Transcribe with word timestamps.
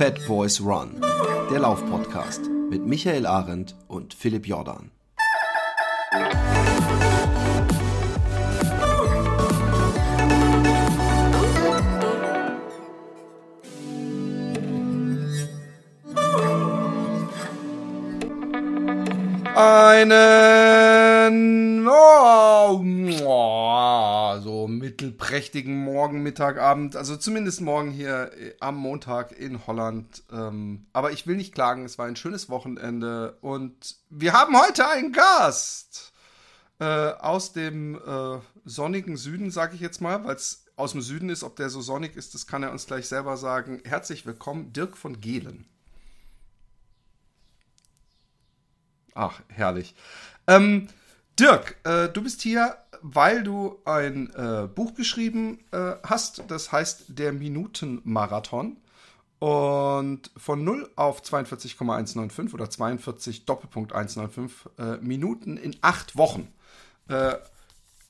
Fat 0.00 0.18
Boys 0.26 0.62
Run, 0.62 0.98
der 1.50 1.58
Laufpodcast 1.58 2.48
mit 2.70 2.86
Michael 2.86 3.26
Arendt 3.26 3.76
und 3.86 4.14
Philipp 4.14 4.46
Jordan. 4.46 4.90
Einen 19.54 21.86
oh, 21.86 22.82
so 23.10 23.69
mittelprächtigen 25.00 25.82
Morgen, 25.82 26.22
Mittag, 26.22 26.58
Abend, 26.58 26.94
also 26.94 27.16
zumindest 27.16 27.62
morgen 27.62 27.90
hier 27.90 28.32
äh, 28.36 28.54
am 28.60 28.76
Montag 28.76 29.32
in 29.32 29.66
Holland. 29.66 30.22
Ähm, 30.30 30.86
aber 30.92 31.12
ich 31.12 31.26
will 31.26 31.36
nicht 31.36 31.54
klagen, 31.54 31.86
es 31.86 31.96
war 31.96 32.06
ein 32.06 32.16
schönes 32.16 32.50
Wochenende 32.50 33.38
und 33.40 33.96
wir 34.10 34.34
haben 34.34 34.60
heute 34.60 34.86
einen 34.86 35.12
Gast 35.12 36.12
äh, 36.80 36.84
aus 36.84 37.54
dem 37.54 37.94
äh, 37.94 38.40
sonnigen 38.66 39.16
Süden, 39.16 39.50
sage 39.50 39.74
ich 39.74 39.80
jetzt 39.80 40.02
mal, 40.02 40.22
weil 40.24 40.36
es 40.36 40.66
aus 40.76 40.92
dem 40.92 41.00
Süden 41.00 41.30
ist. 41.30 41.44
Ob 41.44 41.56
der 41.56 41.70
so 41.70 41.80
sonnig 41.80 42.14
ist, 42.14 42.34
das 42.34 42.46
kann 42.46 42.62
er 42.62 42.70
uns 42.70 42.86
gleich 42.86 43.08
selber 43.08 43.38
sagen. 43.38 43.80
Herzlich 43.84 44.26
willkommen, 44.26 44.74
Dirk 44.74 44.98
von 44.98 45.20
Gehlen. 45.22 45.66
Ach, 49.14 49.40
herrlich. 49.48 49.94
Ähm, 50.46 50.88
Dirk, 51.40 51.76
äh, 51.84 52.10
du 52.10 52.22
bist 52.22 52.42
hier, 52.42 52.76
weil 53.00 53.42
du 53.42 53.78
ein 53.86 54.30
äh, 54.34 54.68
Buch 54.68 54.92
geschrieben 54.92 55.58
äh, 55.72 55.92
hast, 56.02 56.44
das 56.48 56.70
heißt 56.70 57.18
Der 57.18 57.32
Minutenmarathon. 57.32 58.76
Und 59.38 60.30
von 60.36 60.62
0 60.62 60.90
auf 60.96 61.22
42,195 61.22 62.52
oder 62.52 62.68
42 62.68 63.46
Doppelpunkt 63.46 63.94
195 63.94 64.70
äh, 64.78 64.96
Minuten 64.98 65.56
in 65.56 65.76
acht 65.80 66.16
Wochen. 66.18 66.52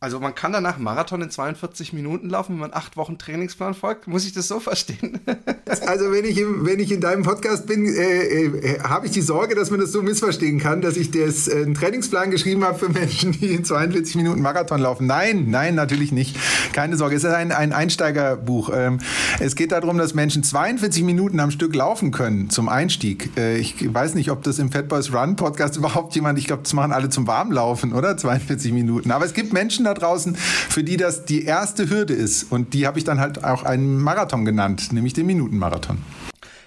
Also 0.02 0.18
man 0.18 0.34
kann 0.34 0.50
danach 0.50 0.78
Marathon 0.78 1.20
in 1.20 1.30
42 1.30 1.92
Minuten 1.92 2.30
laufen, 2.30 2.54
wenn 2.54 2.60
man 2.60 2.72
acht 2.72 2.96
Wochen 2.96 3.18
Trainingsplan 3.18 3.74
folgt. 3.74 4.08
Muss 4.08 4.24
ich 4.24 4.32
das 4.32 4.48
so 4.48 4.58
verstehen? 4.58 5.20
also 5.86 6.10
wenn 6.10 6.24
ich, 6.24 6.38
im, 6.38 6.64
wenn 6.64 6.80
ich 6.80 6.90
in 6.90 7.02
deinem 7.02 7.22
Podcast 7.22 7.66
bin, 7.66 7.84
äh, 7.84 8.44
äh, 8.46 8.80
habe 8.80 9.04
ich 9.04 9.12
die 9.12 9.20
Sorge, 9.20 9.54
dass 9.54 9.70
man 9.70 9.78
das 9.78 9.92
so 9.92 10.00
missverstehen 10.00 10.58
kann, 10.58 10.80
dass 10.80 10.96
ich 10.96 11.10
das, 11.10 11.48
äh, 11.48 11.64
einen 11.64 11.74
Trainingsplan 11.74 12.30
geschrieben 12.30 12.64
habe 12.64 12.78
für 12.78 12.88
Menschen, 12.88 13.32
die 13.32 13.52
in 13.52 13.62
42 13.62 14.16
Minuten 14.16 14.40
Marathon 14.40 14.80
laufen. 14.80 15.06
Nein, 15.06 15.50
nein, 15.50 15.74
natürlich 15.74 16.12
nicht. 16.12 16.34
Keine 16.72 16.96
Sorge. 16.96 17.16
Es 17.16 17.24
ist 17.24 17.34
ein, 17.34 17.52
ein 17.52 17.74
Einsteigerbuch. 17.74 18.70
Ähm, 18.74 19.00
es 19.38 19.54
geht 19.54 19.70
darum, 19.70 19.98
dass 19.98 20.14
Menschen 20.14 20.42
42 20.42 21.02
Minuten 21.02 21.40
am 21.40 21.50
Stück 21.50 21.74
laufen 21.74 22.10
können 22.10 22.48
zum 22.48 22.70
Einstieg. 22.70 23.36
Äh, 23.36 23.58
ich 23.58 23.92
weiß 23.92 24.14
nicht, 24.14 24.30
ob 24.30 24.44
das 24.44 24.58
im 24.60 24.72
Fat 24.72 24.88
Boys 24.88 25.12
Run 25.12 25.36
Podcast 25.36 25.76
überhaupt 25.76 26.14
jemand, 26.14 26.38
ich 26.38 26.46
glaube, 26.46 26.62
das 26.62 26.72
machen 26.72 26.92
alle 26.92 27.10
zum 27.10 27.26
Warmlaufen, 27.26 27.92
oder? 27.92 28.16
42 28.16 28.72
Minuten. 28.72 29.10
Aber 29.10 29.26
es 29.26 29.34
gibt 29.34 29.52
Menschen, 29.52 29.89
da 29.94 30.00
draußen, 30.00 30.36
für 30.36 30.84
die 30.84 30.96
das 30.96 31.24
die 31.24 31.44
erste 31.44 31.90
Hürde 31.90 32.14
ist. 32.14 32.50
Und 32.50 32.74
die 32.74 32.86
habe 32.86 32.98
ich 32.98 33.04
dann 33.04 33.20
halt 33.20 33.44
auch 33.44 33.64
einen 33.64 33.98
Marathon 33.98 34.44
genannt, 34.44 34.92
nämlich 34.92 35.12
den 35.12 35.26
Minutenmarathon. 35.26 35.98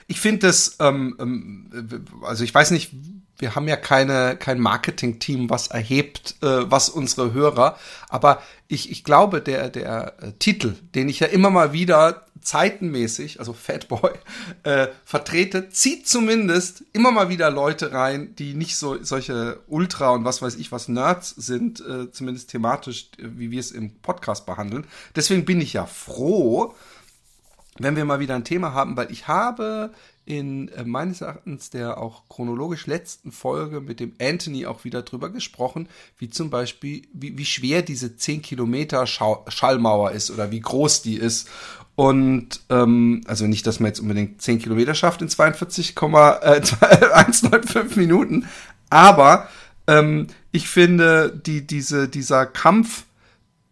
Ich 0.07 0.19
finde 0.19 0.47
das, 0.47 0.77
ähm, 0.79 1.15
ähm, 1.19 1.69
also 2.23 2.43
ich 2.43 2.53
weiß 2.53 2.71
nicht, 2.71 2.93
wir 3.43 3.55
haben 3.55 3.67
ja 3.67 3.75
keine, 3.75 4.37
kein 4.37 4.57
Marketing-Team, 4.57 5.49
was 5.49 5.67
erhebt, 5.67 6.35
äh, 6.41 6.71
was 6.71 6.87
unsere 6.87 7.33
Hörer, 7.33 7.77
aber 8.07 8.41
ich, 8.69 8.89
ich 8.89 9.03
glaube, 9.03 9.41
der, 9.41 9.69
der 9.69 10.13
äh, 10.21 10.31
Titel, 10.39 10.75
den 10.95 11.09
ich 11.09 11.19
ja 11.19 11.27
immer 11.27 11.49
mal 11.49 11.73
wieder 11.73 12.25
zeitenmäßig, 12.39 13.39
also 13.39 13.51
Fatboy, 13.51 14.11
äh, 14.63 14.87
vertrete, 15.03 15.69
zieht 15.71 16.07
zumindest 16.07 16.85
immer 16.93 17.11
mal 17.11 17.27
wieder 17.27 17.51
Leute 17.51 17.91
rein, 17.91 18.33
die 18.35 18.53
nicht 18.53 18.77
so 18.77 19.03
solche 19.03 19.59
Ultra 19.67 20.11
und 20.11 20.23
was 20.23 20.41
weiß 20.41 20.55
ich 20.55 20.71
was 20.71 20.87
Nerds 20.87 21.31
sind, 21.31 21.81
äh, 21.81 22.09
zumindest 22.11 22.49
thematisch, 22.49 23.09
wie 23.17 23.51
wir 23.51 23.59
es 23.59 23.71
im 23.71 23.93
Podcast 23.99 24.45
behandeln. 24.45 24.87
Deswegen 25.17 25.43
bin 25.43 25.59
ich 25.59 25.73
ja 25.73 25.85
froh, 25.85 26.75
wenn 27.77 27.97
wir 27.97 28.05
mal 28.05 28.21
wieder 28.21 28.35
ein 28.35 28.45
Thema 28.45 28.73
haben, 28.73 28.95
weil 28.95 29.11
ich 29.11 29.27
habe 29.27 29.91
in 30.25 30.69
äh, 30.69 30.85
meines 30.85 31.21
Erachtens 31.21 31.69
der 31.69 31.97
auch 31.97 32.23
chronologisch 32.29 32.87
letzten 32.87 33.31
Folge 33.31 33.81
mit 33.81 33.99
dem 33.99 34.13
Anthony 34.21 34.65
auch 34.65 34.85
wieder 34.85 35.01
drüber 35.01 35.29
gesprochen, 35.29 35.89
wie 36.17 36.29
zum 36.29 36.49
Beispiel, 36.49 37.01
wie, 37.13 37.37
wie 37.37 37.45
schwer 37.45 37.81
diese 37.81 38.15
10 38.15 38.41
Kilometer 38.41 39.05
Schau 39.05 39.45
Schallmauer 39.49 40.11
ist 40.11 40.31
oder 40.31 40.51
wie 40.51 40.61
groß 40.61 41.01
die 41.01 41.15
ist. 41.15 41.49
Und 41.95 42.61
ähm, 42.69 43.21
also 43.27 43.45
nicht, 43.45 43.67
dass 43.67 43.79
man 43.79 43.89
jetzt 43.89 43.99
unbedingt 43.99 44.41
10 44.41 44.57
Kilometer 44.59 44.95
schafft 44.95 45.21
in 45.21 45.29
42,195 45.29 47.75
äh, 47.75 47.83
Minuten, 47.99 48.47
aber 48.89 49.49
ähm, 49.87 50.27
ich 50.51 50.69
finde, 50.69 51.41
die, 51.45 51.67
diese, 51.67 52.07
dieser 52.07 52.45
Kampf 52.45 53.05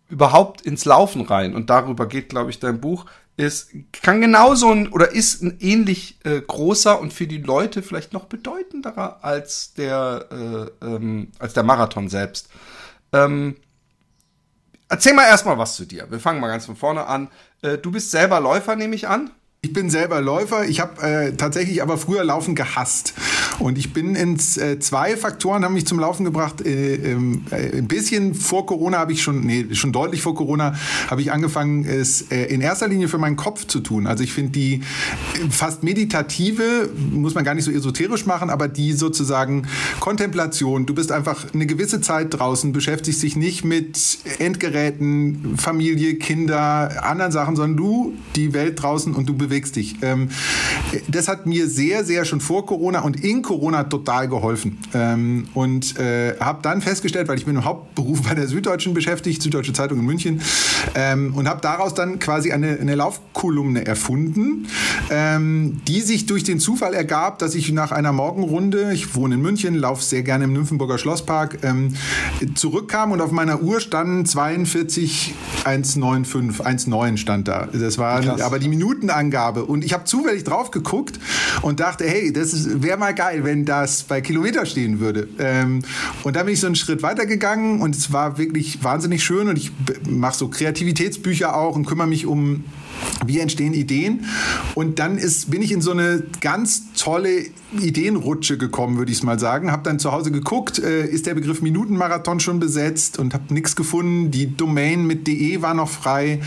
überhaupt 0.09 0.61
ins 0.61 0.85
Laufen 0.85 1.22
rein, 1.22 1.56
und 1.56 1.69
darüber 1.69 2.06
geht, 2.06 2.29
glaube 2.29 2.50
ich, 2.50 2.59
dein 2.59 2.81
Buch, 2.81 3.06
ist, 3.38 3.69
kann 3.92 4.22
genauso 4.22 4.72
ein, 4.72 4.90
oder 4.90 5.12
ist 5.12 5.42
ein 5.42 5.58
ähnlich 5.59 6.19
äh, 6.24 6.42
großer 6.42 7.00
und 7.00 7.14
für 7.14 7.28
die 7.28 7.40
Leute 7.42 7.81
vielleicht 7.81 8.14
noch 8.14 8.25
bedeutenderer 8.25 9.24
als 9.24 9.74
der, 9.74 10.72
äh, 10.81 10.86
ähm, 10.86 11.31
als 11.40 11.53
der 11.53 11.64
Marathon 11.64 12.09
selbst. 12.09 12.50
Ähm, 13.14 13.56
erzähl 14.90 15.14
mal 15.14 15.25
erstmal 15.25 15.58
was 15.58 15.75
zu 15.75 15.86
dir. 15.86 16.09
Wir 16.12 16.20
fangen 16.20 16.40
mal 16.40 16.50
ganz 16.50 16.66
von 16.66 16.75
vorne 16.75 17.08
an. 17.08 17.30
Äh, 17.62 17.78
du 17.78 17.91
bist 17.91 18.12
selber 18.12 18.40
Läufer, 18.40 18.75
nehme 18.75 18.96
ich 18.96 19.08
an. 19.08 19.31
Ich 19.63 19.73
bin 19.73 19.91
selber 19.91 20.22
Läufer. 20.22 20.67
Ich 20.67 20.79
habe 20.79 20.99
äh, 21.03 21.33
tatsächlich 21.33 21.83
aber 21.83 21.99
früher 21.99 22.23
Laufen 22.23 22.55
gehasst. 22.55 23.13
Und 23.59 23.77
ich 23.77 23.94
bin 23.94 24.16
ins 24.16 24.57
äh, 24.57 24.79
zwei 24.79 25.16
Faktoren 25.16 25.63
haben 25.63 25.75
mich 25.75 25.85
zum 25.85 25.99
Laufen 25.99 26.25
gebracht. 26.25 26.66
Äh, 26.66 26.95
ähm, 26.95 27.45
äh, 27.51 27.77
ein 27.77 27.88
bisschen 27.88 28.33
vor 28.33 28.66
Corona 28.66 28.97
habe 28.97 29.13
ich 29.13 29.22
schon, 29.22 29.41
nee, 29.41 29.67
schon 29.73 29.91
deutlich 29.91 30.23
vor 30.23 30.33
Corona 30.33 30.73
habe 31.11 31.22
ich 31.22 31.31
angefangen, 31.31 31.85
es 31.85 32.31
äh, 32.31 32.45
in 32.45 32.61
erster 32.61 32.88
Linie 32.88 33.07
für 33.07 33.19
meinen 33.19 33.35
Kopf 33.35 33.67
zu 33.67 33.81
tun. 33.81 34.07
Also 34.07 34.23
ich 34.23 34.33
finde 34.33 34.53
die 34.53 34.73
äh, 34.73 35.49
fast 35.51 35.83
meditative, 35.83 36.89
muss 37.11 37.35
man 37.35 37.43
gar 37.43 37.53
nicht 37.53 37.66
so 37.66 37.72
esoterisch 37.72 38.25
machen, 38.25 38.49
aber 38.49 38.67
die 38.67 38.93
sozusagen 38.93 39.67
Kontemplation. 39.99 40.88
Du 40.88 40.95
bist 40.95 41.11
einfach 41.11 41.53
eine 41.53 41.67
gewisse 41.67 42.01
Zeit 42.01 42.33
draußen, 42.33 42.72
beschäftigst 42.72 43.22
dich 43.22 43.35
nicht 43.35 43.63
mit 43.63 44.17
Endgeräten, 44.39 45.55
Familie, 45.57 46.16
Kinder, 46.16 47.03
anderen 47.03 47.31
Sachen, 47.31 47.55
sondern 47.55 47.78
du 47.78 48.13
die 48.35 48.53
Welt 48.53 48.81
draußen 48.81 49.13
und 49.13 49.29
du 49.29 49.35
bewegst 49.35 49.50
bewegst 49.51 49.75
dich. 49.75 49.95
Ähm, 50.01 50.29
das 51.09 51.28
hat 51.28 51.45
mir 51.45 51.67
sehr, 51.67 52.06
sehr 52.06 52.23
schon 52.23 52.39
vor 52.39 52.66
Corona 52.66 53.01
und 53.01 53.22
in 53.22 53.41
Corona 53.41 53.84
total 53.84 54.29
geholfen. 54.29 54.78
Ähm, 54.94 55.47
und 55.53 56.00
äh, 56.00 56.38
habe 56.39 56.59
dann 56.62 56.81
festgestellt, 56.81 57.28
weil 57.28 57.38
ich 57.38 57.45
bin 57.45 57.56
im 57.57 57.66
Hauptberuf 57.66 58.22
bei 58.22 58.34
der 58.34 58.47
Süddeutschen 58.47 58.94
beschäftigt, 58.94 59.41
Süddeutsche 59.41 59.73
Zeitung 59.73 60.00
in 60.00 60.06
München, 60.06 60.41
ähm, 60.95 61.34
und 61.35 61.50
habe 61.50 61.59
daraus 61.61 61.94
dann 61.94 62.19
quasi 62.19 62.53
eine, 62.53 62.79
eine 62.79 62.95
Laufkolumne 62.95 63.85
erfunden, 63.85 64.67
ähm, 65.09 65.81
die 65.85 66.00
sich 66.00 66.25
durch 66.28 66.44
den 66.44 66.59
Zufall 66.59 66.94
ergab, 66.94 67.40
dass 67.40 67.53
ich 67.53 67.72
nach 67.73 67.91
einer 67.91 68.13
Morgenrunde, 68.13 68.94
ich 68.94 69.16
wohne 69.16 69.35
in 69.35 69.41
München, 69.41 69.75
laufe 69.75 70.01
sehr 70.01 70.23
gerne 70.23 70.45
im 70.45 70.53
Nymphenburger 70.53 70.97
Schlosspark, 70.97 71.59
ähm, 71.63 71.95
zurückkam 72.56 73.11
und 73.11 73.19
auf 73.19 73.31
meiner 73.31 73.61
Uhr 73.61 73.81
standen 73.81 74.25
42 74.25 75.34
195, 75.66 76.88
19 76.88 77.17
stand 77.17 77.47
da. 77.50 77.67
Das 77.73 77.97
war 77.97 78.22
aber 78.41 78.59
die 78.59 78.69
Minutenangabe 78.69 79.41
Angabe. 79.41 79.66
Und 79.66 79.84
ich 79.84 79.94
habe 79.94 80.03
zufällig 80.06 80.44
drauf 80.44 80.72
geguckt 80.72 81.19
und 81.62 81.79
dachte, 81.79 82.06
hey, 82.06 82.31
das 82.31 82.81
wäre 82.81 82.97
mal 82.97 83.13
geil, 83.13 83.44
wenn 83.44 83.66
das 83.66 84.03
bei 84.03 84.22
Kilometer 84.22 84.66
stehen 84.66 85.00
würde. 85.00 85.28
Ähm, 85.40 85.81
und 86.24 86.35
dann 86.35 86.46
bin 86.46 86.53
ich 86.53 86.59
so 86.59 86.68
einen 86.68 86.75
Schritt 86.75 87.02
weitergegangen 87.03 87.81
und 87.81 87.96
es 87.96 88.13
war 88.13 88.38
wirklich 88.38 88.84
wahnsinnig 88.84 89.24
schön. 89.24 89.47
Und 89.47 89.57
ich 89.57 89.72
mache 90.09 90.38
so 90.38 90.47
Kreativitätsbücher 90.47 91.56
auch 91.56 91.75
und 91.75 91.85
kümmere 91.85 92.07
mich 92.07 92.25
um 92.25 92.63
wie 93.25 93.40
entstehen 93.40 93.74
Ideen? 93.74 94.25
Und 94.75 94.99
dann 94.99 95.17
ist, 95.17 95.49
bin 95.49 95.64
ich 95.64 95.72
in 95.72 95.82
so 95.82 95.90
eine 95.91 96.23
ganz 96.40 96.93
tolle 96.93 97.46
Ideenrutsche 97.79 98.59
gekommen, 98.59 98.97
würde 98.97 99.11
ich 99.11 99.20
es 99.20 99.23
mal 99.23 99.40
sagen. 99.40 99.72
Habe 99.72 99.82
dann 99.84 99.97
zu 99.97 100.11
Hause 100.11 100.32
geguckt, 100.32 100.78
äh, 100.78 101.05
ist 101.05 101.26
der 101.26 101.34
Begriff 101.34 101.61
Minutenmarathon 101.61 102.40
schon 102.40 102.59
besetzt 102.59 103.17
und 103.17 103.34
habe 103.34 103.52
nichts 103.53 103.76
gefunden. 103.76 104.29
Die 104.29 104.55
Domain 104.55 105.08
mit 105.08 105.26
de 105.26 105.61
war 105.64 105.73
noch 105.73 105.90
frei 105.90 106.41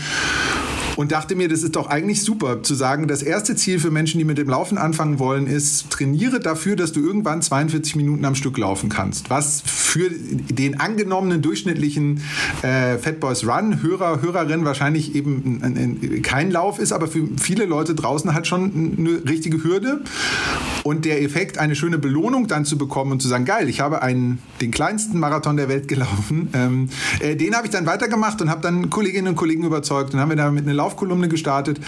und 0.95 1.11
dachte 1.11 1.35
mir, 1.35 1.47
das 1.47 1.63
ist 1.63 1.75
doch 1.75 1.87
eigentlich 1.87 2.23
super 2.23 2.63
zu 2.63 2.73
sagen, 2.75 3.07
das 3.07 3.21
erste 3.21 3.55
Ziel 3.55 3.79
für 3.79 3.91
Menschen, 3.91 4.17
die 4.17 4.25
mit 4.25 4.37
dem 4.37 4.49
Laufen 4.49 4.77
anfangen 4.77 5.19
wollen, 5.19 5.47
ist, 5.47 5.89
trainiere 5.89 6.39
dafür, 6.39 6.75
dass 6.75 6.91
du 6.91 7.01
irgendwann 7.01 7.41
42 7.41 7.95
Minuten 7.95 8.25
am 8.25 8.35
Stück 8.35 8.57
laufen 8.57 8.89
kannst. 8.89 9.29
Was 9.29 9.61
für 9.65 10.09
den 10.09 10.79
angenommenen 10.79 11.41
durchschnittlichen 11.41 12.21
äh, 12.61 12.97
Fat 12.97 13.19
Boys 13.19 13.45
Run 13.45 13.81
Hörer, 13.81 14.21
Hörerin 14.21 14.65
wahrscheinlich 14.65 15.15
eben 15.15 15.61
ein, 15.61 15.77
ein, 15.77 16.21
kein 16.21 16.51
Lauf 16.51 16.79
ist, 16.79 16.91
aber 16.91 17.07
für 17.07 17.27
viele 17.39 17.65
Leute 17.65 17.95
draußen 17.95 18.33
halt 18.33 18.47
schon 18.47 18.95
eine 18.97 19.29
richtige 19.29 19.63
Hürde. 19.63 20.01
Und 20.83 21.05
der 21.05 21.21
Effekt, 21.21 21.57
eine 21.57 21.75
schöne 21.75 21.97
Belohnung 21.97 22.47
dann 22.47 22.63
zu 22.65 22.77
bekommen 22.77 23.11
und 23.11 23.21
zu 23.21 23.27
sagen, 23.27 23.45
geil, 23.45 23.69
ich 23.69 23.79
habe 23.79 24.01
einen, 24.01 24.39
den 24.61 24.71
kleinsten 24.71 25.19
Marathon 25.19 25.57
der 25.57 25.67
Welt 25.67 25.87
gelaufen, 25.87 26.49
ähm, 26.53 26.89
äh, 27.19 27.35
den 27.35 27.55
habe 27.55 27.65
ich 27.67 27.71
dann 27.71 27.85
weitergemacht 27.85 28.41
und 28.41 28.49
habe 28.49 28.61
dann 28.61 28.89
Kolleginnen 28.89 29.29
und 29.29 29.35
Kollegen 29.35 29.63
überzeugt 29.63 30.13
und 30.13 30.19
haben 30.19 30.29
wir 30.29 30.35
da 30.35 30.51
mit 30.51 30.65
einer 30.65 30.73
Laufkolumne 30.85 31.27
gestartet. 31.27 31.79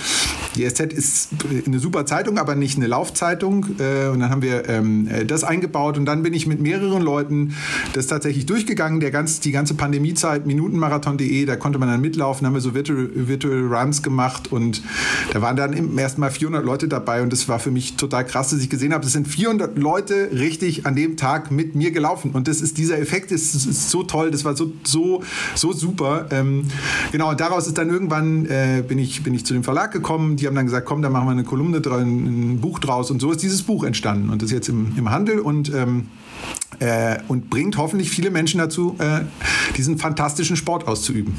Die 0.56 0.68
SZ 0.68 0.92
ist 0.92 1.30
eine 1.68 1.78
super 1.78 2.08
Zeitung, 2.08 2.40
aber 2.40 2.56
nicht 2.56 2.78
eine 2.78 2.88
Laufzeitung. 2.88 3.68
Äh, 3.78 4.08
und 4.08 4.20
dann 4.22 4.32
haben 4.32 4.42
wir 4.42 4.68
ähm, 4.68 5.08
äh, 5.08 5.24
das 5.24 5.44
eingebaut 5.44 6.00
und 6.00 6.06
dann 6.06 6.24
bin 6.24 6.34
ich 6.34 6.48
mit 6.48 6.60
mehreren 6.60 7.04
Leuten 7.04 7.54
das 7.94 8.08
tatsächlich 8.08 8.48
durchgegangen. 8.48 9.00
Der 9.00 9.12
ganz, 9.12 9.40
die 9.40 9.52
ganze 9.52 9.76
Pandemiezeit, 9.76 10.48
minutenmarathon.de, 10.48 11.46
da 11.46 11.56
konnte 11.58 11.78
man 11.78 11.90
dann 11.90 12.02
mitlaufen, 12.02 12.48
haben 12.48 12.56
wir 12.56 12.62
so 12.62 12.74
Virtual, 12.74 13.08
Virtual 13.14 13.68
Runs 13.68 14.02
gemacht 14.02 14.52
und 14.52 14.82
da 15.32 15.44
waren 15.44 15.56
dann 15.56 15.74
im 15.74 15.96
ersten 15.96 16.22
Mal 16.22 16.32
400 16.32 16.66
Leute 16.66 16.88
dabei 16.88 17.22
und 17.22 17.32
das 17.32 17.48
war 17.48 17.60
für 17.60 17.70
mich 17.70 17.98
total 17.98 18.26
krass, 18.26 18.50
dass 18.50 18.60
ich 18.60 18.70
gesehen 18.70 18.94
habe, 18.94 19.06
es 19.06 19.14
sind 19.14 19.28
400 19.28 19.78
Leute 19.78 20.30
richtig 20.32 20.88
an 20.88 20.96
dem 20.96 21.18
Tag 21.18 21.52
mit 21.52 21.76
mir 21.76 21.92
gelaufen 21.92 22.32
und 22.32 22.48
das 22.48 22.62
ist 22.62 22.80
dieser 22.80 22.98
Effekt 22.98 23.32
ist, 23.32 23.54
ist 23.54 23.92
so 23.92 24.02
toll, 24.02 24.32
das 24.32 24.44
war 24.44 24.56
so 24.56 24.72
so 24.84 25.22
so 25.54 25.72
super. 25.72 26.26
Ähm, 26.32 26.66
genau, 27.12 27.30
und 27.30 27.40
daraus 27.40 27.68
ist 27.68 27.78
dann 27.78 27.90
irgendwann 27.90 28.48
äh, 28.48 28.84
bin 28.88 29.00
ich 29.00 29.24
bin 29.24 29.34
ich 29.34 29.46
zu 29.46 29.54
dem 29.54 29.64
Verlag 29.64 29.92
gekommen. 29.92 30.36
Die 30.36 30.48
haben 30.48 30.56
dann 30.56 30.66
gesagt, 30.66 30.86
komm, 30.86 31.02
da 31.02 31.10
machen 31.10 31.28
wir 31.28 31.32
eine 31.32 31.44
Kolumne 31.44 31.82
dran, 31.82 32.54
ein 32.54 32.60
Buch 32.62 32.80
draus 32.80 33.12
und 33.12 33.20
so 33.20 33.32
ist 33.32 33.42
dieses 33.42 33.64
Buch 33.64 33.84
entstanden 33.84 34.30
und 34.30 34.42
ist 34.44 34.52
jetzt 34.52 34.70
im, 34.70 34.94
im 34.98 35.10
Handel 35.10 35.40
und 35.40 35.74
ähm, 35.74 36.08
äh, 36.80 37.18
und 37.28 37.50
bringt 37.50 37.78
hoffentlich 37.78 38.10
viele 38.10 38.30
Menschen 38.30 38.60
dazu, 38.60 38.96
äh, 39.00 39.22
diesen 39.76 39.98
fantastischen 39.98 40.56
Sport 40.56 40.88
auszuüben. 40.88 41.34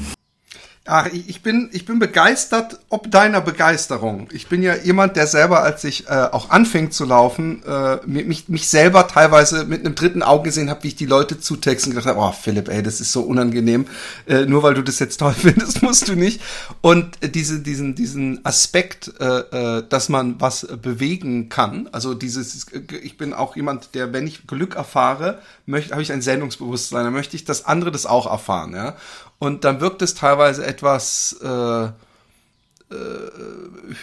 Ach, 0.91 1.07
ich 1.11 1.43
bin, 1.43 1.69
ich 1.71 1.85
bin 1.85 1.99
begeistert 1.99 2.79
ob 2.89 3.11
deiner 3.11 3.41
Begeisterung. 3.41 4.27
Ich 4.31 4.47
bin 4.47 4.63
ja 4.63 4.75
jemand, 4.75 5.15
der 5.15 5.27
selber, 5.27 5.61
als 5.61 5.83
ich 5.83 6.07
äh, 6.07 6.11
auch 6.31 6.49
anfing 6.49 6.89
zu 6.89 7.05
laufen, 7.05 7.61
äh, 7.63 7.97
mich, 8.07 8.49
mich 8.49 8.67
selber 8.67 9.07
teilweise 9.07 9.65
mit 9.65 9.85
einem 9.85 9.93
dritten 9.93 10.23
Auge 10.23 10.45
gesehen 10.45 10.71
habe, 10.71 10.83
wie 10.83 10.87
ich 10.87 10.95
die 10.95 11.05
Leute 11.05 11.39
zutexten 11.39 11.91
und 11.91 11.95
gedacht 11.95 12.15
habe, 12.15 12.25
oh 12.25 12.31
Philipp, 12.31 12.67
ey, 12.69 12.81
das 12.81 12.99
ist 12.99 13.11
so 13.11 13.21
unangenehm. 13.21 13.85
Äh, 14.25 14.45
nur 14.45 14.63
weil 14.63 14.73
du 14.73 14.81
das 14.81 14.97
jetzt 14.97 15.17
toll 15.17 15.33
findest, 15.37 15.83
musst 15.83 16.07
du 16.07 16.15
nicht. 16.15 16.41
Und 16.81 17.21
äh, 17.23 17.29
diese, 17.29 17.59
diesen, 17.59 17.93
diesen 17.93 18.43
Aspekt, 18.43 19.13
äh, 19.19 19.25
äh, 19.25 19.83
dass 19.87 20.09
man 20.09 20.41
was 20.41 20.67
bewegen 20.81 21.49
kann, 21.49 21.87
also 21.91 22.15
dieses, 22.15 22.65
ich 23.03 23.17
bin 23.17 23.35
auch 23.35 23.55
jemand, 23.55 23.93
der, 23.93 24.11
wenn 24.11 24.25
ich 24.25 24.47
Glück 24.47 24.75
erfahre, 24.75 25.39
möchte, 25.67 25.91
habe 25.91 26.01
ich 26.01 26.11
ein 26.11 26.23
Sendungsbewusstsein, 26.23 27.03
dann 27.03 27.13
möchte 27.13 27.35
ich, 27.35 27.45
dass 27.45 27.65
andere 27.65 27.91
das 27.91 28.07
auch 28.07 28.25
erfahren, 28.25 28.73
ja. 28.73 28.95
Und 29.39 29.63
dann 29.63 29.79
wirkt 29.79 30.01
es 30.01 30.13
teilweise 30.15 30.65
etwas 30.65 31.37
äh, 31.41 31.85
äh, 31.85 31.91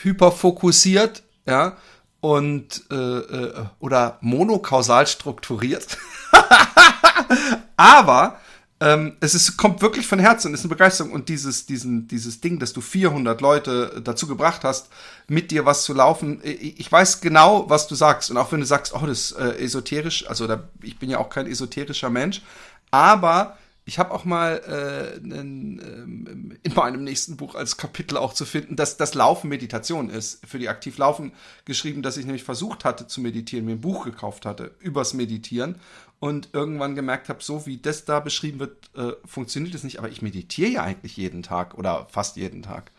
hyperfokussiert, 0.03 1.23
ja, 1.47 1.77
und 2.21 2.85
äh, 2.91 2.95
äh, 2.95 3.65
oder 3.79 4.19
monokausal 4.21 5.07
strukturiert. 5.07 5.99
Aber 7.77 8.41
ähm, 8.79 9.17
es 9.21 9.35
ist, 9.35 9.57
kommt 9.57 9.81
wirklich 9.81 10.07
von 10.07 10.19
Herzen, 10.19 10.53
ist 10.53 10.61
eine 10.61 10.69
Begeisterung 10.69 11.13
und 11.13 11.29
dieses, 11.29 11.67
diesen, 11.67 12.09
dieses 12.09 12.41
Ding, 12.41 12.59
dass 12.59 12.73
du 12.73 12.81
400 12.81 13.41
Leute 13.41 14.03
dazu 14.05 14.27
gebracht 14.27 14.65
hast, 14.65 14.89
mit 15.29 15.51
dir 15.51 15.65
was 15.65 15.85
zu 15.85 15.95
laufen. 15.95 16.41
Ich 16.43 16.91
weiß 16.91 17.21
genau, 17.21 17.71
was 17.71 17.87
du 17.87 17.95
sagst 17.95 18.31
und 18.31 18.37
auch 18.37 18.53
wenn 18.53 18.61
du 18.61 18.67
sagst, 18.67 18.93
oh, 18.95 19.07
das 19.07 19.31
ist 19.31 19.39
äh, 19.39 19.59
esoterisch, 19.59 20.29
also 20.29 20.47
da, 20.47 20.65
ich 20.83 20.99
bin 20.99 21.09
ja 21.09 21.19
auch 21.19 21.31
kein 21.31 21.47
esoterischer 21.47 22.11
Mensch, 22.11 22.43
aber 22.91 23.57
ich 23.89 24.01
habe 24.01 24.13
auch 24.13 24.25
mal 24.25 24.61
äh, 24.67 25.17
ähm, 25.17 26.59
in 26.61 26.75
meinem 26.75 27.05
nächsten 27.05 27.37
Buch 27.37 27.55
als 27.55 27.77
Kapitel 27.77 28.17
auch 28.17 28.35
zu 28.35 28.45
finden, 28.45 28.75
dass 28.75 28.97
das 28.97 29.15
Laufen 29.15 29.49
Meditation 29.49 30.11
ist. 30.11 30.45
Für 30.45 30.59
die 30.59 30.69
aktiv 30.69 30.99
Laufen 30.99 31.33
geschrieben, 31.65 32.03
dass 32.03 32.17
ich 32.17 32.27
nämlich 32.27 32.43
versucht 32.43 32.85
hatte 32.85 33.07
zu 33.07 33.21
meditieren, 33.21 33.65
mir 33.65 33.73
ein 33.73 33.81
Buch 33.81 34.05
gekauft 34.05 34.45
hatte 34.45 34.75
übers 34.81 35.15
Meditieren 35.15 35.77
und 36.19 36.49
irgendwann 36.53 36.97
gemerkt 36.97 37.29
habe, 37.29 37.43
so 37.45 37.65
wie 37.67 37.79
das 37.79 38.05
da 38.05 38.19
beschrieben 38.19 38.59
wird, 38.59 38.91
äh, 38.97 39.13
funktioniert 39.25 39.77
es 39.77 39.85
nicht. 39.85 40.01
Aber 40.01 40.09
ich 40.09 40.21
meditiere 40.21 40.71
ja 40.71 40.83
eigentlich 40.83 41.17
jeden 41.17 41.45
Tag 41.45 41.79
oder 41.79 42.09
fast 42.11 42.37
jeden 42.37 42.63
Tag. 42.63 42.91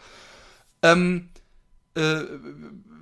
Ähm, 0.83 1.27
äh, 1.95 2.21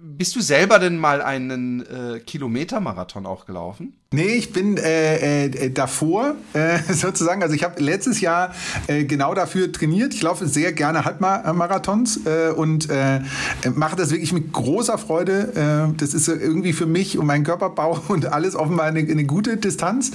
bist 0.01 0.35
du 0.35 0.41
selber 0.41 0.79
denn 0.79 0.97
mal 0.97 1.21
einen 1.21 1.85
äh, 1.85 2.19
Kilometermarathon 2.19 3.27
auch 3.27 3.45
gelaufen? 3.45 3.95
Nee, 4.15 4.35
ich 4.35 4.53
bin 4.53 4.77
äh, 4.77 5.47
äh, 5.47 5.69
davor 5.71 6.35
äh, 6.53 6.79
sozusagen. 6.93 7.43
Also 7.43 7.53
ich 7.53 7.65
habe 7.65 7.83
letztes 7.83 8.21
Jahr 8.21 8.55
äh, 8.87 9.03
genau 9.03 9.33
dafür 9.33 9.69
trainiert. 9.73 10.13
Ich 10.13 10.21
laufe 10.21 10.47
sehr 10.47 10.71
gerne 10.71 11.03
Halbmarathons 11.03 12.21
äh, 12.25 12.51
und 12.51 12.89
äh, 12.89 13.19
mache 13.73 13.97
das 13.97 14.11
wirklich 14.11 14.31
mit 14.31 14.53
großer 14.53 14.97
Freude. 14.97 15.93
Das 15.97 16.13
ist 16.13 16.29
irgendwie 16.29 16.71
für 16.71 16.85
mich 16.85 17.17
und 17.17 17.25
meinen 17.25 17.43
Körperbau 17.43 17.99
und 18.07 18.31
alles 18.31 18.55
offenbar 18.55 18.85
eine, 18.85 18.99
eine 18.99 19.25
gute 19.25 19.57
Distanz. 19.57 20.11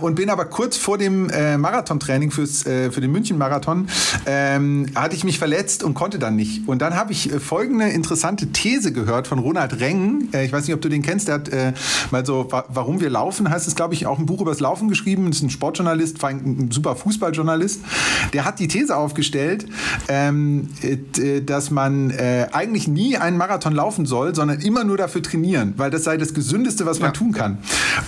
Und 0.00 0.14
bin 0.14 0.30
aber 0.30 0.46
kurz 0.46 0.76
vor 0.76 0.96
dem 0.96 1.26
Marathontraining 1.58 2.30
fürs, 2.30 2.62
für 2.62 3.00
den 3.00 3.12
München-Marathon 3.12 3.88
ähm, 4.26 4.86
hatte 4.94 5.14
ich 5.14 5.24
mich 5.24 5.38
verletzt 5.38 5.82
und 5.82 5.94
konnte 5.94 6.18
dann 6.18 6.36
nicht. 6.36 6.66
Und 6.68 6.80
dann 6.80 6.94
habe 6.94 7.12
ich 7.12 7.30
folgende 7.32 7.88
interessante 7.88 8.52
These 8.52 8.92
gehört 8.92 9.26
von 9.26 9.38
Ronald 9.38 9.80
Reng. 9.80 10.28
Äh, 10.32 10.46
ich 10.46 10.52
weiß 10.52 10.66
nicht, 10.66 10.74
ob 10.74 10.80
du 10.80 10.88
den 10.88 11.02
kennst. 11.02 11.28
Der 11.28 11.34
hat 11.34 11.50
mal 12.10 12.24
so, 12.24 12.48
warum 12.68 13.00
wir 13.00 13.09
laufen, 13.10 13.50
heißt 13.50 13.68
es, 13.68 13.74
glaube 13.74 13.94
ich, 13.94 14.06
auch 14.06 14.18
ein 14.18 14.26
Buch 14.26 14.40
über 14.40 14.50
das 14.50 14.60
Laufen 14.60 14.88
geschrieben. 14.88 15.26
Das 15.26 15.36
ist 15.36 15.42
ein 15.42 15.50
Sportjournalist, 15.50 16.18
vor 16.18 16.28
allem 16.28 16.38
ein 16.44 16.70
super 16.70 16.96
Fußballjournalist. 16.96 17.80
Der 18.32 18.44
hat 18.44 18.58
die 18.58 18.68
These 18.68 18.96
aufgestellt, 18.96 19.66
ähm, 20.08 20.68
äh, 20.82 21.42
dass 21.42 21.70
man 21.70 22.10
äh, 22.10 22.46
eigentlich 22.52 22.88
nie 22.88 23.16
einen 23.16 23.36
Marathon 23.36 23.74
laufen 23.74 24.06
soll, 24.06 24.34
sondern 24.34 24.60
immer 24.60 24.84
nur 24.84 24.96
dafür 24.96 25.22
trainieren, 25.22 25.74
weil 25.76 25.90
das 25.90 26.04
sei 26.04 26.16
das 26.16 26.34
Gesündeste, 26.34 26.86
was 26.86 27.00
man 27.00 27.08
ja. 27.08 27.12
tun 27.12 27.32
kann. 27.32 27.58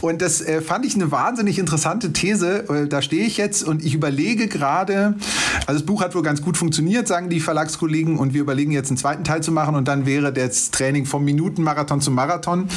Und 0.01 0.23
das 0.23 0.41
äh, 0.41 0.61
fand 0.61 0.87
ich 0.87 0.95
eine 0.95 1.11
wahnsinnig 1.11 1.59
interessante 1.59 2.13
These. 2.13 2.69
Äh, 2.69 2.89
da 2.89 3.03
stehe 3.03 3.25
ich 3.25 3.37
jetzt 3.37 3.63
und 3.63 3.85
ich 3.85 3.95
überlege 3.95 4.49
gerade, 4.49 5.17
also 5.67 5.81
das 5.81 5.87
Buch 5.87 6.03
hat 6.03 6.15
wohl 6.15 6.23
ganz 6.23 6.43
gut 6.43 6.57
funktioniert, 6.57 7.09
sagen 7.09 7.29
die 7.29 7.41
Verlagskollegen, 7.41 8.19
und 8.19 8.35
wir 8.35 8.41
überlegen 8.41 8.73
jetzt 8.73 8.91
einen 8.91 8.97
zweiten 8.97 9.25
Teil 9.25 9.43
zu 9.43 9.53
machen 9.53 9.75
und 9.75 9.89
dann 9.89 10.07
wäre 10.07 10.33
das 10.33 10.71
Training 10.71 11.07
vom 11.07 11.25
Minutenmarathon 11.25 12.01
zum 12.01 12.15
Marathon 12.15 12.69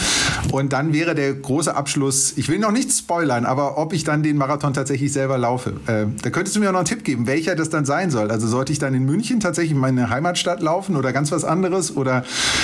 und 0.52 0.74
dann 0.74 0.94
wäre 0.94 1.16
der 1.16 1.34
große 1.34 1.76
Abschluss 1.76 2.15
Abschluss, 2.16 2.38
ich 2.38 2.50
will 2.50 2.60
noch 2.60 2.72
nichts 2.72 3.00
spoilern, 3.00 3.46
aber 3.46 3.78
ob 3.78 3.94
ich 3.94 4.04
dann 4.04 4.24
den 4.24 4.38
Marathon 4.38 4.74
tatsächlich 4.74 5.12
selber 5.12 5.38
laufe. 5.38 5.72
Äh, 5.88 6.08
da 6.22 6.30
könntest 6.30 6.56
du 6.56 6.60
mir 6.60 6.70
auch 6.70 6.74
noch 6.74 6.80
einen 6.80 6.88
Tipp 6.88 7.04
geben, 7.04 7.28
welcher 7.28 7.56
das 7.56 7.70
dann 7.70 7.86
sein 7.86 8.10
soll. 8.10 8.32
Also 8.32 8.48
sollte 8.48 8.72
ich 8.72 8.80
dann 8.80 8.94
in 8.94 9.04
München 9.04 9.40
tatsächlich 9.40 9.74
in 9.74 9.80
meine 9.80 10.10
Heimatstadt 10.10 10.62
laufen 10.62 10.96
oder 10.96 11.12
ganz 11.12 11.32
was 11.32 11.44
anderes 11.44 11.96
oder 11.96 12.24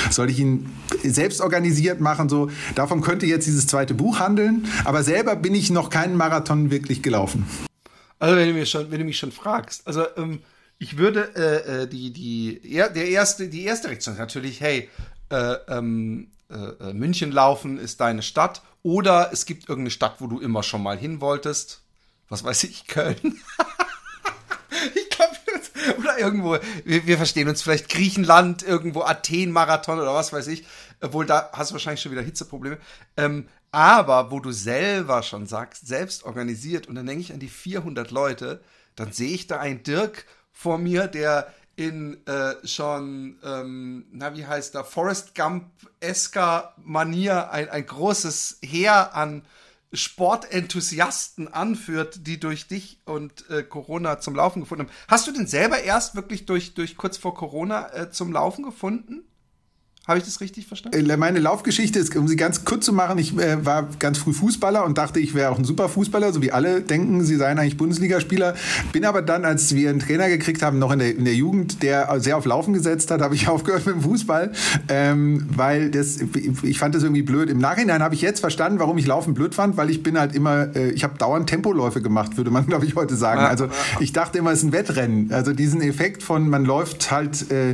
sollte 0.09 0.31
ich 0.31 0.39
ihn 0.39 0.69
selbst 1.03 1.41
organisiert 1.41 1.99
machen? 1.99 2.29
So, 2.29 2.49
davon 2.75 3.01
könnte 3.01 3.25
jetzt 3.25 3.45
dieses 3.45 3.67
zweite 3.67 3.93
Buch 3.93 4.19
handeln. 4.19 4.67
Aber 4.85 5.03
selber 5.03 5.35
bin 5.35 5.53
ich 5.53 5.69
noch 5.69 5.89
keinen 5.89 6.15
Marathon 6.15 6.71
wirklich 6.71 7.01
gelaufen. 7.03 7.45
Also 8.19 8.35
wenn 8.35 8.47
du, 8.47 8.53
mich 8.53 8.69
schon, 8.69 8.89
wenn 8.91 8.99
du 8.99 9.05
mich 9.05 9.17
schon 9.17 9.31
fragst, 9.31 9.85
also 9.87 10.05
ähm, 10.15 10.39
ich 10.77 10.97
würde 10.97 11.29
äh, 11.35 11.83
äh 11.83 11.87
die, 11.87 12.13
die, 12.13 12.61
der 12.63 13.07
erste, 13.07 13.47
die 13.47 13.63
erste 13.63 13.89
Reaktion 13.89 14.13
ist 14.13 14.19
natürlich, 14.19 14.61
hey, 14.61 14.89
äh, 15.29 15.55
ähm, 15.67 16.27
äh, 16.49 16.89
äh, 16.89 16.93
München 16.93 17.31
laufen 17.31 17.79
ist 17.79 17.99
deine 18.01 18.21
Stadt 18.21 18.61
oder 18.83 19.29
es 19.31 19.45
gibt 19.45 19.69
irgendeine 19.69 19.91
Stadt, 19.91 20.15
wo 20.19 20.27
du 20.27 20.39
immer 20.39 20.63
schon 20.63 20.83
mal 20.83 20.97
hin 20.97 21.21
wolltest. 21.21 21.81
Was 22.29 22.43
weiß 22.43 22.63
ich, 22.63 22.87
Köln. 22.87 23.17
ich 24.95 25.09
glaube, 25.09 25.35
oder 25.99 26.17
irgendwo, 26.17 26.57
wir, 26.85 27.05
wir, 27.05 27.17
verstehen 27.17 27.47
uns 27.47 27.61
vielleicht 27.61 27.89
Griechenland, 27.89 28.63
irgendwo 28.63 29.01
Athen-Marathon 29.01 29.99
oder 29.99 30.13
was 30.13 30.31
weiß 30.33 30.47
ich. 30.47 30.65
Obwohl, 31.01 31.25
da 31.25 31.49
hast 31.53 31.71
du 31.71 31.73
wahrscheinlich 31.73 32.01
schon 32.01 32.11
wieder 32.11 32.21
Hitzeprobleme. 32.21 32.77
Ähm, 33.17 33.47
aber 33.71 34.31
wo 34.31 34.39
du 34.39 34.51
selber 34.51 35.23
schon 35.23 35.45
sagst, 35.47 35.87
selbst 35.87 36.23
organisiert, 36.23 36.87
und 36.87 36.95
dann 36.95 37.05
denke 37.05 37.21
ich 37.21 37.33
an 37.33 37.39
die 37.39 37.49
400 37.49 38.11
Leute, 38.11 38.61
dann 38.95 39.11
sehe 39.11 39.31
ich 39.31 39.47
da 39.47 39.59
einen 39.59 39.83
Dirk 39.83 40.25
vor 40.51 40.77
mir, 40.77 41.07
der 41.07 41.53
in 41.81 42.25
äh, 42.27 42.55
schon, 42.67 43.37
ähm, 43.43 44.05
na 44.11 44.35
wie 44.35 44.45
heißt 44.45 44.75
da, 44.75 44.83
Forrest 44.83 45.33
Gump-esker 45.33 46.75
Manier 46.77 47.51
ein, 47.51 47.69
ein 47.69 47.85
großes 47.85 48.59
Heer 48.61 49.15
an 49.15 49.43
Sportenthusiasten 49.91 51.47
anführt, 51.47 52.27
die 52.27 52.39
durch 52.39 52.67
dich 52.67 52.99
und 53.05 53.49
äh, 53.49 53.63
Corona 53.63 54.19
zum 54.19 54.35
Laufen 54.35 54.61
gefunden 54.61 54.85
haben. 54.85 54.95
Hast 55.07 55.27
du 55.27 55.31
denn 55.31 55.47
selber 55.47 55.81
erst 55.81 56.15
wirklich 56.15 56.45
durch, 56.45 56.75
durch 56.75 56.95
kurz 56.95 57.17
vor 57.17 57.33
Corona 57.33 57.91
äh, 57.93 58.11
zum 58.11 58.31
Laufen 58.31 58.63
gefunden? 58.63 59.23
Habe 60.07 60.17
ich 60.17 60.25
das 60.25 60.41
richtig 60.41 60.65
verstanden? 60.65 61.07
Äh, 61.07 61.15
meine 61.15 61.37
Laufgeschichte 61.37 61.99
ist, 61.99 62.15
um 62.15 62.27
sie 62.27 62.35
ganz 62.35 62.65
kurz 62.65 62.85
zu 62.85 62.91
machen, 62.91 63.19
ich 63.19 63.37
äh, 63.37 63.63
war 63.63 63.87
ganz 63.99 64.17
früh 64.17 64.33
Fußballer 64.33 64.83
und 64.83 64.97
dachte, 64.97 65.19
ich 65.19 65.35
wäre 65.35 65.51
auch 65.51 65.59
ein 65.59 65.63
super 65.63 65.89
Fußballer, 65.89 66.33
so 66.33 66.41
wie 66.41 66.51
alle 66.51 66.81
denken, 66.81 67.23
sie 67.23 67.35
seien 67.35 67.59
eigentlich 67.59 67.77
Bundesligaspieler. 67.77 68.55
Bin 68.93 69.05
aber 69.05 69.21
dann, 69.21 69.45
als 69.45 69.75
wir 69.75 69.91
einen 69.91 69.99
Trainer 69.99 70.27
gekriegt 70.27 70.63
haben, 70.63 70.79
noch 70.79 70.91
in 70.91 70.97
der, 70.97 71.15
in 71.15 71.25
der 71.25 71.35
Jugend, 71.35 71.83
der 71.83 72.19
sehr 72.19 72.35
auf 72.35 72.45
Laufen 72.45 72.73
gesetzt 72.73 73.11
hat, 73.11 73.21
habe 73.21 73.35
ich 73.35 73.47
aufgehört 73.47 73.85
mit 73.85 73.93
dem 73.93 74.01
Fußball, 74.01 74.51
ähm, 74.89 75.45
weil 75.55 75.91
das, 75.91 76.17
ich 76.63 76.79
fand 76.79 76.95
das 76.95 77.03
irgendwie 77.03 77.21
blöd. 77.21 77.51
Im 77.51 77.59
Nachhinein 77.59 78.01
habe 78.01 78.15
ich 78.15 78.21
jetzt 78.21 78.39
verstanden, 78.39 78.79
warum 78.79 78.97
ich 78.97 79.05
Laufen 79.05 79.35
blöd 79.35 79.53
fand, 79.53 79.77
weil 79.77 79.91
ich 79.91 80.01
bin 80.01 80.17
halt 80.17 80.33
immer, 80.33 80.75
äh, 80.75 80.89
ich 80.89 81.03
habe 81.03 81.19
dauernd 81.19 81.47
Tempoläufe 81.47 82.01
gemacht, 82.01 82.37
würde 82.37 82.49
man, 82.49 82.65
glaube 82.71 82.87
ich, 82.87 82.95
heute 82.95 83.15
sagen. 83.15 83.41
Also 83.41 83.67
ich 83.99 84.13
dachte 84.13 84.39
immer, 84.39 84.51
es 84.51 84.59
ist 84.59 84.65
ein 84.65 84.71
Wettrennen. 84.71 85.31
Also 85.31 85.53
diesen 85.53 85.79
Effekt 85.79 86.23
von, 86.23 86.49
man 86.49 86.65
läuft 86.65 87.11
halt, 87.11 87.51
äh, 87.51 87.71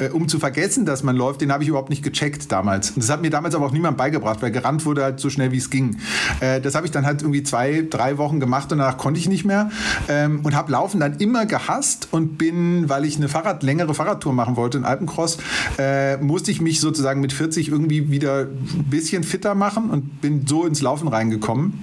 äh 0.00 0.08
um 0.10 0.26
zu 0.26 0.38
vergessen, 0.38 0.86
dass 0.86 1.02
man 1.02 1.16
läuft, 1.16 1.42
den 1.42 1.52
habe 1.52 1.62
ich 1.62 1.65
ich 1.66 1.70
überhaupt 1.70 1.90
nicht 1.90 2.02
gecheckt 2.02 2.50
damals. 2.50 2.94
Das 2.94 3.10
hat 3.10 3.22
mir 3.22 3.30
damals 3.30 3.54
aber 3.54 3.66
auch 3.66 3.72
niemand 3.72 3.96
beigebracht, 3.96 4.40
weil 4.42 4.50
gerannt 4.50 4.84
wurde 4.86 5.02
halt 5.02 5.20
so 5.20 5.30
schnell, 5.30 5.52
wie 5.52 5.58
es 5.58 5.70
ging. 5.70 5.98
Äh, 6.40 6.60
das 6.60 6.74
habe 6.74 6.86
ich 6.86 6.92
dann 6.92 7.04
halt 7.04 7.22
irgendwie 7.22 7.42
zwei, 7.42 7.86
drei 7.88 8.18
Wochen 8.18 8.40
gemacht 8.40 8.72
und 8.72 8.78
danach 8.78 8.96
konnte 8.96 9.20
ich 9.20 9.28
nicht 9.28 9.44
mehr. 9.44 9.70
Ähm, 10.08 10.40
und 10.42 10.54
habe 10.54 10.72
Laufen 10.72 11.00
dann 11.00 11.16
immer 11.16 11.46
gehasst 11.46 12.08
und 12.10 12.38
bin, 12.38 12.88
weil 12.88 13.04
ich 13.04 13.16
eine 13.16 13.28
Fahrrad, 13.28 13.62
längere 13.62 13.94
Fahrradtour 13.94 14.32
machen 14.32 14.56
wollte 14.56 14.78
in 14.78 14.84
Alpencross, 14.84 15.38
äh, 15.78 16.16
musste 16.18 16.50
ich 16.50 16.60
mich 16.60 16.80
sozusagen 16.80 17.20
mit 17.20 17.32
40 17.32 17.68
irgendwie 17.68 18.10
wieder 18.10 18.42
ein 18.42 18.86
bisschen 18.88 19.24
fitter 19.24 19.54
machen 19.54 19.90
und 19.90 20.20
bin 20.20 20.46
so 20.46 20.66
ins 20.66 20.82
Laufen 20.82 21.08
reingekommen 21.08 21.74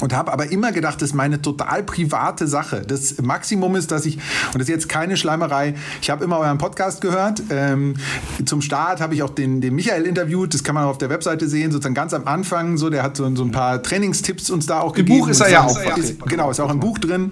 und 0.00 0.12
habe 0.12 0.32
aber 0.32 0.50
immer 0.50 0.72
gedacht, 0.72 1.00
das 1.00 1.10
ist 1.10 1.14
meine 1.14 1.40
total 1.40 1.82
private 1.82 2.46
Sache. 2.46 2.82
Das 2.86 3.20
Maximum 3.22 3.76
ist, 3.76 3.90
dass 3.90 4.06
ich, 4.06 4.16
und 4.16 4.54
das 4.54 4.62
ist 4.62 4.68
jetzt 4.68 4.88
keine 4.88 5.16
Schleimerei, 5.16 5.74
ich 6.00 6.10
habe 6.10 6.24
immer 6.24 6.38
euren 6.38 6.58
Podcast 6.58 7.00
gehört. 7.00 7.42
Ähm, 7.50 7.94
zum 8.44 8.60
Start 8.60 9.00
habe 9.00 9.14
ich 9.14 9.22
auch 9.22 9.30
den, 9.30 9.60
den 9.60 9.74
Michael 9.74 10.04
interviewt, 10.04 10.54
das 10.54 10.64
kann 10.64 10.74
man 10.74 10.84
auf 10.84 10.98
der 10.98 11.10
Webseite 11.10 11.48
sehen, 11.48 11.72
sozusagen 11.72 11.94
ganz 11.94 12.14
am 12.14 12.26
Anfang, 12.26 12.76
so, 12.76 12.90
der 12.90 13.02
hat 13.02 13.16
so, 13.16 13.34
so 13.34 13.44
ein 13.44 13.50
paar 13.50 13.82
Trainingstipps 13.82 14.50
uns 14.50 14.66
da 14.66 14.80
auch 14.80 14.96
Im 14.96 15.04
gegeben. 15.04 15.20
Buch 15.20 15.28
ist 15.28 15.40
er 15.40 15.50
ja 15.50 15.64
auch. 15.64 15.96
Ist, 15.96 16.20
genau, 16.26 16.50
ist 16.50 16.60
auch 16.60 16.70
im 16.70 16.80
Buch 16.80 16.98
drin. 16.98 17.30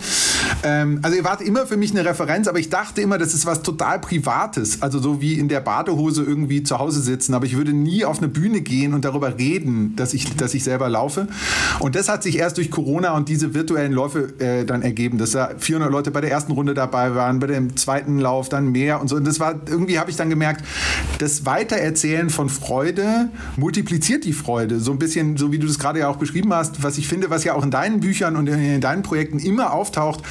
Ähm, 0.63 1.01
also 1.03 1.17
ihr 1.17 1.25
wart 1.25 1.43
immer 1.43 1.67
für 1.67 1.77
mich 1.77 1.91
eine 1.91 2.05
Referenz, 2.05 2.49
aber 2.49 2.59
ich 2.59 2.71
dachte 2.71 3.01
immer, 3.01 3.19
das 3.19 3.35
ist 3.35 3.47
was 3.47 3.63
total 3.63 3.99
Privates, 4.01 4.83
also 4.83 4.99
so 4.99 5.21
wie 5.21 5.35
in 5.35 5.49
der 5.49 5.61
Badehose 5.61 6.23
irgendwie 6.23 6.63
zu 6.63 6.79
Hause 6.79 7.01
sitzen, 7.01 7.35
aber 7.35 7.47
ich 7.47 7.57
würde 7.57 7.73
nie 7.73 8.05
auf 8.05 8.19
eine 8.19 8.29
Bühne 8.29 8.61
gehen 8.61 8.95
und 8.95 9.05
darüber 9.05 9.39
reden, 9.39 9.95
dass 9.97 10.15
ich, 10.15 10.37
dass 10.37 10.55
ich 10.55 10.65
selber 10.65 10.89
laufe. 10.89 11.29
Und 11.79 11.95
das 11.97 12.09
hat 12.09 12.23
sich 12.23 12.32
erst 12.37 12.57
durch 12.57 12.71
Corona 12.71 13.17
und 13.17 13.29
diese 13.29 13.55
virtuellen 13.55 13.93
Läufe 13.93 14.33
äh, 14.39 14.65
dann 14.65 14.83
ergeben, 14.83 15.19
dass 15.19 15.33
da 15.33 15.51
400 15.59 15.91
Leute 15.91 16.11
bei 16.11 16.21
der 16.21 16.31
ersten 16.31 16.53
Runde 16.53 16.75
dabei 16.75 17.15
waren, 17.15 17.39
bei 17.39 17.47
dem 17.47 17.77
zweiten 17.77 18.19
Lauf 18.19 18.49
dann 18.49 18.73
mehr 18.73 19.01
und 19.01 19.09
so. 19.09 19.17
Und 19.17 19.27
das 19.27 19.41
war, 19.41 19.55
irgendwie 19.67 19.99
habe 19.99 20.11
ich 20.11 20.17
dann 20.17 20.31
gemerkt, 20.31 20.65
das 21.19 21.47
Weitererzählen 21.47 22.31
von 22.31 22.49
Freude 22.49 23.29
multipliziert 23.57 24.25
die 24.25 24.33
Freude. 24.33 24.81
So 24.81 24.93
ein 24.93 24.99
bisschen, 24.99 25.37
so 25.37 25.53
wie 25.53 25.59
du 25.59 25.67
das 25.67 25.79
gerade 25.79 26.01
ja 26.01 26.09
auch 26.09 26.17
beschrieben 26.17 26.53
hast, 26.53 26.83
was 26.83 26.99
ich 26.99 27.09
finde, 27.09 27.31
was 27.31 27.45
ja 27.45 27.55
auch 27.55 27.65
in 27.65 27.71
deinen 27.71 28.01
Büchern 28.01 28.37
und 28.37 28.49
in 28.49 28.81
deinen 28.81 29.03
Projekten 29.03 29.39
immer 29.39 29.73
auftaucht, 29.73 30.23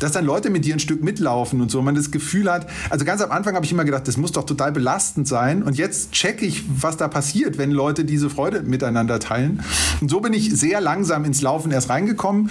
dass 0.00 0.12
dann 0.12 0.24
Leute 0.24 0.50
mit 0.50 0.64
dir 0.64 0.74
ein 0.74 0.80
Stück 0.80 1.02
mitlaufen 1.02 1.60
und 1.60 1.70
so. 1.70 1.82
Man 1.82 1.94
das 1.94 2.10
Gefühl 2.10 2.50
hat, 2.50 2.66
also 2.88 3.04
ganz 3.04 3.20
am 3.22 3.30
Anfang 3.30 3.54
habe 3.54 3.64
ich 3.64 3.72
immer 3.72 3.84
gedacht, 3.84 4.08
das 4.08 4.16
muss 4.16 4.32
doch 4.32 4.44
total 4.44 4.72
belastend 4.72 5.28
sein. 5.28 5.62
Und 5.62 5.76
jetzt 5.76 6.12
checke 6.12 6.46
ich, 6.46 6.64
was 6.80 6.96
da 6.96 7.08
passiert, 7.08 7.58
wenn 7.58 7.70
Leute 7.70 8.04
diese 8.04 8.30
Freude 8.30 8.62
miteinander 8.62 9.18
teilen. 9.20 9.62
Und 10.00 10.10
so 10.10 10.20
bin 10.20 10.32
ich 10.32 10.50
sehr 10.54 10.80
langsam 10.80 11.24
ins 11.24 11.42
Laufen 11.42 11.49
erst 11.72 11.90
reingekommen. 11.90 12.50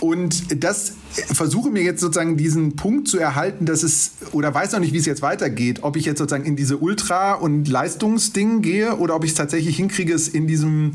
Und 0.00 0.62
das 0.62 0.92
versuche 1.10 1.70
mir 1.70 1.82
jetzt 1.82 2.00
sozusagen 2.00 2.36
diesen 2.36 2.76
Punkt 2.76 3.08
zu 3.08 3.18
erhalten, 3.18 3.66
dass 3.66 3.82
es, 3.82 4.12
oder 4.32 4.54
weiß 4.54 4.70
noch 4.72 4.80
nicht, 4.80 4.92
wie 4.92 4.98
es 4.98 5.06
jetzt 5.06 5.22
weitergeht, 5.22 5.82
ob 5.82 5.96
ich 5.96 6.04
jetzt 6.04 6.18
sozusagen 6.18 6.44
in 6.44 6.54
diese 6.56 6.76
Ultra- 6.78 7.34
und 7.34 7.68
Leistungsding 7.68 8.62
gehe 8.62 8.96
oder 8.96 9.14
ob 9.16 9.24
ich 9.24 9.30
es 9.30 9.36
tatsächlich 9.36 9.76
hinkriege, 9.76 10.14
es 10.14 10.28
in 10.28 10.46
diesem, 10.46 10.92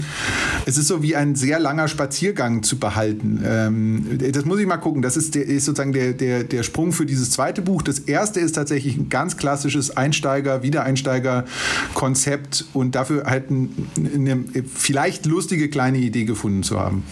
es 0.65 0.77
ist 0.77 0.87
so 0.87 1.03
wie 1.03 1.17
ein 1.17 1.35
sehr 1.35 1.59
langer 1.59 1.89
Spaziergang 1.89 2.63
zu 2.63 2.79
behalten. 2.79 3.43
Ähm, 3.45 4.17
das 4.31 4.45
muss 4.45 4.59
ich 4.59 4.67
mal 4.67 4.77
gucken. 4.77 5.01
Das 5.01 5.17
ist, 5.17 5.35
der, 5.35 5.45
ist 5.45 5.65
sozusagen 5.65 5.91
der, 5.91 6.13
der, 6.13 6.45
der 6.45 6.63
Sprung 6.63 6.93
für 6.93 7.05
dieses 7.05 7.31
zweite 7.31 7.61
Buch. 7.61 7.81
Das 7.81 7.99
erste 7.99 8.39
ist 8.39 8.53
tatsächlich 8.53 8.95
ein 8.95 9.09
ganz 9.09 9.35
klassisches 9.37 9.97
Einsteiger-, 9.97 10.63
Wiedereinsteiger-Konzept 10.63 12.63
und 12.73 12.95
dafür 12.95 13.25
halt 13.25 13.49
eine, 13.49 13.67
eine 13.97 14.45
vielleicht 14.73 15.25
lustige 15.25 15.67
kleine 15.69 15.97
Idee 15.97 16.23
gefunden 16.23 16.63
zu 16.63 16.79
haben. 16.79 17.03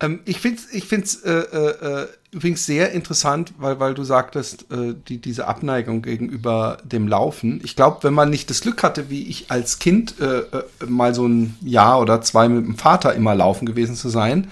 Ähm, 0.00 0.20
ich 0.24 0.40
finde 0.40 0.60
es 0.60 0.72
ich 0.74 0.84
find's, 0.84 1.16
äh, 1.22 1.30
äh, 1.32 2.08
übrigens 2.32 2.66
sehr 2.66 2.92
interessant, 2.92 3.54
weil, 3.58 3.78
weil 3.78 3.94
du 3.94 4.02
sagtest, 4.04 4.66
äh, 4.70 4.94
die, 5.08 5.18
diese 5.18 5.46
Abneigung 5.46 6.02
gegenüber 6.02 6.78
dem 6.84 7.06
Laufen. 7.06 7.60
Ich 7.62 7.76
glaube, 7.76 7.98
wenn 8.02 8.14
man 8.14 8.30
nicht 8.30 8.50
das 8.50 8.60
Glück 8.60 8.82
hatte, 8.82 9.08
wie 9.08 9.28
ich 9.28 9.50
als 9.50 9.78
Kind 9.78 10.20
äh, 10.20 10.40
äh, 10.40 10.64
mal 10.86 11.14
so 11.14 11.26
ein 11.26 11.56
Jahr 11.62 12.00
oder 12.00 12.20
zwei 12.22 12.48
mit 12.48 12.66
dem 12.66 12.76
Vater 12.76 13.14
immer 13.14 13.34
laufen 13.34 13.66
gewesen 13.66 13.94
zu 13.94 14.08
sein, 14.08 14.48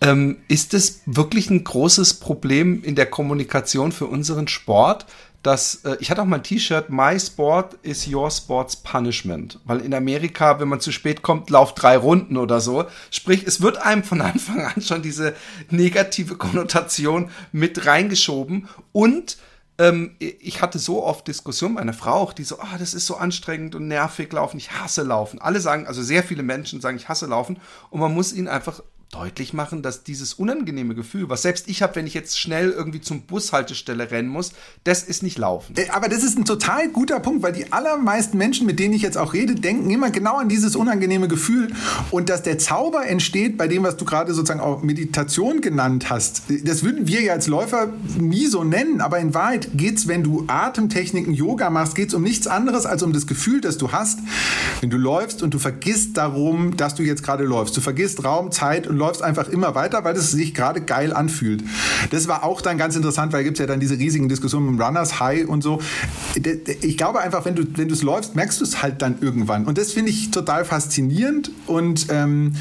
ähm, 0.00 0.38
ist 0.48 0.74
es 0.74 1.02
wirklich 1.06 1.50
ein 1.50 1.62
großes 1.62 2.14
Problem 2.14 2.82
in 2.82 2.96
der 2.96 3.06
Kommunikation 3.06 3.92
für 3.92 4.06
unseren 4.06 4.48
Sport, 4.48 5.06
dass 5.44 5.84
äh, 5.84 5.96
ich 6.00 6.10
hatte 6.10 6.22
auch 6.22 6.26
mal 6.26 6.36
ein 6.36 6.42
T-Shirt, 6.42 6.88
My 6.88 7.20
Sport 7.20 7.74
is 7.82 8.08
Your 8.08 8.30
Sports 8.30 8.76
Punishment. 8.76 9.60
Weil 9.64 9.80
in 9.80 9.94
Amerika, 9.94 10.58
wenn 10.58 10.68
man 10.68 10.80
zu 10.80 10.90
spät 10.90 11.22
kommt, 11.22 11.50
lauft 11.50 11.80
drei 11.80 11.96
Runden 11.96 12.38
oder 12.38 12.60
so. 12.60 12.86
Sprich, 13.10 13.44
es 13.46 13.60
wird 13.60 13.76
einem 13.76 14.02
von 14.02 14.20
Anfang 14.22 14.64
an 14.64 14.80
schon 14.82 15.02
diese 15.02 15.34
negative 15.70 16.36
Konnotation 16.36 17.30
mit 17.52 17.86
reingeschoben. 17.86 18.68
Und 18.92 19.36
ähm, 19.76 20.16
ich 20.18 20.62
hatte 20.62 20.78
so 20.78 21.04
oft 21.04 21.28
Diskussionen 21.28 21.74
mit 21.74 21.84
meiner 21.84 21.92
Frau 21.92 22.14
auch, 22.14 22.32
die 22.32 22.44
so, 22.44 22.58
oh, 22.58 22.76
das 22.78 22.94
ist 22.94 23.06
so 23.06 23.16
anstrengend 23.16 23.74
und 23.74 23.86
nervig 23.86 24.32
laufen, 24.32 24.56
ich 24.56 24.70
hasse 24.70 25.02
laufen. 25.02 25.40
Alle 25.40 25.60
sagen, 25.60 25.86
also 25.86 26.02
sehr 26.02 26.22
viele 26.22 26.42
Menschen 26.42 26.80
sagen, 26.80 26.96
ich 26.96 27.08
hasse 27.08 27.26
laufen. 27.26 27.58
Und 27.90 28.00
man 28.00 28.14
muss 28.14 28.32
ihnen 28.32 28.48
einfach 28.48 28.82
deutlich 29.14 29.52
machen, 29.52 29.82
dass 29.82 30.02
dieses 30.02 30.34
unangenehme 30.34 30.94
Gefühl, 30.94 31.28
was 31.28 31.42
selbst 31.42 31.68
ich 31.68 31.82
habe, 31.82 31.94
wenn 31.96 32.06
ich 32.06 32.14
jetzt 32.14 32.38
schnell 32.38 32.70
irgendwie 32.70 33.00
zum 33.00 33.22
Bushaltestelle 33.22 34.10
rennen 34.10 34.28
muss, 34.28 34.52
das 34.82 35.04
ist 35.04 35.22
nicht 35.22 35.38
laufen. 35.38 35.74
Äh, 35.76 35.88
aber 35.90 36.08
das 36.08 36.24
ist 36.24 36.36
ein 36.36 36.44
total 36.44 36.88
guter 36.88 37.20
Punkt, 37.20 37.42
weil 37.42 37.52
die 37.52 37.72
allermeisten 37.72 38.36
Menschen, 38.38 38.66
mit 38.66 38.80
denen 38.80 38.92
ich 38.92 39.02
jetzt 39.02 39.16
auch 39.16 39.32
rede, 39.32 39.54
denken 39.54 39.88
immer 39.90 40.10
genau 40.10 40.38
an 40.38 40.48
dieses 40.48 40.74
unangenehme 40.74 41.28
Gefühl 41.28 41.72
und 42.10 42.28
dass 42.28 42.42
der 42.42 42.58
Zauber 42.58 43.06
entsteht 43.06 43.56
bei 43.56 43.68
dem, 43.68 43.84
was 43.84 43.96
du 43.96 44.04
gerade 44.04 44.34
sozusagen 44.34 44.60
auch 44.60 44.82
Meditation 44.82 45.60
genannt 45.60 46.10
hast. 46.10 46.42
Das 46.64 46.82
würden 46.82 47.06
wir 47.06 47.22
ja 47.22 47.34
als 47.34 47.46
Läufer 47.46 47.92
nie 48.18 48.46
so 48.46 48.64
nennen, 48.64 49.00
aber 49.00 49.20
in 49.20 49.32
Wahrheit 49.32 49.68
geht 49.74 49.98
es, 49.98 50.08
wenn 50.08 50.24
du 50.24 50.44
Atemtechniken, 50.48 51.34
Yoga 51.34 51.70
machst, 51.70 51.94
geht 51.94 52.08
es 52.08 52.14
um 52.14 52.22
nichts 52.22 52.46
anderes 52.46 52.84
als 52.84 53.02
um 53.02 53.12
das 53.12 53.26
Gefühl, 53.26 53.60
das 53.60 53.78
du 53.78 53.92
hast, 53.92 54.18
wenn 54.80 54.90
du 54.90 54.96
läufst 54.96 55.42
und 55.42 55.54
du 55.54 55.58
vergisst 55.58 56.16
darum, 56.16 56.76
dass 56.76 56.96
du 56.96 57.04
jetzt 57.04 57.22
gerade 57.22 57.44
läufst. 57.44 57.76
Du 57.76 57.80
vergisst 57.80 58.24
Raum, 58.24 58.50
Zeit 58.50 58.86
und 58.88 59.03
läufst 59.04 59.22
einfach 59.22 59.48
immer 59.48 59.74
weiter, 59.74 60.02
weil 60.04 60.16
es 60.16 60.30
sich 60.30 60.54
gerade 60.54 60.80
geil 60.80 61.12
anfühlt. 61.12 61.62
Das 62.10 62.26
war 62.26 62.42
auch 62.42 62.62
dann 62.62 62.78
ganz 62.78 62.96
interessant, 62.96 63.32
weil 63.32 63.44
gibt 63.44 63.58
es 63.58 63.60
ja 63.60 63.66
dann 63.66 63.80
diese 63.80 63.98
riesigen 63.98 64.28
Diskussionen 64.28 64.72
mit 64.72 64.80
Runners 64.80 65.20
High 65.20 65.46
und 65.46 65.62
so. 65.62 65.80
Ich 66.80 66.96
glaube 66.96 67.20
einfach, 67.20 67.44
wenn 67.44 67.54
du 67.54 67.64
wenn 67.76 67.90
es 67.90 68.02
läufst, 68.02 68.34
merkst 68.34 68.60
du 68.60 68.64
es 68.64 68.82
halt 68.82 69.02
dann 69.02 69.16
irgendwann. 69.20 69.66
Und 69.66 69.76
das 69.76 69.92
finde 69.92 70.10
ich 70.10 70.30
total 70.30 70.64
faszinierend 70.64 71.50
und 71.66 72.06
ähm, 72.10 72.54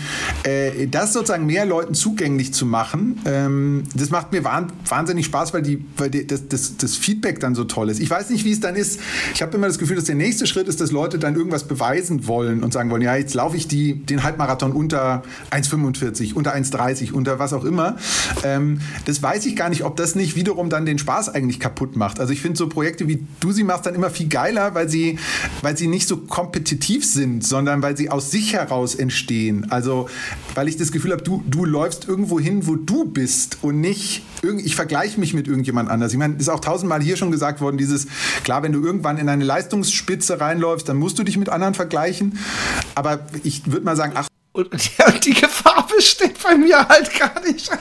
äh, 0.44 0.88
das 0.88 1.14
sozusagen 1.14 1.46
mehr 1.46 1.66
Leuten 1.66 1.94
zugänglich 1.94 2.54
zu 2.54 2.66
machen, 2.66 3.20
ähm, 3.26 3.84
das 3.96 4.10
macht 4.10 4.32
mir 4.32 4.44
wahnsinnig 4.44 5.26
Spaß, 5.26 5.54
weil, 5.54 5.62
die, 5.62 5.86
weil 5.98 6.10
die, 6.10 6.28
das, 6.28 6.48
das, 6.50 6.78
das 6.78 6.96
Feedback 6.96 7.40
dann 7.40 7.56
so 7.56 7.64
toll 7.64 7.90
ist. 7.90 8.00
Ich 8.00 8.10
weiß 8.10 8.30
nicht, 8.30 8.44
wie 8.44 8.52
es 8.52 8.60
dann 8.60 8.76
ist. 8.76 9.00
Ich 9.34 9.42
habe 9.42 9.56
immer 9.56 9.68
das 9.68 9.80
Gefühl, 9.80 9.96
dass 9.96 10.06
der 10.06 10.16
nächste 10.16 10.46
Schritt 10.46 10.68
ist, 10.68 10.82
dass 10.82 10.92
Leute 10.92 11.20
dann 11.20 11.36
irgendwas 11.36 11.64
beweisen 11.64 12.28
wollen 12.28 12.64
und 12.64 12.74
sagen 12.74 12.90
wollen, 12.90 13.02
ja, 13.02 13.16
jetzt 13.16 13.34
laufe 13.34 13.56
ich 13.56 13.68
die, 13.68 13.96
den 13.96 14.24
Halbmarathon 14.24 14.74
unter 14.74 15.24
1,45 15.52 16.23
unter 16.36 16.56
1,30, 16.56 17.12
unter 17.12 17.40
was 17.40 17.54
auch 17.54 17.66
immer. 17.66 17.98
Ähm, 18.44 18.80
das 19.06 19.22
weiß 19.22 19.46
ich 19.46 19.56
gar 19.56 19.70
nicht, 19.70 19.84
ob 19.84 19.98
das 19.98 20.16
nicht 20.16 20.36
wiederum 20.36 20.70
dann 20.70 20.86
den 20.86 20.98
Spaß 20.98 21.30
eigentlich 21.30 21.60
kaputt 21.60 21.96
macht. 21.96 22.20
Also 22.20 22.34
ich 22.34 22.42
finde 22.42 22.58
so 22.58 22.68
Projekte 22.70 23.08
wie 23.08 23.26
du 23.40 23.52
sie 23.52 23.64
machst 23.64 23.86
dann 23.86 23.96
immer 23.96 24.10
viel 24.10 24.28
geiler, 24.28 24.76
weil 24.76 24.90
sie, 24.90 25.20
weil 25.62 25.78
sie 25.78 25.88
nicht 25.88 26.08
so 26.08 26.18
kompetitiv 26.18 27.06
sind, 27.06 27.46
sondern 27.46 27.82
weil 27.82 27.98
sie 27.98 28.10
aus 28.10 28.32
sich 28.32 28.54
heraus 28.54 28.96
entstehen. 28.96 29.68
Also 29.70 30.08
weil 30.56 30.68
ich 30.68 30.78
das 30.78 30.92
Gefühl 30.92 31.12
habe, 31.12 31.24
du, 31.24 31.44
du 31.48 31.66
läufst 31.66 32.08
irgendwo 32.08 32.40
hin, 32.40 32.68
wo 32.68 32.76
du 32.76 33.06
bist 33.06 33.58
und 33.62 33.82
nicht, 33.82 34.24
ich 34.64 34.76
vergleiche 34.76 35.20
mich 35.20 35.34
mit 35.34 35.48
irgendjemand 35.48 35.90
anders. 35.90 36.12
Ich 36.12 36.18
meine, 36.18 36.36
ist 36.36 36.50
auch 36.50 36.60
tausendmal 36.60 37.02
hier 37.02 37.18
schon 37.18 37.32
gesagt 37.32 37.62
worden, 37.62 37.78
dieses, 37.78 38.08
klar, 38.44 38.64
wenn 38.64 38.72
du 38.72 38.84
irgendwann 38.84 39.18
in 39.18 39.30
eine 39.30 39.44
Leistungsspitze 39.44 40.40
reinläufst, 40.40 40.88
dann 40.88 40.98
musst 40.98 41.20
du 41.20 41.24
dich 41.24 41.38
mit 41.38 41.50
anderen 41.50 41.74
vergleichen. 41.74 42.38
Aber 42.96 43.20
ich 43.44 43.72
würde 43.72 43.86
mal 43.86 43.96
sagen, 43.96 44.14
ach, 44.16 44.28
und, 44.54 44.74
und 45.08 45.26
die 45.26 45.34
Gefahr 45.34 45.86
besteht 45.96 46.42
bei 46.42 46.56
mir 46.56 46.88
halt 46.88 47.20
gar 47.20 47.42
nicht. 47.42 47.70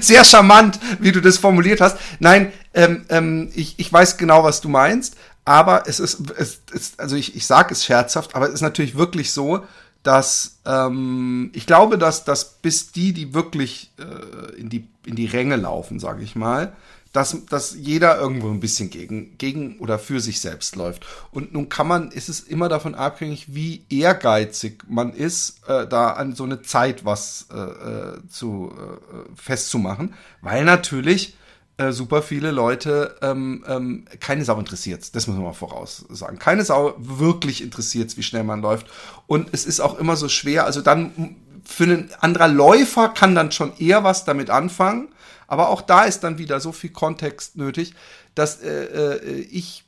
sehr 0.00 0.24
charmant, 0.24 0.80
wie 0.98 1.12
du 1.12 1.20
das 1.20 1.38
formuliert 1.38 1.80
hast. 1.80 1.96
Nein, 2.18 2.52
ähm, 2.74 3.04
ähm, 3.08 3.50
ich, 3.54 3.78
ich 3.78 3.92
weiß 3.92 4.16
genau, 4.16 4.42
was 4.42 4.60
du 4.60 4.68
meinst, 4.68 5.16
aber 5.44 5.84
es 5.86 6.00
ist, 6.00 6.30
es 6.36 6.60
ist 6.72 7.00
also 7.00 7.16
ich, 7.16 7.36
ich 7.36 7.46
sage 7.46 7.72
es 7.72 7.84
scherzhaft, 7.84 8.34
aber 8.34 8.48
es 8.48 8.54
ist 8.54 8.62
natürlich 8.62 8.96
wirklich 8.96 9.32
so, 9.32 9.64
dass 10.02 10.58
ähm, 10.64 11.50
ich 11.54 11.66
glaube, 11.66 11.98
dass, 11.98 12.24
dass 12.24 12.54
bis 12.54 12.90
die, 12.92 13.12
die 13.12 13.34
wirklich 13.34 13.92
äh, 13.98 14.56
in, 14.56 14.70
die, 14.70 14.88
in 15.04 15.14
die 15.14 15.26
Ränge 15.26 15.56
laufen, 15.56 16.00
sage 16.00 16.22
ich 16.22 16.34
mal, 16.34 16.72
dass, 17.12 17.36
dass 17.46 17.74
jeder 17.74 18.18
irgendwo 18.18 18.48
ein 18.50 18.60
bisschen 18.60 18.88
gegen, 18.90 19.36
gegen 19.36 19.78
oder 19.78 19.98
für 19.98 20.20
sich 20.20 20.40
selbst 20.40 20.76
läuft. 20.76 21.04
Und 21.32 21.52
nun 21.52 21.68
kann 21.68 21.88
man, 21.88 22.10
ist 22.12 22.28
es 22.28 22.40
immer 22.40 22.68
davon 22.68 22.94
abhängig, 22.94 23.54
wie 23.54 23.84
ehrgeizig 23.90 24.84
man 24.88 25.12
ist, 25.12 25.66
äh, 25.66 25.88
da 25.88 26.12
an 26.12 26.34
so 26.36 26.44
eine 26.44 26.62
Zeit 26.62 27.04
was 27.04 27.48
äh, 27.52 27.56
äh 27.58 28.28
zu 28.28 28.72
äh, 28.72 29.34
festzumachen, 29.34 30.14
weil 30.40 30.64
natürlich 30.64 31.36
äh, 31.78 31.92
super 31.92 32.22
viele 32.22 32.52
Leute 32.52 33.16
ähm, 33.22 33.64
ähm, 33.66 34.04
keine 34.20 34.44
Sau 34.44 34.58
interessiert. 34.58 35.14
Das 35.14 35.26
muss 35.26 35.36
man 35.36 35.46
mal 35.46 35.52
voraus 35.52 36.04
sagen. 36.10 36.38
Keine 36.38 36.64
Sau 36.64 36.94
wirklich 36.98 37.62
interessiert, 37.62 38.16
wie 38.16 38.22
schnell 38.22 38.44
man 38.44 38.62
läuft. 38.62 38.86
Und 39.26 39.48
es 39.52 39.64
ist 39.64 39.80
auch 39.80 39.98
immer 39.98 40.14
so 40.14 40.28
schwer. 40.28 40.64
Also 40.64 40.80
dann 40.80 41.36
für 41.64 41.84
einen 41.84 42.10
anderer 42.20 42.48
Läufer 42.48 43.08
kann 43.08 43.34
dann 43.34 43.50
schon 43.50 43.72
eher 43.78 44.04
was 44.04 44.24
damit 44.24 44.50
anfangen 44.50 45.08
aber 45.50 45.68
auch 45.68 45.82
da 45.82 46.04
ist 46.04 46.20
dann 46.20 46.38
wieder 46.38 46.60
so 46.60 46.72
viel 46.72 46.90
Kontext 46.90 47.56
nötig, 47.56 47.94
dass 48.34 48.62
äh, 48.62 48.84
äh, 48.84 49.40
ich 49.40 49.84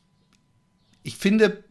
ich 1.04 1.16
finde 1.16 1.64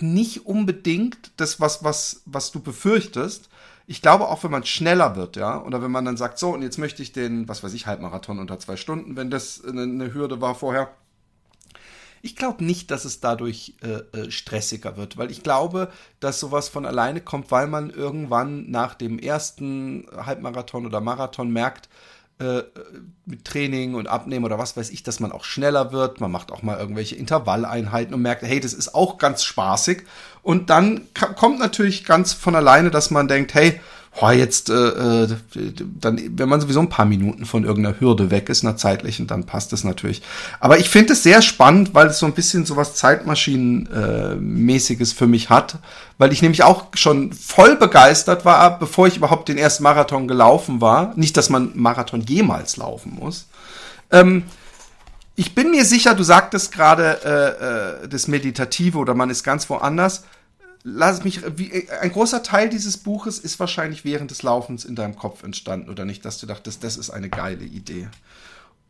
nicht 0.00 0.46
unbedingt 0.46 1.32
das, 1.36 1.60
was, 1.60 1.84
was, 1.84 2.22
was 2.26 2.50
du 2.50 2.60
befürchtest. 2.60 3.48
Ich 3.86 4.02
glaube 4.02 4.28
auch, 4.28 4.42
wenn 4.44 4.50
man 4.50 4.64
schneller 4.64 5.16
wird, 5.16 5.36
ja, 5.36 5.62
oder 5.62 5.82
wenn 5.82 5.90
man 5.90 6.04
dann 6.04 6.16
sagt, 6.16 6.38
so, 6.38 6.50
und 6.50 6.62
jetzt 6.62 6.78
möchte 6.78 7.02
ich 7.02 7.12
den, 7.12 7.48
was 7.48 7.62
weiß 7.62 7.74
ich, 7.74 7.86
Halbmarathon 7.86 8.38
unter 8.38 8.58
zwei 8.58 8.76
Stunden, 8.76 9.16
wenn 9.16 9.30
das 9.30 9.62
eine, 9.64 9.82
eine 9.82 10.14
Hürde 10.14 10.40
war 10.40 10.54
vorher, 10.54 10.90
ich 12.22 12.36
glaube 12.36 12.64
nicht, 12.64 12.90
dass 12.90 13.04
es 13.04 13.20
dadurch 13.20 13.74
äh, 13.82 14.18
äh, 14.18 14.30
stressiger 14.30 14.96
wird, 14.96 15.18
weil 15.18 15.30
ich 15.30 15.42
glaube, 15.42 15.92
dass 16.20 16.40
sowas 16.40 16.70
von 16.70 16.86
alleine 16.86 17.20
kommt, 17.20 17.50
weil 17.50 17.66
man 17.66 17.90
irgendwann 17.90 18.70
nach 18.70 18.94
dem 18.94 19.18
ersten 19.18 20.06
Halbmarathon 20.16 20.86
oder 20.86 21.02
Marathon 21.02 21.50
merkt, 21.50 21.90
äh, 22.38 22.62
mit 23.26 23.44
Training 23.44 23.94
und 23.94 24.08
Abnehmen 24.08 24.44
oder 24.44 24.58
was 24.58 24.76
weiß 24.76 24.90
ich, 24.90 25.02
dass 25.02 25.20
man 25.20 25.32
auch 25.32 25.44
schneller 25.44 25.92
wird. 25.92 26.20
Man 26.20 26.32
macht 26.32 26.50
auch 26.50 26.62
mal 26.62 26.78
irgendwelche 26.78 27.14
Intervalleinheiten 27.16 28.14
und 28.14 28.22
merkt, 28.22 28.42
hey, 28.42 28.60
das 28.60 28.72
ist 28.72 28.94
auch 28.94 29.18
ganz 29.18 29.44
spaßig. 29.44 30.02
Und 30.42 30.68
dann 30.68 31.06
kommt 31.36 31.58
natürlich 31.58 32.04
ganz 32.04 32.32
von 32.32 32.54
alleine, 32.54 32.90
dass 32.90 33.10
man 33.10 33.28
denkt, 33.28 33.54
hey, 33.54 33.80
oh, 34.20 34.30
jetzt, 34.30 34.70
äh, 34.70 34.74
äh, 34.74 35.28
dann, 36.00 36.38
wenn 36.38 36.48
man 36.48 36.60
sowieso 36.60 36.78
ein 36.80 36.88
paar 36.88 37.04
Minuten 37.04 37.44
von 37.46 37.64
irgendeiner 37.64 38.00
Hürde 38.00 38.30
weg 38.30 38.48
ist, 38.48 38.64
einer 38.64 38.76
zeitlichen, 38.76 39.26
dann 39.26 39.44
passt 39.44 39.72
es 39.72 39.82
natürlich. 39.84 40.22
Aber 40.60 40.78
ich 40.78 40.88
finde 40.88 41.14
es 41.14 41.22
sehr 41.22 41.42
spannend, 41.42 41.94
weil 41.94 42.08
es 42.08 42.18
so 42.18 42.26
ein 42.26 42.32
bisschen 42.32 42.66
so 42.66 42.76
was 42.76 42.94
Zeitmaschinenmäßiges 42.94 45.12
für 45.12 45.26
mich 45.26 45.50
hat, 45.50 45.78
weil 46.18 46.32
ich 46.32 46.42
nämlich 46.42 46.62
auch 46.62 46.86
schon 46.94 47.32
voll 47.32 47.74
begeistert 47.76 48.44
war, 48.44 48.78
bevor 48.78 49.08
ich 49.08 49.16
überhaupt 49.16 49.48
den 49.48 49.58
ersten 49.58 49.82
Marathon 49.82 50.28
gelaufen 50.28 50.80
war. 50.80 51.12
Nicht, 51.16 51.36
dass 51.36 51.50
man 51.50 51.72
Marathon 51.74 52.20
jemals 52.20 52.76
laufen 52.76 53.18
muss. 53.20 53.48
Ähm, 54.10 54.44
ich 55.36 55.56
bin 55.56 55.72
mir 55.72 55.84
sicher, 55.84 56.14
du 56.14 56.22
sagtest 56.22 56.70
gerade 56.70 57.18
äh, 57.24 58.04
äh, 58.04 58.08
das 58.08 58.28
Meditative 58.28 58.98
oder 58.98 59.14
man 59.14 59.30
ist 59.30 59.42
ganz 59.42 59.68
woanders 59.68 60.22
lass 60.84 61.24
mich, 61.24 61.40
wie, 61.58 61.88
ein 62.00 62.12
großer 62.12 62.42
Teil 62.42 62.68
dieses 62.68 62.98
Buches 62.98 63.38
ist 63.38 63.58
wahrscheinlich 63.58 64.04
während 64.04 64.30
des 64.30 64.42
Laufens 64.42 64.84
in 64.84 64.94
deinem 64.94 65.16
Kopf 65.16 65.42
entstanden, 65.42 65.90
oder 65.90 66.04
nicht, 66.04 66.24
dass 66.24 66.38
du 66.38 66.46
dachtest, 66.46 66.84
das 66.84 66.96
ist 66.96 67.10
eine 67.10 67.30
geile 67.30 67.64
Idee. 67.64 68.08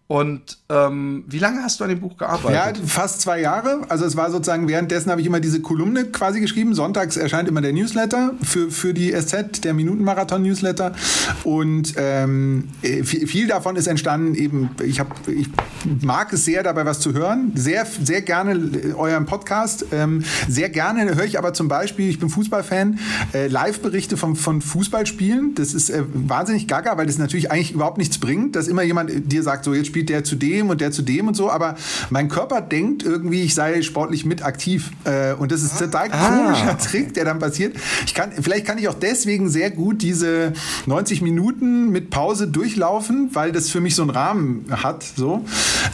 Und 0.07 0.59
ähm, 0.69 1.25
wie 1.29 1.39
lange 1.39 1.63
hast 1.63 1.81
du 1.81 1.85
an 1.85 1.89
dem 1.89 2.01
Buch 2.01 2.19
gearbeitet? 2.19 2.77
Ja, 2.77 2.87
fast 2.87 3.23
zwei 3.23 3.41
Jahre. 3.41 3.81
Also 3.89 4.05
es 4.05 4.17
war 4.17 4.31
sozusagen, 4.31 4.69
währenddessen 4.69 5.11
habe 5.11 5.23
ich 5.23 5.27
immer 5.27 5.41
diese 5.41 5.63
Kolumne 5.63 6.05
quasi 6.05 6.41
geschrieben. 6.41 6.75
Sonntags 6.75 7.17
erscheint 7.17 7.49
immer 7.49 7.63
der 7.63 7.73
Newsletter 7.73 8.35
für, 8.43 8.71
für 8.71 8.93
die 8.93 9.13
SZ, 9.13 9.65
der 9.65 9.73
Minutenmarathon-Newsletter. 9.73 10.93
Und 11.45 11.95
ähm, 11.97 12.69
viel, 12.83 13.47
davon 13.47 13.77
ist 13.77 13.87
entstanden 13.87 14.35
eben, 14.35 14.69
ich, 14.85 15.01
hab, 15.01 15.27
ich 15.27 15.49
mag 16.03 16.35
es 16.35 16.45
sehr, 16.45 16.63
dabei 16.63 16.85
was 16.85 17.01
zu 17.01 17.15
hören. 17.15 17.53
Sehr, 17.55 17.87
sehr 17.87 18.21
gerne 18.21 18.95
euren 18.97 19.25
Podcast. 19.25 19.87
Ähm, 19.91 20.23
sehr 20.49 20.69
gerne 20.69 21.15
höre 21.15 21.25
ich 21.25 21.39
aber 21.39 21.55
zum 21.55 21.69
Beispiel, 21.69 22.11
ich 22.11 22.19
bin 22.19 22.29
Fußballfan, 22.29 22.99
äh, 23.33 23.47
Live-Berichte 23.47 24.19
von, 24.19 24.37
von 24.37 24.61
Fußballspielen. 24.61 25.55
Das 25.55 25.73
ist 25.73 25.89
äh, 25.89 26.03
wahnsinnig 26.13 26.69
gaga, 26.69 26.99
weil 26.99 27.07
das 27.07 27.17
natürlich 27.17 27.51
eigentlich 27.51 27.73
überhaupt 27.73 27.97
nichts 27.97 28.19
bringt, 28.19 28.55
dass 28.55 28.69
immer 28.69 28.83
jemand 28.83 29.33
dir 29.33 29.43
sagt, 29.43 29.65
so 29.65 29.73
jetzt 29.73 29.94
spielt 29.95 30.09
der 30.09 30.25
zu 30.25 30.35
dem 30.35 30.71
und 30.71 30.81
der 30.81 30.91
zu 30.91 31.03
dem 31.03 31.29
und 31.29 31.37
so, 31.37 31.49
aber 31.53 31.77
mein 32.11 32.29
Körper 32.29 32.61
denkt 32.61 33.05
irgendwie, 33.05 33.43
ich 33.43 33.55
sei 33.55 33.81
sportlich 33.83 34.25
mit 34.25 34.45
aktiv. 34.45 34.91
Äh, 35.05 35.35
und 35.35 35.53
das 35.53 35.63
ist 35.63 35.81
ein 35.81 35.93
total 35.93 36.09
ah. 36.11 36.29
komischer 36.29 36.79
Trick, 36.79 37.15
der 37.15 37.25
dann 37.25 37.39
passiert. 37.39 37.77
Ich 38.05 38.13
kann, 38.13 38.33
vielleicht 38.33 38.67
kann 38.67 38.77
ich 38.77 38.89
auch 38.89 38.95
deswegen 38.95 39.49
sehr 39.49 39.71
gut 39.71 40.03
diese 40.03 40.53
90 40.87 41.23
Minuten 41.23 41.91
mit 41.91 42.11
Pause 42.11 42.49
durchlaufen, 42.49 43.31
weil 43.35 43.53
das 43.53 43.71
für 43.71 43.81
mich 43.81 43.95
so 43.95 44.03
einen 44.03 44.11
Rahmen 44.11 44.65
hat. 44.69 45.05
So. 45.05 45.45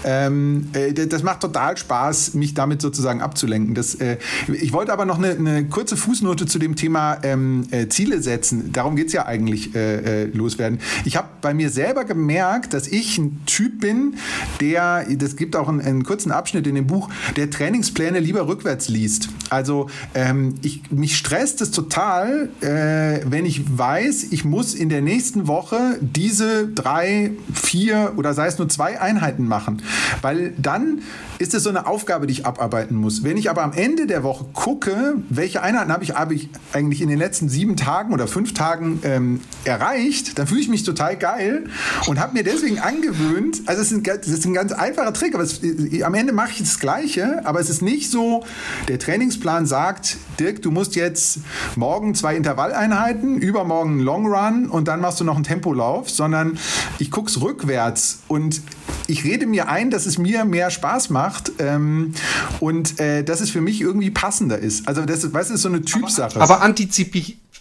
Ähm, 0.04 0.70
äh, 0.72 0.94
das 0.94 1.22
macht 1.22 1.40
total 1.40 1.76
Spaß, 1.76 2.32
mich 2.32 2.54
damit 2.54 2.80
sozusagen 2.80 3.20
abzulenken. 3.20 3.74
Das, 3.74 3.96
äh, 3.96 4.16
ich 4.50 4.72
wollte 4.72 4.94
aber 4.94 5.04
noch 5.04 5.18
eine, 5.18 5.32
eine, 5.32 5.66
kurze 5.66 5.98
Fußnote 5.98 6.46
zu 6.46 6.58
dem 6.58 6.74
Thema 6.74 7.18
ähm, 7.22 7.66
äh, 7.70 7.88
Ziele 7.88 8.22
setzen. 8.22 8.72
Darum 8.72 8.96
geht 8.96 9.08
es 9.08 9.12
ja 9.12 9.26
eigentlich 9.26 9.74
äh, 9.74 10.22
äh, 10.22 10.24
loswerden. 10.32 10.78
Ich 11.04 11.16
habe 11.16 11.28
bei 11.42 11.52
mir 11.52 11.68
selber 11.68 12.06
gemerkt, 12.06 12.72
dass 12.72 12.88
ich 12.88 13.18
ein 13.18 13.42
Typ 13.44 13.80
bin, 13.80 13.89
bin, 13.90 14.14
der, 14.60 15.06
das 15.16 15.36
gibt 15.36 15.56
auch 15.56 15.68
einen, 15.68 15.80
einen, 15.80 16.04
kurzen 16.04 16.30
Abschnitt 16.30 16.66
in 16.66 16.74
dem 16.74 16.86
Buch, 16.86 17.08
der 17.36 17.50
Trainingspläne 17.50 18.20
lieber 18.20 18.46
rückwärts 18.46 18.88
liest. 18.88 19.28
Also 19.50 19.88
ähm, 20.14 20.54
ich, 20.62 20.90
mich 20.90 21.16
stresst 21.16 21.60
es 21.60 21.70
total, 21.70 22.50
äh, 22.60 23.20
wenn 23.26 23.44
ich 23.44 23.78
weiß, 23.78 24.28
ich 24.30 24.44
muss 24.44 24.74
in 24.74 24.88
der 24.88 25.02
nächsten 25.02 25.46
Woche 25.46 25.98
diese 26.00 26.68
drei, 26.68 27.32
vier 27.52 28.12
oder 28.16 28.34
sei 28.34 28.46
es 28.46 28.58
nur 28.58 28.68
zwei 28.68 29.00
Einheiten 29.00 29.46
machen. 29.46 29.82
Weil 30.22 30.52
dann 30.56 31.02
ist 31.38 31.54
es 31.54 31.62
so 31.62 31.70
eine 31.70 31.86
Aufgabe, 31.86 32.26
die 32.26 32.34
ich 32.34 32.46
abarbeiten 32.46 32.96
muss. 32.96 33.24
Wenn 33.24 33.38
ich 33.38 33.48
aber 33.48 33.62
am 33.62 33.72
Ende 33.72 34.06
der 34.06 34.22
Woche 34.22 34.44
gucke, 34.52 35.14
welche 35.30 35.62
Einheiten 35.62 35.90
habe 35.90 36.04
ich, 36.04 36.14
habe 36.14 36.34
ich 36.34 36.50
eigentlich 36.74 37.00
in 37.00 37.08
den 37.08 37.18
letzten 37.18 37.48
sieben 37.48 37.76
Tagen 37.76 38.12
oder 38.12 38.28
fünf 38.28 38.52
Tagen 38.52 39.00
ähm, 39.04 39.40
erreicht, 39.64 40.38
dann 40.38 40.46
fühle 40.46 40.60
ich 40.60 40.68
mich 40.68 40.82
total 40.82 41.16
geil 41.16 41.64
und 42.06 42.20
habe 42.20 42.34
mir 42.34 42.44
deswegen 42.44 42.78
angewöhnt, 42.78 43.62
also 43.64 43.79
es 43.80 43.92
ist, 43.92 43.98
ein, 43.98 44.02
das 44.02 44.28
ist 44.28 44.44
ein 44.44 44.54
ganz 44.54 44.72
einfacher 44.72 45.12
Trick, 45.12 45.34
aber 45.34 45.42
es, 45.42 45.62
äh, 45.62 46.02
am 46.02 46.14
Ende 46.14 46.32
mache 46.32 46.50
ich 46.52 46.58
das 46.58 46.78
Gleiche, 46.78 47.44
aber 47.44 47.60
es 47.60 47.70
ist 47.70 47.82
nicht 47.82 48.10
so, 48.10 48.44
der 48.88 48.98
Trainingsplan 48.98 49.66
sagt, 49.66 50.16
Dirk, 50.38 50.62
du 50.62 50.70
musst 50.70 50.96
jetzt 50.96 51.40
morgen 51.76 52.14
zwei 52.14 52.36
Intervalleinheiten, 52.36 53.38
übermorgen 53.38 53.92
einen 53.92 54.00
Long 54.00 54.26
Run 54.26 54.68
und 54.68 54.88
dann 54.88 55.00
machst 55.00 55.20
du 55.20 55.24
noch 55.24 55.34
einen 55.34 55.44
Tempolauf, 55.44 56.10
sondern 56.10 56.58
ich 56.98 57.10
gucke 57.10 57.28
es 57.28 57.40
rückwärts 57.40 58.20
und 58.28 58.62
ich 59.06 59.24
rede 59.24 59.46
mir 59.46 59.68
ein, 59.68 59.90
dass 59.90 60.06
es 60.06 60.18
mir 60.18 60.44
mehr 60.44 60.70
Spaß 60.70 61.10
macht 61.10 61.52
ähm, 61.58 62.14
und 62.60 63.00
äh, 63.00 63.24
dass 63.24 63.40
es 63.40 63.50
für 63.50 63.60
mich 63.60 63.80
irgendwie 63.80 64.10
passender 64.10 64.58
ist. 64.58 64.86
Also 64.86 65.02
das, 65.02 65.32
weißt 65.32 65.50
du, 65.50 65.54
ist 65.54 65.62
so 65.62 65.68
eine 65.68 65.82
Typsache. 65.82 66.36
Aber, 66.36 66.56
aber 66.56 66.62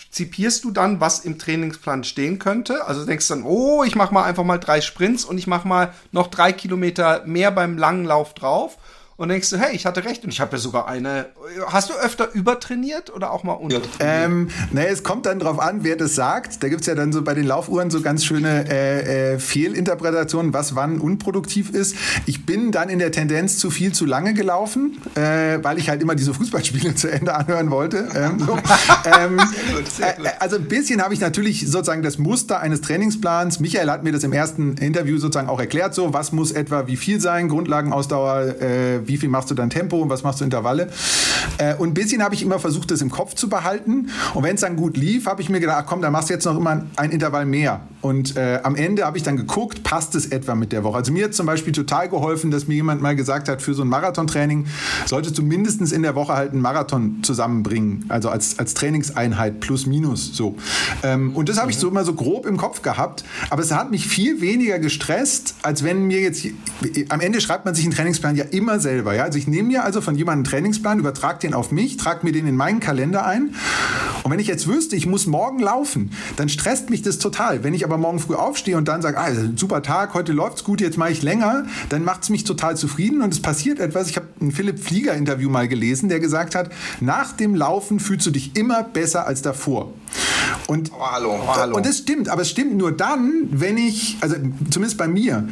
antizipierst 0.09 0.63
du 0.63 0.71
dann, 0.71 0.99
was 0.99 1.19
im 1.19 1.37
Trainingsplan 1.37 2.03
stehen 2.03 2.39
könnte? 2.39 2.85
Also 2.85 3.05
denkst 3.05 3.27
du 3.27 3.35
dann, 3.35 3.43
oh, 3.43 3.83
ich 3.83 3.95
mache 3.95 4.13
mal 4.13 4.23
einfach 4.23 4.43
mal 4.43 4.57
drei 4.57 4.81
Sprints 4.81 5.23
und 5.23 5.37
ich 5.37 5.45
mache 5.45 5.67
mal 5.67 5.93
noch 6.11 6.27
drei 6.27 6.51
Kilometer 6.51 7.23
mehr 7.25 7.51
beim 7.51 7.77
langen 7.77 8.05
Lauf 8.05 8.33
drauf 8.33 8.77
und 9.19 9.27
denkst 9.27 9.49
du, 9.49 9.57
hey, 9.57 9.75
ich 9.75 9.85
hatte 9.85 10.05
recht 10.05 10.23
und 10.23 10.29
ich 10.29 10.39
habe 10.39 10.53
ja 10.53 10.57
sogar 10.59 10.87
eine. 10.87 11.25
Hast 11.67 11.89
du 11.89 11.93
öfter 11.93 12.33
übertrainiert 12.33 13.13
oder 13.13 13.31
auch 13.31 13.43
mal 13.43 13.51
untertrainiert? 13.51 13.99
Ähm, 13.99 14.47
naja, 14.71 14.87
es 14.91 15.03
kommt 15.03 15.25
dann 15.25 15.39
drauf 15.39 15.59
an, 15.59 15.83
wer 15.83 15.97
das 15.97 16.15
sagt. 16.15 16.63
Da 16.63 16.69
gibt 16.69 16.81
es 16.81 16.87
ja 16.87 16.95
dann 16.95 17.11
so 17.11 17.21
bei 17.21 17.33
den 17.33 17.45
Laufuhren 17.45 17.91
so 17.91 17.99
ganz 17.99 18.23
schöne 18.23 18.71
äh, 18.71 19.33
äh, 19.33 19.39
Fehlinterpretationen, 19.39 20.53
was 20.53 20.73
wann 20.73 20.99
unproduktiv 20.99 21.71
ist. 21.71 21.97
Ich 22.27 22.45
bin 22.45 22.71
dann 22.71 22.87
in 22.87 22.97
der 22.97 23.11
Tendenz 23.11 23.57
zu 23.57 23.69
viel 23.71 23.91
zu 23.91 24.05
lange 24.05 24.33
gelaufen, 24.33 25.01
äh, 25.15 25.59
weil 25.61 25.79
ich 25.79 25.89
halt 25.89 26.01
immer 26.01 26.15
diese 26.15 26.33
Fußballspiele 26.33 26.95
zu 26.95 27.11
Ende 27.11 27.35
anhören 27.35 27.71
wollte. 27.71 28.07
Ähm, 28.15 28.39
so. 28.39 28.57
ähm, 29.19 29.37
äh, 29.99 30.29
also 30.39 30.55
ein 30.55 30.69
bisschen 30.69 31.03
habe 31.03 31.13
ich 31.13 31.19
natürlich 31.19 31.69
sozusagen 31.69 32.03
das 32.03 32.19
Muster 32.19 32.61
eines 32.61 32.79
Trainingsplans. 32.79 33.59
Michael 33.59 33.91
hat 33.91 34.01
mir 34.01 34.13
das 34.13 34.23
im 34.23 34.31
ersten 34.31 34.77
Interview 34.77 35.17
sozusagen 35.17 35.49
auch 35.49 35.59
erklärt, 35.59 35.93
so 35.93 36.13
was 36.13 36.31
muss 36.31 36.53
etwa 36.53 36.87
wie 36.87 36.95
viel 36.95 37.19
sein, 37.19 37.49
Grundlagenausdauer, 37.49 38.61
äh, 38.61 39.08
wie 39.09 39.17
viel 39.17 39.29
machst 39.29 39.51
du 39.51 39.55
dann 39.55 39.69
Tempo 39.69 39.97
und 39.97 40.09
was 40.09 40.23
machst 40.23 40.39
du 40.39 40.45
Intervalle. 40.45 40.87
Äh, 41.57 41.75
und 41.75 41.89
ein 41.89 41.93
bisschen 41.93 42.23
habe 42.23 42.35
ich 42.35 42.43
immer 42.43 42.59
versucht, 42.59 42.91
das 42.91 43.01
im 43.01 43.09
Kopf 43.09 43.33
zu 43.33 43.49
behalten. 43.49 44.09
Und 44.33 44.43
wenn 44.43 44.55
es 44.55 44.61
dann 44.61 44.75
gut 44.75 44.95
lief, 44.95 45.25
habe 45.25 45.41
ich 45.41 45.49
mir 45.49 45.59
gedacht, 45.59 45.83
ach 45.83 45.85
komm, 45.85 46.01
dann 46.01 46.13
machst 46.13 46.29
du 46.29 46.33
jetzt 46.33 46.45
noch 46.45 46.55
immer 46.55 46.85
ein 46.95 47.11
Intervall 47.11 47.45
mehr. 47.45 47.81
Und 48.01 48.37
äh, 48.37 48.59
am 48.63 48.75
Ende 48.75 49.05
habe 49.05 49.17
ich 49.17 49.23
dann 49.23 49.35
geguckt, 49.35 49.83
passt 49.83 50.15
es 50.15 50.27
etwa 50.27 50.55
mit 50.55 50.71
der 50.71 50.83
Woche. 50.83 50.97
Also 50.97 51.11
mir 51.11 51.25
hat 51.25 51.33
zum 51.33 51.45
Beispiel 51.45 51.73
total 51.73 52.07
geholfen, 52.07 52.51
dass 52.51 52.67
mir 52.67 52.75
jemand 52.75 53.01
mal 53.01 53.15
gesagt 53.15 53.49
hat, 53.49 53.61
für 53.61 53.73
so 53.73 53.81
ein 53.81 53.89
Marathontraining 53.89 54.67
solltest 55.05 55.37
du 55.37 55.43
mindestens 55.43 55.91
in 55.91 56.03
der 56.03 56.15
Woche 56.15 56.33
halt 56.33 56.51
einen 56.51 56.61
Marathon 56.61 57.19
zusammenbringen. 57.23 58.05
Also 58.07 58.29
als, 58.29 58.59
als 58.59 58.73
Trainingseinheit 58.75 59.59
plus 59.59 59.85
minus 59.85 60.35
so. 60.35 60.55
Ähm, 61.03 61.35
und 61.35 61.49
das 61.49 61.59
habe 61.59 61.71
ich 61.71 61.77
so 61.77 61.89
immer 61.89 62.05
so 62.05 62.13
grob 62.13 62.45
im 62.45 62.57
Kopf 62.57 62.83
gehabt. 62.83 63.25
Aber 63.49 63.61
es 63.61 63.71
hat 63.71 63.91
mich 63.91 64.07
viel 64.07 64.39
weniger 64.39 64.79
gestresst, 64.79 65.55
als 65.63 65.83
wenn 65.83 66.03
mir 66.03 66.21
jetzt, 66.21 66.45
am 67.09 67.19
Ende 67.19 67.41
schreibt 67.41 67.65
man 67.65 67.75
sich 67.75 67.85
einen 67.85 67.93
Trainingsplan 67.93 68.35
ja 68.35 68.45
immer 68.45 68.79
selber 68.79 68.98
selber. 68.99 69.15
Ja? 69.15 69.23
Also 69.23 69.37
ich 69.37 69.47
nehme 69.47 69.69
mir 69.69 69.83
also 69.83 70.01
von 70.01 70.15
jemandem 70.15 70.39
einen 70.39 70.43
Trainingsplan, 70.43 70.99
übertrage 70.99 71.39
den 71.39 71.53
auf 71.53 71.71
mich, 71.71 71.97
trage 71.97 72.25
mir 72.25 72.31
den 72.31 72.47
in 72.47 72.55
meinen 72.55 72.79
Kalender 72.79 73.25
ein. 73.25 73.55
Und 74.23 74.31
wenn 74.31 74.39
ich 74.39 74.47
jetzt 74.47 74.67
wüsste, 74.67 74.95
ich 74.95 75.05
muss 75.05 75.27
morgen 75.27 75.59
laufen, 75.59 76.11
dann 76.35 76.49
stresst 76.49 76.89
mich 76.89 77.01
das 77.01 77.19
total. 77.19 77.63
Wenn 77.63 77.73
ich 77.73 77.85
aber 77.85 77.97
morgen 77.97 78.19
früh 78.19 78.35
aufstehe 78.35 78.77
und 78.77 78.87
dann 78.87 79.01
sage, 79.01 79.17
ah, 79.17 79.29
super 79.55 79.81
Tag, 79.81 80.13
heute 80.13 80.33
läuft 80.33 80.57
es 80.57 80.63
gut, 80.63 80.81
jetzt 80.81 80.97
mache 80.97 81.11
ich 81.11 81.21
länger, 81.21 81.65
dann 81.89 82.03
macht 82.03 82.23
es 82.23 82.29
mich 82.29 82.43
total 82.43 82.75
zufrieden 82.75 83.21
und 83.21 83.33
es 83.33 83.41
passiert 83.41 83.79
etwas. 83.79 84.09
Ich 84.09 84.17
habe 84.17 84.27
ein 84.41 84.51
Philipp 84.51 84.79
Flieger 84.79 85.13
Interview 85.13 85.49
mal 85.49 85.67
gelesen, 85.67 86.09
der 86.09 86.19
gesagt 86.19 86.55
hat, 86.55 86.69
nach 86.99 87.31
dem 87.31 87.55
Laufen 87.55 87.99
fühlst 87.99 88.27
du 88.27 88.31
dich 88.31 88.55
immer 88.55 88.83
besser 88.83 89.25
als 89.25 89.41
davor. 89.41 89.93
Und, 90.67 90.91
oh, 90.93 91.01
hallo, 91.11 91.39
oh, 91.41 91.55
hallo. 91.55 91.75
und 91.75 91.85
das 91.85 91.99
stimmt, 91.99 92.29
aber 92.29 92.43
es 92.43 92.49
stimmt 92.49 92.75
nur 92.77 92.91
dann, 92.91 93.47
wenn 93.51 93.77
ich, 93.77 94.17
also 94.21 94.35
zumindest 94.69 94.97
bei 94.97 95.07
mir, 95.07 95.47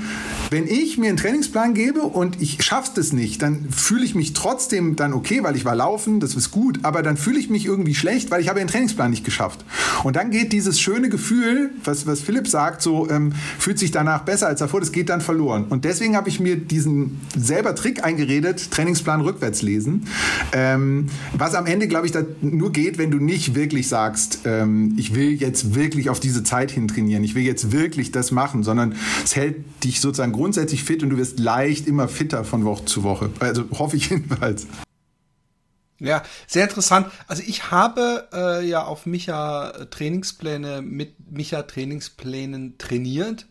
Wenn 0.49 0.65
ich 0.65 0.97
mir 0.97 1.10
einen 1.10 1.17
Trainingsplan 1.17 1.73
gebe 1.73 2.01
und 2.01 2.41
ich 2.41 2.63
schaff's 2.63 2.93
das 2.93 3.12
nicht, 3.12 3.41
dann 3.41 3.67
fühle 3.69 4.05
ich 4.05 4.15
mich 4.15 4.31
trotzdem 4.31 4.95
dann 4.95 5.13
okay, 5.13 5.43
weil 5.43 5.57
ich 5.57 5.65
war 5.65 5.75
laufen, 5.75 6.21
das 6.21 6.36
ist 6.36 6.51
gut, 6.51 6.79
aber 6.83 7.03
dann 7.03 7.17
fühle 7.17 7.38
ich 7.38 7.49
mich 7.49 7.65
irgendwie 7.65 7.95
schlecht, 7.95 8.31
weil 8.31 8.41
ich 8.41 8.47
habe 8.47 8.60
den 8.60 8.69
Trainingsplan 8.69 9.12
nicht 9.12 9.25
geschafft. 9.25 9.65
Und 10.03 10.15
dann 10.15 10.31
geht 10.31 10.53
dieses 10.53 10.79
schöne 10.79 11.10
Gefühl, 11.10 11.71
was, 11.83 12.07
was 12.07 12.21
Philipp 12.21 12.47
sagt, 12.47 12.81
so 12.81 13.10
ähm, 13.10 13.33
fühlt 13.60 13.77
sich 13.77 13.91
danach 13.91 14.21
besser 14.21 14.47
als 14.47 14.60
davor, 14.60 14.79
das 14.79 14.93
geht 14.93 15.10
dann 15.10 15.19
verloren. 15.19 15.65
Und 15.69 15.83
deswegen 15.83 16.15
habe 16.15 16.29
ich 16.29 16.39
mir 16.39 16.55
diesen 16.55 17.19
selber 17.38 17.75
Trick 17.75 18.05
eingeredet, 18.05 18.71
Trainingsplan 18.71 19.21
rückwärts 19.21 19.62
lesen, 19.62 20.07
ähm, 20.53 21.07
was 21.33 21.55
am 21.55 21.65
Ende, 21.65 21.89
glaube 21.89 22.07
ich, 22.07 22.13
nur 22.41 22.71
geht, 22.71 22.97
wenn 22.97 23.12
du 23.12 23.17
nicht 23.17 23.53
wirklich 23.53 23.89
sagst, 23.89 24.39
ähm, 24.45 24.87
ich 24.97 25.15
will 25.15 25.34
jetzt 25.34 25.76
wirklich 25.76 26.10
auf 26.10 26.19
diese 26.19 26.43
Zeit 26.43 26.71
hin 26.71 26.88
trainieren, 26.88 27.23
ich 27.23 27.36
will 27.36 27.43
jetzt 27.43 27.71
wirklich 27.71 28.12
das 28.12 28.32
machen, 28.32 28.63
sondern 28.63 28.95
es 29.23 29.36
hält 29.36 29.84
dich 29.84 30.02
sozusagen 30.02 30.32
grundsätzlich 30.32 30.84
fit 30.84 31.04
und 31.04 31.10
du 31.10 31.17
wirst 31.17 31.39
leicht 31.39 31.88
immer 31.88 32.08
fitter 32.08 32.43
von 32.43 32.65
Woche 32.65 32.86
zu 32.86 33.04
Woche. 33.04 33.30
Also 33.39 33.65
hoffe 33.71 33.97
ich 33.97 34.10
jedenfalls. 34.10 34.67
Ja, 36.00 36.23
sehr 36.45 36.63
interessant. 36.63 37.08
Also 37.28 37.41
ich 37.45 37.71
habe 37.71 38.28
äh, 38.32 38.67
ja 38.67 38.84
auf 38.84 39.06
Micha 39.06 39.86
Trainingspläne 39.89 40.84
mit 40.84 41.15
Micha 41.32 41.63
Trainingsplänen 41.63 42.78
trainiert. 42.78 43.47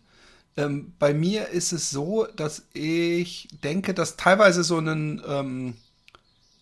Ähm, 0.57 0.93
bei 0.99 1.13
mir 1.13 1.49
ist 1.49 1.73
es 1.73 1.91
so, 1.91 2.27
dass 2.37 2.63
ich 2.73 3.49
denke, 3.65 3.95
dass 3.95 4.17
teilweise 4.17 4.63
so 4.63 4.79
ein 4.79 5.21
ähm, 5.27 5.75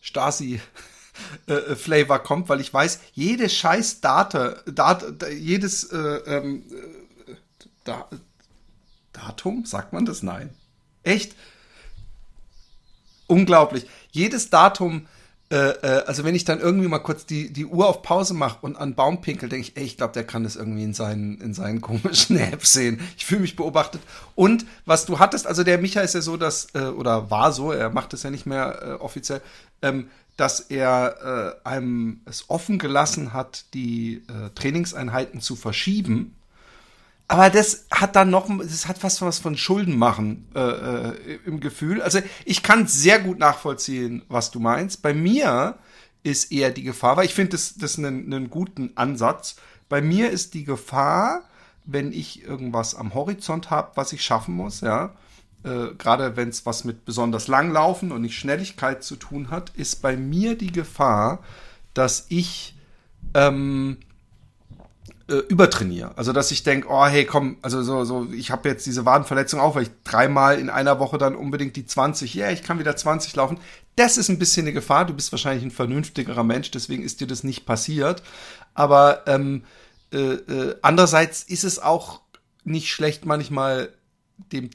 Stasi 0.00 0.60
äh, 1.46 1.74
Flavor 1.74 2.18
kommt, 2.20 2.48
weil 2.48 2.60
ich 2.60 2.72
weiß, 2.72 3.00
jede 3.12 3.48
scheiß 3.48 4.00
Date, 4.00 4.62
Dat, 4.66 5.04
jedes 5.32 5.84
äh, 5.84 5.96
ähm, 5.96 6.64
äh, 7.26 7.34
da, 7.84 8.08
Datum, 9.12 9.64
sagt 9.64 9.92
man 9.92 10.04
das? 10.04 10.22
Nein. 10.22 10.50
Echt? 11.02 11.34
Unglaublich. 13.26 13.86
Jedes 14.10 14.50
Datum, 14.50 15.06
äh, 15.50 15.56
äh, 15.56 16.04
also 16.06 16.24
wenn 16.24 16.34
ich 16.34 16.44
dann 16.44 16.60
irgendwie 16.60 16.88
mal 16.88 16.98
kurz 16.98 17.26
die, 17.26 17.52
die 17.52 17.66
Uhr 17.66 17.86
auf 17.86 18.02
Pause 18.02 18.34
mache 18.34 18.58
und 18.62 18.76
an 18.76 18.94
Baum 18.94 19.20
pinkel, 19.20 19.48
denke 19.48 19.68
ich, 19.68 19.76
ey, 19.76 19.84
ich 19.84 19.96
glaube, 19.96 20.12
der 20.12 20.26
kann 20.26 20.42
das 20.42 20.56
irgendwie 20.56 20.82
in 20.82 20.94
seinen, 20.94 21.40
in 21.40 21.54
seinen 21.54 21.80
komischen 21.80 22.36
Apps 22.38 22.72
sehen. 22.72 23.00
Ich 23.16 23.24
fühle 23.24 23.42
mich 23.42 23.54
beobachtet. 23.54 24.00
Und 24.34 24.66
was 24.84 25.06
du 25.06 25.18
hattest, 25.18 25.46
also 25.46 25.62
der 25.62 25.78
Micha 25.78 26.00
ist 26.00 26.14
ja 26.14 26.22
so, 26.22 26.36
dass, 26.36 26.68
äh, 26.74 26.86
oder 26.86 27.30
war 27.30 27.52
so, 27.52 27.72
er 27.72 27.90
macht 27.90 28.14
es 28.14 28.22
ja 28.22 28.30
nicht 28.30 28.46
mehr 28.46 28.82
äh, 28.82 28.92
offiziell, 28.94 29.42
ähm, 29.82 30.08
dass 30.36 30.60
er 30.60 31.58
äh, 31.64 31.68
einem 31.68 32.20
es 32.24 32.50
offen 32.50 32.78
gelassen 32.78 33.32
hat, 33.32 33.66
die 33.74 34.22
äh, 34.28 34.50
Trainingseinheiten 34.54 35.40
zu 35.40 35.56
verschieben 35.56 36.34
aber 37.26 37.48
das 37.48 37.86
hat 37.90 38.16
dann 38.16 38.30
noch, 38.30 38.48
das 38.58 38.86
hat 38.86 38.98
fast 38.98 39.22
was 39.22 39.38
von 39.38 39.56
Schulden 39.56 39.96
machen 39.96 40.46
äh, 40.54 40.60
äh, 40.60 41.38
im 41.46 41.60
Gefühl. 41.60 42.02
Also 42.02 42.20
ich 42.44 42.62
kann 42.62 42.86
sehr 42.86 43.18
gut 43.18 43.38
nachvollziehen, 43.38 44.22
was 44.28 44.50
du 44.50 44.60
meinst. 44.60 45.00
Bei 45.00 45.14
mir 45.14 45.78
ist 46.22 46.52
eher 46.52 46.70
die 46.70 46.82
Gefahr, 46.82 47.16
weil 47.16 47.24
ich 47.24 47.34
finde 47.34 47.52
das, 47.52 47.74
das 47.76 47.98
einen, 47.98 48.32
einen 48.32 48.50
guten 48.50 48.92
Ansatz. 48.94 49.56
Bei 49.88 50.02
mir 50.02 50.30
ist 50.30 50.54
die 50.54 50.64
Gefahr, 50.64 51.42
wenn 51.86 52.12
ich 52.12 52.44
irgendwas 52.44 52.94
am 52.94 53.14
Horizont 53.14 53.70
habe, 53.70 53.92
was 53.94 54.12
ich 54.12 54.22
schaffen 54.22 54.54
muss, 54.54 54.80
ja, 54.82 55.14
äh, 55.64 55.94
gerade 55.96 56.36
wenn 56.36 56.50
es 56.50 56.66
was 56.66 56.84
mit 56.84 57.04
besonders 57.04 57.48
Langlaufen 57.48 58.12
und 58.12 58.22
nicht 58.22 58.38
Schnelligkeit 58.38 59.02
zu 59.02 59.16
tun 59.16 59.50
hat, 59.50 59.70
ist 59.76 60.02
bei 60.02 60.16
mir 60.16 60.56
die 60.56 60.72
Gefahr, 60.72 61.42
dass 61.94 62.26
ich 62.28 62.76
ähm, 63.34 63.98
äh, 65.28 65.36
übertrainiere. 65.36 66.16
Also 66.16 66.32
dass 66.32 66.50
ich 66.50 66.64
denke, 66.64 66.88
oh 66.90 67.06
hey, 67.06 67.24
komm, 67.24 67.56
also 67.62 67.82
so, 67.82 68.04
so, 68.04 68.28
ich 68.32 68.50
habe 68.50 68.68
jetzt 68.68 68.84
diese 68.84 69.06
Wadenverletzung 69.06 69.58
auch, 69.58 69.74
weil 69.74 69.84
ich 69.84 69.90
dreimal 70.04 70.58
in 70.58 70.68
einer 70.68 70.98
Woche 70.98 71.18
dann 71.18 71.34
unbedingt 71.34 71.76
die 71.76 71.86
20, 71.86 72.34
ja, 72.34 72.44
yeah, 72.44 72.52
ich 72.52 72.62
kann 72.62 72.78
wieder 72.78 72.94
20 72.94 73.34
laufen. 73.36 73.58
Das 73.96 74.18
ist 74.18 74.28
ein 74.28 74.38
bisschen 74.38 74.66
eine 74.66 74.72
Gefahr. 74.74 75.06
Du 75.06 75.14
bist 75.14 75.32
wahrscheinlich 75.32 75.64
ein 75.64 75.70
vernünftigerer 75.70 76.44
Mensch, 76.44 76.70
deswegen 76.72 77.02
ist 77.02 77.20
dir 77.20 77.26
das 77.26 77.44
nicht 77.44 77.64
passiert. 77.64 78.22
Aber 78.74 79.22
ähm, 79.26 79.64
äh, 80.12 80.18
äh, 80.18 80.76
andererseits 80.82 81.42
ist 81.42 81.64
es 81.64 81.78
auch 81.78 82.20
nicht 82.64 82.90
schlecht, 82.90 83.24
manchmal 83.24 83.94
dem 84.52 84.70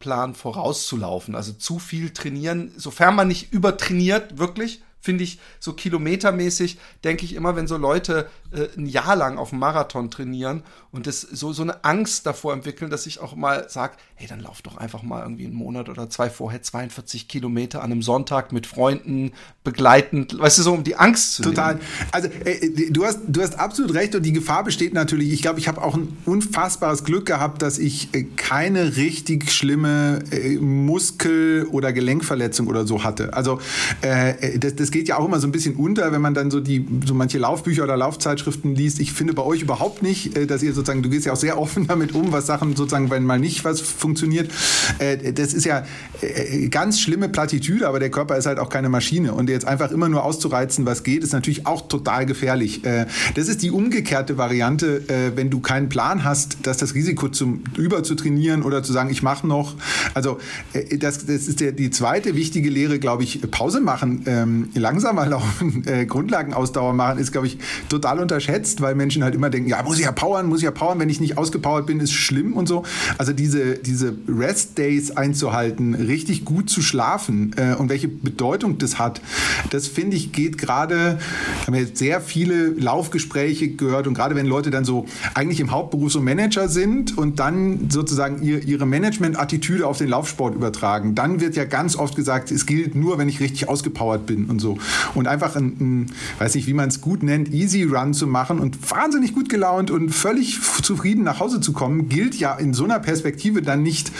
Trainingsplan 0.00 0.34
vorauszulaufen. 0.34 1.34
Also 1.34 1.52
zu 1.52 1.78
viel 1.78 2.10
trainieren, 2.10 2.72
sofern 2.76 3.14
man 3.14 3.28
nicht 3.28 3.52
übertrainiert, 3.52 4.38
wirklich, 4.38 4.82
finde 5.00 5.24
ich, 5.24 5.38
so 5.58 5.72
kilometermäßig, 5.72 6.78
denke 7.04 7.24
ich 7.24 7.34
immer, 7.34 7.56
wenn 7.56 7.66
so 7.66 7.76
Leute 7.76 8.28
äh, 8.52 8.68
ein 8.76 8.86
Jahr 8.86 9.16
lang 9.16 9.38
auf 9.38 9.50
dem 9.50 9.58
Marathon 9.58 10.10
trainieren 10.10 10.62
und 10.92 11.06
das 11.06 11.20
so, 11.20 11.52
so 11.52 11.62
eine 11.62 11.84
Angst 11.84 12.26
davor 12.26 12.52
entwickeln, 12.52 12.90
dass 12.90 13.06
ich 13.06 13.20
auch 13.20 13.34
mal 13.34 13.68
sage, 13.68 13.94
hey, 14.14 14.26
dann 14.26 14.40
lauf 14.40 14.62
doch 14.62 14.76
einfach 14.76 15.02
mal 15.02 15.22
irgendwie 15.22 15.46
einen 15.46 15.54
Monat 15.54 15.88
oder 15.88 16.10
zwei 16.10 16.28
vorher 16.28 16.62
42 16.62 17.28
Kilometer 17.28 17.82
an 17.82 17.92
einem 17.92 18.02
Sonntag 18.02 18.52
mit 18.52 18.66
Freunden 18.66 19.32
begleitend, 19.64 20.38
weißt 20.38 20.58
du, 20.58 20.62
so 20.62 20.72
um 20.74 20.84
die 20.84 20.96
Angst 20.96 21.34
zu 21.34 21.42
Total. 21.42 21.74
Nehmen. 21.76 21.86
Also 22.12 22.28
äh, 22.44 22.90
du, 22.90 23.04
hast, 23.04 23.20
du 23.26 23.40
hast 23.40 23.58
absolut 23.58 23.94
recht 23.94 24.14
und 24.14 24.22
die 24.22 24.32
Gefahr 24.32 24.64
besteht 24.64 24.92
natürlich, 24.92 25.32
ich 25.32 25.42
glaube, 25.42 25.58
ich 25.58 25.68
habe 25.68 25.82
auch 25.82 25.94
ein 25.94 26.16
unfassbares 26.26 27.04
Glück 27.04 27.26
gehabt, 27.26 27.62
dass 27.62 27.78
ich 27.78 28.14
äh, 28.14 28.24
keine 28.36 28.96
richtig 28.96 29.50
schlimme 29.50 30.20
äh, 30.30 30.56
Muskel- 30.56 31.66
oder 31.70 31.92
Gelenkverletzung 31.92 32.66
oder 32.66 32.86
so 32.86 33.04
hatte. 33.04 33.32
Also 33.32 33.60
äh, 34.02 34.58
das, 34.58 34.89
das 34.90 34.98
geht 34.98 35.06
ja 35.06 35.18
auch 35.18 35.24
immer 35.24 35.38
so 35.38 35.46
ein 35.46 35.52
bisschen 35.52 35.76
unter, 35.76 36.10
wenn 36.10 36.20
man 36.20 36.34
dann 36.34 36.50
so 36.50 36.58
die 36.58 36.84
so 37.06 37.14
manche 37.14 37.38
Laufbücher 37.38 37.84
oder 37.84 37.96
Laufzeitschriften 37.96 38.74
liest. 38.74 38.98
Ich 38.98 39.12
finde 39.12 39.34
bei 39.34 39.42
euch 39.44 39.62
überhaupt 39.62 40.02
nicht, 40.02 40.36
äh, 40.36 40.46
dass 40.46 40.64
ihr 40.64 40.72
sozusagen, 40.72 41.04
du 41.04 41.08
gehst 41.08 41.26
ja 41.26 41.32
auch 41.32 41.36
sehr 41.36 41.58
offen 41.58 41.86
damit 41.88 42.12
um, 42.12 42.32
was 42.32 42.46
Sachen 42.46 42.74
sozusagen, 42.74 43.08
wenn 43.08 43.24
mal 43.24 43.38
nicht 43.38 43.64
was 43.64 43.80
funktioniert. 43.80 44.50
Äh, 44.98 45.32
das 45.32 45.54
ist 45.54 45.64
ja 45.64 45.84
ganz 46.70 47.00
schlimme 47.00 47.28
Plattitüde, 47.28 47.86
aber 47.86 48.00
der 48.00 48.10
Körper 48.10 48.36
ist 48.36 48.46
halt 48.46 48.58
auch 48.58 48.68
keine 48.68 48.88
Maschine 48.88 49.32
und 49.32 49.48
jetzt 49.48 49.66
einfach 49.66 49.90
immer 49.90 50.08
nur 50.08 50.24
auszureizen, 50.24 50.86
was 50.86 51.02
geht, 51.02 51.22
ist 51.22 51.32
natürlich 51.32 51.66
auch 51.66 51.86
total 51.88 52.26
gefährlich. 52.26 52.84
Äh, 52.84 53.06
das 53.36 53.48
ist 53.48 53.62
die 53.62 53.70
umgekehrte 53.70 54.38
Variante, 54.38 55.08
äh, 55.08 55.36
wenn 55.36 55.50
du 55.50 55.60
keinen 55.60 55.88
Plan 55.88 56.24
hast, 56.24 56.66
dass 56.66 56.78
das 56.78 56.94
Risiko 56.94 57.28
zum 57.28 57.62
überzutrainieren 57.76 58.62
oder 58.62 58.82
zu 58.82 58.92
sagen, 58.92 59.10
ich 59.10 59.22
mache 59.22 59.46
noch. 59.46 59.76
Also 60.14 60.40
äh, 60.72 60.98
das, 60.98 61.26
das 61.26 61.46
ist 61.46 61.60
der, 61.60 61.70
die 61.72 61.90
zweite 61.90 62.34
wichtige 62.34 62.70
Lehre, 62.70 62.98
glaube 62.98 63.22
ich, 63.22 63.40
Pause 63.50 63.80
machen, 63.80 64.24
ähm, 64.26 64.68
langsamer 64.80 65.26
laufen, 65.26 65.84
Grundlagenausdauer 66.08 66.92
machen, 66.92 67.18
ist, 67.18 67.32
glaube 67.32 67.46
ich, 67.46 67.58
total 67.88 68.18
unterschätzt, 68.18 68.80
weil 68.80 68.94
Menschen 68.94 69.22
halt 69.22 69.34
immer 69.34 69.50
denken, 69.50 69.68
ja, 69.68 69.82
muss 69.82 69.98
ich 69.98 70.04
ja 70.04 70.12
powern, 70.12 70.46
muss 70.46 70.58
ich 70.58 70.64
ja 70.64 70.70
powern, 70.70 70.98
wenn 70.98 71.08
ich 71.08 71.20
nicht 71.20 71.38
ausgepowert 71.38 71.86
bin, 71.86 72.00
ist 72.00 72.12
schlimm 72.12 72.54
und 72.54 72.66
so. 72.66 72.84
Also 73.18 73.32
diese, 73.32 73.74
diese 73.74 74.14
Rest-Days 74.28 75.12
einzuhalten, 75.12 75.94
richtig 75.94 76.44
gut 76.44 76.70
zu 76.70 76.82
schlafen 76.82 77.54
und 77.78 77.88
welche 77.88 78.08
Bedeutung 78.08 78.78
das 78.78 78.98
hat, 78.98 79.20
das 79.70 79.86
finde 79.86 80.16
ich 80.16 80.32
geht 80.32 80.58
gerade, 80.58 81.18
haben 81.66 81.74
wir 81.74 81.80
jetzt 81.80 81.98
sehr 81.98 82.20
viele 82.20 82.68
Laufgespräche 82.68 83.68
gehört 83.70 84.06
und 84.06 84.14
gerade 84.14 84.34
wenn 84.34 84.46
Leute 84.46 84.70
dann 84.70 84.84
so 84.84 85.06
eigentlich 85.34 85.60
im 85.60 85.70
Hauptberuf 85.70 86.12
so 86.12 86.20
Manager 86.20 86.68
sind 86.68 87.16
und 87.18 87.38
dann 87.38 87.90
sozusagen 87.90 88.42
ihr, 88.42 88.62
ihre 88.62 88.86
Management-Attitüde 88.86 89.86
auf 89.86 89.98
den 89.98 90.08
Laufsport 90.08 90.54
übertragen, 90.54 91.14
dann 91.14 91.40
wird 91.40 91.56
ja 91.56 91.64
ganz 91.64 91.96
oft 91.96 92.16
gesagt, 92.16 92.50
es 92.50 92.66
gilt 92.66 92.94
nur, 92.94 93.18
wenn 93.18 93.28
ich 93.28 93.40
richtig 93.40 93.68
ausgepowert 93.68 94.26
bin 94.26 94.46
und 94.46 94.60
so. 94.60 94.69
Und 95.14 95.26
einfach 95.26 95.56
ein, 95.56 95.76
ein 95.80 96.06
weiß 96.38 96.54
nicht, 96.54 96.66
wie 96.66 96.74
man 96.74 96.88
es 96.88 97.00
gut 97.00 97.22
nennt, 97.22 97.52
Easy 97.52 97.82
Run 97.82 98.14
zu 98.14 98.26
machen 98.26 98.58
und 98.58 98.90
wahnsinnig 98.90 99.34
gut 99.34 99.48
gelaunt 99.48 99.90
und 99.90 100.10
völlig 100.10 100.60
zufrieden 100.82 101.24
nach 101.24 101.40
Hause 101.40 101.60
zu 101.60 101.72
kommen, 101.72 102.08
gilt 102.08 102.34
ja 102.36 102.54
in 102.54 102.72
so 102.74 102.84
einer 102.84 103.00
Perspektive 103.00 103.62
dann 103.62 103.82
nicht 103.82 104.12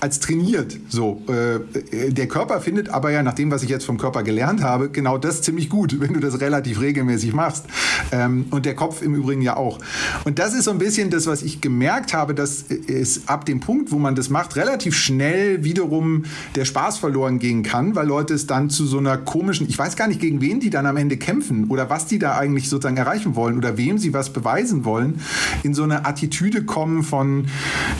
als 0.00 0.20
trainiert. 0.20 0.78
So, 0.88 1.22
äh, 1.28 2.12
der 2.12 2.28
Körper 2.28 2.60
findet 2.60 2.90
aber 2.90 3.10
ja 3.10 3.22
nach 3.22 3.34
dem, 3.34 3.50
was 3.50 3.62
ich 3.62 3.70
jetzt 3.70 3.84
vom 3.84 3.98
Körper 3.98 4.22
gelernt 4.22 4.62
habe, 4.62 4.74
habe, 4.74 4.90
genau 4.90 5.18
das 5.18 5.42
ziemlich 5.42 5.70
gut, 5.70 6.00
wenn 6.00 6.12
du 6.12 6.20
das 6.20 6.40
relativ 6.40 6.80
regelmäßig 6.80 7.32
machst. 7.32 7.66
Ähm, 8.12 8.46
und 8.50 8.66
der 8.66 8.74
Kopf 8.74 9.02
im 9.02 9.14
Übrigen 9.14 9.42
ja 9.42 9.56
auch. 9.56 9.78
Und 10.24 10.38
das 10.38 10.54
ist 10.54 10.64
so 10.64 10.70
ein 10.70 10.78
bisschen 10.78 11.10
das, 11.10 11.26
was 11.26 11.42
ich 11.42 11.60
gemerkt 11.60 12.12
habe, 12.12 12.34
dass 12.34 12.64
es 12.70 13.28
ab 13.28 13.44
dem 13.44 13.60
Punkt, 13.60 13.92
wo 13.92 13.98
man 13.98 14.14
das 14.14 14.30
macht, 14.30 14.56
relativ 14.56 14.96
schnell 14.96 15.64
wiederum 15.64 16.24
der 16.54 16.64
Spaß 16.64 16.98
verloren 16.98 17.38
gehen 17.38 17.62
kann, 17.62 17.94
weil 17.94 18.06
Leute 18.06 18.34
es 18.34 18.46
dann 18.46 18.70
zu 18.70 18.86
so 18.86 18.98
einer 18.98 19.16
komischen, 19.16 19.68
ich 19.68 19.78
weiß 19.78 19.93
gar 19.96 20.08
nicht, 20.08 20.20
gegen 20.20 20.40
wen 20.40 20.60
die 20.60 20.70
dann 20.70 20.86
am 20.86 20.96
Ende 20.96 21.16
kämpfen 21.16 21.64
oder 21.68 21.90
was 21.90 22.06
die 22.06 22.18
da 22.18 22.36
eigentlich 22.36 22.68
sozusagen 22.68 22.96
erreichen 22.96 23.36
wollen 23.36 23.56
oder 23.56 23.76
wem 23.76 23.98
sie 23.98 24.12
was 24.12 24.32
beweisen 24.32 24.84
wollen, 24.84 25.20
in 25.62 25.74
so 25.74 25.82
eine 25.82 26.06
Attitüde 26.06 26.64
kommen 26.64 27.02
von, 27.02 27.46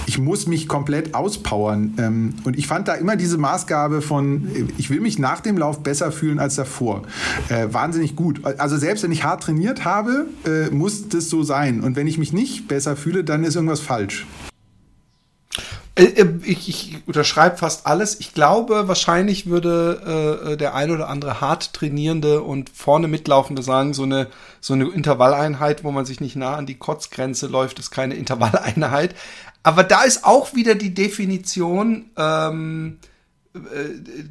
ich 0.06 0.18
muss 0.18 0.46
mich 0.46 0.68
komplett 0.68 1.14
auspowern. 1.14 1.94
Ähm, 1.98 2.34
und 2.44 2.58
ich 2.58 2.66
fand 2.66 2.88
da 2.88 2.94
immer 2.94 3.16
diese 3.16 3.38
Maßgabe 3.38 4.02
von, 4.02 4.48
ich 4.78 4.90
will 4.90 5.00
mich 5.00 5.18
nach 5.18 5.40
dem 5.40 5.58
Lauf 5.58 5.82
besser 5.82 6.12
fühlen 6.12 6.38
als 6.38 6.56
davor. 6.56 7.02
Äh, 7.48 7.68
wahnsinnig 7.72 8.16
gut. 8.16 8.44
Also 8.58 8.76
selbst 8.76 9.02
wenn 9.02 9.12
ich 9.12 9.24
hart 9.24 9.42
trainiert 9.42 9.84
habe, 9.84 10.26
äh, 10.46 10.70
muss 10.70 11.08
das 11.08 11.30
so 11.30 11.42
sein. 11.42 11.80
Und 11.80 11.96
wenn 11.96 12.06
ich 12.06 12.18
mich 12.18 12.32
nicht 12.32 12.68
besser 12.68 12.96
fühle, 12.96 13.24
dann 13.24 13.44
ist 13.44 13.54
irgendwas 13.54 13.80
falsch. 13.80 14.26
Äh, 15.96 16.04
äh, 16.04 16.40
ich, 16.42 16.68
ich 16.68 16.96
unterschreibe 17.06 17.56
fast 17.56 17.86
alles. 17.86 18.18
Ich 18.18 18.34
glaube, 18.34 18.88
wahrscheinlich 18.88 19.46
würde 19.46 20.50
äh, 20.52 20.56
der 20.56 20.74
ein 20.74 20.90
oder 20.90 21.08
andere 21.08 21.40
hart 21.40 21.72
trainierende 21.72 22.42
und 22.42 22.70
vorne 22.70 23.06
mitlaufende 23.06 23.62
sagen, 23.62 23.94
so 23.94 24.02
eine, 24.02 24.28
so 24.60 24.74
eine 24.74 24.88
Intervalleinheit, 24.88 25.84
wo 25.84 25.92
man 25.92 26.04
sich 26.04 26.20
nicht 26.20 26.36
nah 26.36 26.56
an 26.56 26.66
die 26.66 26.78
Kotzgrenze 26.78 27.46
läuft, 27.46 27.78
ist 27.78 27.90
keine 27.90 28.14
Intervalleinheit. 28.16 29.14
Aber 29.62 29.84
da 29.84 30.02
ist 30.02 30.24
auch 30.24 30.54
wieder 30.54 30.74
die 30.74 30.94
Definition 30.94 32.10
ähm, 32.16 32.98
äh, 33.54 33.58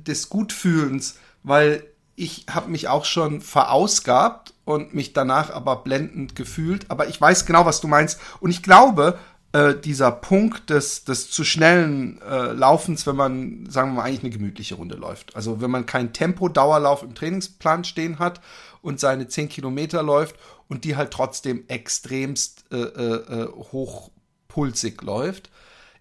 des 0.05 0.29
Gutfühlens, 0.29 1.17
weil 1.43 1.83
ich 2.15 2.45
habe 2.49 2.69
mich 2.69 2.89
auch 2.89 3.05
schon 3.05 3.41
verausgabt 3.41 4.53
und 4.65 4.93
mich 4.93 5.13
danach 5.13 5.49
aber 5.49 5.77
blendend 5.77 6.35
gefühlt. 6.35 6.85
Aber 6.89 7.07
ich 7.07 7.19
weiß 7.19 7.45
genau, 7.45 7.65
was 7.65 7.81
du 7.81 7.87
meinst. 7.87 8.19
Und 8.39 8.51
ich 8.51 8.61
glaube, 8.61 9.17
äh, 9.53 9.75
dieser 9.75 10.11
Punkt 10.11 10.69
des, 10.69 11.05
des 11.05 11.29
zu 11.29 11.43
schnellen 11.43 12.21
äh, 12.21 12.51
Laufens, 12.53 13.05
wenn 13.07 13.15
man, 13.15 13.69
sagen 13.69 13.91
wir 13.91 13.97
mal, 13.97 14.03
eigentlich 14.03 14.23
eine 14.23 14.31
gemütliche 14.31 14.75
Runde 14.75 14.95
läuft. 14.95 15.35
Also 15.35 15.61
wenn 15.61 15.71
man 15.71 15.85
kein 15.85 16.11
Tempo-Dauerlauf 16.11 17.03
im 17.03 17.15
Trainingsplan 17.15 17.83
stehen 17.83 18.19
hat 18.19 18.41
und 18.81 18.99
seine 18.99 19.27
10 19.27 19.49
Kilometer 19.49 20.03
läuft 20.03 20.35
und 20.67 20.83
die 20.83 20.95
halt 20.95 21.11
trotzdem 21.11 21.65
extremst 21.67 22.65
äh, 22.71 22.77
äh, 22.77 23.43
äh, 23.43 23.47
hochpulsig 23.71 25.01
läuft. 25.03 25.51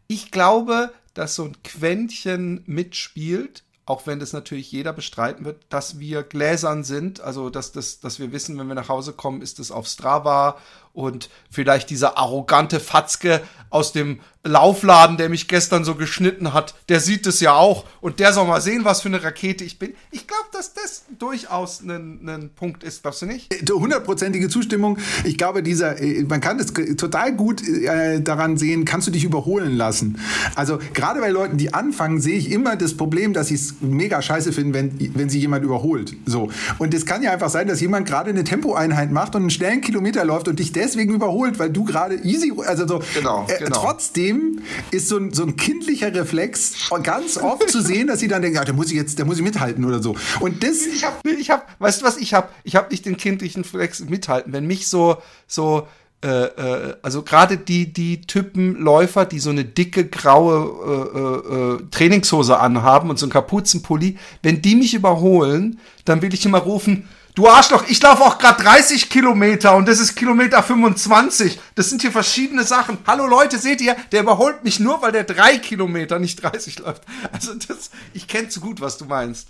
Ich 0.07 0.31
glaube, 0.31 0.91
dass 1.13 1.35
so 1.35 1.45
ein 1.45 1.63
Quäntchen 1.63 2.63
mitspielt, 2.67 3.65
auch 3.85 4.07
wenn 4.07 4.19
das 4.19 4.33
natürlich 4.33 4.73
jeder 4.73 4.93
bestreiten 4.93 5.45
wird, 5.45 5.65
dass 5.69 5.99
wir 5.99 6.23
gläsern 6.23 6.85
sind, 6.85 7.21
also 7.21 7.51
dass, 7.51 7.73
das, 7.73 8.01
dass 8.01 8.19
wir 8.19 8.33
wissen, 8.33 8.59
wenn 8.59 8.69
wir 8.69 8.75
nach 8.75 8.89
Hause 8.89 9.13
kommen, 9.13 9.43
ist 9.43 9.59
es 9.59 9.71
auf 9.71 9.87
Strava 9.87 10.57
und 10.93 11.31
vielleicht 11.51 11.91
dieser 11.91 12.19
arrogante 12.19 12.81
Fatzke 12.81 13.43
aus 13.71 13.93
dem 13.93 14.21
Laufladen, 14.45 15.17
der 15.17 15.29
mich 15.29 15.47
gestern 15.47 15.85
so 15.85 15.95
geschnitten 15.95 16.53
hat, 16.53 16.75
der 16.89 16.99
sieht 16.99 17.27
es 17.29 17.39
ja 17.41 17.55
auch 17.55 17.85
und 18.01 18.19
der 18.19 18.33
soll 18.33 18.47
mal 18.47 18.61
sehen, 18.61 18.85
was 18.85 19.01
für 19.01 19.09
eine 19.09 19.23
Rakete 19.23 19.63
ich 19.63 19.79
bin. 19.79 19.95
Ich 20.11 20.27
glaube, 20.27 20.47
dass 20.53 20.75
das 20.75 21.05
durchaus 21.17 21.81
ein, 21.81 22.29
ein 22.29 22.51
Punkt 22.55 22.83
ist, 22.83 23.03
glaubst 23.03 23.23
du 23.23 23.27
nicht? 23.27 23.55
Hundertprozentige 23.71 24.49
Zustimmung. 24.49 24.99
Ich 25.25 25.39
glaube, 25.39 25.63
dieser, 25.63 26.01
äh, 26.01 26.25
man 26.25 26.41
kann 26.41 26.59
das 26.59 26.73
total 26.97 27.35
gut 27.35 27.67
äh, 27.67 28.21
daran 28.21 28.57
sehen, 28.57 28.85
kannst 28.85 29.07
du 29.07 29.13
dich 29.13 29.23
überholen 29.23 29.77
lassen. 29.77 30.19
Also 30.57 30.79
gerade 30.93 31.21
bei 31.21 31.31
Leuten, 31.31 31.57
die 31.57 31.73
anfangen, 31.73 32.21
sehe 32.21 32.37
ich 32.37 32.51
immer 32.51 32.75
das 32.75 32.97
Problem, 32.97 33.33
dass 33.33 33.47
sie 33.47 33.55
es 33.55 33.77
mega 33.81 34.21
scheiße 34.21 34.53
finden, 34.53 34.75
wenn, 34.75 35.15
wenn 35.15 35.29
sie 35.29 35.39
jemand 35.39 35.65
überholt. 35.65 36.15
So. 36.27 36.51
Und 36.79 36.93
es 36.95 37.07
kann 37.07 37.23
ja 37.23 37.31
einfach 37.31 37.51
sein, 37.51 37.69
dass 37.69 37.81
jemand 37.81 38.09
gerade 38.09 38.31
eine 38.31 38.43
Tempoeinheit 38.43 39.13
macht 39.13 39.37
und 39.37 39.43
einen 39.43 39.51
schnellen 39.51 39.81
Kilometer 39.81 40.25
läuft 40.25 40.49
und 40.49 40.59
dich 40.59 40.73
deswegen 40.83 41.15
überholt, 41.15 41.59
weil 41.59 41.71
du 41.71 41.85
gerade 41.85 42.17
easy, 42.17 42.53
also 42.67 42.87
so. 42.87 43.03
Genau, 43.15 43.47
äh, 43.49 43.59
genau. 43.59 43.81
Trotzdem 43.81 44.61
ist 44.91 45.09
so 45.09 45.17
ein, 45.17 45.33
so 45.33 45.45
ein 45.45 45.57
kindlicher 45.57 46.15
Reflex 46.15 46.91
ganz 47.03 47.39
oft 47.39 47.71
zu 47.71 47.81
sehen, 47.81 48.09
dass 48.09 48.21
sie 48.21 48.29
dann 48.29 48.43
denken, 48.43 48.57
ja, 48.57 48.65
da 48.65 48.73
muss 48.73 48.89
ich 48.89 48.97
jetzt, 48.97 49.19
da 49.19 49.25
muss 49.25 49.39
ich 49.39 49.45
mithalten 49.45 49.85
oder 49.85 50.03
so. 50.03 50.17
Und 50.41 50.63
das. 50.63 50.87
Ich 50.87 51.05
hab, 51.05 51.25
ich 51.27 51.51
hab, 51.51 51.69
weißt 51.81 52.03
du 52.03 52.05
was 52.05 52.17
ich 52.17 52.35
hab? 52.35 52.55
Ich 52.65 52.77
hab 52.77 52.91
nicht 52.91 53.07
den 53.07 53.17
kindlichen 53.17 53.63
Reflex 53.63 54.01
mithalten. 54.01 54.53
Wenn 54.53 54.67
mich 54.67 54.89
so, 54.89 55.19
so, 55.47 55.87
äh, 56.25 56.29
äh, 56.29 56.97
also 57.03 57.23
gerade 57.23 57.57
die, 57.57 57.93
die 57.93 58.23
Typen 58.23 58.77
Läufer, 58.77 59.25
die 59.25 59.39
so 59.39 59.51
eine 59.51 59.65
dicke 59.65 60.07
graue 60.07 61.79
äh, 61.81 61.85
äh, 61.85 61.89
Trainingshose 61.91 62.59
anhaben 62.59 63.11
und 63.11 63.19
so 63.19 63.27
einen 63.27 63.33
Kapuzenpulli, 63.33 64.19
wenn 64.43 64.63
die 64.63 64.77
mich 64.77 64.95
überholen, 64.95 65.79
dann 66.05 66.23
will 66.23 66.35
ich 66.35 66.45
immer 66.45 66.59
rufen, 66.59 67.09
Du 67.35 67.49
Arschloch, 67.49 67.85
ich 67.89 68.03
laufe 68.03 68.23
auch 68.23 68.37
gerade 68.37 68.63
30 68.63 69.09
Kilometer 69.09 69.75
und 69.77 69.89
das 69.89 69.99
ist 70.01 70.17
Kilometer 70.17 70.63
25. 70.63 71.59
Das 71.75 71.89
sind 71.89 72.03
hier 72.03 72.13
verschiedene 72.13 72.63
Sachen. 72.63 72.99
Hallo 73.07 73.27
Leute, 73.27 73.59
seht 73.59 73.81
ihr, 73.81 73.95
der 74.13 74.21
überholt 74.21 74.65
mich 74.65 74.81
nur, 74.81 75.01
weil 75.01 75.13
der 75.13 75.25
drei 75.25 75.57
Kilometer, 75.57 76.19
nicht 76.19 76.43
30 76.43 76.81
läuft. 76.81 77.05
Also 77.33 77.55
das, 77.55 77.91
ich 78.13 78.29
kenne 78.29 78.51
zu 78.51 78.61
gut, 78.61 78.83
was 78.83 78.99
du 78.99 79.07
meinst. 79.07 79.49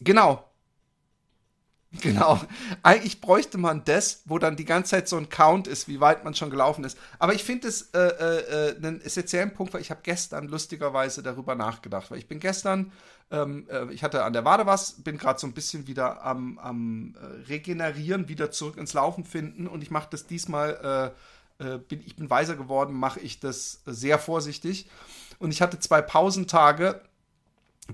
Genau. 0.00 0.42
Genau. 2.00 2.40
Eigentlich 2.82 3.20
bräuchte 3.20 3.58
man 3.58 3.84
das, 3.84 4.22
wo 4.24 4.38
dann 4.38 4.56
die 4.56 4.64
ganze 4.64 4.90
Zeit 4.90 5.08
so 5.08 5.16
ein 5.16 5.28
Count 5.28 5.66
ist, 5.66 5.88
wie 5.88 6.00
weit 6.00 6.24
man 6.24 6.34
schon 6.34 6.50
gelaufen 6.50 6.84
ist. 6.84 6.98
Aber 7.18 7.34
ich 7.34 7.44
finde 7.44 7.68
es 7.68 7.90
äh, 7.92 7.98
äh, 7.98 8.70
äh, 8.70 8.76
einen 8.76 9.00
essentiellen 9.00 9.52
Punkt, 9.52 9.74
weil 9.74 9.80
ich 9.80 9.90
habe 9.90 10.00
gestern 10.02 10.48
lustigerweise 10.48 11.22
darüber 11.22 11.54
nachgedacht. 11.54 12.10
Weil 12.10 12.18
ich 12.18 12.28
bin 12.28 12.40
gestern, 12.40 12.92
ähm, 13.30 13.66
äh, 13.70 13.92
ich 13.92 14.02
hatte 14.02 14.24
an 14.24 14.32
der 14.32 14.44
Wade 14.44 14.66
was, 14.66 14.92
bin 15.02 15.18
gerade 15.18 15.38
so 15.38 15.46
ein 15.46 15.52
bisschen 15.52 15.86
wieder 15.86 16.24
am, 16.24 16.58
am 16.58 17.14
äh, 17.14 17.48
Regenerieren, 17.48 18.28
wieder 18.28 18.50
zurück 18.50 18.76
ins 18.76 18.92
Laufen 18.92 19.24
finden. 19.24 19.66
Und 19.66 19.82
ich 19.82 19.90
mache 19.90 20.08
das 20.10 20.26
diesmal, 20.26 21.14
äh, 21.58 21.78
bin, 21.88 22.02
ich 22.04 22.16
bin 22.16 22.28
weiser 22.28 22.54
geworden, 22.54 22.94
mache 22.94 23.20
ich 23.20 23.40
das 23.40 23.82
sehr 23.86 24.18
vorsichtig. 24.18 24.88
Und 25.38 25.50
ich 25.50 25.62
hatte 25.62 25.78
zwei 25.78 26.02
Pausentage 26.02 27.00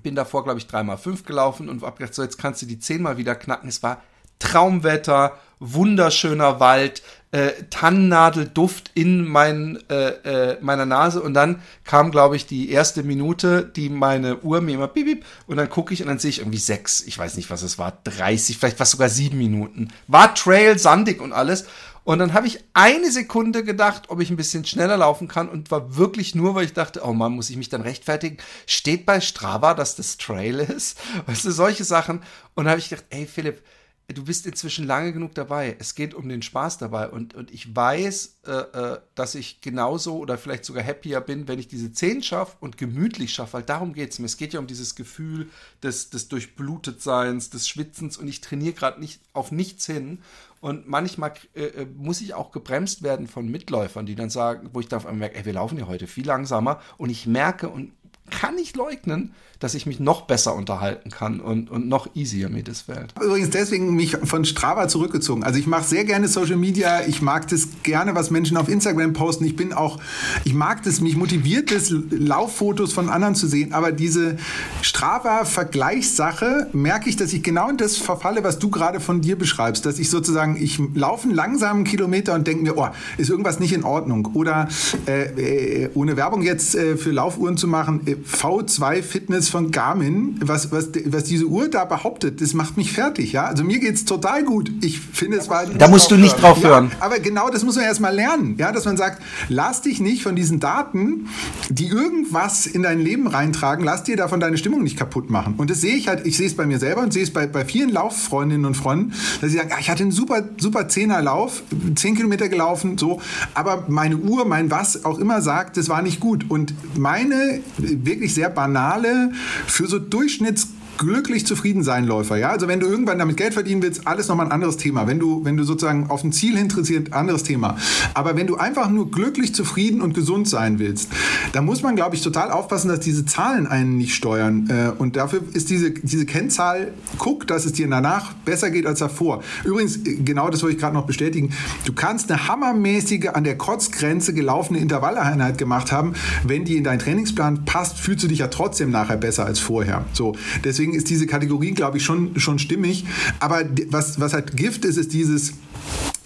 bin 0.01 0.15
davor, 0.15 0.43
glaube 0.43 0.59
ich, 0.59 0.67
dreimal 0.67 0.97
fünf 0.97 1.25
gelaufen 1.25 1.69
und 1.69 1.83
hab 1.83 1.97
gedacht, 1.97 2.15
so 2.15 2.23
jetzt 2.23 2.39
kannst 2.39 2.61
du 2.61 2.65
die 2.65 2.79
zehnmal 2.79 3.17
wieder 3.17 3.35
knacken. 3.35 3.69
Es 3.69 3.83
war 3.83 4.01
Traumwetter, 4.39 5.39
wunderschöner 5.59 6.59
Wald, 6.59 7.01
äh, 7.31 7.51
Tannennadelduft 7.69 8.91
in 8.93 9.25
mein, 9.25 9.79
äh, 9.89 10.51
äh, 10.51 10.57
meiner 10.61 10.85
Nase 10.85 11.21
und 11.21 11.33
dann 11.33 11.61
kam, 11.83 12.11
glaube 12.11 12.35
ich, 12.35 12.45
die 12.45 12.69
erste 12.69 13.03
Minute, 13.03 13.63
die 13.63 13.89
meine 13.89 14.39
Uhr 14.39 14.61
mir 14.61 14.75
immer 14.75 14.87
bip, 14.87 15.05
bip 15.05 15.25
und 15.47 15.57
dann 15.57 15.69
gucke 15.69 15.93
ich 15.93 16.01
und 16.01 16.09
dann 16.09 16.19
sehe 16.19 16.29
ich 16.29 16.39
irgendwie 16.39 16.59
sechs, 16.59 17.01
ich 17.01 17.17
weiß 17.17 17.37
nicht, 17.37 17.49
was 17.49 17.63
es 17.63 17.79
war, 17.79 17.97
30, 18.03 18.57
vielleicht 18.57 18.79
war 18.79 18.83
es 18.83 18.91
sogar 18.91 19.09
sieben 19.09 19.37
Minuten. 19.37 19.87
War 20.07 20.35
Trail, 20.35 20.77
sandig 20.77 21.21
und 21.21 21.33
alles 21.33 21.65
und 22.03 22.19
dann 22.19 22.33
habe 22.33 22.47
ich 22.47 22.63
eine 22.73 23.11
Sekunde 23.11 23.63
gedacht, 23.63 24.09
ob 24.09 24.19
ich 24.19 24.29
ein 24.29 24.35
bisschen 24.35 24.65
schneller 24.65 24.97
laufen 24.97 25.27
kann 25.27 25.47
und 25.47 25.71
war 25.71 25.95
wirklich 25.95 26.35
nur, 26.35 26.55
weil 26.55 26.65
ich 26.65 26.73
dachte, 26.73 27.01
oh 27.03 27.13
Mann, 27.13 27.33
muss 27.33 27.49
ich 27.49 27.57
mich 27.57 27.69
dann 27.69 27.81
rechtfertigen? 27.81 28.37
Steht 28.67 29.05
bei 29.05 29.21
Strava, 29.21 29.73
dass 29.73 29.95
das 29.95 30.17
Trail 30.17 30.59
ist? 30.59 30.99
Weißt 31.25 31.45
du, 31.45 31.51
solche 31.51 31.83
Sachen. 31.83 32.21
Und 32.55 32.67
habe 32.67 32.79
ich 32.79 32.89
gedacht, 32.89 33.05
ey 33.09 33.25
Philipp, 33.25 33.63
du 34.09 34.25
bist 34.25 34.45
inzwischen 34.45 34.85
lange 34.85 35.13
genug 35.13 35.33
dabei. 35.33 35.77
Es 35.79 35.95
geht 35.95 36.13
um 36.13 36.27
den 36.27 36.41
Spaß 36.41 36.77
dabei. 36.77 37.09
Und, 37.09 37.33
und 37.35 37.51
ich 37.51 37.73
weiß, 37.73 38.39
äh, 38.45 38.51
äh, 38.51 38.99
dass 39.15 39.35
ich 39.35 39.61
genauso 39.61 40.17
oder 40.17 40.37
vielleicht 40.37 40.65
sogar 40.65 40.83
happier 40.83 41.21
bin, 41.21 41.47
wenn 41.47 41.59
ich 41.59 41.67
diese 41.67 41.91
10 41.91 42.21
schaffe 42.23 42.57
und 42.59 42.77
gemütlich 42.77 43.33
schaffe, 43.33 43.53
weil 43.53 43.63
darum 43.63 43.93
geht 43.93 44.11
es 44.11 44.19
mir. 44.19 44.25
Es 44.25 44.37
geht 44.37 44.53
ja 44.53 44.59
um 44.59 44.67
dieses 44.67 44.95
Gefühl 44.95 45.49
des, 45.81 46.09
des 46.09 46.27
Durchblutetseins, 46.27 47.49
des 47.49 47.67
Schwitzens 47.67 48.17
und 48.17 48.27
ich 48.27 48.41
trainiere 48.41 48.73
gerade 48.73 48.99
nicht 48.99 49.21
auf 49.31 49.51
nichts 49.51 49.85
hin. 49.85 50.19
Und 50.63 50.87
manchmal 50.87 51.33
äh, 51.55 51.65
äh, 51.65 51.85
muss 51.93 52.21
ich 52.21 52.35
auch 52.35 52.51
gebremst 52.51 53.03
werden 53.03 53.27
von 53.27 53.49
Mitläufern, 53.49 54.05
die 54.05 54.15
dann 54.15 54.29
sagen, 54.29 54.69
wo 54.71 54.79
ich 54.79 54.87
dann 54.87 55.03
merke, 55.17 55.35
ey, 55.35 55.43
wir 55.43 55.51
laufen 55.51 55.77
ja 55.77 55.87
heute 55.87 56.07
viel 56.07 56.25
langsamer. 56.25 56.79
Und 56.97 57.09
ich 57.09 57.27
merke 57.27 57.67
und 57.67 57.91
kann 58.29 58.55
nicht 58.55 58.77
leugnen, 58.77 59.33
dass 59.63 59.75
ich 59.75 59.85
mich 59.85 60.01
noch 60.01 60.23
besser 60.23 60.55
unterhalten 60.55 61.09
kann 61.09 61.39
und, 61.39 61.71
und 61.71 61.87
noch 61.87 62.15
easier 62.15 62.49
mir 62.49 62.63
das 62.63 62.81
fällt. 62.81 63.13
Übrigens 63.21 63.49
deswegen 63.51 63.95
mich 63.95 64.17
von 64.23 64.43
Strava 64.43 64.89
zurückgezogen. 64.89 65.43
Also 65.43 65.57
ich 65.57 65.67
mache 65.67 65.85
sehr 65.85 66.03
gerne 66.03 66.27
Social 66.27 66.57
Media. 66.57 67.05
Ich 67.07 67.21
mag 67.21 67.47
das 67.47 67.69
gerne, 67.81 68.13
was 68.13 68.29
Menschen 68.29 68.57
auf 68.57 68.67
Instagram 68.67 69.13
posten. 69.13 69.45
Ich 69.45 69.55
bin 69.55 69.71
auch, 69.71 69.99
ich 70.43 70.53
mag 70.53 70.83
das, 70.83 70.99
mich 70.99 71.15
motiviert 71.15 71.71
es, 71.71 71.93
Lauffotos 72.11 72.91
von 72.91 73.07
anderen 73.07 73.35
zu 73.35 73.47
sehen. 73.47 73.71
Aber 73.71 73.93
diese 73.93 74.35
Strava-Vergleichssache 74.81 76.67
merke 76.73 77.09
ich, 77.09 77.15
dass 77.15 77.31
ich 77.31 77.41
genau 77.41 77.69
in 77.69 77.77
das 77.77 77.95
verfalle, 77.95 78.43
was 78.43 78.59
du 78.59 78.69
gerade 78.69 78.99
von 78.99 79.21
dir 79.21 79.37
beschreibst. 79.37 79.85
Dass 79.85 79.97
ich 79.97 80.09
sozusagen, 80.09 80.61
ich 80.61 80.77
laufe 80.93 81.27
einen 81.27 81.35
langsamen 81.35 81.85
Kilometer 81.85 82.33
und 82.33 82.45
denke 82.47 82.63
mir, 82.63 82.77
oh, 82.77 82.89
ist 83.17 83.29
irgendwas 83.29 83.61
nicht 83.61 83.71
in 83.71 83.85
Ordnung. 83.85 84.31
Oder 84.33 84.67
äh, 85.07 85.83
äh, 85.83 85.89
ohne 85.93 86.17
Werbung 86.17 86.41
jetzt 86.41 86.75
äh, 86.75 86.97
für 86.97 87.11
Laufuhren 87.11 87.55
zu 87.55 87.69
machen, 87.69 88.01
äh, 88.07 88.15
V2 88.15 89.01
Fitness 89.01 89.52
von 89.53 89.69
Garmin, 89.69 90.39
was, 90.41 90.71
was, 90.71 90.89
was 91.05 91.25
diese 91.25 91.45
Uhr 91.45 91.69
da 91.69 91.85
behauptet, 91.85 92.41
das 92.41 92.55
macht 92.55 92.75
mich 92.75 92.91
fertig. 92.91 93.33
Ja? 93.33 93.45
Also 93.45 93.63
mir 93.63 93.79
geht 93.79 93.93
es 93.93 94.03
total 94.03 94.43
gut. 94.43 94.71
Ich 94.81 94.99
finde, 94.99 95.37
es 95.37 95.47
war. 95.47 95.67
Da 95.67 95.87
musst 95.87 96.09
du 96.09 96.17
nicht 96.17 96.41
drauf 96.41 96.63
hören. 96.63 96.89
Ja, 96.89 97.05
aber 97.05 97.19
genau 97.19 97.49
das 97.51 97.63
muss 97.63 97.75
man 97.75 97.85
erstmal 97.85 98.15
lernen. 98.15 98.55
Ja? 98.57 98.71
Dass 98.71 98.85
man 98.85 98.97
sagt, 98.97 99.21
lass 99.49 99.83
dich 99.83 100.01
nicht 100.01 100.23
von 100.23 100.35
diesen 100.35 100.59
Daten, 100.59 101.29
die 101.69 101.87
irgendwas 101.87 102.65
in 102.65 102.81
dein 102.81 102.99
Leben 102.99 103.27
reintragen, 103.27 103.85
lass 103.85 104.03
dir 104.03 104.17
davon 104.17 104.39
deine 104.39 104.57
Stimmung 104.57 104.81
nicht 104.81 104.97
kaputt 104.97 105.29
machen. 105.29 105.53
Und 105.57 105.69
das 105.69 105.81
sehe 105.81 105.95
ich 105.95 106.07
halt, 106.07 106.25
ich 106.25 106.35
sehe 106.35 106.47
es 106.47 106.55
bei 106.55 106.65
mir 106.65 106.79
selber 106.79 107.01
und 107.01 107.13
sehe 107.13 107.23
es 107.23 107.31
bei, 107.31 107.45
bei 107.45 107.63
vielen 107.63 107.91
Lauffreundinnen 107.91 108.65
und 108.65 108.75
Freunden, 108.75 109.13
dass 109.39 109.51
sie 109.51 109.57
sagen, 109.57 109.69
ja, 109.69 109.77
ich 109.79 109.91
hatte 109.91 110.01
einen 110.01 110.11
super, 110.11 110.43
super 110.57 110.87
Zehnerlauf, 110.87 111.61
zehn 111.93 112.15
Kilometer 112.15 112.49
gelaufen, 112.49 112.97
so, 112.97 113.21
aber 113.53 113.85
meine 113.87 114.17
Uhr, 114.17 114.45
mein 114.45 114.71
was 114.71 115.05
auch 115.05 115.19
immer 115.19 115.43
sagt, 115.43 115.77
das 115.77 115.89
war 115.89 116.01
nicht 116.01 116.19
gut. 116.19 116.49
Und 116.49 116.73
meine 116.97 117.61
wirklich 117.77 118.33
sehr 118.33 118.49
banale, 118.49 119.31
für 119.67 119.87
so 119.87 119.99
Durchschnitts 119.99 120.67
glücklich 120.97 121.45
zufrieden 121.45 121.83
sein 121.83 122.05
Läufer, 122.05 122.37
ja, 122.37 122.49
also 122.49 122.67
wenn 122.67 122.79
du 122.79 122.87
irgendwann 122.87 123.19
damit 123.19 123.37
Geld 123.37 123.53
verdienen 123.53 123.81
willst, 123.81 124.07
alles 124.07 124.27
nochmal 124.27 124.47
ein 124.47 124.51
anderes 124.51 124.77
Thema. 124.77 125.07
Wenn 125.07 125.19
du, 125.19 125.43
wenn 125.45 125.57
du 125.57 125.63
sozusagen 125.63 126.09
auf 126.09 126.23
ein 126.23 126.31
Ziel 126.31 126.57
interessiert, 126.57 127.13
anderes 127.13 127.43
Thema. 127.43 127.77
Aber 128.13 128.35
wenn 128.35 128.47
du 128.47 128.57
einfach 128.57 128.89
nur 128.89 129.09
glücklich, 129.09 129.53
zufrieden 129.53 130.01
und 130.01 130.13
gesund 130.13 130.47
sein 130.47 130.79
willst, 130.79 131.09
dann 131.53 131.65
muss 131.65 131.81
man, 131.81 131.95
glaube 131.95 132.15
ich, 132.15 132.21
total 132.21 132.51
aufpassen, 132.51 132.87
dass 132.87 132.99
diese 132.99 133.25
Zahlen 133.25 133.67
einen 133.67 133.97
nicht 133.97 134.15
steuern. 134.15 134.69
Äh, 134.69 134.91
und 134.97 135.15
dafür 135.15 135.41
ist 135.53 135.69
diese, 135.69 135.91
diese 135.91 136.25
Kennzahl, 136.25 136.93
guck, 137.17 137.47
dass 137.47 137.65
es 137.65 137.73
dir 137.73 137.87
danach 137.87 138.33
besser 138.45 138.71
geht 138.71 138.85
als 138.85 138.99
davor. 138.99 139.43
Übrigens, 139.63 139.97
äh, 139.97 140.15
genau 140.15 140.49
das 140.49 140.61
wollte 140.63 140.75
ich 140.75 140.81
gerade 140.81 140.95
noch 140.95 141.05
bestätigen. 141.05 141.51
Du 141.85 141.93
kannst 141.93 142.31
eine 142.31 142.47
hammermäßige, 142.47 143.29
an 143.33 143.43
der 143.43 143.57
Kotzgrenze 143.57 144.33
gelaufene 144.33 144.79
Intervalleinheit 144.79 145.57
gemacht 145.57 145.91
haben. 145.91 146.13
Wenn 146.43 146.65
die 146.65 146.77
in 146.77 146.83
deinen 146.83 146.99
Trainingsplan 146.99 147.65
passt, 147.65 147.97
fühlst 147.97 148.23
du 148.23 148.27
dich 148.27 148.39
ja 148.39 148.47
trotzdem 148.47 148.91
nachher 148.91 149.17
besser 149.17 149.45
als 149.45 149.59
vorher. 149.59 150.05
So, 150.13 150.35
deswegen 150.63 150.82
ist 150.91 151.09
diese 151.09 151.25
Kategorie, 151.27 151.71
glaube 151.71 151.97
ich, 151.97 152.03
schon, 152.03 152.37
schon 152.37 152.59
stimmig. 152.59 153.05
Aber 153.39 153.63
was, 153.89 154.19
was 154.19 154.33
halt 154.33 154.57
Gift 154.57 154.83
ist, 154.83 154.97
ist 154.97 155.13
dieses, 155.13 155.53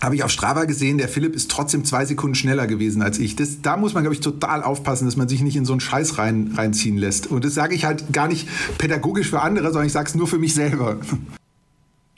habe 0.01 0.15
ich 0.15 0.23
auf 0.23 0.31
Strava 0.31 0.65
gesehen, 0.65 0.97
der 0.97 1.07
Philipp 1.07 1.35
ist 1.35 1.51
trotzdem 1.51 1.85
zwei 1.85 2.05
Sekunden 2.05 2.35
schneller 2.35 2.67
gewesen 2.67 3.01
als 3.01 3.19
ich. 3.19 3.35
Das, 3.35 3.61
da 3.61 3.77
muss 3.77 3.93
man, 3.93 4.03
glaube 4.03 4.15
ich, 4.15 4.21
total 4.21 4.63
aufpassen, 4.63 5.05
dass 5.05 5.15
man 5.15 5.27
sich 5.27 5.41
nicht 5.41 5.55
in 5.55 5.65
so 5.65 5.73
einen 5.73 5.79
Scheiß 5.79 6.17
rein, 6.17 6.53
reinziehen 6.55 6.97
lässt. 6.97 7.27
Und 7.27 7.45
das 7.45 7.53
sage 7.53 7.75
ich 7.75 7.85
halt 7.85 8.11
gar 8.13 8.27
nicht 8.27 8.47
pädagogisch 8.77 9.29
für 9.29 9.41
andere, 9.41 9.67
sondern 9.67 9.87
ich 9.87 9.93
sage 9.93 10.07
es 10.07 10.15
nur 10.15 10.27
für 10.27 10.39
mich 10.39 10.53
selber. 10.53 10.97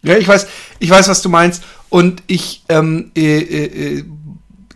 Ja, 0.02 0.17
ich 0.17 0.28
weiß, 0.28 0.47
ich 0.80 0.89
weiß, 0.89 1.08
was 1.10 1.21
du 1.21 1.30
meinst. 1.30 1.63
Und 1.89 2.23
ich, 2.28 2.63
ähm, 2.69 3.12
äh, 3.15 3.39
äh, 3.39 3.97
äh 3.97 4.06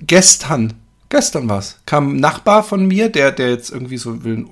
gestern, 0.06 0.74
gestern 1.10 1.48
war's, 1.48 1.80
kam 1.86 2.16
ein 2.16 2.20
Nachbar 2.20 2.64
von 2.64 2.86
mir, 2.86 3.10
der, 3.10 3.32
der 3.32 3.52
jetzt 3.52 3.72
irgendwie 3.72 3.98
so 3.98 4.24
will 4.24 4.46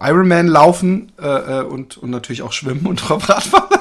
Ironman 0.00 0.46
laufen 0.46 1.12
äh, 1.20 1.26
äh, 1.26 1.62
und, 1.62 1.96
und 1.96 2.10
natürlich 2.10 2.42
auch 2.42 2.52
schwimmen 2.52 2.86
und 2.86 2.96
drauf 2.96 3.28
Radfahren. 3.28 3.80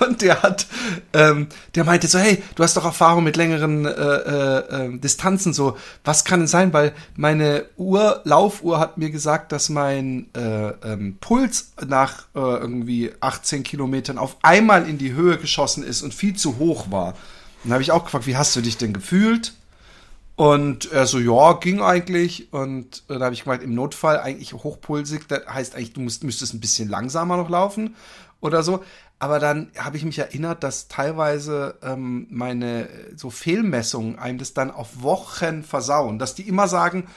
und 0.00 0.22
der 0.22 0.42
hat, 0.42 0.66
ähm, 1.12 1.48
der 1.74 1.84
meinte 1.84 2.08
so, 2.08 2.18
hey, 2.18 2.42
du 2.54 2.62
hast 2.62 2.76
doch 2.76 2.84
Erfahrung 2.84 3.24
mit 3.24 3.36
längeren 3.36 3.86
äh, 3.86 3.90
äh, 3.90 4.86
äh, 4.86 4.98
Distanzen, 4.98 5.52
so, 5.52 5.76
was 6.04 6.24
kann 6.24 6.42
es 6.42 6.50
sein? 6.50 6.72
Weil 6.72 6.92
meine 7.14 7.66
Uhr, 7.76 8.20
Laufuhr 8.24 8.78
hat 8.78 8.98
mir 8.98 9.10
gesagt, 9.10 9.52
dass 9.52 9.68
mein 9.68 10.26
äh, 10.34 10.68
ähm, 10.84 11.18
Puls 11.20 11.72
nach 11.86 12.26
äh, 12.34 12.38
irgendwie 12.38 13.12
18 13.20 13.62
Kilometern 13.62 14.18
auf 14.18 14.36
einmal 14.42 14.88
in 14.88 14.98
die 14.98 15.12
Höhe 15.12 15.38
geschossen 15.38 15.82
ist 15.82 16.02
und 16.02 16.14
viel 16.14 16.34
zu 16.34 16.58
hoch 16.58 16.90
war. 16.90 17.14
Dann 17.62 17.72
habe 17.72 17.82
ich 17.82 17.92
auch 17.92 18.04
gefragt, 18.04 18.26
wie 18.26 18.36
hast 18.36 18.54
du 18.56 18.60
dich 18.60 18.76
denn 18.76 18.92
gefühlt? 18.92 19.54
Und 20.36 20.92
er 20.92 21.06
so, 21.06 21.18
ja, 21.18 21.54
ging 21.54 21.80
eigentlich. 21.80 22.52
Und 22.52 23.04
äh, 23.08 23.18
da 23.18 23.24
habe 23.24 23.34
ich 23.34 23.44
gemeint, 23.44 23.62
im 23.62 23.74
Notfall 23.74 24.20
eigentlich 24.20 24.52
hochpulsig, 24.52 25.26
das 25.28 25.46
heißt 25.48 25.74
eigentlich, 25.74 25.94
du 25.94 26.02
musst, 26.02 26.24
müsstest 26.24 26.52
ein 26.54 26.60
bisschen 26.60 26.88
langsamer 26.88 27.38
noch 27.38 27.48
laufen 27.48 27.96
oder 28.40 28.62
so. 28.62 28.84
Aber 29.18 29.38
dann 29.38 29.70
habe 29.78 29.96
ich 29.96 30.04
mich 30.04 30.18
erinnert, 30.18 30.62
dass 30.62 30.88
teilweise 30.88 31.78
ähm, 31.82 32.26
meine 32.28 32.88
so 33.16 33.30
Fehlmessungen 33.30 34.18
einem 34.18 34.36
das 34.36 34.52
dann 34.52 34.70
auf 34.70 35.02
Wochen 35.02 35.64
versauen, 35.64 36.18
dass 36.18 36.34
die 36.34 36.46
immer 36.46 36.68
sagen, 36.68 37.08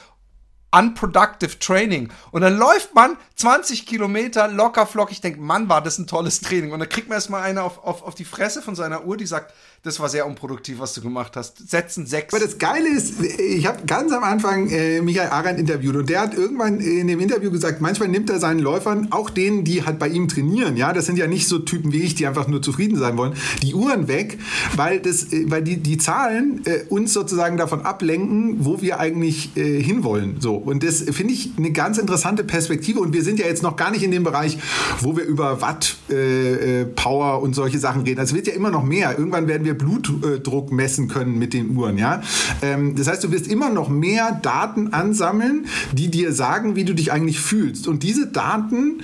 unproductive 0.72 1.58
Training. 1.58 2.10
Und 2.30 2.42
dann 2.42 2.56
läuft 2.56 2.94
man 2.94 3.16
20 3.36 3.86
Kilometer 3.86 4.48
locker 4.48 4.86
flockig. 4.86 5.16
Ich 5.16 5.20
denke, 5.20 5.40
Mann, 5.40 5.68
war 5.68 5.82
das 5.82 5.98
ein 5.98 6.06
tolles 6.06 6.40
Training. 6.40 6.72
Und 6.72 6.78
dann 6.78 6.88
kriegt 6.88 7.08
man 7.08 7.16
erstmal 7.16 7.42
eine 7.42 7.62
auf, 7.64 7.84
auf, 7.84 8.02
auf 8.02 8.14
die 8.14 8.24
Fresse 8.24 8.62
von 8.62 8.74
seiner 8.74 9.04
Uhr, 9.04 9.16
die 9.16 9.26
sagt, 9.26 9.52
das 9.82 9.98
war 9.98 10.10
sehr 10.10 10.26
unproduktiv, 10.26 10.78
was 10.78 10.92
du 10.92 11.00
gemacht 11.00 11.36
hast. 11.36 11.70
Setzen 11.70 12.04
sechs. 12.04 12.34
Aber 12.34 12.44
das 12.44 12.58
Geile 12.58 12.88
ist, 12.88 13.14
ich 13.22 13.66
habe 13.66 13.86
ganz 13.86 14.12
am 14.12 14.22
Anfang 14.24 14.68
äh, 14.68 15.00
Michael 15.00 15.30
Arendt 15.30 15.58
interviewt 15.58 15.96
und 15.96 16.10
der 16.10 16.20
hat 16.20 16.34
irgendwann 16.34 16.80
in 16.80 17.06
dem 17.06 17.18
Interview 17.18 17.50
gesagt, 17.50 17.80
manchmal 17.80 18.08
nimmt 18.08 18.28
er 18.28 18.38
seinen 18.38 18.60
Läufern, 18.60 19.08
auch 19.10 19.30
denen, 19.30 19.64
die 19.64 19.86
halt 19.86 19.98
bei 19.98 20.08
ihm 20.08 20.28
trainieren, 20.28 20.76
ja, 20.76 20.92
das 20.92 21.06
sind 21.06 21.16
ja 21.16 21.26
nicht 21.26 21.48
so 21.48 21.60
Typen 21.60 21.94
wie 21.94 22.02
ich, 22.02 22.14
die 22.14 22.26
einfach 22.26 22.46
nur 22.46 22.60
zufrieden 22.60 22.98
sein 22.98 23.16
wollen, 23.16 23.32
die 23.62 23.74
Uhren 23.74 24.06
weg, 24.06 24.38
weil, 24.76 25.00
das, 25.00 25.32
äh, 25.32 25.46
weil 25.48 25.62
die, 25.62 25.78
die 25.78 25.96
Zahlen 25.96 26.60
äh, 26.66 26.84
uns 26.90 27.14
sozusagen 27.14 27.56
davon 27.56 27.80
ablenken, 27.80 28.56
wo 28.66 28.82
wir 28.82 29.00
eigentlich 29.00 29.56
äh, 29.56 29.82
hinwollen. 29.82 30.36
So. 30.40 30.56
Und 30.56 30.84
das 30.84 31.00
finde 31.00 31.32
ich 31.32 31.52
eine 31.56 31.72
ganz 31.72 31.96
interessante 31.96 32.44
Perspektive 32.44 33.00
und 33.00 33.14
wir 33.14 33.22
sind 33.22 33.38
ja 33.38 33.46
jetzt 33.46 33.62
noch 33.62 33.76
gar 33.76 33.90
nicht 33.90 34.02
in 34.02 34.10
dem 34.10 34.24
Bereich, 34.24 34.58
wo 35.00 35.16
wir 35.16 35.24
über 35.24 35.62
Watt, 35.62 35.96
äh, 36.10 36.80
äh, 36.80 36.84
Power 36.84 37.40
und 37.40 37.54
solche 37.54 37.78
Sachen 37.78 38.02
reden. 38.02 38.20
Also 38.20 38.34
wird 38.36 38.46
ja 38.46 38.52
immer 38.52 38.70
noch 38.70 38.84
mehr. 38.84 39.18
Irgendwann 39.18 39.48
werden 39.48 39.64
wir 39.64 39.69
wir 39.70 39.78
Blutdruck 39.78 40.72
messen 40.72 41.08
können 41.08 41.38
mit 41.38 41.54
den 41.54 41.76
Uhren. 41.76 41.98
Ja? 41.98 42.22
Ähm, 42.62 42.96
das 42.96 43.08
heißt, 43.08 43.24
du 43.24 43.30
wirst 43.30 43.46
immer 43.46 43.70
noch 43.70 43.88
mehr 43.88 44.38
Daten 44.42 44.92
ansammeln, 44.92 45.66
die 45.92 46.10
dir 46.10 46.32
sagen, 46.32 46.76
wie 46.76 46.84
du 46.84 46.94
dich 46.94 47.12
eigentlich 47.12 47.40
fühlst. 47.40 47.86
Und 47.86 48.02
diese 48.02 48.26
Daten 48.26 49.02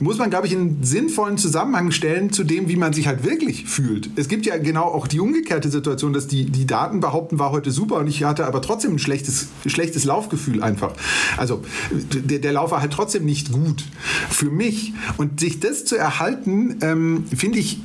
muss 0.00 0.18
man, 0.18 0.30
glaube 0.30 0.46
ich, 0.46 0.52
in 0.52 0.60
einen 0.60 0.84
sinnvollen 0.84 1.38
Zusammenhang 1.38 1.90
stellen 1.90 2.32
zu 2.32 2.44
dem, 2.44 2.68
wie 2.68 2.76
man 2.76 2.92
sich 2.92 3.06
halt 3.06 3.24
wirklich 3.24 3.66
fühlt. 3.66 4.10
Es 4.16 4.28
gibt 4.28 4.46
ja 4.46 4.56
genau 4.56 4.84
auch 4.84 5.06
die 5.06 5.20
umgekehrte 5.20 5.70
Situation, 5.70 6.12
dass 6.12 6.26
die, 6.26 6.46
die 6.46 6.66
Daten 6.66 7.00
behaupten, 7.00 7.38
war 7.38 7.50
heute 7.50 7.70
super 7.70 7.96
und 7.96 8.06
ich 8.06 8.22
hatte 8.24 8.46
aber 8.46 8.62
trotzdem 8.62 8.94
ein 8.94 8.98
schlechtes, 8.98 9.48
schlechtes 9.66 10.04
Laufgefühl 10.04 10.62
einfach. 10.62 10.92
Also 11.36 11.62
der, 11.90 12.38
der 12.38 12.52
Lauf 12.52 12.70
war 12.70 12.80
halt 12.80 12.92
trotzdem 12.92 13.24
nicht 13.24 13.52
gut 13.52 13.84
für 14.30 14.50
mich. 14.50 14.92
Und 15.16 15.40
sich 15.40 15.60
das 15.60 15.84
zu 15.84 15.96
erhalten, 15.96 16.78
ähm, 16.82 17.24
finde 17.34 17.58
ich 17.58 17.80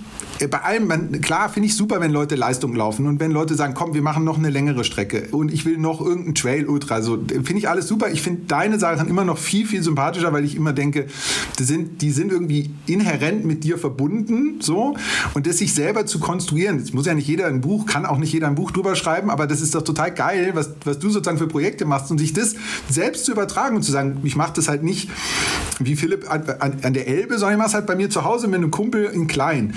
bei 0.47 0.62
allem, 0.62 1.21
klar 1.21 1.49
finde 1.49 1.67
ich 1.67 1.75
super, 1.75 1.99
wenn 1.99 2.12
Leute 2.12 2.36
Leistung 2.36 2.73
laufen 2.73 3.08
und 3.08 3.19
wenn 3.19 3.32
Leute 3.32 3.56
sagen, 3.56 3.73
komm, 3.73 3.93
wir 3.93 4.02
machen 4.02 4.23
noch 4.23 4.38
eine 4.38 4.49
längere 4.49 4.86
Strecke 4.86 5.28
und 5.32 5.52
ich 5.54 5.65
will 5.65 5.78
noch 5.78 5.99
irgendeinen 5.99 6.36
Trail 6.36 6.65
Ultra, 6.67 7.02
so 7.02 7.17
finde 7.17 7.58
ich 7.58 7.67
alles 7.67 7.88
super. 7.88 8.10
Ich 8.10 8.21
finde 8.21 8.43
deine 8.47 8.80
Sachen 8.80 9.10
immer 9.10 9.25
noch 9.25 9.38
viel, 9.38 9.65
viel 9.65 9.84
sympathischer, 9.84 10.32
weil 10.32 10.45
ich 10.45 10.56
immer 10.56 10.71
denke, 10.71 11.08
die 11.58 11.63
sind, 11.63 12.02
die 12.02 12.12
sind 12.12 12.32
irgendwie 12.32 12.71
inhärent 12.88 13.43
mit 13.43 13.63
dir 13.63 13.78
verbunden, 13.78 14.62
so 14.62 14.95
und 15.34 15.45
das 15.45 15.58
sich 15.58 15.73
selber 15.73 16.06
zu 16.06 16.19
konstruieren. 16.19 16.80
Das 16.80 16.93
muss 16.93 17.06
ja 17.06 17.13
nicht 17.13 17.28
jeder 17.28 17.47
ein 17.47 17.60
Buch, 17.60 17.86
kann 17.86 18.06
auch 18.06 18.17
nicht 18.17 18.32
jeder 18.32 18.47
ein 18.47 18.56
Buch 18.56 18.71
drüber 18.71 18.95
schreiben, 18.95 19.30
aber 19.30 19.45
das 19.45 19.60
ist 19.60 19.75
doch 19.75 19.82
total 19.82 20.13
geil, 20.13 20.52
was, 20.54 20.71
was 20.86 20.99
du 20.99 21.10
sozusagen 21.10 21.38
für 21.38 21.47
Projekte 21.47 21.86
machst 21.86 22.12
und 22.12 22.17
sich 22.17 22.32
das 22.34 22.56
selbst 22.89 23.25
zu 23.25 23.34
übertragen 23.34 23.75
und 23.75 23.84
zu 23.84 23.91
sagen, 23.91 24.19
ich 24.23 24.38
mache 24.38 24.54
das 24.56 24.69
halt 24.69 24.84
nicht 24.84 25.10
wie 25.80 25.95
Philipp 25.95 26.32
an, 26.32 26.43
an, 26.60 26.78
an 26.84 26.93
der 26.93 27.08
Elbe, 27.08 27.38
sondern 27.38 27.54
ich 27.54 27.58
mache 27.58 27.69
es 27.69 27.73
halt 27.73 27.88
bei 27.88 27.95
mir 27.95 28.10
zu 28.10 28.23
Hause 28.23 28.47
mit 28.47 28.58
einem 28.58 28.71
Kumpel 28.71 29.06
in 29.06 29.28
klein 29.28 29.73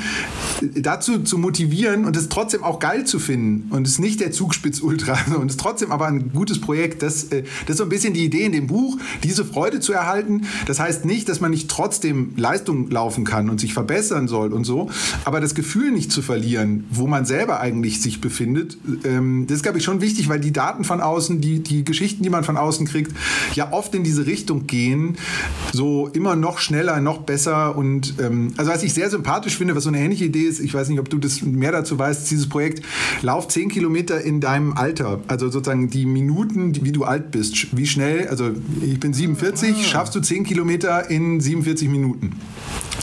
dazu 0.75 1.21
zu 1.21 1.39
motivieren 1.39 2.05
und 2.05 2.17
es 2.17 2.29
trotzdem 2.29 2.63
auch 2.65 2.79
geil 2.79 3.05
zu 3.05 3.19
finden 3.19 3.71
und 3.71 3.87
es 3.87 3.99
nicht 3.99 4.21
der 4.21 4.33
Zugspitz 4.33 4.81
Ultra 4.81 5.19
und 5.41 5.51
es 5.51 5.57
trotzdem 5.57 5.93
aber 5.93 6.07
ein 6.07 6.33
gutes 6.33 6.61
Projekt, 6.61 7.03
das, 7.03 7.25
äh, 7.25 7.43
das 7.67 7.71
ist 7.75 7.79
so 7.79 7.85
ein 7.85 7.89
bisschen 7.89 8.15
die 8.15 8.25
Idee 8.25 8.45
in 8.45 8.53
dem 8.53 8.67
Buch, 8.67 8.99
diese 9.23 9.45
Freude 9.45 9.81
zu 9.81 9.93
erhalten. 9.93 10.43
Das 10.67 10.81
heißt 10.81 11.05
nicht, 11.05 11.29
dass 11.29 11.41
man 11.41 11.51
nicht 11.51 11.71
trotzdem 11.71 12.35
Leistung 12.37 12.91
laufen 12.91 13.25
kann 13.25 13.51
und 13.51 13.61
sich 13.61 13.75
verbessern 13.75 14.29
soll 14.29 14.53
und 14.53 14.65
so, 14.65 14.91
aber 15.25 15.41
das 15.41 15.55
Gefühl 15.55 15.91
nicht 15.91 16.13
zu 16.13 16.23
verlieren, 16.23 16.85
wo 16.91 17.07
man 17.07 17.25
selber 17.25 17.61
eigentlich 17.61 18.01
sich 18.01 18.21
befindet, 18.21 18.77
ähm, 19.05 19.47
das 19.47 19.57
ist, 19.57 19.63
glaube 19.63 19.79
ich, 19.79 19.85
schon 19.85 20.01
wichtig, 20.01 20.29
weil 20.29 20.41
die 20.41 20.53
Daten 20.53 20.85
von 20.85 21.01
außen, 21.01 21.41
die, 21.41 21.61
die 21.61 21.85
Geschichten, 21.85 22.23
die 22.23 22.31
man 22.31 22.45
von 22.45 22.57
außen 22.57 22.87
kriegt, 22.87 23.13
ja 23.55 23.73
oft 23.73 23.95
in 23.95 24.05
diese 24.05 24.27
Richtung 24.27 24.67
gehen, 24.67 25.17
so 25.73 26.09
immer 26.09 26.37
noch 26.37 26.59
schneller, 26.59 27.01
noch 27.01 27.23
besser 27.23 27.77
und 27.77 28.15
ähm, 28.21 28.53
also 28.57 28.71
was 28.71 28.83
ich 28.83 28.95
sehr 28.95 29.11
sympathisch 29.11 29.57
finde, 29.57 29.75
was 29.75 29.85
so 29.85 29.89
eine 29.89 29.99
ähnliche 29.99 30.25
Idee 30.25 30.43
ist, 30.43 30.52
ich 30.61 30.75
weiß 30.75 30.89
nicht, 30.89 31.01
ob 31.01 31.09
du 31.09 31.19
das 31.19 31.43
mehr 31.43 31.73
dazu 31.73 31.99
weißt, 31.99 32.31
dieses 32.31 32.49
Projekt, 32.49 32.85
lauf 33.23 33.49
10 33.49 33.69
Kilometer 33.69 34.21
in 34.21 34.41
deinem 34.41 34.73
Alter. 34.73 35.21
Also 35.29 35.49
sozusagen 35.49 35.91
die 35.91 36.07
Minuten, 36.07 36.85
wie 36.85 36.93
du 36.93 37.05
alt 37.05 37.31
bist. 37.31 37.77
Wie 37.77 37.87
schnell, 37.87 38.29
also 38.29 38.51
ich 38.81 39.01
bin 39.01 39.13
47, 39.13 39.75
ah. 39.75 39.83
schaffst 39.83 40.15
du 40.15 40.21
10 40.21 40.45
Kilometer 40.45 41.11
in 41.11 41.41
47 41.41 41.89
Minuten. 41.89 42.33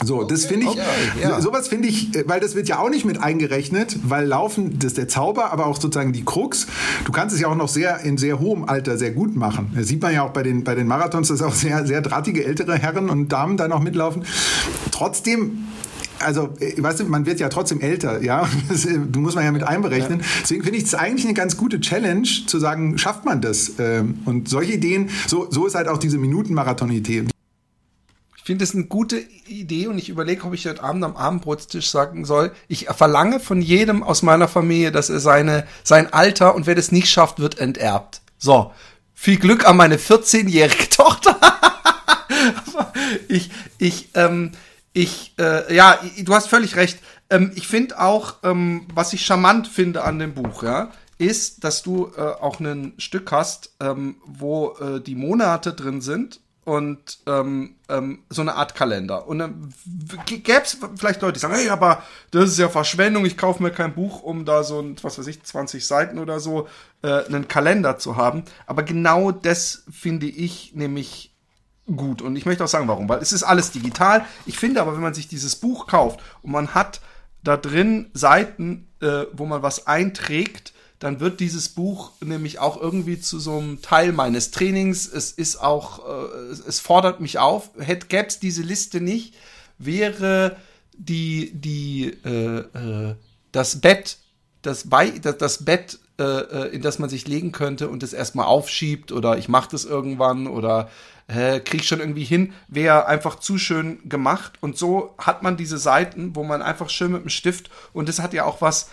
So, 0.04 0.24
das 0.24 0.46
finde 0.46 0.66
ich, 0.66 0.72
okay, 0.72 0.82
ja. 1.22 1.42
sowas 1.42 1.68
finde 1.68 1.88
ich, 1.90 2.16
äh, 2.16 2.24
weil 2.26 2.40
das 2.40 2.56
wird 2.56 2.70
ja 2.70 2.80
auch 2.80 2.90
nicht 2.90 3.06
mit 3.06 3.22
eingerechnet, 3.22 3.98
weil 4.04 4.26
Laufen, 4.26 4.80
das 4.80 4.90
ist 4.90 4.98
der 4.98 5.08
Zauber, 5.08 5.52
aber 5.52 5.66
auch 5.66 5.80
sozusagen 5.80 6.14
die 6.14 6.24
Krux. 6.24 6.68
Du 7.06 7.12
kannst 7.12 7.36
es 7.36 7.42
ja 7.42 7.48
auch 7.48 7.56
noch 7.56 7.68
sehr 7.68 8.00
in 8.02 8.18
sehr 8.18 8.40
hohem 8.40 8.64
Alter 8.66 8.98
sehr 8.98 9.12
gut 9.12 9.36
machen. 9.36 9.72
Das 9.76 9.88
sieht 9.88 10.02
man 10.02 10.14
ja 10.14 10.24
auch 10.24 10.32
bei 10.32 10.44
den, 10.44 10.64
bei 10.64 10.76
den 10.76 10.88
Marathons, 10.88 11.28
dass 11.28 11.42
auch 11.42 11.54
sehr, 11.54 11.86
sehr 11.86 12.02
drahtige 12.02 12.46
ältere 12.46 12.78
Herren 12.78 13.10
und 13.10 13.30
Damen 13.30 13.58
da 13.58 13.68
noch 13.68 13.82
mitlaufen. 13.82 14.24
Trotzdem 14.92 15.66
also, 16.20 16.50
äh, 16.60 16.82
weißt 16.82 17.00
du, 17.00 17.06
man 17.06 17.26
wird 17.26 17.40
ja 17.40 17.50
trotzdem 17.50 17.82
älter, 17.82 18.22
ja. 18.22 18.48
Das 18.70 18.86
äh, 18.86 18.98
muss 18.98 19.36
man 19.36 19.44
ja 19.44 19.52
mit 19.52 19.64
einberechnen. 19.64 20.22
Deswegen 20.42 20.64
finde 20.64 20.78
ich 20.78 20.86
es 20.86 20.96
eigentlich 20.96 21.26
eine 21.26 21.34
ganz 21.34 21.58
gute 21.58 21.80
Challenge, 21.80 22.28
zu 22.46 22.60
sagen, 22.60 22.98
schafft 22.98 23.26
man 23.26 23.42
das? 23.42 23.74
Ähm, 23.80 24.20
und 24.26 24.50
solche 24.50 24.74
Ideen, 24.74 25.10
so, 25.28 25.50
so 25.50 25.66
ist 25.66 25.76
halt 25.76 25.88
auch 25.88 25.98
diese 25.98 26.18
Minutenmarathon-Idee. 26.18 27.26
Ich 28.38 28.44
finde 28.44 28.66
das 28.66 28.74
eine 28.74 28.86
gute 28.86 29.20
Idee 29.48 29.88
und 29.88 30.00
ich 30.00 30.10
überlege, 30.10 30.44
ob 30.44 30.54
ich 30.54 30.66
heute 30.66 30.84
Abend 30.84 31.04
am 31.04 31.16
Abendbrotstisch 31.16 31.92
sagen 31.92 32.26
soll. 32.26 32.52
Ich 32.68 32.88
verlange 32.88 33.40
von 33.40 33.62
jedem 33.62 34.02
aus 34.02 34.24
meiner 34.24 34.48
Familie, 34.48 34.92
dass 34.92 35.10
er 35.10 35.20
seine, 35.20 35.68
sein 35.84 36.12
Alter 36.12 36.56
und 36.56 36.66
wer 36.66 36.74
das 36.74 36.92
nicht 36.92 37.10
schafft, 37.10 37.40
wird 37.40 37.60
enterbt. 37.60 38.22
So. 38.40 38.72
Viel 39.14 39.38
Glück 39.38 39.68
an 39.68 39.78
meine 39.78 39.98
14-jährige 39.98 40.90
Tochter. 40.90 41.38
ich, 43.28 43.52
ich, 43.78 44.10
ähm, 44.16 44.54
ich, 45.00 45.34
äh, 45.40 45.74
ja, 45.74 45.98
du 46.20 46.34
hast 46.34 46.48
völlig 46.48 46.76
recht. 46.76 47.00
Ähm, 47.30 47.54
ich 47.56 47.68
finde 47.68 48.00
auch, 48.02 48.36
ähm, 48.44 48.86
was 48.94 49.14
ich 49.14 49.26
charmant 49.26 49.68
finde 49.70 50.04
an 50.04 50.20
dem 50.20 50.34
Buch, 50.34 50.62
ja, 50.62 50.92
ist, 51.18 51.64
dass 51.64 51.84
du 51.84 52.12
äh, 52.18 52.22
auch 52.22 52.60
ein 52.60 52.94
Stück 52.98 53.32
hast, 53.32 53.76
ähm, 53.80 54.18
wo 54.26 54.76
äh, 54.80 55.00
die 55.00 55.16
Monate 55.16 55.72
drin 55.72 56.02
sind 56.02 56.42
und 56.66 57.20
ähm, 57.28 57.76
ähm, 57.88 58.24
so 58.30 58.42
eine 58.42 58.56
Art 58.56 58.76
Kalender. 58.76 59.26
Und 59.26 59.40
dann 59.40 59.74
gäbe 60.26 60.64
es 60.64 60.78
vielleicht 60.98 61.22
Leute, 61.22 61.34
die 61.34 61.40
sagen, 61.40 61.56
hey, 61.56 61.70
aber 61.70 62.04
das 62.32 62.50
ist 62.50 62.60
ja 62.60 62.68
Verschwendung, 62.68 63.26
ich 63.26 63.38
kaufe 63.38 63.64
mir 63.64 63.72
kein 63.72 63.96
Buch, 63.96 64.22
um 64.22 64.44
da 64.44 64.64
so 64.64 64.82
ein, 64.82 64.98
was 65.02 65.18
weiß 65.18 65.28
ich, 65.28 65.42
20 65.42 65.88
Seiten 65.88 66.20
oder 66.20 66.42
so, 66.42 66.68
äh, 67.04 67.26
einen 67.26 67.48
Kalender 67.48 67.98
zu 67.98 68.18
haben. 68.18 68.44
Aber 68.68 68.84
genau 68.84 69.32
das 69.32 69.86
finde 69.90 70.26
ich 70.26 70.74
nämlich 70.76 71.29
gut. 71.96 72.22
Und 72.22 72.36
ich 72.36 72.46
möchte 72.46 72.64
auch 72.64 72.70
sagen, 72.70 72.88
warum. 72.88 73.10
Weil 73.10 73.22
es 73.22 73.34
ist 73.34 73.44
alles 73.44 73.72
digital. 73.72 74.26
Ich 74.46 74.58
finde 74.58 74.82
aber, 74.82 74.94
wenn 74.94 75.02
man 75.02 75.14
sich 75.14 75.28
dieses 75.28 75.56
Buch 75.56 75.88
kauft 75.88 76.20
und 76.42 76.52
man 76.52 76.74
hat 76.74 77.02
da 77.44 77.58
drin 77.58 78.10
Seiten, 78.14 78.88
äh, 79.02 79.26
wo 79.34 79.46
man 79.46 79.62
was 79.62 79.88
einträgt, 79.88 80.74
dann 81.00 81.22
wird 81.22 81.40
dieses 81.40 81.70
Buch 81.70 82.12
nämlich 82.20 82.60
auch 82.60 82.80
irgendwie 82.80 83.20
zu 83.20 83.40
so 83.40 83.58
einem 83.58 83.82
Teil 83.82 84.12
meines 84.12 84.52
Trainings. 84.52 85.08
Es 85.08 85.32
ist 85.32 85.62
auch, 85.62 86.00
äh, 86.08 86.68
es 86.68 86.80
fordert 86.82 87.22
mich 87.22 87.40
auf. 87.40 87.72
Hätte 87.80 88.08
gäb's 88.08 88.40
diese 88.40 88.62
Liste 88.62 89.00
nicht, 89.00 89.36
wäre 89.78 90.58
die 90.98 91.52
die 91.54 92.18
äh, 92.26 92.58
äh, 92.58 93.16
das 93.54 93.80
Bett 93.80 94.18
das, 94.62 94.90
bei, 94.90 95.12
das, 95.12 95.38
das 95.38 95.64
Bett 95.64 96.00
äh, 96.20 96.24
äh, 96.24 96.76
in 96.76 96.82
das 96.82 97.00
man 97.00 97.10
sich 97.10 97.28
legen 97.28 97.54
könnte 97.54 97.88
und 97.88 98.04
es 98.04 98.12
erstmal 98.12 98.46
aufschiebt 98.46 99.14
oder 99.14 99.38
ich 99.38 99.48
mache 99.48 99.70
das 99.72 99.86
irgendwann 99.86 100.48
oder 100.48 100.90
äh, 101.30 101.60
krieg 101.60 101.86
schon 101.86 102.00
irgendwie 102.00 102.24
hin, 102.24 102.54
wäre 102.68 103.06
einfach 103.06 103.36
zu 103.36 103.58
schön 103.58 104.00
gemacht 104.10 104.54
und 104.62 104.78
so 104.78 105.16
hat 105.18 105.44
man 105.44 105.56
diese 105.56 105.78
Seiten, 105.78 106.36
wo 106.36 106.44
man 106.44 106.62
einfach 106.62 106.90
schön 106.90 107.12
mit 107.12 107.24
dem 107.24 107.30
Stift 107.30 107.70
und 107.94 108.10
das 108.10 108.20
hat 108.20 108.34
ja 108.34 108.46
auch 108.46 108.62
was 108.62 108.90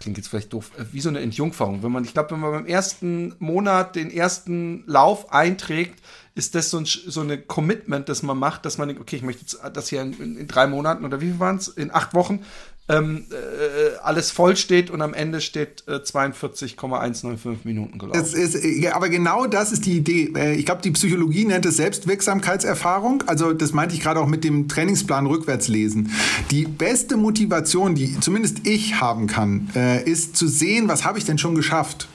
klingt 0.00 0.18
jetzt 0.18 0.28
vielleicht 0.28 0.52
doof, 0.52 0.70
äh, 0.78 0.84
wie 0.92 1.00
so 1.00 1.08
eine 1.08 1.20
Entjungferung. 1.20 1.82
Wenn 1.82 1.92
man, 1.92 2.04
ich 2.04 2.12
glaube, 2.12 2.32
wenn 2.32 2.40
man 2.40 2.52
beim 2.52 2.66
ersten 2.66 3.34
Monat 3.38 3.96
den 3.96 4.10
ersten 4.10 4.84
Lauf 4.86 5.32
einträgt, 5.32 6.00
ist 6.34 6.54
das 6.54 6.70
so 6.70 6.78
ein 6.78 6.84
so 6.84 7.20
eine 7.20 7.38
Commitment, 7.38 8.08
das 8.08 8.22
man 8.22 8.38
macht, 8.38 8.64
dass 8.64 8.78
man 8.78 8.88
denkt, 8.88 9.00
okay, 9.00 9.16
ich 9.16 9.22
möchte 9.22 9.42
jetzt 9.42 9.60
das 9.74 9.88
hier 9.88 10.02
in, 10.02 10.12
in, 10.14 10.36
in 10.36 10.46
drei 10.46 10.66
Monaten 10.66 11.04
oder 11.04 11.20
wie 11.20 11.26
viel 11.26 11.40
waren 11.40 11.56
es? 11.56 11.68
In 11.68 11.94
acht 11.94 12.14
Wochen 12.14 12.44
ähm, 12.92 13.24
äh, 13.30 13.96
alles 14.02 14.30
voll 14.30 14.56
steht 14.56 14.90
und 14.90 15.02
am 15.02 15.14
Ende 15.14 15.40
steht 15.40 15.84
äh, 15.88 16.02
42,195 16.02 17.64
Minuten 17.64 17.98
gelaufen. 17.98 18.20
Ist, 18.20 18.62
ja, 18.64 18.94
aber 18.94 19.08
genau 19.08 19.46
das 19.46 19.72
ist 19.72 19.86
die 19.86 19.96
Idee. 19.96 20.32
Äh, 20.36 20.54
ich 20.54 20.66
glaube, 20.66 20.82
die 20.82 20.90
Psychologie 20.90 21.44
nennt 21.44 21.64
es 21.66 21.76
Selbstwirksamkeitserfahrung. 21.76 23.24
Also 23.26 23.52
das 23.52 23.72
meinte 23.72 23.94
ich 23.94 24.00
gerade 24.00 24.20
auch 24.20 24.26
mit 24.26 24.44
dem 24.44 24.68
Trainingsplan 24.68 25.26
rückwärts 25.26 25.68
lesen. 25.68 26.10
Die 26.50 26.64
beste 26.64 27.16
Motivation, 27.16 27.94
die 27.94 28.18
zumindest 28.20 28.66
ich 28.66 29.00
haben 29.00 29.26
kann, 29.26 29.70
äh, 29.74 30.02
ist 30.04 30.36
zu 30.36 30.48
sehen, 30.48 30.88
was 30.88 31.04
habe 31.04 31.18
ich 31.18 31.24
denn 31.24 31.38
schon 31.38 31.54
geschafft. 31.54 32.08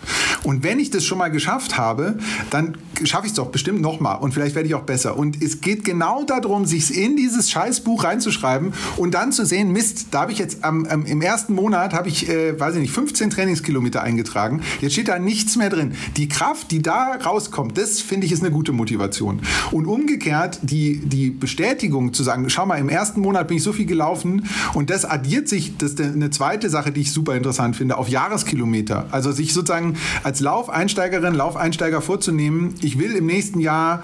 Und 0.44 0.64
wenn 0.64 0.80
ich 0.80 0.92
das 0.92 1.04
schon 1.04 1.18
mal 1.18 1.30
geschafft 1.30 1.78
habe, 1.78 2.18
dann 2.52 2.78
schaffe 3.04 3.26
ich 3.26 3.32
es 3.32 3.36
doch 3.36 3.48
bestimmt 3.48 3.82
noch 3.82 4.00
mal 4.00 4.16
und 4.16 4.34
vielleicht 4.34 4.56
werde 4.56 4.68
ich 4.68 4.76
auch 4.76 4.84
besser. 4.84 5.18
Und 5.18 5.42
es 5.42 5.62
geht 5.62 5.84
genau 5.84 6.24
darum, 6.24 6.66
sich 6.66 6.96
in 6.96 7.16
dieses 7.16 7.50
Scheißbuch 7.50 8.04
reinzuschreiben 8.04 8.74
und 8.98 9.14
dann 9.14 9.32
zu 9.32 9.46
sehen, 9.46 9.72
Mist, 9.72 10.08
da 10.12 10.22
habe 10.22 10.32
ich 10.32 10.40
jetzt 10.40 10.64
am, 10.68 10.86
am, 10.86 11.06
im 11.06 11.22
ersten 11.22 11.54
Monat 11.54 11.94
habe 11.94 12.10
ich, 12.10 12.30
äh, 12.30 12.60
weiß 12.60 12.76
ich 12.76 12.82
nicht, 12.82 12.94
15 12.94 13.30
Trainingskilometer 13.30 14.02
eingetragen. 14.02 14.62
Jetzt 14.82 14.94
steht 14.94 15.08
da 15.08 15.20
nichts 15.20 15.56
mehr 15.56 15.70
drin. 15.70 15.94
Die 16.18 16.28
Kraft, 16.28 16.72
die 16.72 16.82
da 16.82 17.18
rauskommt, 17.24 17.78
das 17.78 18.02
finde 18.02 18.26
ich 18.26 18.32
ist 18.32 18.44
eine 18.44 18.52
gute 18.52 18.72
Motivation. 18.72 19.42
Und 19.72 19.86
umgekehrt 19.86 20.60
die, 20.62 20.98
die 20.98 21.30
Bestätigung 21.30 22.14
zu 22.14 22.24
sagen, 22.24 22.50
schau 22.50 22.66
mal, 22.66 22.78
im 22.78 22.90
ersten 22.90 23.22
Monat 23.22 23.48
bin 23.48 23.58
ich 23.58 23.64
so 23.64 23.74
viel 23.74 23.86
gelaufen 23.86 24.48
und 24.74 24.90
das 24.90 25.06
addiert 25.06 25.48
sich, 25.48 25.78
das 25.78 25.92
ist 25.92 26.02
eine 26.02 26.30
zweite 26.30 26.70
Sache, 26.70 26.92
die 26.92 27.02
ich 27.02 27.12
super 27.12 27.36
interessant 27.36 27.76
finde, 27.76 27.98
auf 27.98 28.10
Jahreskilometer. 28.10 29.08
Also 29.12 29.32
sich 29.32 29.54
sozusagen 29.54 29.96
als 30.24 30.40
Laufeinsteigerin, 30.40 31.34
Laufeinsteiger 31.34 32.02
vorzunehmen, 32.02 32.76
ich 32.82 33.00
will 33.00 33.16
im 33.16 33.26
nächsten 33.26 33.60
Jahr, 33.60 34.04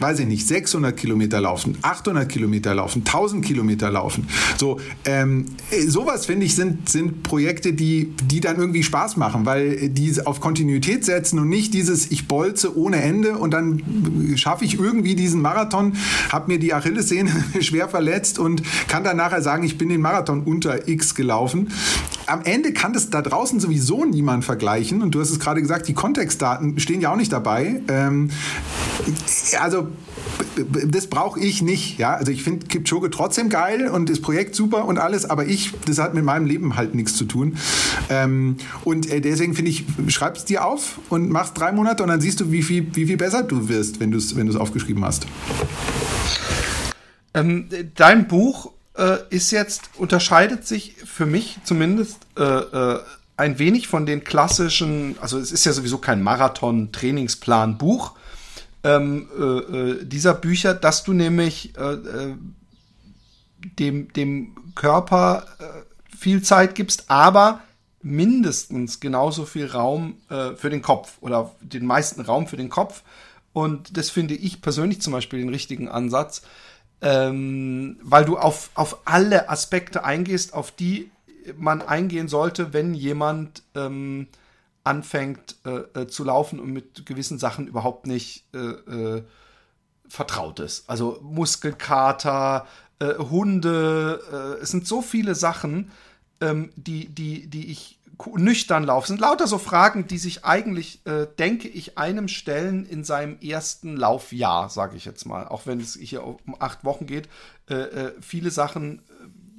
weiß 0.00 0.20
ich 0.20 0.26
nicht, 0.26 0.46
600 0.46 0.96
Kilometer 0.96 1.40
laufen, 1.40 1.76
800 1.82 2.28
Kilometer 2.28 2.74
laufen, 2.74 3.02
1000 3.04 3.44
Kilometer 3.44 3.90
laufen. 3.90 4.28
So, 4.56 4.80
ähm, 5.04 5.46
sowas 5.86 6.26
finde 6.26 6.46
ich 6.46 6.54
sind, 6.54 6.88
sind 6.88 7.22
Projekte, 7.22 7.72
die, 7.72 8.12
die 8.24 8.40
dann 8.40 8.56
irgendwie 8.56 8.82
Spaß 8.82 9.16
machen, 9.16 9.46
weil 9.46 9.88
die 9.88 10.14
auf 10.24 10.40
Kontinuität 10.40 11.04
setzen 11.04 11.38
und 11.38 11.48
nicht 11.48 11.74
dieses, 11.74 12.10
ich 12.10 12.28
bolze 12.28 12.76
ohne 12.76 13.02
Ende 13.02 13.36
und 13.36 13.52
dann 13.52 13.82
schaffe 14.36 14.64
ich 14.64 14.78
irgendwie 14.78 15.14
diesen 15.14 15.40
Marathon, 15.40 15.94
habe 16.30 16.52
mir 16.52 16.58
die 16.58 16.74
Achillessehne 16.74 17.30
schwer 17.60 17.88
verletzt 17.88 18.38
und 18.38 18.62
kann 18.88 19.04
dann 19.04 19.16
nachher 19.16 19.42
sagen, 19.42 19.64
ich 19.64 19.78
bin 19.78 19.88
den 19.88 20.00
Marathon 20.00 20.42
unter 20.42 20.88
X 20.88 21.14
gelaufen. 21.14 21.70
Am 22.26 22.42
Ende 22.42 22.72
kann 22.72 22.92
das 22.92 23.10
da 23.10 23.22
draußen 23.22 23.60
sowieso 23.60 24.04
niemand 24.04 24.44
vergleichen 24.44 25.02
und 25.02 25.14
du 25.14 25.20
hast 25.20 25.30
es 25.30 25.38
gerade 25.38 25.60
gesagt, 25.60 25.88
die 25.88 25.94
Kontextdaten 25.94 26.78
stehen 26.78 27.00
ja 27.00 27.12
auch 27.12 27.16
nicht 27.16 27.32
dabei. 27.32 27.80
Ähm, 27.88 28.30
also 29.60 29.88
das 30.86 31.06
brauche 31.06 31.40
ich 31.40 31.62
nicht. 31.62 31.98
Ja? 31.98 32.14
Also 32.14 32.32
ich 32.32 32.42
finde 32.42 32.66
Kipchoge 32.66 33.10
trotzdem 33.10 33.48
geil 33.48 33.88
und 33.88 34.08
das 34.08 34.20
Projekt 34.20 34.54
super 34.54 34.84
und 34.86 34.98
alles, 34.98 35.28
aber 35.28 35.46
ich, 35.46 35.72
das 35.86 35.98
hat 35.98 36.14
mit 36.14 36.24
meinem 36.24 36.46
Leben 36.46 36.76
halt 36.76 36.94
nichts 36.94 37.16
zu 37.16 37.24
tun. 37.24 37.56
Ähm, 38.08 38.56
und 38.84 39.10
äh, 39.10 39.20
deswegen 39.20 39.54
finde 39.54 39.70
ich, 39.70 39.84
schreib 40.08 40.36
es 40.36 40.44
dir 40.44 40.64
auf 40.64 40.98
und 41.08 41.30
machst 41.30 41.58
drei 41.58 41.72
Monate 41.72 42.02
und 42.02 42.08
dann 42.08 42.20
siehst 42.20 42.40
du, 42.40 42.52
wie 42.52 42.62
viel, 42.62 42.86
wie 42.94 43.06
viel 43.06 43.16
besser 43.16 43.42
du 43.42 43.68
wirst, 43.68 44.00
wenn 44.00 44.10
du 44.10 44.18
es 44.18 44.36
wenn 44.36 44.54
aufgeschrieben 44.56 45.04
hast. 45.04 45.26
Ähm, 47.34 47.68
dein 47.96 48.28
Buch 48.28 48.72
äh, 48.96 49.18
ist 49.30 49.50
jetzt, 49.50 49.90
unterscheidet 49.96 50.66
sich 50.66 50.94
für 51.04 51.26
mich 51.26 51.58
zumindest 51.64 52.18
äh, 52.38 52.42
äh 52.42 53.00
ein 53.38 53.58
wenig 53.58 53.86
von 53.86 54.06
den 54.06 54.24
klassischen, 54.24 55.16
also 55.20 55.38
es 55.38 55.52
ist 55.52 55.66
ja 55.66 55.72
sowieso 55.72 55.98
kein 55.98 56.22
Marathon-Trainingsplan-Buch, 56.22 58.12
ähm, 58.86 59.28
äh, 59.36 59.42
äh, 59.42 60.04
dieser 60.04 60.34
Bücher, 60.34 60.72
dass 60.72 61.02
du 61.02 61.12
nämlich 61.12 61.76
äh, 61.76 61.92
äh, 61.94 62.34
dem, 63.78 64.12
dem 64.12 64.74
Körper 64.76 65.46
äh, 65.58 66.16
viel 66.16 66.42
Zeit 66.42 66.76
gibst, 66.76 67.10
aber 67.10 67.60
mindestens 68.02 69.00
genauso 69.00 69.46
viel 69.46 69.66
Raum 69.66 70.14
für 70.28 70.70
den 70.70 70.80
Kopf 70.80 71.14
oder 71.20 71.50
den 71.60 71.84
meisten 71.84 72.20
Raum 72.20 72.46
für 72.46 72.56
den 72.56 72.68
Kopf. 72.68 73.02
Und 73.52 73.96
das 73.96 74.10
finde 74.10 74.34
ich 74.34 74.62
persönlich 74.62 75.00
zum 75.00 75.12
Beispiel 75.12 75.40
den 75.40 75.48
richtigen 75.48 75.88
Ansatz, 75.88 76.42
ähm, 77.00 77.98
weil 78.02 78.24
du 78.24 78.38
auf, 78.38 78.70
auf 78.74 78.98
alle 79.06 79.48
Aspekte 79.48 80.04
eingehst, 80.04 80.54
auf 80.54 80.70
die 80.70 81.10
man 81.58 81.82
eingehen 81.82 82.28
sollte, 82.28 82.72
wenn 82.72 82.94
jemand 82.94 83.64
ähm, 83.74 84.28
anfängt 84.86 85.56
äh, 85.64 86.00
äh, 86.00 86.06
zu 86.06 86.24
laufen 86.24 86.60
und 86.60 86.72
mit 86.72 87.06
gewissen 87.06 87.38
Sachen 87.38 87.66
überhaupt 87.66 88.06
nicht 88.06 88.44
äh, 88.54 88.58
äh 89.18 89.22
vertraut 90.08 90.60
ist. 90.60 90.88
Also 90.88 91.18
Muskelkater, 91.20 92.68
äh, 93.00 93.14
Hunde, 93.14 94.20
äh, 94.30 94.62
es 94.62 94.70
sind 94.70 94.86
so 94.86 95.02
viele 95.02 95.34
Sachen, 95.34 95.90
ähm, 96.40 96.70
die, 96.76 97.08
die, 97.08 97.48
die 97.48 97.72
ich 97.72 97.98
nüchtern 98.36 98.84
laufe. 98.84 99.02
Es 99.02 99.08
sind 99.08 99.20
lauter 99.20 99.48
so 99.48 99.58
Fragen, 99.58 100.06
die 100.06 100.16
sich 100.16 100.44
eigentlich, 100.44 101.00
denke 101.38 101.68
ich, 101.68 101.98
einem 101.98 102.28
stellen 102.28 102.86
in 102.86 103.04
seinem 103.04 103.38
ersten 103.40 103.94
Laufjahr, 103.94 104.70
sage 104.70 104.96
ich 104.96 105.04
jetzt 105.04 105.26
mal. 105.26 105.46
Auch 105.46 105.66
wenn 105.66 105.80
es 105.80 105.98
hier 106.00 106.24
um 106.24 106.56
acht 106.58 106.82
Wochen 106.82 107.04
geht. 107.04 107.28
viele 108.22 108.50
Sachen 108.50 109.02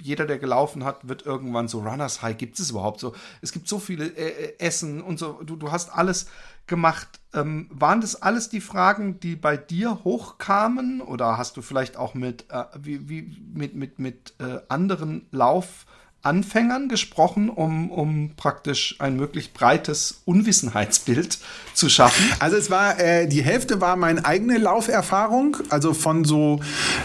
jeder, 0.01 0.25
der 0.25 0.39
gelaufen 0.39 0.83
hat, 0.83 1.07
wird 1.07 1.25
irgendwann 1.25 1.67
so 1.67 1.79
Runners 1.79 2.21
High. 2.21 2.37
Gibt 2.37 2.59
es 2.59 2.69
überhaupt 2.69 2.99
so? 2.99 3.13
Es 3.41 3.51
gibt 3.51 3.67
so 3.67 3.79
viele 3.79 4.05
äh, 4.05 4.29
äh, 4.29 4.59
Essen 4.59 5.01
und 5.01 5.19
so. 5.19 5.41
Du, 5.43 5.55
du 5.55 5.71
hast 5.71 5.89
alles 5.89 6.27
gemacht. 6.65 7.07
Ähm, 7.33 7.69
waren 7.71 8.01
das 8.01 8.21
alles 8.21 8.49
die 8.49 8.61
Fragen, 8.61 9.19
die 9.19 9.35
bei 9.35 9.57
dir 9.57 10.03
hochkamen? 10.03 11.01
Oder 11.01 11.37
hast 11.37 11.57
du 11.57 11.61
vielleicht 11.61 11.97
auch 11.97 12.13
mit, 12.13 12.45
äh, 12.49 12.65
wie, 12.79 13.09
wie, 13.09 13.37
mit, 13.53 13.75
mit, 13.75 13.99
mit 13.99 14.33
äh, 14.39 14.59
anderen 14.69 15.27
Lauf- 15.31 15.85
Anfängern 16.27 16.89
gesprochen, 16.89 17.49
um, 17.49 17.89
um 17.89 18.31
praktisch 18.35 18.97
ein 18.99 19.15
möglichst 19.15 19.53
breites 19.53 20.21
Unwissenheitsbild 20.25 21.39
zu 21.73 21.87
schaffen? 21.87 22.25
Also 22.39 22.57
es 22.57 22.69
war, 22.69 22.99
äh, 22.99 23.27
die 23.27 23.41
Hälfte 23.41 23.79
war 23.79 23.95
meine 23.95 24.25
eigene 24.25 24.57
Lauferfahrung, 24.57 25.57
also 25.69 25.93
von 25.93 26.25
so, 26.25 26.59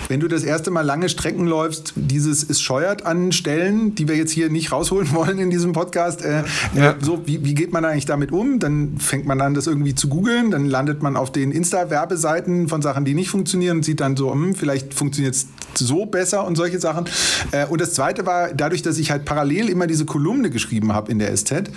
wenn 0.08 0.18
du 0.18 0.26
das 0.26 0.42
erste 0.42 0.72
Mal 0.72 0.80
lange 0.80 1.08
Strecken 1.08 1.46
läufst, 1.46 1.92
dieses 1.94 2.42
ist 2.42 2.62
scheuert 2.62 3.06
an 3.06 3.30
Stellen, 3.30 3.94
die 3.94 4.08
wir 4.08 4.16
jetzt 4.16 4.32
hier 4.32 4.50
nicht 4.50 4.72
rausholen 4.72 5.12
wollen 5.14 5.38
in 5.38 5.50
diesem 5.50 5.72
Podcast. 5.72 6.22
Äh, 6.22 6.42
ja. 6.74 6.96
So, 7.00 7.24
wie, 7.26 7.44
wie 7.44 7.54
geht 7.54 7.72
man 7.72 7.84
eigentlich 7.84 8.06
damit 8.06 8.32
um? 8.32 8.58
Dann 8.58 8.98
fängt 8.98 9.26
man 9.26 9.40
an, 9.40 9.54
das 9.54 9.68
irgendwie 9.68 9.94
zu 9.94 10.08
googeln, 10.08 10.50
dann 10.50 10.66
landet 10.66 11.00
man 11.00 11.16
auf 11.16 11.30
den 11.30 11.52
Insta-Werbeseiten 11.52 12.68
von 12.68 12.82
Sachen, 12.82 13.04
die 13.04 13.14
nicht 13.14 13.30
funktionieren 13.30 13.78
und 13.78 13.84
sieht 13.84 14.00
dann 14.00 14.16
so, 14.16 14.32
hm, 14.32 14.56
vielleicht 14.56 14.94
funktioniert 14.94 15.36
es 15.36 15.46
so 15.74 16.06
besser 16.06 16.44
und 16.44 16.56
solche 16.56 16.80
Sachen. 16.80 17.04
Äh, 17.52 17.66
und 17.66 17.80
das 17.80 17.94
zweite 17.94 18.26
war, 18.26 18.52
dadurch, 18.52 18.82
dass 18.82 18.98
ich 18.98 19.11
halt 19.12 19.24
parallel 19.24 19.68
immer 19.68 19.86
diese 19.86 20.04
Kolumne 20.04 20.50
geschrieben 20.50 20.92
habe 20.92 21.10
in 21.12 21.18
der 21.18 21.34
SZ, 21.36 21.70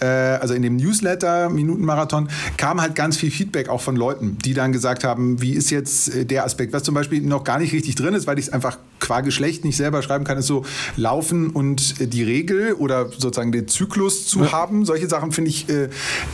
äh, 0.00 0.06
also 0.06 0.54
in 0.54 0.62
dem 0.62 0.76
Newsletter 0.76 1.48
Minutenmarathon, 1.48 2.28
kam 2.56 2.80
halt 2.80 2.94
ganz 2.94 3.16
viel 3.16 3.30
Feedback 3.30 3.68
auch 3.68 3.80
von 3.80 3.96
Leuten, 3.96 4.36
die 4.44 4.52
dann 4.52 4.72
gesagt 4.72 5.04
haben, 5.04 5.40
wie 5.40 5.52
ist 5.52 5.70
jetzt 5.70 6.14
äh, 6.14 6.24
der 6.26 6.44
Aspekt, 6.44 6.72
was 6.72 6.82
zum 6.82 6.94
Beispiel 6.94 7.22
noch 7.22 7.44
gar 7.44 7.58
nicht 7.58 7.72
richtig 7.72 7.94
drin 7.94 8.14
ist, 8.14 8.26
weil 8.26 8.38
ich 8.38 8.46
es 8.46 8.52
einfach 8.52 8.78
qua 9.00 9.22
Geschlecht 9.22 9.64
nicht 9.64 9.76
selber 9.76 10.02
schreiben 10.02 10.24
kann, 10.24 10.38
ist 10.38 10.46
so 10.46 10.64
Laufen 10.96 11.50
und 11.50 12.00
äh, 12.00 12.06
die 12.06 12.22
Regel 12.22 12.74
oder 12.74 13.08
sozusagen 13.10 13.52
den 13.52 13.66
Zyklus 13.66 14.26
zu 14.26 14.40
ja. 14.40 14.52
haben. 14.52 14.84
Solche 14.84 15.08
Sachen 15.08 15.32
finde 15.32 15.50
ich, 15.50 15.68
äh, 15.68 15.84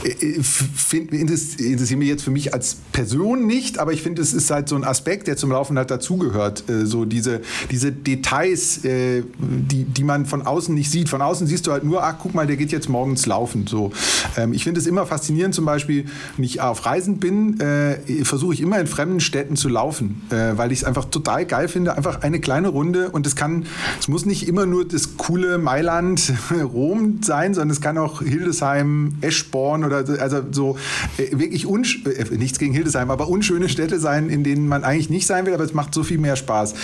äh 0.04 0.42
find, 0.42 1.12
interessieren 1.12 1.98
mich 1.98 2.08
jetzt 2.08 2.22
für 2.22 2.30
mich 2.30 2.52
als 2.52 2.76
Person 2.92 3.46
nicht, 3.46 3.78
aber 3.78 3.92
ich 3.92 4.02
finde, 4.02 4.22
es 4.22 4.32
ist 4.32 4.50
halt 4.50 4.68
so 4.68 4.76
ein 4.76 4.84
Aspekt, 4.84 5.28
der 5.28 5.36
zum 5.36 5.50
Laufen 5.50 5.78
halt 5.78 5.90
dazugehört. 5.90 6.68
Äh, 6.68 6.86
so 6.86 7.04
diese, 7.04 7.40
diese 7.70 7.92
Details, 7.92 8.84
äh, 8.84 9.22
die, 9.38 9.84
die 9.84 10.04
man 10.04 10.26
von 10.26 10.45
außen 10.46 10.74
nicht 10.74 10.90
sieht. 10.90 11.08
Von 11.08 11.22
außen 11.22 11.46
siehst 11.46 11.66
du 11.66 11.72
halt 11.72 11.84
nur, 11.84 12.04
ach, 12.04 12.16
guck 12.20 12.34
mal, 12.34 12.46
der 12.46 12.56
geht 12.56 12.72
jetzt 12.72 12.88
morgens 12.88 13.26
laufen. 13.26 13.66
So. 13.66 13.92
Ähm, 14.36 14.52
ich 14.52 14.64
finde 14.64 14.80
es 14.80 14.86
immer 14.86 15.06
faszinierend, 15.06 15.54
zum 15.54 15.64
Beispiel, 15.64 16.06
wenn 16.36 16.44
ich 16.44 16.60
auf 16.60 16.86
Reisen 16.86 17.18
bin, 17.18 17.60
äh, 17.60 18.24
versuche 18.24 18.54
ich 18.54 18.60
immer 18.60 18.78
in 18.78 18.86
fremden 18.86 19.20
Städten 19.20 19.56
zu 19.56 19.68
laufen, 19.68 20.22
äh, 20.30 20.56
weil 20.56 20.72
ich 20.72 20.80
es 20.80 20.84
einfach 20.84 21.06
total 21.06 21.46
geil 21.46 21.68
finde. 21.68 21.96
Einfach 21.96 22.22
eine 22.22 22.40
kleine 22.40 22.68
Runde 22.68 23.10
und 23.10 23.26
es 23.26 23.36
kann, 23.36 23.66
es 24.00 24.08
muss 24.08 24.26
nicht 24.26 24.48
immer 24.48 24.66
nur 24.66 24.86
das 24.86 25.16
coole 25.16 25.58
Mailand, 25.58 26.32
Rom 26.62 27.20
sein, 27.22 27.54
sondern 27.54 27.70
es 27.70 27.80
kann 27.80 27.98
auch 27.98 28.22
Hildesheim, 28.22 29.16
Eschborn 29.20 29.84
oder 29.84 30.04
also 30.20 30.42
so 30.50 30.76
äh, 31.18 31.38
wirklich 31.38 31.66
unsch 31.66 32.04
äh, 32.06 32.36
nichts 32.36 32.58
gegen 32.58 32.72
Hildesheim, 32.72 33.10
aber 33.10 33.28
unschöne 33.28 33.68
Städte 33.68 33.98
sein, 34.00 34.28
in 34.28 34.44
denen 34.44 34.68
man 34.68 34.84
eigentlich 34.84 35.10
nicht 35.10 35.26
sein 35.26 35.46
will, 35.46 35.54
aber 35.54 35.64
es 35.64 35.74
macht 35.74 35.94
so 35.94 36.02
viel 36.02 36.18
mehr 36.18 36.36
Spaß 36.36 36.74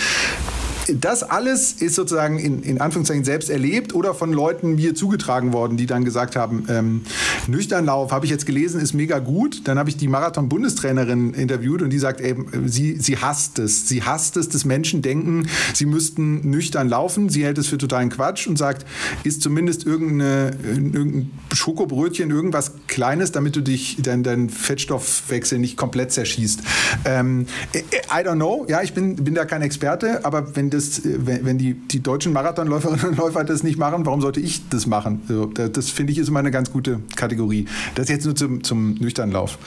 das 0.87 1.23
alles 1.23 1.73
ist 1.73 1.95
sozusagen 1.95 2.39
in, 2.39 2.63
in 2.63 2.81
Anführungszeichen 2.81 3.23
selbst 3.23 3.49
erlebt 3.49 3.93
oder 3.95 4.13
von 4.13 4.33
Leuten 4.33 4.75
mir 4.75 4.95
zugetragen 4.95 5.53
worden, 5.53 5.77
die 5.77 5.85
dann 5.85 6.03
gesagt 6.03 6.35
haben, 6.35 6.65
ähm, 6.69 7.01
Nüchternlauf, 7.47 8.11
habe 8.11 8.25
ich 8.25 8.31
jetzt 8.31 8.45
gelesen, 8.45 8.81
ist 8.81 8.93
mega 8.93 9.19
gut. 9.19 9.67
Dann 9.67 9.79
habe 9.79 9.89
ich 9.89 9.97
die 9.97 10.07
Marathon-Bundestrainerin 10.07 11.33
interviewt 11.33 11.81
und 11.81 11.89
die 11.89 11.99
sagt, 11.99 12.21
ey, 12.21 12.35
sie, 12.65 12.97
sie 12.97 13.17
hasst 13.17 13.59
es. 13.59 13.87
Sie 13.87 14.03
hasst 14.03 14.37
es, 14.37 14.49
dass 14.49 14.65
Menschen 14.65 15.01
denken, 15.01 15.47
sie 15.73 15.85
müssten 15.85 16.49
nüchtern 16.49 16.89
laufen. 16.89 17.29
Sie 17.29 17.43
hält 17.43 17.57
es 17.57 17.67
für 17.67 17.77
totalen 17.77 18.09
Quatsch 18.09 18.47
und 18.47 18.57
sagt, 18.57 18.85
ist 19.23 19.41
zumindest 19.41 19.85
irgendeine, 19.85 20.51
irgendein 20.63 21.31
Schokobrötchen, 21.53 22.29
irgendwas 22.29 22.73
Kleines, 22.87 23.31
damit 23.31 23.55
du 23.55 23.61
dich, 23.61 23.97
dein, 24.01 24.23
dein 24.23 24.49
Fettstoffwechsel 24.49 25.59
nicht 25.59 25.77
komplett 25.77 26.11
zerschießt. 26.11 26.61
Ähm, 27.05 27.47
I 27.73 28.25
don't 28.25 28.35
know, 28.35 28.65
ja, 28.67 28.81
ich 28.81 28.93
bin, 28.93 29.15
bin 29.15 29.33
da 29.33 29.45
kein 29.45 29.61
Experte, 29.61 30.25
aber 30.25 30.55
wenn 30.55 30.69
das, 30.73 31.01
wenn, 31.03 31.45
wenn 31.45 31.57
die, 31.57 31.73
die 31.73 32.01
deutschen 32.01 32.33
Marathonläuferinnen 32.33 33.05
und 33.09 33.17
Läufer 33.17 33.43
das 33.43 33.63
nicht 33.63 33.77
machen, 33.77 34.05
warum 34.05 34.21
sollte 34.21 34.39
ich 34.39 34.67
das 34.69 34.87
machen? 34.87 35.21
Also, 35.27 35.45
das 35.45 35.89
finde 35.89 36.13
ich 36.13 36.19
ist 36.19 36.29
immer 36.29 36.39
eine 36.39 36.51
ganz 36.51 36.71
gute 36.71 36.99
Kategorie. 37.15 37.65
Das 37.95 38.09
jetzt 38.09 38.25
nur 38.25 38.35
zum, 38.35 38.63
zum 38.63 38.95
Nüchternlauf. 38.95 39.57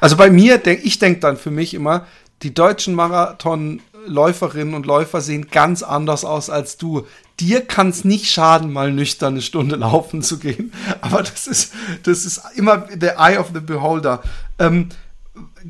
Also 0.00 0.16
bei 0.16 0.30
mir, 0.30 0.58
denk, 0.58 0.84
ich 0.84 0.98
denke 0.98 1.20
dann 1.20 1.36
für 1.36 1.50
mich 1.50 1.74
immer, 1.74 2.06
die 2.42 2.52
deutschen 2.52 2.94
Marathonläuferinnen 2.94 4.74
und 4.74 4.86
Läufer 4.86 5.20
sehen 5.20 5.48
ganz 5.50 5.82
anders 5.82 6.24
aus 6.24 6.50
als 6.50 6.76
du. 6.76 7.06
Dir 7.40 7.62
kann 7.62 7.88
es 7.88 8.04
nicht 8.04 8.30
schaden, 8.30 8.72
mal 8.72 8.92
nüchtern 8.92 9.34
eine 9.34 9.42
Stunde 9.42 9.76
laufen 9.76 10.22
zu 10.22 10.38
gehen. 10.38 10.72
Aber 11.00 11.22
das 11.22 11.46
ist, 11.46 11.72
das 12.04 12.24
ist 12.24 12.40
immer 12.54 12.86
the 12.90 13.08
eye 13.18 13.38
of 13.38 13.50
the 13.54 13.60
beholder. 13.60 14.22
Ähm, 14.58 14.88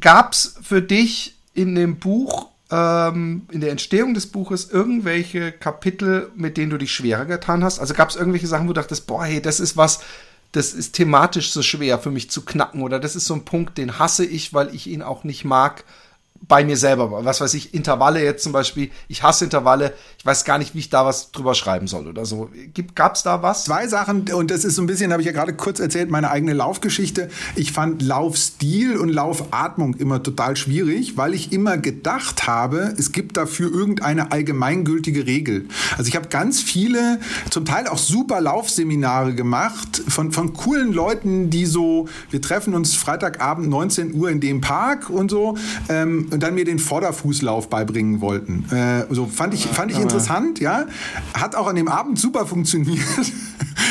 Gab 0.00 0.32
es 0.32 0.56
für 0.60 0.82
dich 0.82 1.36
in 1.54 1.74
dem 1.74 1.96
Buch 1.96 2.48
ähm, 2.74 3.46
in 3.52 3.60
der 3.60 3.70
Entstehung 3.70 4.14
des 4.14 4.26
Buches 4.26 4.68
irgendwelche 4.68 5.52
Kapitel, 5.52 6.32
mit 6.34 6.56
denen 6.56 6.70
du 6.70 6.78
dich 6.78 6.92
schwerer 6.92 7.24
getan 7.24 7.62
hast? 7.62 7.78
Also 7.78 7.94
gab 7.94 8.10
es 8.10 8.16
irgendwelche 8.16 8.48
Sachen, 8.48 8.64
wo 8.64 8.72
du 8.72 8.80
dachtest, 8.80 9.06
boah, 9.06 9.24
hey, 9.24 9.40
das 9.40 9.60
ist 9.60 9.76
was, 9.76 10.00
das 10.50 10.72
ist 10.72 10.94
thematisch 10.94 11.52
so 11.52 11.62
schwer 11.62 12.00
für 12.00 12.10
mich 12.10 12.30
zu 12.30 12.44
knacken 12.44 12.82
oder 12.82 12.98
das 12.98 13.14
ist 13.14 13.26
so 13.26 13.34
ein 13.34 13.44
Punkt, 13.44 13.78
den 13.78 14.00
hasse 14.00 14.24
ich, 14.24 14.52
weil 14.52 14.74
ich 14.74 14.88
ihn 14.88 15.02
auch 15.02 15.22
nicht 15.22 15.44
mag 15.44 15.84
bei 16.48 16.64
mir 16.64 16.76
selber. 16.76 17.24
Was 17.24 17.40
weiß 17.40 17.54
ich, 17.54 17.74
Intervalle 17.74 18.22
jetzt 18.22 18.42
zum 18.42 18.52
Beispiel. 18.52 18.90
Ich 19.08 19.22
hasse 19.22 19.44
Intervalle. 19.44 19.94
Ich 20.18 20.26
weiß 20.26 20.44
gar 20.44 20.58
nicht, 20.58 20.74
wie 20.74 20.80
ich 20.80 20.90
da 20.90 21.04
was 21.04 21.32
drüber 21.32 21.54
schreiben 21.54 21.86
soll 21.86 22.06
oder 22.06 22.24
so. 22.26 22.50
Gab 22.94 23.14
es 23.14 23.22
da 23.22 23.42
was? 23.42 23.64
Zwei 23.64 23.86
Sachen, 23.88 24.30
und 24.32 24.50
das 24.50 24.64
ist 24.64 24.76
so 24.76 24.82
ein 24.82 24.86
bisschen, 24.86 25.12
habe 25.12 25.22
ich 25.22 25.26
ja 25.26 25.32
gerade 25.32 25.54
kurz 25.54 25.80
erzählt, 25.80 26.10
meine 26.10 26.30
eigene 26.30 26.52
Laufgeschichte. 26.52 27.28
Ich 27.56 27.72
fand 27.72 28.02
Laufstil 28.02 28.96
und 28.96 29.08
Laufatmung 29.08 29.94
immer 29.94 30.22
total 30.22 30.56
schwierig, 30.56 31.16
weil 31.16 31.34
ich 31.34 31.52
immer 31.52 31.78
gedacht 31.78 32.46
habe, 32.46 32.94
es 32.98 33.12
gibt 33.12 33.36
dafür 33.36 33.72
irgendeine 33.72 34.32
allgemeingültige 34.32 35.26
Regel. 35.26 35.68
Also 35.96 36.08
ich 36.08 36.16
habe 36.16 36.28
ganz 36.28 36.60
viele, 36.60 37.20
zum 37.50 37.64
Teil 37.64 37.86
auch 37.88 37.98
super 37.98 38.40
Laufseminare 38.40 39.34
gemacht 39.34 40.02
von, 40.08 40.32
von 40.32 40.52
coolen 40.52 40.92
Leuten, 40.92 41.50
die 41.50 41.66
so, 41.66 42.08
wir 42.30 42.42
treffen 42.42 42.74
uns 42.74 42.94
Freitagabend 42.94 43.68
19 43.68 44.14
Uhr 44.14 44.30
in 44.30 44.40
dem 44.40 44.60
Park 44.60 45.10
und 45.10 45.30
so. 45.30 45.56
Ähm, 45.88 46.28
und 46.34 46.42
dann 46.42 46.54
mir 46.56 46.64
den 46.64 46.80
Vorderfußlauf 46.80 47.70
beibringen 47.70 48.20
wollten. 48.20 48.66
Äh, 48.72 49.06
so 49.10 49.26
fand 49.26 49.54
ich, 49.54 49.66
fand 49.66 49.92
ich 49.92 50.00
interessant, 50.00 50.58
ja. 50.58 50.86
Hat 51.32 51.54
auch 51.54 51.68
an 51.68 51.76
dem 51.76 51.86
Abend 51.86 52.18
super 52.18 52.44
funktioniert. 52.44 53.00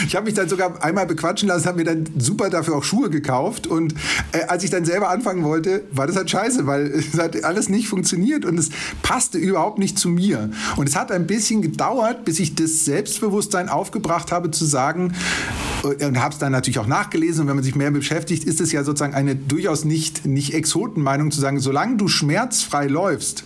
Ich 0.08 0.16
habe 0.16 0.26
mich 0.26 0.34
dann 0.34 0.50
sogar 0.50 0.82
einmal 0.84 1.06
bequatschen 1.06 1.48
lassen, 1.48 1.66
habe 1.66 1.78
mir 1.78 1.84
dann 1.84 2.06
super 2.18 2.50
dafür 2.50 2.78
auch 2.78 2.84
Schuhe 2.84 3.10
gekauft. 3.10 3.68
Und 3.68 3.94
äh, 4.32 4.44
als 4.48 4.64
ich 4.64 4.70
dann 4.70 4.86
selber 4.86 5.10
anfangen 5.10 5.44
wollte, 5.44 5.84
war 5.92 6.08
das 6.08 6.16
halt 6.16 6.30
scheiße, 6.30 6.66
weil 6.68 6.88
es 6.88 7.18
hat 7.18 7.44
alles 7.44 7.70
nicht 7.70 7.88
funktioniert 7.88 8.46
und 8.46 8.58
es 8.58 8.70
passte 9.02 9.38
überhaupt 9.38 9.80
nicht 9.80 10.00
zu 10.00 10.10
mir. 10.10 10.50
Und 10.78 10.90
es 10.90 10.96
hat 10.96 11.12
ein 11.12 11.28
bisschen 11.28 11.62
gedauert, 11.62 12.26
bis 12.26 12.40
ich 12.40 12.56
das 12.56 12.86
Selbstbewusstsein 12.86 13.70
aufgebracht 13.70 14.32
habe, 14.32 14.52
zu 14.52 14.66
sagen, 14.66 15.14
und 15.84 16.22
habe 16.22 16.34
es 16.34 16.40
dann 16.40 16.52
natürlich 16.52 16.80
auch 16.80 16.88
nachgelesen. 16.88 17.42
Und 17.42 17.48
wenn 17.48 17.56
man 17.56 17.64
sich 17.64 17.76
mehr 17.76 17.92
beschäftigt, 17.92 18.46
ist 18.46 18.62
es 18.62 18.72
ja 18.72 18.84
sozusagen 18.84 19.14
eine 19.14 19.36
durchaus 19.36 19.84
nicht, 19.86 20.26
nicht 20.26 20.54
Exotenmeinung 20.54 21.32
zu 21.32 21.42
sagen, 21.42 21.60
solange 21.60 21.98
du 21.98 22.08
schmerzfrei 22.08 22.88
läufst 22.88 23.44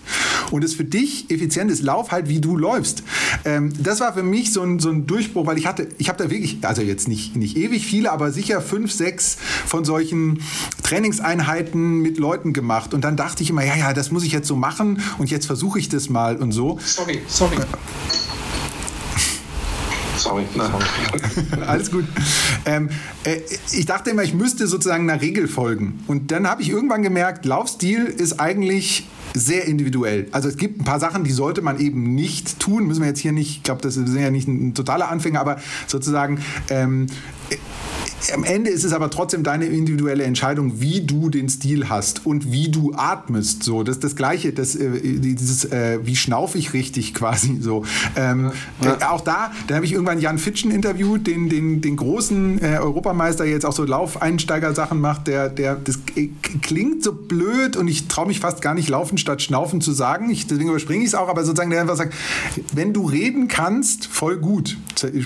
und 0.51 0.63
es 0.63 0.73
für 0.73 0.83
dich 0.83 1.29
effizient 1.31 1.71
ist, 1.71 1.81
lauf 1.81 2.11
halt 2.11 2.29
wie 2.29 2.39
du 2.39 2.55
läufst. 2.57 3.03
Ähm, 3.45 3.73
das 3.77 3.99
war 3.99 4.13
für 4.13 4.23
mich 4.23 4.53
so 4.53 4.61
ein, 4.61 4.79
so 4.79 4.89
ein 4.89 5.07
Durchbruch, 5.07 5.45
weil 5.45 5.57
ich 5.57 5.65
hatte, 5.65 5.87
ich 5.97 6.09
habe 6.09 6.23
da 6.23 6.29
wirklich, 6.29 6.59
also 6.61 6.81
jetzt 6.81 7.07
nicht, 7.07 7.35
nicht 7.35 7.57
ewig 7.57 7.85
viele, 7.85 8.11
aber 8.11 8.31
sicher 8.31 8.61
fünf, 8.61 8.91
sechs 8.91 9.37
von 9.65 9.85
solchen 9.85 10.41
Trainingseinheiten 10.83 12.01
mit 12.01 12.17
Leuten 12.17 12.53
gemacht. 12.53 12.93
Und 12.93 13.03
dann 13.03 13.17
dachte 13.17 13.43
ich 13.43 13.49
immer, 13.49 13.65
ja, 13.65 13.75
ja, 13.75 13.93
das 13.93 14.11
muss 14.11 14.23
ich 14.23 14.31
jetzt 14.31 14.47
so 14.47 14.55
machen 14.55 15.01
und 15.17 15.29
jetzt 15.31 15.45
versuche 15.45 15.79
ich 15.79 15.89
das 15.89 16.09
mal 16.09 16.37
und 16.37 16.51
so. 16.51 16.79
Sorry, 16.83 17.21
sorry. 17.27 17.57
Sorry. 20.27 20.45
sorry. 20.53 21.61
Alles 21.67 21.91
gut. 21.91 22.05
Ähm, 22.65 22.89
äh, 23.23 23.39
ich 23.71 23.85
dachte 23.85 24.09
immer, 24.09 24.23
ich 24.23 24.33
müsste 24.33 24.67
sozusagen 24.67 25.09
einer 25.09 25.21
Regel 25.21 25.47
folgen. 25.47 26.03
Und 26.07 26.31
dann 26.31 26.47
habe 26.47 26.61
ich 26.61 26.69
irgendwann 26.69 27.03
gemerkt, 27.03 27.45
Laufstil 27.45 28.05
ist 28.05 28.39
eigentlich 28.39 29.07
sehr 29.39 29.65
individuell. 29.65 30.27
Also 30.31 30.49
es 30.49 30.57
gibt 30.57 30.79
ein 30.81 30.83
paar 30.83 30.99
Sachen, 30.99 31.23
die 31.23 31.31
sollte 31.31 31.61
man 31.61 31.79
eben 31.79 32.15
nicht 32.15 32.59
tun. 32.59 32.87
Müssen 32.87 33.01
wir 33.01 33.07
jetzt 33.07 33.19
hier 33.19 33.31
nicht, 33.31 33.57
ich 33.57 33.63
glaube, 33.63 33.81
das 33.81 33.95
sind 33.95 34.15
ja 34.15 34.31
nicht 34.31 34.47
ein, 34.47 34.69
ein 34.69 34.73
totaler 34.73 35.09
Anfänger, 35.09 35.39
aber 35.39 35.57
sozusagen 35.87 36.39
ähm, 36.69 37.07
am 38.33 38.43
Ende 38.43 38.69
ist 38.69 38.83
es 38.83 38.93
aber 38.93 39.09
trotzdem 39.09 39.43
deine 39.43 39.65
individuelle 39.65 40.23
Entscheidung, 40.23 40.81
wie 40.81 41.01
du 41.01 41.29
den 41.29 41.49
Stil 41.49 41.87
hast 41.89 42.25
und 42.25 42.51
wie 42.51 42.69
du 42.69 42.93
atmest. 42.95 43.63
So, 43.63 43.83
das 43.83 43.97
ist 43.97 44.03
das 44.03 44.15
Gleiche, 44.15 44.53
das, 44.53 44.75
äh, 44.75 45.19
dieses, 45.19 45.65
äh, 45.65 45.99
wie 46.03 46.15
schnaufe 46.15 46.57
ich 46.57 46.73
richtig 46.73 47.13
quasi 47.13 47.57
so. 47.61 47.85
Ähm, 48.15 48.51
ja. 48.81 48.93
äh, 48.93 49.03
auch 49.05 49.21
da, 49.21 49.51
da 49.67 49.75
habe 49.75 49.85
ich 49.85 49.93
irgendwann 49.93 50.19
Jan 50.19 50.39
Fitschen 50.39 50.71
interviewt, 50.71 51.27
den, 51.27 51.49
den, 51.49 51.81
den 51.81 51.95
großen 51.95 52.61
äh, 52.61 52.77
Europameister, 52.79 53.43
der 53.43 53.53
jetzt 53.53 53.65
auch 53.65 53.73
so 53.73 53.83
Laufeinsteiger-Sachen 53.83 54.99
macht, 54.99 55.27
der, 55.27 55.49
der, 55.49 55.75
das 55.75 55.99
klingt 56.61 57.03
so 57.03 57.13
blöd 57.13 57.77
und 57.77 57.87
ich 57.87 58.07
traue 58.07 58.27
mich 58.27 58.39
fast 58.39 58.61
gar 58.61 58.73
nicht 58.73 58.89
laufen 58.89 59.17
statt 59.27 59.41
schnaufen 59.41 59.81
zu 59.81 59.91
sagen. 59.91 60.29
Ich, 60.29 60.47
deswegen 60.47 60.69
überspringe 60.69 61.03
ich 61.03 61.09
es 61.09 61.15
auch, 61.15 61.27
aber 61.27 61.43
sozusagen 61.43 61.69
der 61.69 61.81
einfach 61.81 61.97
sagt, 61.97 62.13
wenn 62.73 62.93
du 62.93 63.05
reden 63.05 63.49
kannst, 63.49 64.07
voll 64.07 64.37
gut. 64.37 64.77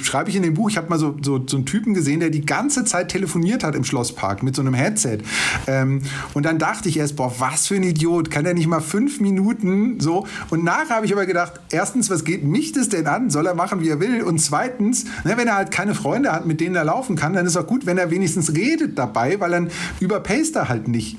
Schreibe 0.01 0.29
ich 0.31 0.35
in 0.35 0.41
dem 0.41 0.55
Buch, 0.55 0.69
ich 0.71 0.77
habe 0.77 0.89
mal 0.89 0.97
so, 0.97 1.15
so, 1.21 1.39
so 1.45 1.57
einen 1.57 1.67
Typen 1.67 1.93
gesehen, 1.93 2.19
der 2.19 2.31
die 2.31 2.43
ganze 2.43 2.83
Zeit 2.83 3.09
telefoniert 3.09 3.63
hat 3.63 3.75
im 3.75 3.83
Schlosspark 3.83 4.41
mit 4.41 4.55
so 4.55 4.63
einem 4.63 4.73
Headset. 4.73 5.19
Ähm, 5.67 6.01
und 6.33 6.45
dann 6.45 6.57
dachte 6.57 6.89
ich 6.89 6.97
erst, 6.97 7.15
boah, 7.15 7.33
was 7.37 7.67
für 7.67 7.75
ein 7.75 7.83
Idiot, 7.83 8.31
kann 8.31 8.43
der 8.43 8.55
nicht 8.55 8.67
mal 8.67 8.81
fünf 8.81 9.19
Minuten 9.19 9.99
so? 9.99 10.25
Und 10.49 10.63
nachher 10.63 10.95
habe 10.95 11.05
ich 11.05 11.13
aber 11.13 11.27
gedacht, 11.27 11.53
erstens, 11.71 12.09
was 12.09 12.23
geht 12.23 12.43
mich 12.43 12.71
das 12.71 12.89
denn 12.89 13.05
an? 13.05 13.29
Soll 13.29 13.45
er 13.45 13.53
machen, 13.53 13.81
wie 13.81 13.89
er 13.89 13.99
will? 13.99 14.23
Und 14.23 14.39
zweitens, 14.39 15.05
ne, 15.23 15.37
wenn 15.37 15.47
er 15.47 15.57
halt 15.57 15.69
keine 15.69 15.93
Freunde 15.93 16.31
hat, 16.31 16.47
mit 16.47 16.59
denen 16.59 16.75
er 16.75 16.85
laufen 16.85 17.15
kann, 17.15 17.33
dann 17.33 17.45
ist 17.45 17.55
auch 17.55 17.67
gut, 17.67 17.85
wenn 17.85 17.99
er 17.99 18.09
wenigstens 18.09 18.55
redet 18.55 18.97
dabei, 18.97 19.39
weil 19.39 19.51
dann 19.51 19.69
überpaced 19.99 20.55
er 20.55 20.69
halt 20.69 20.87
nicht. 20.87 21.17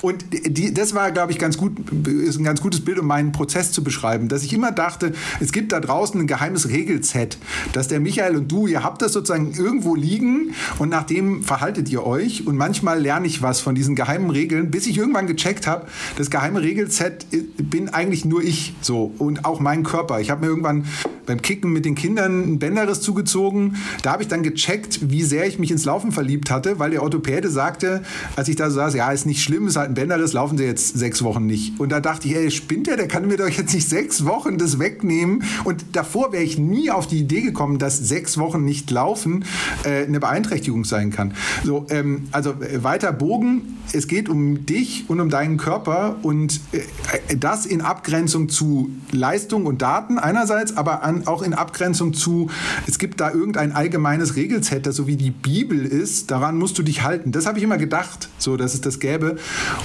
Und 0.00 0.24
die, 0.32 0.74
das 0.74 0.94
war, 0.94 1.10
glaube 1.12 1.32
ich, 1.32 1.38
ganz 1.38 1.56
gut, 1.56 1.72
ist 2.06 2.38
ein 2.38 2.44
ganz 2.44 2.60
gutes 2.60 2.84
Bild, 2.84 2.98
um 2.98 3.06
meinen 3.06 3.32
Prozess 3.32 3.72
zu 3.72 3.82
beschreiben, 3.82 4.28
dass 4.28 4.42
ich 4.42 4.52
immer 4.52 4.72
dachte, 4.72 5.12
es 5.40 5.52
gibt 5.52 5.72
da 5.72 5.80
draußen 5.80 6.20
ein 6.20 6.26
geheimes 6.26 6.68
Regelset, 6.68 7.38
dass 7.72 7.88
der 7.88 8.00
Michael 8.00 8.36
und 8.36 8.50
du, 8.50 8.66
ihr 8.66 8.82
habt 8.82 9.02
das 9.02 9.12
sozusagen 9.12 9.52
irgendwo 9.52 9.94
liegen 9.94 10.54
und 10.78 10.88
nach 10.88 11.04
dem 11.04 11.42
verhaltet 11.42 11.88
ihr 11.90 12.06
euch. 12.06 12.46
Und 12.46 12.56
manchmal 12.56 13.00
lerne 13.00 13.26
ich 13.26 13.42
was 13.42 13.60
von 13.60 13.74
diesen 13.74 13.94
geheimen 13.94 14.30
Regeln, 14.30 14.70
bis 14.70 14.86
ich 14.86 14.98
irgendwann 14.98 15.26
gecheckt 15.26 15.66
habe, 15.66 15.86
das 16.16 16.30
geheime 16.30 16.62
Regelset 16.62 17.26
bin 17.58 17.88
eigentlich 17.88 18.24
nur 18.24 18.42
ich 18.42 18.74
so 18.80 19.12
und 19.18 19.44
auch 19.44 19.60
mein 19.60 19.82
Körper. 19.82 20.20
Ich 20.20 20.30
habe 20.30 20.42
mir 20.42 20.48
irgendwann 20.48 20.84
beim 21.26 21.40
Kicken 21.42 21.72
mit 21.72 21.84
den 21.84 21.94
Kindern 21.94 22.54
ein 22.54 22.58
Bänderriss 22.58 23.00
zugezogen. 23.00 23.76
Da 24.02 24.12
habe 24.12 24.22
ich 24.22 24.28
dann 24.28 24.42
gecheckt, 24.42 25.10
wie 25.10 25.22
sehr 25.22 25.46
ich 25.46 25.58
mich 25.58 25.70
ins 25.70 25.84
Laufen 25.84 26.12
verliebt 26.12 26.50
hatte, 26.50 26.78
weil 26.78 26.90
der 26.90 27.02
Orthopäde 27.02 27.50
sagte, 27.50 28.02
als 28.36 28.48
ich 28.48 28.56
da 28.56 28.70
saß, 28.70 28.94
ja, 28.94 29.10
ist 29.10 29.26
nicht 29.26 29.42
schlimm, 29.42 29.66
ist 29.66 29.76
halt 29.76 29.90
ein 29.90 29.94
Bänderriss, 29.94 30.32
laufen 30.32 30.58
Sie 30.58 30.64
jetzt 30.64 30.98
sechs 30.98 31.22
Wochen 31.22 31.46
nicht. 31.46 31.78
Und 31.80 31.90
da 31.94 32.00
dachte 32.00 32.26
ich, 32.26 32.34
ey, 32.34 32.50
spinnt 32.50 32.88
der, 32.88 32.96
der 32.96 33.06
kann 33.06 33.28
mir 33.28 33.36
doch 33.36 33.48
jetzt 33.48 33.72
nicht 33.72 33.88
sechs 33.88 34.24
Wochen 34.24 34.58
das 34.58 34.80
wegnehmen. 34.80 35.44
Und 35.62 35.84
davor 35.92 36.32
wäre 36.32 36.42
ich 36.42 36.58
nie 36.58 36.90
auf 36.90 37.06
die 37.06 37.20
Idee 37.20 37.40
gekommen, 37.40 37.78
dass 37.78 37.98
sechs 37.98 38.36
Wochen 38.36 38.64
nicht 38.64 38.90
laufen 38.90 39.44
äh, 39.84 40.04
eine 40.04 40.18
Beeinträchtigung 40.18 40.84
sein 40.84 41.10
kann. 41.10 41.34
So, 41.62 41.86
ähm, 41.90 42.26
also 42.32 42.50
äh, 42.50 42.82
weiter 42.82 43.12
Bogen, 43.12 43.78
es 43.92 44.08
geht 44.08 44.28
um 44.28 44.66
dich 44.66 45.04
und 45.06 45.20
um 45.20 45.30
deinen 45.30 45.56
Körper 45.56 46.16
und 46.22 46.60
äh, 46.72 47.36
das 47.36 47.64
in 47.64 47.80
Abgrenzung 47.80 48.48
zu 48.48 48.90
Leistung 49.12 49.66
und 49.66 49.80
Daten 49.80 50.18
einerseits, 50.18 50.76
aber 50.76 51.04
an, 51.04 51.28
auch 51.28 51.42
in 51.42 51.54
Abgrenzung 51.54 52.12
zu, 52.12 52.50
es 52.88 52.98
gibt 52.98 53.20
da 53.20 53.30
irgendein 53.30 53.70
allgemeines 53.70 54.34
Regelset, 54.34 54.84
das 54.84 54.96
so 54.96 55.06
wie 55.06 55.16
die 55.16 55.30
Bibel 55.30 55.84
ist, 55.84 56.32
daran 56.32 56.58
musst 56.58 56.76
du 56.76 56.82
dich 56.82 57.04
halten. 57.04 57.30
Das 57.30 57.46
habe 57.46 57.58
ich 57.58 57.64
immer 57.64 57.78
gedacht, 57.78 58.28
so 58.38 58.56
dass 58.56 58.74
es 58.74 58.80
das 58.80 58.98
gäbe. 58.98 59.36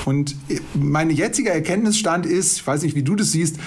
Und 0.06 0.36
mein 0.74 1.12
jetziger 1.12 1.54
Erkenntnisstand 2.00 2.26
ist, 2.26 2.58
ich 2.58 2.68
weiß 2.68 2.84
nicht, 2.84 2.96
wie 2.96 3.04
du 3.04 3.16
das 3.16 3.32
siehst, 3.32 3.58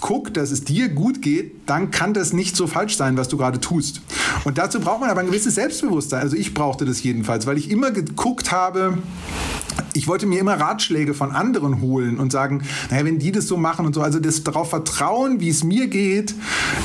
guck, 0.00 0.34
dass 0.34 0.50
es 0.50 0.64
dir 0.64 0.88
gut 0.88 1.22
geht, 1.22 1.52
dann 1.66 1.90
kann 1.90 2.14
das 2.14 2.32
nicht 2.32 2.56
so 2.56 2.66
falsch 2.66 2.96
sein, 2.96 3.16
was 3.16 3.28
du 3.28 3.36
gerade 3.36 3.60
tust. 3.60 4.02
Und 4.44 4.58
dazu 4.58 4.80
braucht 4.80 5.00
man 5.00 5.10
aber 5.10 5.20
ein 5.20 5.26
gewisses 5.26 5.54
Selbstbewusstsein. 5.54 6.20
Also 6.20 6.36
ich 6.36 6.54
brauchte 6.54 6.84
das 6.84 7.02
jedenfalls, 7.02 7.46
weil 7.46 7.56
ich 7.56 7.70
immer 7.70 7.90
geguckt 7.90 8.52
habe, 8.52 8.98
ich 9.94 10.08
wollte 10.08 10.26
mir 10.26 10.40
immer 10.40 10.54
Ratschläge 10.54 11.14
von 11.14 11.32
anderen 11.32 11.80
holen 11.80 12.18
und 12.18 12.32
sagen, 12.32 12.62
naja, 12.90 13.04
wenn 13.04 13.18
die 13.18 13.32
das 13.32 13.46
so 13.46 13.56
machen 13.56 13.86
und 13.86 13.94
so, 13.94 14.02
also 14.02 14.20
das 14.20 14.42
darauf 14.42 14.70
vertrauen, 14.70 15.40
wie 15.40 15.50
es 15.50 15.64
mir 15.64 15.88
geht, 15.88 16.34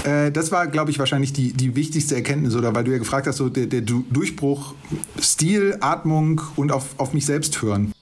äh, 0.04 0.32
das 0.32 0.52
war, 0.52 0.68
glaube 0.68 0.92
ich, 0.92 1.00
wahrscheinlich 1.00 1.32
die, 1.32 1.54
die 1.54 1.76
wichtigste 1.76 2.16
Erkenntnis, 2.16 2.56
oder 2.56 2.76
weil 2.76 2.84
du 2.84 2.92
ja 2.92 2.98
gefragt 2.98 3.28
hast, 3.28 3.38
so 3.38 3.50
der, 3.50 3.66
der 3.68 3.82
Durchbruch, 3.82 4.74
Stil, 5.22 5.78
Atmung 5.80 6.42
und 6.56 6.72
auf, 6.72 6.96
auf 6.98 7.14
mich 7.14 7.26
selbst 7.26 7.62
hören. 7.62 7.94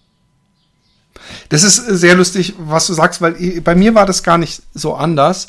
Das 1.49 1.63
ist 1.63 1.76
sehr 1.76 2.15
lustig, 2.15 2.53
was 2.57 2.88
du 2.88 2.93
sagst, 2.93 3.21
weil 3.21 3.61
bei 3.61 3.76
mir 3.76 3.95
war 3.95 4.05
das 4.05 4.23
gar 4.23 4.38
nicht 4.38 4.61
so 4.73 4.95
anders. 4.95 5.47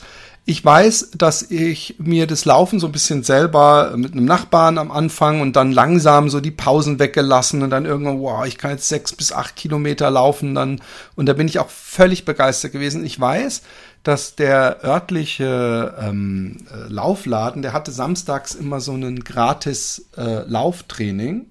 Ich 0.48 0.64
weiß, 0.64 1.10
dass 1.16 1.50
ich 1.50 1.96
mir 1.98 2.28
das 2.28 2.44
Laufen 2.44 2.78
so 2.78 2.86
ein 2.86 2.92
bisschen 2.92 3.24
selber 3.24 3.94
mit 3.96 4.12
einem 4.12 4.26
Nachbarn 4.26 4.78
am 4.78 4.92
Anfang 4.92 5.40
und 5.40 5.56
dann 5.56 5.72
langsam 5.72 6.30
so 6.30 6.38
die 6.38 6.52
Pausen 6.52 7.00
weggelassen 7.00 7.62
und 7.62 7.70
dann 7.70 7.84
irgendwann, 7.84 8.20
wow, 8.20 8.46
ich 8.46 8.56
kann 8.56 8.70
jetzt 8.70 8.88
sechs 8.88 9.12
bis 9.12 9.32
acht 9.32 9.56
Kilometer 9.56 10.08
laufen 10.08 10.54
dann 10.54 10.80
und 11.16 11.26
da 11.26 11.32
bin 11.32 11.48
ich 11.48 11.58
auch 11.58 11.68
völlig 11.68 12.24
begeistert 12.24 12.70
gewesen. 12.70 13.04
Ich 13.04 13.18
weiß, 13.18 13.62
dass 14.04 14.36
der 14.36 14.84
örtliche 14.84 15.94
ähm, 16.00 16.58
äh, 16.70 16.92
Laufladen, 16.92 17.62
der 17.62 17.72
hatte 17.72 17.90
samstags 17.90 18.54
immer 18.54 18.78
so 18.78 18.92
einen 18.92 19.24
gratis 19.24 20.06
äh, 20.16 20.48
Lauftraining. 20.48 21.46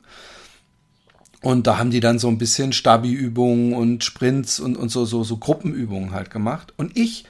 Und 1.46 1.68
da 1.68 1.78
haben 1.78 1.92
die 1.92 2.00
dann 2.00 2.18
so 2.18 2.28
ein 2.28 2.40
bisschen 2.40 2.74
Stabi-Übungen 2.74 3.76
und 3.76 4.04
Sprints 4.04 4.60
und, 4.60 4.76
und 4.76 4.90
so, 4.90 5.06
so, 5.06 5.24
so 5.24 5.38
Gruppenübungen 5.38 6.12
halt 6.12 6.32
gemacht. 6.32 6.74
Und 6.76 6.98
ich 6.98 7.26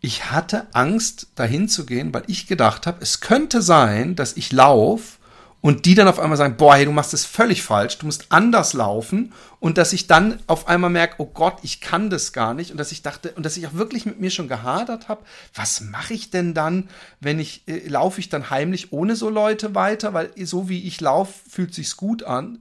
ich 0.00 0.32
hatte 0.32 0.66
Angst, 0.72 1.28
dahin 1.36 1.68
zu 1.68 1.86
gehen, 1.86 2.12
weil 2.12 2.24
ich 2.26 2.48
gedacht 2.48 2.88
habe, 2.88 2.98
es 3.00 3.20
könnte 3.20 3.62
sein, 3.62 4.16
dass 4.16 4.36
ich 4.36 4.50
laufe 4.50 5.18
und 5.60 5.86
die 5.86 5.94
dann 5.94 6.08
auf 6.08 6.18
einmal 6.18 6.36
sagen, 6.36 6.56
boah, 6.56 6.74
hey, 6.74 6.84
du 6.84 6.90
machst 6.90 7.12
das 7.12 7.24
völlig 7.24 7.62
falsch, 7.62 7.98
du 7.98 8.06
musst 8.06 8.26
anders 8.30 8.72
laufen. 8.72 9.32
Und 9.60 9.78
dass 9.78 9.92
ich 9.92 10.08
dann 10.08 10.40
auf 10.48 10.66
einmal 10.66 10.90
merke, 10.90 11.16
oh 11.18 11.26
Gott, 11.26 11.58
ich 11.62 11.80
kann 11.80 12.10
das 12.10 12.32
gar 12.32 12.54
nicht. 12.54 12.72
Und 12.72 12.76
dass 12.76 12.90
ich 12.90 13.02
dachte 13.02 13.32
und 13.36 13.46
dass 13.46 13.56
ich 13.56 13.68
auch 13.68 13.74
wirklich 13.74 14.04
mit 14.04 14.20
mir 14.20 14.30
schon 14.30 14.48
gehadert 14.48 15.08
habe, 15.08 15.22
was 15.54 15.80
mache 15.80 16.14
ich 16.14 16.30
denn 16.30 16.54
dann, 16.54 16.88
wenn 17.20 17.38
ich 17.38 17.62
äh, 17.68 17.86
laufe 17.86 18.18
ich 18.18 18.28
dann 18.28 18.50
heimlich 18.50 18.92
ohne 18.92 19.14
so 19.14 19.30
Leute 19.30 19.76
weiter, 19.76 20.12
weil 20.12 20.30
so 20.44 20.68
wie 20.68 20.88
ich 20.88 21.00
laufe, 21.00 21.34
fühlt 21.48 21.72
sich's 21.72 21.96
gut 21.96 22.24
an 22.24 22.58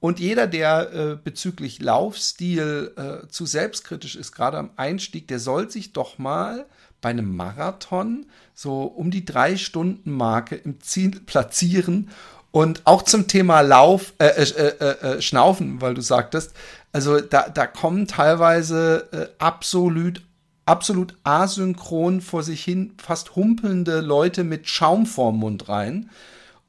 und 0.00 0.18
jeder, 0.18 0.46
der 0.46 0.92
äh, 0.92 1.16
bezüglich 1.22 1.80
Laufstil 1.80 2.92
äh, 2.96 3.28
zu 3.28 3.44
selbstkritisch 3.44 4.16
ist, 4.16 4.32
gerade 4.32 4.56
am 4.56 4.70
Einstieg, 4.76 5.28
der 5.28 5.38
soll 5.38 5.70
sich 5.70 5.92
doch 5.92 6.18
mal 6.18 6.66
bei 7.02 7.10
einem 7.10 7.36
Marathon 7.36 8.26
so 8.54 8.82
um 8.82 9.10
die 9.10 9.24
drei 9.24 9.56
Stunden 9.56 10.10
Marke 10.10 10.56
im 10.56 10.80
Ziel 10.80 11.20
platzieren 11.20 12.10
und 12.50 12.82
auch 12.84 13.02
zum 13.02 13.28
Thema 13.28 13.60
Lauf, 13.60 14.14
äh, 14.18 14.26
äh, 14.26 14.68
äh, 14.68 14.84
äh, 14.84 15.22
Schnaufen, 15.22 15.80
weil 15.80 15.94
du 15.94 16.00
sagtest, 16.00 16.52
also 16.92 17.20
da, 17.20 17.48
da 17.48 17.66
kommen 17.66 18.06
teilweise 18.06 19.08
äh, 19.12 19.26
absolut, 19.38 20.22
absolut 20.64 21.14
asynchron 21.24 22.20
vor 22.20 22.42
sich 22.42 22.64
hin 22.64 22.94
fast 22.98 23.36
humpelnde 23.36 24.00
Leute 24.00 24.44
mit 24.44 24.68
Schaum 24.68 25.06
vorm 25.06 25.38
Mund 25.38 25.68
rein. 25.68 26.10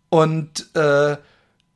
Und 0.10 0.76
äh, 0.76 1.16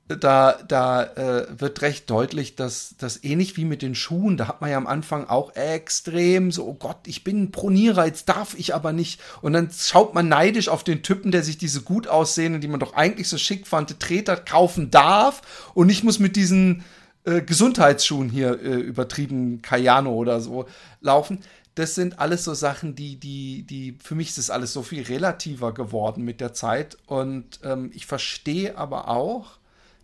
da, 0.07 0.59
da 0.67 1.03
äh, 1.03 1.47
wird 1.59 1.81
recht 1.81 2.09
deutlich, 2.11 2.55
dass 2.55 2.95
das 2.99 3.23
ähnlich 3.23 3.57
wie 3.57 3.65
mit 3.65 3.81
den 3.81 3.95
Schuhen, 3.95 4.37
da 4.37 4.47
hat 4.47 4.61
man 4.61 4.69
ja 4.69 4.77
am 4.77 4.85
Anfang 4.85 5.27
auch 5.27 5.55
extrem 5.55 6.51
so, 6.51 6.67
oh 6.67 6.75
Gott, 6.75 6.99
ich 7.07 7.23
bin 7.23 7.43
ein 7.43 7.51
Pronierer, 7.51 8.05
jetzt 8.05 8.29
darf 8.29 8.53
ich 8.55 8.75
aber 8.75 8.93
nicht. 8.93 9.19
Und 9.41 9.53
dann 9.53 9.71
schaut 9.75 10.13
man 10.13 10.27
neidisch 10.27 10.69
auf 10.69 10.83
den 10.83 11.01
Typen, 11.01 11.31
der 11.31 11.41
sich 11.41 11.57
diese 11.57 11.81
gut 11.81 12.07
aussehenden, 12.07 12.61
die 12.61 12.67
man 12.67 12.79
doch 12.79 12.93
eigentlich 12.93 13.27
so 13.27 13.39
schick 13.39 13.65
fand, 13.65 13.99
Treter 13.99 14.37
kaufen 14.37 14.91
darf 14.91 15.71
und 15.73 15.89
ich 15.89 16.03
muss 16.03 16.19
mit 16.19 16.35
diesen 16.35 16.83
äh, 17.23 17.41
Gesundheitsschuhen 17.41 18.29
hier 18.29 18.61
äh, 18.61 18.75
übertrieben 18.75 19.63
Cayano 19.63 20.13
oder 20.13 20.39
so 20.39 20.67
laufen. 21.01 21.39
Das 21.73 21.95
sind 21.95 22.19
alles 22.19 22.43
so 22.43 22.53
Sachen, 22.53 22.95
die, 22.95 23.19
die, 23.19 23.63
die, 23.63 23.97
für 24.01 24.13
mich 24.13 24.29
ist 24.29 24.37
das 24.37 24.49
alles 24.51 24.71
so 24.71 24.83
viel 24.83 25.01
relativer 25.01 25.73
geworden 25.73 26.23
mit 26.23 26.41
der 26.41 26.53
Zeit. 26.53 26.97
Und 27.07 27.59
ähm, 27.63 27.89
ich 27.93 28.05
verstehe 28.05 28.77
aber 28.77 29.09
auch, 29.09 29.57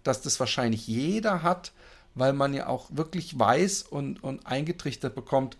dass 0.04 0.22
das 0.22 0.40
wahrscheinlich 0.40 0.88
jeder 0.88 1.44
hat, 1.44 1.72
weil 2.16 2.34
man 2.34 2.54
ja 2.54 2.68
auch 2.68 2.88
wirklich 2.92 3.38
weiß 3.38 3.84
und, 3.84 4.24
und 4.24 4.46
eingetrichtert 4.46 5.16
bekommt, 5.16 5.58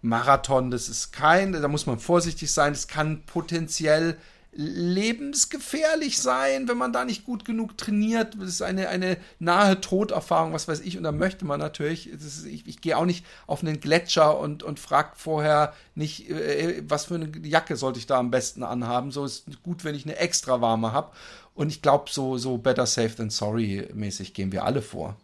Marathon, 0.00 0.70
das 0.70 0.88
ist 0.88 1.12
kein, 1.12 1.52
da 1.52 1.66
muss 1.68 1.86
man 1.86 1.98
vorsichtig 1.98 2.52
sein, 2.52 2.72
das 2.72 2.86
kann 2.86 3.22
potenziell 3.26 4.16
lebensgefährlich 4.52 6.18
sein, 6.18 6.68
wenn 6.68 6.78
man 6.78 6.92
da 6.92 7.04
nicht 7.04 7.24
gut 7.24 7.44
genug 7.44 7.76
trainiert. 7.76 8.34
Das 8.40 8.48
ist 8.48 8.62
eine, 8.62 8.88
eine 8.88 9.18
nahe 9.38 9.80
Toderfahrung, 9.80 10.52
was 10.52 10.66
weiß 10.66 10.80
ich. 10.80 10.96
Und 10.96 11.04
da 11.04 11.12
möchte 11.12 11.44
man 11.44 11.60
natürlich, 11.60 12.08
ist, 12.08 12.44
ich, 12.46 12.66
ich 12.66 12.80
gehe 12.80 12.96
auch 12.96 13.04
nicht 13.04 13.24
auf 13.46 13.62
einen 13.62 13.78
Gletscher 13.78 14.38
und, 14.38 14.62
und 14.62 14.80
frage 14.80 15.10
vorher 15.14 15.74
nicht, 15.94 16.30
äh, 16.30 16.82
was 16.88 17.04
für 17.06 17.16
eine 17.16 17.30
Jacke 17.42 17.76
sollte 17.76 17.98
ich 17.98 18.06
da 18.06 18.18
am 18.18 18.30
besten 18.30 18.62
anhaben. 18.62 19.12
So 19.12 19.24
ist 19.24 19.44
gut, 19.62 19.84
wenn 19.84 19.94
ich 19.94 20.06
eine 20.06 20.16
extra 20.16 20.60
warme 20.60 20.92
habe. 20.92 21.12
Und 21.58 21.70
ich 21.70 21.82
glaube, 21.82 22.04
so, 22.08 22.38
so 22.38 22.56
better 22.56 22.86
safe 22.86 23.16
than 23.16 23.30
sorry 23.30 23.88
mäßig 23.92 24.32
gehen 24.32 24.52
wir 24.52 24.64
alle 24.64 24.80
vor. 24.80 25.16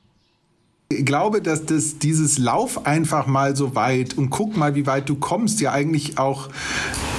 Ich 0.90 1.04
glaube, 1.04 1.40
dass 1.40 1.64
das, 1.64 1.98
dieses 1.98 2.38
Lauf 2.38 2.86
einfach 2.86 3.26
mal 3.26 3.56
so 3.56 3.74
weit 3.74 4.18
und 4.18 4.30
guck 4.30 4.56
mal, 4.56 4.74
wie 4.74 4.86
weit 4.86 5.08
du 5.08 5.16
kommst, 5.16 5.60
ja 5.60 5.72
eigentlich 5.72 6.18
auch 6.18 6.50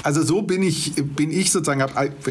also 0.06 0.22
so 0.22 0.44
bin 0.44 0.62
ich, 0.62 0.94
bin 0.94 1.32
ich 1.32 1.52
sozusagen, 1.52 1.84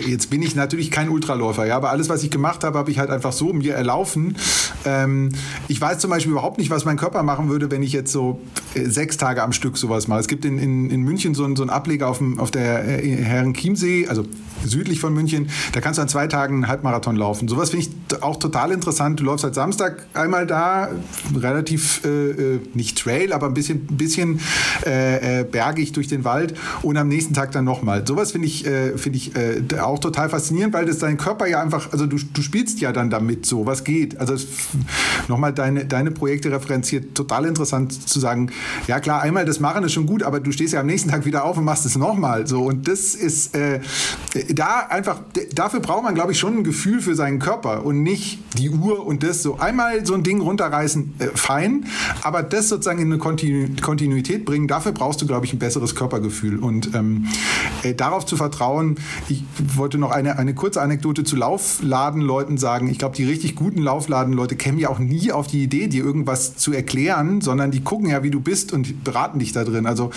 jetzt 0.06 0.30
bin 0.30 0.42
ich 0.42 0.54
natürlich 0.54 0.92
kein 0.92 1.08
Ultraläufer, 1.08 1.66
ja, 1.66 1.74
aber 1.74 1.90
alles, 1.90 2.08
was 2.08 2.22
ich 2.22 2.30
gemacht 2.30 2.62
habe, 2.62 2.78
habe 2.78 2.88
ich 2.92 3.00
halt 3.00 3.10
einfach 3.10 3.32
so 3.32 3.52
mir 3.52 3.74
erlaufen. 3.74 4.36
Ähm, 4.84 5.30
ich 5.66 5.80
weiß 5.80 5.98
zum 5.98 6.10
Beispiel 6.10 6.30
überhaupt 6.30 6.58
nicht, 6.58 6.70
was 6.70 6.84
mein 6.84 6.96
Körper 6.96 7.24
machen 7.24 7.48
würde, 7.48 7.72
wenn 7.72 7.82
ich 7.82 7.92
jetzt 7.92 8.12
so 8.12 8.40
äh, 8.76 8.84
sechs 8.84 9.16
Tage 9.16 9.42
am 9.42 9.52
Stück 9.52 9.76
sowas 9.76 10.06
mache. 10.06 10.20
Es 10.20 10.28
gibt 10.28 10.44
in, 10.44 10.56
in, 10.60 10.88
in 10.88 11.02
München 11.02 11.34
so 11.34 11.42
einen, 11.42 11.56
so 11.56 11.64
einen 11.64 11.70
Ableger 11.70 12.06
auf, 12.06 12.18
dem, 12.18 12.38
auf 12.38 12.52
der 12.52 13.02
äh, 13.02 13.16
Herrenchiemsee, 13.16 14.06
also 14.06 14.24
südlich 14.64 15.00
von 15.00 15.12
München, 15.12 15.50
da 15.72 15.80
kannst 15.80 15.98
du 15.98 16.02
an 16.02 16.08
zwei 16.08 16.28
Tagen 16.28 16.54
einen 16.54 16.68
Halbmarathon 16.68 17.16
laufen. 17.16 17.48
Sowas 17.48 17.70
finde 17.70 17.86
ich 17.86 18.22
auch 18.22 18.36
total 18.36 18.70
interessant. 18.70 19.18
Du 19.18 19.24
läufst 19.24 19.42
halt 19.42 19.56
Samstag 19.56 20.06
einmal 20.14 20.46
da, 20.46 20.90
relativ, 21.36 22.02
äh, 22.04 22.08
äh 22.08 22.60
nicht 22.74 22.98
Trail, 22.98 23.32
aber 23.32 23.46
ein 23.46 23.54
bisschen, 23.54 23.86
bisschen 23.86 24.40
äh, 24.82 25.44
bergig 25.44 25.92
durch 25.92 26.08
den 26.08 26.24
Wald 26.24 26.54
und 26.82 26.96
am 26.96 27.08
nächsten 27.08 27.34
Tag 27.34 27.52
dann 27.52 27.64
dann 27.64 27.74
nochmal. 27.74 28.06
Sowas 28.06 28.32
finde 28.32 28.46
ich, 28.46 28.66
äh, 28.66 28.96
find 28.96 29.16
ich 29.16 29.34
äh, 29.36 29.62
auch 29.80 29.98
total 29.98 30.28
faszinierend, 30.28 30.74
weil 30.74 30.84
das 30.84 30.98
dein 30.98 31.16
Körper 31.16 31.46
ja 31.46 31.60
einfach, 31.60 31.92
also 31.92 32.06
du, 32.06 32.16
du 32.16 32.42
spielst 32.42 32.80
ja 32.80 32.92
dann 32.92 33.10
damit 33.10 33.46
so, 33.46 33.66
was 33.66 33.84
geht. 33.84 34.18
Also 34.18 34.34
nochmal 35.28 35.52
deine, 35.52 35.84
deine 35.86 36.10
Projekte 36.10 36.50
referenziert, 36.52 37.14
total 37.14 37.46
interessant 37.46 38.08
zu 38.08 38.20
sagen, 38.20 38.50
ja 38.86 39.00
klar, 39.00 39.22
einmal 39.22 39.44
das 39.44 39.60
machen 39.60 39.84
ist 39.84 39.92
schon 39.92 40.06
gut, 40.06 40.22
aber 40.22 40.40
du 40.40 40.52
stehst 40.52 40.74
ja 40.74 40.80
am 40.80 40.86
nächsten 40.86 41.10
Tag 41.10 41.24
wieder 41.24 41.44
auf 41.44 41.56
und 41.56 41.64
machst 41.64 41.86
es 41.86 41.96
nochmal. 41.96 42.46
So. 42.46 42.62
Und 42.62 42.86
das 42.86 43.14
ist 43.14 43.54
äh, 43.54 43.80
da 44.50 44.86
einfach, 44.88 45.20
dafür 45.54 45.80
braucht 45.80 46.04
man, 46.04 46.14
glaube 46.14 46.32
ich, 46.32 46.38
schon 46.38 46.58
ein 46.58 46.64
Gefühl 46.64 47.00
für 47.00 47.14
seinen 47.14 47.38
Körper 47.38 47.84
und 47.84 48.02
nicht 48.02 48.38
die 48.58 48.70
Uhr 48.70 49.06
und 49.06 49.22
das 49.22 49.42
so. 49.42 49.58
Einmal 49.58 50.04
so 50.04 50.14
ein 50.14 50.22
Ding 50.22 50.40
runterreißen, 50.40 51.13
äh, 51.18 51.26
fein, 51.34 51.86
aber 52.22 52.42
das 52.42 52.68
sozusagen 52.68 53.00
in 53.00 53.06
eine 53.06 53.18
Kontinu 53.18 53.68
Kontinuität 53.80 54.44
bringen, 54.44 54.68
dafür 54.68 54.92
brauchst 54.92 55.22
du, 55.22 55.26
glaube 55.26 55.46
ich, 55.46 55.52
ein 55.52 55.58
besseres 55.58 55.94
Körpergefühl. 55.94 56.58
Und 56.58 56.94
ähm, 56.94 57.26
äh, 57.84 57.94
darauf 57.94 58.26
zu 58.26 58.36
vertrauen, 58.36 58.96
ich 59.28 59.44
wollte 59.76 59.98
noch 59.98 60.10
eine, 60.10 60.38
eine 60.38 60.54
kurze 60.54 60.80
Anekdote 60.80 61.24
zu 61.24 61.36
Laufladenleuten 61.36 62.58
sagen. 62.58 62.88
Ich 62.88 62.98
glaube, 62.98 63.16
die 63.16 63.24
richtig 63.24 63.56
guten 63.56 63.82
Laufladenleute 63.82 64.56
kämen 64.56 64.78
ja 64.78 64.88
auch 64.88 64.98
nie 64.98 65.32
auf 65.32 65.46
die 65.46 65.62
Idee, 65.62 65.88
dir 65.88 66.04
irgendwas 66.04 66.56
zu 66.56 66.72
erklären, 66.72 67.40
sondern 67.40 67.70
die 67.70 67.82
gucken 67.82 68.08
ja, 68.08 68.22
wie 68.22 68.30
du 68.30 68.40
bist 68.40 68.72
und 68.72 69.04
beraten 69.04 69.38
dich 69.38 69.52
da 69.52 69.64
drin. 69.64 69.86
Also 69.86 70.10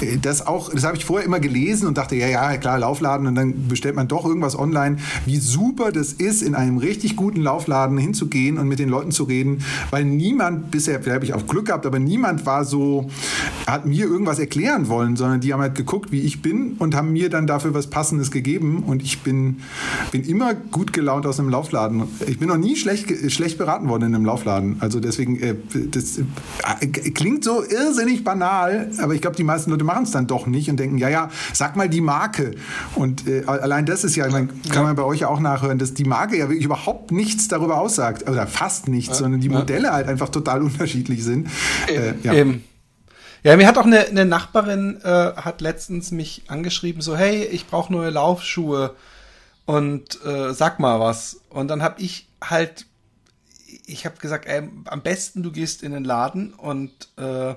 äh, 0.00 0.18
das 0.18 0.46
auch, 0.46 0.70
das 0.70 0.84
habe 0.84 0.96
ich 0.96 1.04
vorher 1.04 1.26
immer 1.26 1.40
gelesen 1.40 1.86
und 1.86 1.98
dachte, 1.98 2.16
ja, 2.16 2.28
ja, 2.28 2.56
klar, 2.56 2.78
Laufladen 2.78 3.26
und 3.26 3.34
dann 3.34 3.68
bestellt 3.68 3.96
man 3.96 4.08
doch 4.08 4.24
irgendwas 4.24 4.58
online. 4.58 4.96
Wie 5.26 5.36
super 5.36 5.92
das 5.92 6.12
ist, 6.12 6.42
in 6.42 6.54
einem 6.54 6.78
richtig 6.78 7.16
guten 7.16 7.40
Laufladen 7.40 7.98
hinzugehen 7.98 8.58
und 8.58 8.68
mit 8.68 8.78
den 8.78 8.88
Leuten 8.88 9.10
zu 9.10 9.24
reden, 9.24 9.64
weil 9.90 10.04
niemand 10.04 10.70
bisher, 10.70 11.00
vielleicht 11.00 11.16
habe 11.16 11.24
ich 11.24 11.34
auch 11.34 11.46
Glück 11.46 11.66
gehabt, 11.66 11.86
aber 11.86 11.98
niemand 11.98 12.46
war 12.46 12.64
so, 12.64 13.10
hat 13.66 13.86
mir 13.86 14.06
irgendwas 14.06 14.38
erklären 14.38 14.88
wollen, 14.88 15.16
sondern 15.16 15.40
die 15.40 15.52
haben 15.52 15.60
halt 15.60 15.74
geguckt, 15.74 16.12
wie 16.12 16.20
ich 16.20 16.42
bin 16.42 16.76
und 16.78 16.94
haben 16.94 17.01
mir 17.02 17.28
dann 17.28 17.46
dafür 17.46 17.74
was 17.74 17.88
Passendes 17.88 18.30
gegeben 18.30 18.82
und 18.86 19.02
ich 19.02 19.20
bin, 19.20 19.58
bin 20.10 20.24
immer 20.24 20.54
gut 20.54 20.92
gelaunt 20.92 21.26
aus 21.26 21.38
einem 21.38 21.48
Laufladen. 21.48 22.04
Ich 22.26 22.38
bin 22.38 22.48
noch 22.48 22.56
nie 22.56 22.76
schlecht, 22.76 23.08
schlecht 23.30 23.58
beraten 23.58 23.88
worden 23.88 24.04
in 24.04 24.14
einem 24.14 24.24
Laufladen. 24.24 24.76
Also 24.80 25.00
deswegen, 25.00 25.40
äh, 25.40 25.54
das 25.90 26.18
äh, 26.18 26.86
klingt 26.86 27.44
so 27.44 27.62
irrsinnig 27.62 28.24
banal, 28.24 28.90
aber 28.98 29.14
ich 29.14 29.20
glaube, 29.20 29.36
die 29.36 29.44
meisten 29.44 29.70
Leute 29.70 29.84
machen 29.84 30.04
es 30.04 30.10
dann 30.10 30.26
doch 30.26 30.46
nicht 30.46 30.70
und 30.70 30.78
denken, 30.78 30.98
ja, 30.98 31.08
ja, 31.08 31.30
sag 31.52 31.76
mal 31.76 31.88
die 31.88 32.00
Marke. 32.00 32.52
Und 32.94 33.26
äh, 33.26 33.44
allein 33.46 33.86
das 33.86 34.04
ist 34.04 34.16
ja, 34.16 34.28
mein, 34.30 34.48
kann 34.70 34.84
man 34.84 34.96
bei 34.96 35.04
euch 35.04 35.20
ja 35.20 35.28
auch 35.28 35.40
nachhören, 35.40 35.78
dass 35.78 35.94
die 35.94 36.04
Marke 36.04 36.36
ja 36.38 36.48
wirklich 36.48 36.64
überhaupt 36.64 37.12
nichts 37.12 37.48
darüber 37.48 37.78
aussagt, 37.78 38.28
oder 38.28 38.46
fast 38.46 38.88
nichts, 38.88 39.18
sondern 39.18 39.40
die 39.40 39.48
Modelle 39.48 39.92
halt 39.92 40.08
einfach 40.08 40.28
total 40.28 40.62
unterschiedlich 40.62 41.22
sind. 41.24 41.48
Äh, 41.88 42.14
ja. 42.22 42.34
Eben. 42.34 42.62
Ja, 43.44 43.56
mir 43.56 43.66
hat 43.66 43.76
auch 43.76 43.86
eine, 43.86 44.06
eine 44.06 44.24
Nachbarin 44.24 45.00
äh, 45.02 45.32
hat 45.34 45.60
letztens 45.60 46.12
mich 46.12 46.44
angeschrieben, 46.46 47.02
so 47.02 47.16
hey, 47.16 47.44
ich 47.44 47.66
brauche 47.66 47.92
neue 47.92 48.10
Laufschuhe 48.10 48.94
und 49.64 50.24
äh, 50.24 50.54
sag 50.54 50.78
mal 50.78 51.00
was. 51.00 51.40
Und 51.50 51.66
dann 51.66 51.82
habe 51.82 52.00
ich 52.00 52.28
halt, 52.42 52.86
ich 53.84 54.06
habe 54.06 54.16
gesagt, 54.18 54.46
ey, 54.46 54.68
am 54.84 55.02
besten 55.02 55.42
du 55.42 55.50
gehst 55.50 55.82
in 55.82 55.90
den 55.90 56.04
Laden 56.04 56.54
und 56.54 56.92
äh, 57.16 57.54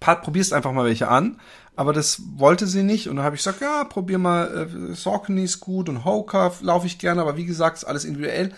probierst 0.00 0.52
einfach 0.52 0.72
mal 0.72 0.86
welche 0.86 1.06
an. 1.06 1.40
Aber 1.76 1.92
das 1.92 2.20
wollte 2.34 2.66
sie 2.66 2.82
nicht 2.82 3.08
und 3.08 3.16
dann 3.16 3.24
habe 3.24 3.36
ich 3.36 3.42
gesagt, 3.42 3.60
ja, 3.60 3.84
probier 3.84 4.18
mal 4.18 4.68
äh, 4.90 4.94
Saucony 4.94 5.44
ist 5.44 5.60
gut 5.60 5.88
und 5.88 6.04
Hoka 6.04 6.52
laufe 6.60 6.88
ich 6.88 6.98
gerne, 6.98 7.22
aber 7.22 7.36
wie 7.36 7.46
gesagt, 7.46 7.76
ist 7.76 7.84
alles 7.84 8.04
individuell. 8.04 8.52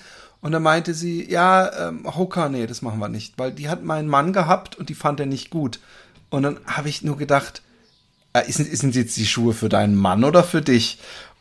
Und 0.45 0.53
dann 0.53 0.63
meinte 0.63 0.93
sie, 0.93 1.25
ja, 1.31 1.89
ähm, 1.89 2.05
Hoka, 2.05 2.51
nee, 2.51 2.67
das 2.67 2.83
machen 2.83 2.99
wir 2.99 3.09
nicht, 3.09 3.39
weil 3.39 3.51
die 3.51 3.71
hat 3.71 3.83
meinen 3.83 4.09
Mann 4.09 4.35
gehabt 4.35 4.77
und 4.77 4.91
die 4.91 4.95
fand 4.95 5.19
er 5.19 5.25
nicht 5.25 5.49
gut. 5.49 5.81
Und 6.29 6.43
dann 6.43 6.61
habe 6.67 6.91
ich 6.91 7.01
nur 7.01 7.17
gedacht, 7.17 7.63
äh, 8.35 8.53
sind, 8.53 8.77
sind 8.77 8.95
jetzt 8.95 9.17
die 9.17 9.25
Schuhe 9.25 9.55
für 9.55 9.71
deinen 9.71 9.97
Mann 9.97 10.23
oder 10.23 10.45
für 10.45 10.61
dich? 10.61 10.99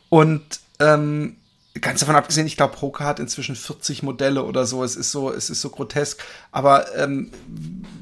Und 0.08 0.40
ähm, 0.80 1.36
ganz 1.82 2.00
davon 2.00 2.16
abgesehen, 2.16 2.46
ich 2.46 2.56
glaube, 2.56 2.80
Hoka 2.80 3.04
hat 3.04 3.20
inzwischen 3.20 3.56
40 3.56 4.02
Modelle 4.02 4.42
oder 4.42 4.64
so. 4.64 4.82
Es 4.82 4.96
ist 4.96 5.10
so, 5.10 5.30
es 5.30 5.50
ist 5.50 5.60
so 5.60 5.68
grotesk. 5.68 6.24
Aber 6.50 6.96
ähm, 6.96 7.30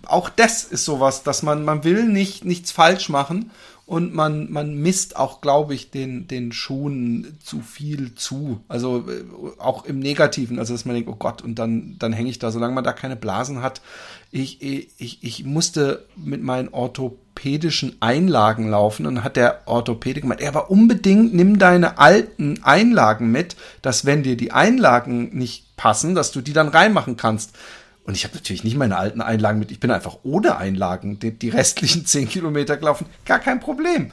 auch 0.06 0.28
das 0.28 0.62
ist 0.62 0.84
sowas, 0.84 1.24
dass 1.24 1.42
man, 1.42 1.64
man 1.64 1.82
will 1.82 2.04
nicht 2.04 2.44
nichts 2.44 2.70
falsch 2.70 3.08
machen 3.08 3.50
und 3.84 4.14
man, 4.14 4.50
man 4.50 4.76
misst 4.76 5.16
auch, 5.16 5.40
glaube 5.40 5.74
ich, 5.74 5.90
den, 5.90 6.28
den 6.28 6.52
Schuhen 6.52 7.36
zu 7.42 7.60
viel 7.60 8.14
zu. 8.14 8.60
Also 8.68 9.04
äh, 9.08 9.24
auch 9.58 9.84
im 9.84 9.98
Negativen, 9.98 10.58
also 10.58 10.72
dass 10.72 10.84
man 10.84 10.94
denkt, 10.94 11.10
oh 11.10 11.16
Gott, 11.16 11.42
und 11.42 11.58
dann, 11.58 11.96
dann 11.98 12.12
hänge 12.12 12.30
ich 12.30 12.38
da, 12.38 12.50
solange 12.52 12.74
man 12.74 12.84
da 12.84 12.92
keine 12.92 13.16
Blasen 13.16 13.60
hat. 13.60 13.82
Ich, 14.30 14.62
ich, 14.62 15.22
ich 15.22 15.44
musste 15.44 16.06
mit 16.16 16.42
meinen 16.42 16.68
orthopädischen 16.68 17.96
Einlagen 18.00 18.70
laufen 18.70 19.04
und 19.04 19.24
hat 19.24 19.36
der 19.36 19.62
Orthopäde 19.66 20.20
gemeint, 20.20 20.40
er 20.40 20.48
aber 20.48 20.70
unbedingt 20.70 21.34
nimm 21.34 21.58
deine 21.58 21.98
alten 21.98 22.62
Einlagen 22.62 23.30
mit, 23.30 23.56
dass 23.82 24.06
wenn 24.06 24.22
dir 24.22 24.36
die 24.36 24.52
Einlagen 24.52 25.36
nicht 25.36 25.76
passen, 25.76 26.14
dass 26.14 26.30
du 26.30 26.40
die 26.40 26.52
dann 26.52 26.68
reinmachen 26.68 27.16
kannst. 27.16 27.58
Und 28.04 28.16
ich 28.16 28.24
habe 28.24 28.34
natürlich 28.34 28.64
nicht 28.64 28.76
meine 28.76 28.96
alten 28.96 29.20
Einlagen 29.20 29.58
mit. 29.58 29.70
Ich 29.70 29.80
bin 29.80 29.90
einfach 29.90 30.18
ohne 30.24 30.56
Einlagen 30.56 31.18
die, 31.18 31.30
die 31.30 31.50
restlichen 31.50 32.04
zehn 32.06 32.28
Kilometer 32.28 32.76
gelaufen. 32.76 33.06
Gar 33.24 33.38
kein 33.38 33.60
Problem. 33.60 34.10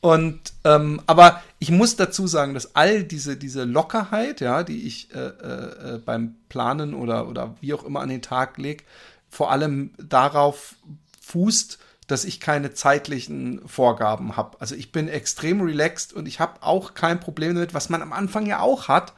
Und 0.00 0.40
ähm, 0.64 1.00
aber 1.06 1.42
ich 1.58 1.70
muss 1.70 1.96
dazu 1.96 2.26
sagen, 2.26 2.54
dass 2.54 2.76
all 2.76 3.02
diese 3.02 3.36
diese 3.36 3.64
Lockerheit, 3.64 4.40
ja, 4.40 4.62
die 4.62 4.86
ich 4.86 5.12
äh, 5.12 5.18
äh, 5.18 5.94
äh 5.94 5.98
beim 5.98 6.36
Planen 6.48 6.94
oder 6.94 7.28
oder 7.28 7.56
wie 7.60 7.74
auch 7.74 7.84
immer 7.84 8.00
an 8.00 8.08
den 8.08 8.22
Tag 8.22 8.58
lege, 8.58 8.84
vor 9.28 9.50
allem 9.50 9.90
darauf 9.98 10.76
fußt, 11.20 11.78
dass 12.06 12.24
ich 12.24 12.40
keine 12.40 12.72
zeitlichen 12.72 13.60
Vorgaben 13.68 14.36
habe. 14.36 14.60
Also 14.60 14.74
ich 14.74 14.92
bin 14.92 15.08
extrem 15.08 15.60
relaxed 15.60 16.12
und 16.12 16.26
ich 16.26 16.38
habe 16.40 16.62
auch 16.62 16.94
kein 16.94 17.18
Problem 17.20 17.54
damit, 17.54 17.74
was 17.74 17.90
man 17.90 18.00
am 18.00 18.12
Anfang 18.12 18.46
ja 18.46 18.60
auch 18.60 18.88
hat, 18.88 19.12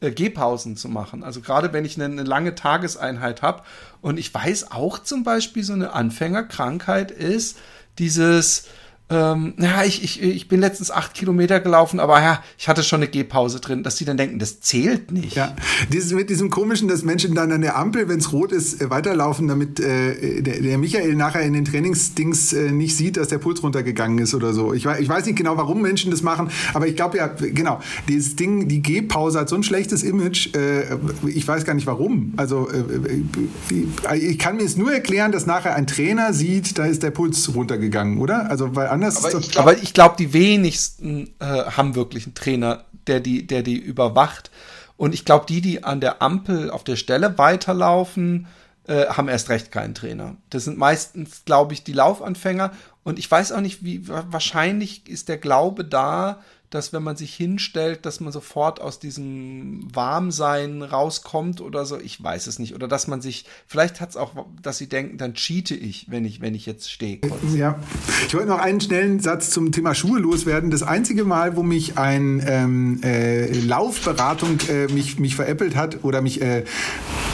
äh, 0.00 0.10
Gehpausen 0.10 0.76
zu 0.76 0.88
machen. 0.88 1.22
Also 1.22 1.40
gerade 1.40 1.72
wenn 1.72 1.84
ich 1.84 1.96
eine, 1.96 2.06
eine 2.06 2.22
lange 2.22 2.54
Tageseinheit 2.54 3.42
habe. 3.42 3.62
Und 4.00 4.18
ich 4.18 4.32
weiß 4.32 4.70
auch 4.70 4.98
zum 4.98 5.24
Beispiel, 5.24 5.64
so 5.64 5.72
eine 5.72 5.92
Anfängerkrankheit 5.92 7.10
ist 7.10 7.56
dieses, 7.98 8.66
ähm, 9.10 9.52
ja, 9.58 9.84
ich, 9.84 10.02
ich, 10.02 10.22
ich 10.22 10.48
bin 10.48 10.60
letztens 10.60 10.90
acht 10.90 11.12
Kilometer 11.12 11.60
gelaufen, 11.60 12.00
aber 12.00 12.22
ja, 12.22 12.42
ich 12.56 12.68
hatte 12.68 12.82
schon 12.82 13.00
eine 13.00 13.08
Gehpause 13.08 13.60
drin, 13.60 13.82
dass 13.82 13.96
die 13.96 14.06
dann 14.06 14.16
denken, 14.16 14.38
das 14.38 14.60
zählt 14.60 15.12
nicht. 15.12 15.36
Ja, 15.36 15.54
dieses 15.92 16.12
mit 16.12 16.30
diesem 16.30 16.48
komischen, 16.48 16.88
dass 16.88 17.02
Menschen 17.02 17.34
dann 17.34 17.52
an 17.52 17.60
der 17.60 17.76
Ampel, 17.76 18.08
wenn 18.08 18.18
es 18.18 18.32
rot 18.32 18.50
ist, 18.50 18.80
äh, 18.80 18.88
weiterlaufen, 18.88 19.46
damit 19.46 19.78
äh, 19.78 20.40
der, 20.40 20.62
der, 20.62 20.78
Michael 20.78 21.16
nachher 21.16 21.42
in 21.42 21.52
den 21.52 21.66
Trainingsdings 21.66 22.54
äh, 22.54 22.72
nicht 22.72 22.96
sieht, 22.96 23.18
dass 23.18 23.28
der 23.28 23.36
Puls 23.36 23.62
runtergegangen 23.62 24.16
ist 24.18 24.34
oder 24.34 24.54
so. 24.54 24.72
Ich, 24.72 24.86
ich 24.86 25.08
weiß 25.08 25.26
nicht 25.26 25.36
genau, 25.36 25.58
warum 25.58 25.82
Menschen 25.82 26.10
das 26.10 26.22
machen, 26.22 26.48
aber 26.72 26.86
ich 26.86 26.96
glaube 26.96 27.18
ja, 27.18 27.26
genau, 27.26 27.80
dieses 28.08 28.36
Ding, 28.36 28.68
die 28.68 28.80
Gehpause 28.80 29.40
hat 29.40 29.50
so 29.50 29.56
ein 29.56 29.62
schlechtes 29.62 30.02
Image, 30.02 30.54
äh, 30.56 30.96
ich 31.26 31.46
weiß 31.46 31.66
gar 31.66 31.74
nicht 31.74 31.86
warum. 31.86 32.32
Also 32.38 32.70
äh, 32.70 32.78
äh, 34.10 34.16
ich 34.16 34.38
kann 34.38 34.56
mir 34.56 34.64
es 34.64 34.78
nur 34.78 34.94
erklären, 34.94 35.30
dass 35.30 35.44
nachher 35.44 35.74
ein 35.74 35.86
Trainer 35.86 36.32
sieht, 36.32 36.78
da 36.78 36.86
ist 36.86 37.02
der 37.02 37.10
Puls 37.10 37.54
runtergegangen, 37.54 38.16
oder? 38.16 38.50
Also 38.50 38.74
weil 38.74 38.93
anders 38.94 39.18
aber 39.18 39.28
ist 39.28 39.46
ich 39.46 39.50
glaub, 39.50 39.66
Aber 39.66 39.82
ich 39.82 39.92
glaube, 39.92 40.16
die 40.18 40.32
wenigsten 40.32 41.34
äh, 41.38 41.44
haben 41.44 41.94
wirklich 41.94 42.24
einen 42.24 42.34
Trainer, 42.34 42.84
der 43.06 43.20
die, 43.20 43.46
der 43.46 43.62
die 43.62 43.76
überwacht. 43.76 44.50
Und 44.96 45.14
ich 45.14 45.24
glaube, 45.24 45.46
die, 45.46 45.60
die 45.60 45.84
an 45.84 46.00
der 46.00 46.22
Ampel 46.22 46.70
auf 46.70 46.84
der 46.84 46.96
Stelle 46.96 47.36
weiterlaufen, 47.36 48.46
äh, 48.86 49.06
haben 49.06 49.28
erst 49.28 49.48
recht 49.48 49.72
keinen 49.72 49.94
Trainer. 49.94 50.36
Das 50.50 50.64
sind 50.64 50.78
meistens, 50.78 51.44
glaube 51.44 51.72
ich, 51.72 51.84
die 51.84 51.92
Laufanfänger. 51.92 52.72
Und 53.02 53.18
ich 53.18 53.30
weiß 53.30 53.52
auch 53.52 53.60
nicht, 53.60 53.84
wie 53.84 54.06
wahrscheinlich 54.08 55.08
ist 55.08 55.28
der 55.28 55.38
Glaube 55.38 55.84
da, 55.84 56.42
dass 56.70 56.92
wenn 56.92 57.04
man 57.04 57.16
sich 57.16 57.32
hinstellt, 57.34 58.04
dass 58.04 58.18
man 58.18 58.32
sofort 58.32 58.80
aus 58.80 58.98
diesem 58.98 59.86
Warmsein 59.94 60.82
rauskommt 60.82 61.60
oder 61.60 61.86
so. 61.86 62.00
Ich 62.00 62.20
weiß 62.22 62.48
es 62.48 62.58
nicht. 62.58 62.74
Oder 62.74 62.88
dass 62.88 63.06
man 63.06 63.20
sich, 63.20 63.44
vielleicht 63.68 64.00
hat 64.00 64.10
es 64.10 64.16
auch, 64.16 64.32
dass 64.60 64.78
sie 64.78 64.88
denken, 64.88 65.16
dann 65.16 65.34
cheate 65.34 65.76
ich, 65.76 66.10
wenn 66.10 66.24
ich, 66.24 66.40
wenn 66.40 66.54
ich 66.54 66.66
jetzt 66.66 66.90
stehe. 66.90 67.20
Ja, 67.54 67.78
ich 68.26 68.34
wollte 68.34 68.48
noch 68.48 68.58
einen 68.58 68.80
schnellen 68.80 69.20
Satz 69.20 69.50
zum 69.50 69.70
Thema 69.70 69.94
Schuhe 69.94 70.18
loswerden. 70.18 70.72
Das 70.72 70.82
einzige 70.82 71.24
Mal, 71.24 71.56
wo 71.56 71.62
mich 71.62 71.96
ein 71.96 72.42
ähm, 72.44 73.00
äh, 73.04 73.52
Laufberatung 73.52 74.58
äh, 74.68 74.92
mich, 74.92 75.20
mich 75.20 75.36
veräppelt 75.36 75.76
hat 75.76 76.02
oder 76.02 76.22
mich 76.22 76.42
äh, 76.42 76.64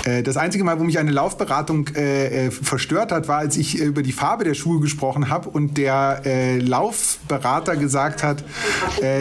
äh 0.05 0.23
das 0.23 0.37
einzige 0.37 0.65
Mal, 0.65 0.79
wo 0.79 0.85
mich 0.85 0.99
eine 0.99 1.13
Laufberatung 1.13 1.89
äh, 1.95 2.47
äh, 2.47 2.51
verstört 2.51 3.11
hat, 3.11 3.27
war, 3.27 3.39
als 3.39 3.57
ich 3.57 3.79
über 3.79 4.03
die 4.03 4.13
Farbe 4.13 4.45
der 4.45 4.55
Schuhe 4.55 4.81
gesprochen 4.81 5.31
habe 5.31 5.49
und 5.49 5.79
der 5.79 6.59
Laufberater 6.61 7.77
gesagt 7.77 8.23
hat, 8.23 8.45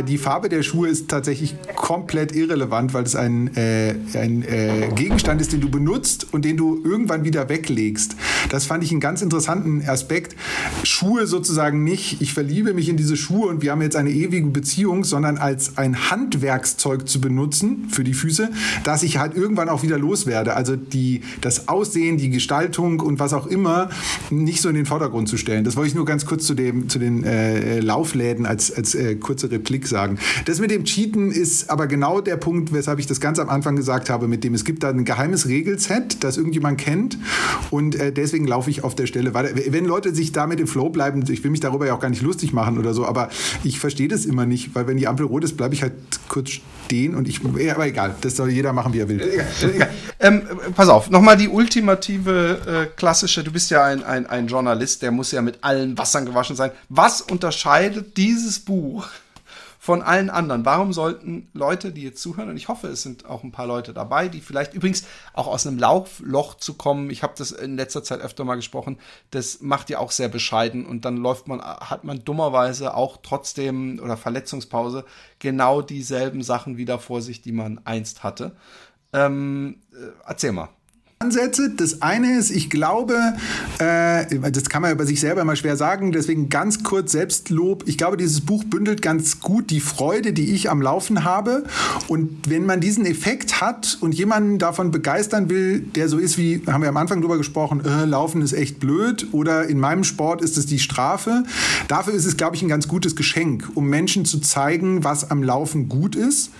die 0.04 0.18
Farbe 0.18 0.50
der 0.50 0.64
Schuhe 0.64 0.88
ist 0.90 1.10
tatsächlich 1.10 1.56
komplett 1.76 2.36
irrelevant, 2.36 2.94
weil 2.94 3.04
es 3.04 3.16
ein, 3.16 3.56
äh, 3.56 3.96
ein 4.14 4.44
äh, 4.44 4.90
Gegenstand 4.96 5.42
ist, 5.42 5.54
den 5.54 5.62
du 5.62 5.70
benutzt 5.70 6.28
und 6.32 6.46
den 6.46 6.58
du 6.58 6.82
irgendwann 6.84 7.24
wieder 7.24 7.50
weglegst. 7.50 8.16
Das 8.50 8.66
fand 8.66 8.84
ich 8.84 8.92
einen 8.92 9.00
ganz 9.00 9.22
interessanten 9.22 9.84
Aspekt. 9.88 10.36
Schuhe 10.84 11.28
sozusagen 11.28 11.84
nicht, 11.84 12.22
ich 12.22 12.34
verliebe 12.34 12.74
mich 12.74 12.90
in 12.90 12.98
diese 12.98 13.18
Schuhe 13.18 13.48
und 13.48 13.62
wir 13.62 13.72
haben 13.72 13.82
jetzt 13.82 13.96
eine 13.96 14.12
ewige 14.12 14.48
Beziehung, 14.48 15.04
sondern 15.04 15.38
als 15.38 15.78
ein 15.78 16.10
Handwerkszeug 16.10 17.08
zu 17.08 17.22
benutzen 17.22 17.88
für 17.90 18.04
die 18.04 18.14
Füße, 18.14 18.50
dass 18.84 19.04
ich 19.04 19.18
halt 19.18 19.36
irgendwann 19.36 19.70
auch 19.70 19.84
wieder 19.84 19.98
loswerde. 19.98 20.56
Also 20.56 20.76
die, 20.76 21.22
das 21.42 21.68
Aussehen, 21.68 22.18
die 22.18 22.30
Gestaltung 22.30 23.00
und 23.00 23.20
was 23.20 23.34
auch 23.34 23.48
immer 23.48 23.90
nicht 24.30 24.62
so 24.62 24.70
in 24.70 24.76
den 24.76 24.86
Vordergrund 24.86 25.30
zu 25.30 25.38
stellen. 25.38 25.64
Das 25.64 25.76
wollte 25.76 25.90
ich 25.90 25.96
nur 25.96 26.06
ganz 26.06 26.26
kurz 26.26 26.46
zu, 26.46 26.54
dem, 26.54 26.90
zu 26.90 27.00
den 27.00 27.24
äh, 27.24 27.80
Laufläden 27.80 28.46
als, 28.46 28.72
als 28.72 28.96
äh, 28.96 29.16
kurze 29.16 29.52
Replik 29.52 29.88
sagen. 29.88 30.18
Das 30.46 30.60
mit 30.60 30.72
dem 30.72 30.84
Cheaten 30.84 31.32
ist 31.32 31.70
aber 31.70 31.88
genau 31.88 32.22
der 32.22 32.38
Punkt, 32.38 32.74
weshalb 32.74 33.00
ich 33.00 33.08
das 33.08 33.20
ganz 33.20 33.40
am 33.40 33.50
Anfang 33.50 33.76
gesagt 33.76 34.10
habe, 34.10 34.28
mit 34.28 34.44
dem 34.44 34.54
es 34.54 34.66
gibt 34.66 34.84
da 34.84 34.90
ein 34.90 35.06
geheimes 35.06 35.48
Regelset, 35.48 36.18
das 36.22 36.38
irgendjemand 36.38 36.80
kennt 36.80 37.18
und 37.72 37.96
äh, 37.96 38.12
deswegen 38.30 38.48
laufe 38.48 38.70
ich 38.70 38.84
auf 38.84 38.96
der 38.96 39.08
Stelle 39.08 39.34
weiter. 39.34 39.50
Wenn 39.54 39.86
Leute 39.86 40.14
sich 40.14 40.32
damit 40.32 40.60
im 40.60 40.68
Flow 40.68 40.90
bleiben, 40.90 41.24
ich 41.30 41.44
will 41.44 41.52
mich 41.52 41.60
darüber 41.60 41.88
ja 41.88 41.96
auch 41.96 42.00
gar 42.00 42.10
nicht 42.10 42.22
lustig 42.22 42.54
machen 42.54 42.78
oder 42.78 42.94
so, 42.94 43.06
aber 43.06 43.30
ich 43.64 43.80
verstehe 43.80 44.08
das 44.08 44.26
immer 44.26 44.46
nicht, 44.46 44.76
weil 44.76 44.88
wenn 44.88 44.98
die 44.98 45.08
Ampel 45.08 45.26
rot 45.26 45.44
ist, 45.44 45.58
bleibe 45.58 45.74
ich 45.74 45.82
halt 45.82 45.94
kurz 46.28 46.52
stehen 46.86 47.16
und 47.16 47.28
ich, 47.28 47.42
aber 47.44 47.88
egal, 47.88 48.16
das 48.22 48.36
soll 48.36 48.52
jeder 48.52 48.74
machen, 48.74 48.94
wie 48.94 49.00
er 49.00 49.10
will. 49.10 49.44
ähm, 50.20 50.44
pass 50.76 50.90
auf, 50.90 51.10
nochmal 51.10 51.38
die 51.38 51.48
ultimative 51.48 52.88
äh, 52.92 52.96
klassische, 52.96 53.44
du 53.44 53.52
bist 53.52 53.72
ja 53.72 53.84
ein, 53.84 54.04
ein, 54.04 54.28
ein 54.28 54.48
Journalist, 54.48 55.02
der 55.02 55.12
muss 55.12 55.32
ja 55.32 55.42
mit 55.42 55.60
allen 55.62 55.98
Wassern 55.98 56.26
gewaschen 56.26 56.56
sein. 56.56 56.72
Was 56.90 57.22
unterscheidet 57.22 58.16
dieses 58.18 58.60
Buch 58.60 59.08
von 59.82 60.02
allen 60.02 60.30
anderen. 60.30 60.66
Warum 60.66 60.92
sollten 60.92 61.50
Leute, 61.54 61.94
die 61.94 62.04
jetzt 62.04 62.22
zuhören, 62.22 62.50
und 62.50 62.58
ich 62.58 62.68
hoffe, 62.68 62.88
es 62.88 63.02
sind 63.02 63.26
auch 63.26 63.44
ein 63.44 63.54
paar 63.54 63.66
Leute 63.66 63.94
dabei, 63.94 64.28
die 64.28 64.42
vielleicht 64.42 64.74
übrigens 64.74 65.06
auch 65.34 65.48
aus 65.48 65.66
einem 65.66 65.80
Laufloch 65.80 66.56
zu 66.56 66.74
kommen, 66.74 67.10
ich 67.10 67.24
habe 67.24 67.34
das 67.38 67.52
in 67.52 67.78
letzter 67.78 68.04
Zeit 68.04 68.20
öfter 68.20 68.44
mal 68.44 68.56
gesprochen, 68.56 68.98
das 69.32 69.62
macht 69.62 69.90
ja 69.90 70.00
auch 70.00 70.12
sehr 70.12 70.28
bescheiden 70.28 70.86
und 70.86 71.06
dann 71.06 71.16
läuft 71.16 71.48
man, 71.48 71.62
hat 71.62 72.04
man 72.04 72.26
dummerweise 72.26 72.94
auch 72.94 73.18
trotzdem 73.24 74.02
oder 74.04 74.18
Verletzungspause 74.18 75.06
genau 75.40 75.82
dieselben 75.82 76.44
Sachen 76.44 76.76
wieder 76.76 77.00
vor 77.00 77.22
sich, 77.22 77.42
die 77.42 77.54
man 77.54 77.80
einst 77.86 78.22
hatte. 78.22 78.52
Ähm, 79.14 79.82
äh, 79.94 80.12
erzähl 80.26 80.52
mal. 80.52 80.70
Ansätze. 81.22 81.70
Das 81.76 82.02
eine 82.02 82.38
ist, 82.38 82.50
ich 82.50 82.70
glaube, 82.70 83.14
äh, 83.80 84.40
das 84.52 84.70
kann 84.70 84.82
man 84.82 84.94
über 84.94 85.06
sich 85.06 85.20
selber 85.20 85.42
immer 85.42 85.58
schwer 85.58 85.76
sagen, 85.76 86.14
deswegen 86.14 86.48
ganz 86.48 86.82
kurz 86.82 87.12
Selbstlob. 87.12 87.84
Ich 87.88 87.98
glaube, 87.98 88.16
dieses 88.16 88.40
Buch 88.40 88.64
bündelt 88.64 89.02
ganz 89.02 89.42
gut 89.42 89.70
die 89.70 89.82
Freude, 89.82 90.32
die 90.32 90.54
ich 90.54 90.70
am 90.70 90.82
Laufen 90.82 91.26
habe. 91.26 91.66
Und 92.08 92.50
wenn 92.50 92.66
man 92.66 92.80
diesen 92.80 93.06
Effekt 93.06 93.60
hat 93.60 93.98
und 94.00 94.16
jemanden 94.16 94.60
davon 94.60 94.92
begeistern 94.92 95.50
will, 95.50 95.82
der 95.82 96.08
so 96.08 96.20
ist 96.20 96.38
wie, 96.38 96.62
haben 96.68 96.84
wir 96.84 96.90
am 96.90 96.96
Anfang 96.96 97.20
drüber 97.20 97.38
gesprochen, 97.38 97.84
äh, 97.84 98.06
Laufen 98.06 98.42
ist 98.42 98.54
echt 98.54 98.80
blöd 98.80 99.28
oder 99.34 99.68
in 99.68 99.78
meinem 99.78 100.06
Sport 100.06 100.42
ist 100.42 100.58
es 100.58 100.68
die 100.68 100.80
Strafe. 100.80 101.44
Dafür 101.90 102.14
ist 102.14 102.28
es, 102.28 102.38
glaube 102.38 102.56
ich, 102.56 102.62
ein 102.62 102.70
ganz 102.70 102.88
gutes 102.88 103.18
Geschenk, 103.18 103.70
um 103.76 103.90
Menschen 103.90 104.24
zu 104.24 104.40
zeigen, 104.40 105.04
was 105.04 105.30
am 105.30 105.44
Laufen 105.44 105.90
gut 105.90 106.16
ist. 106.16 106.52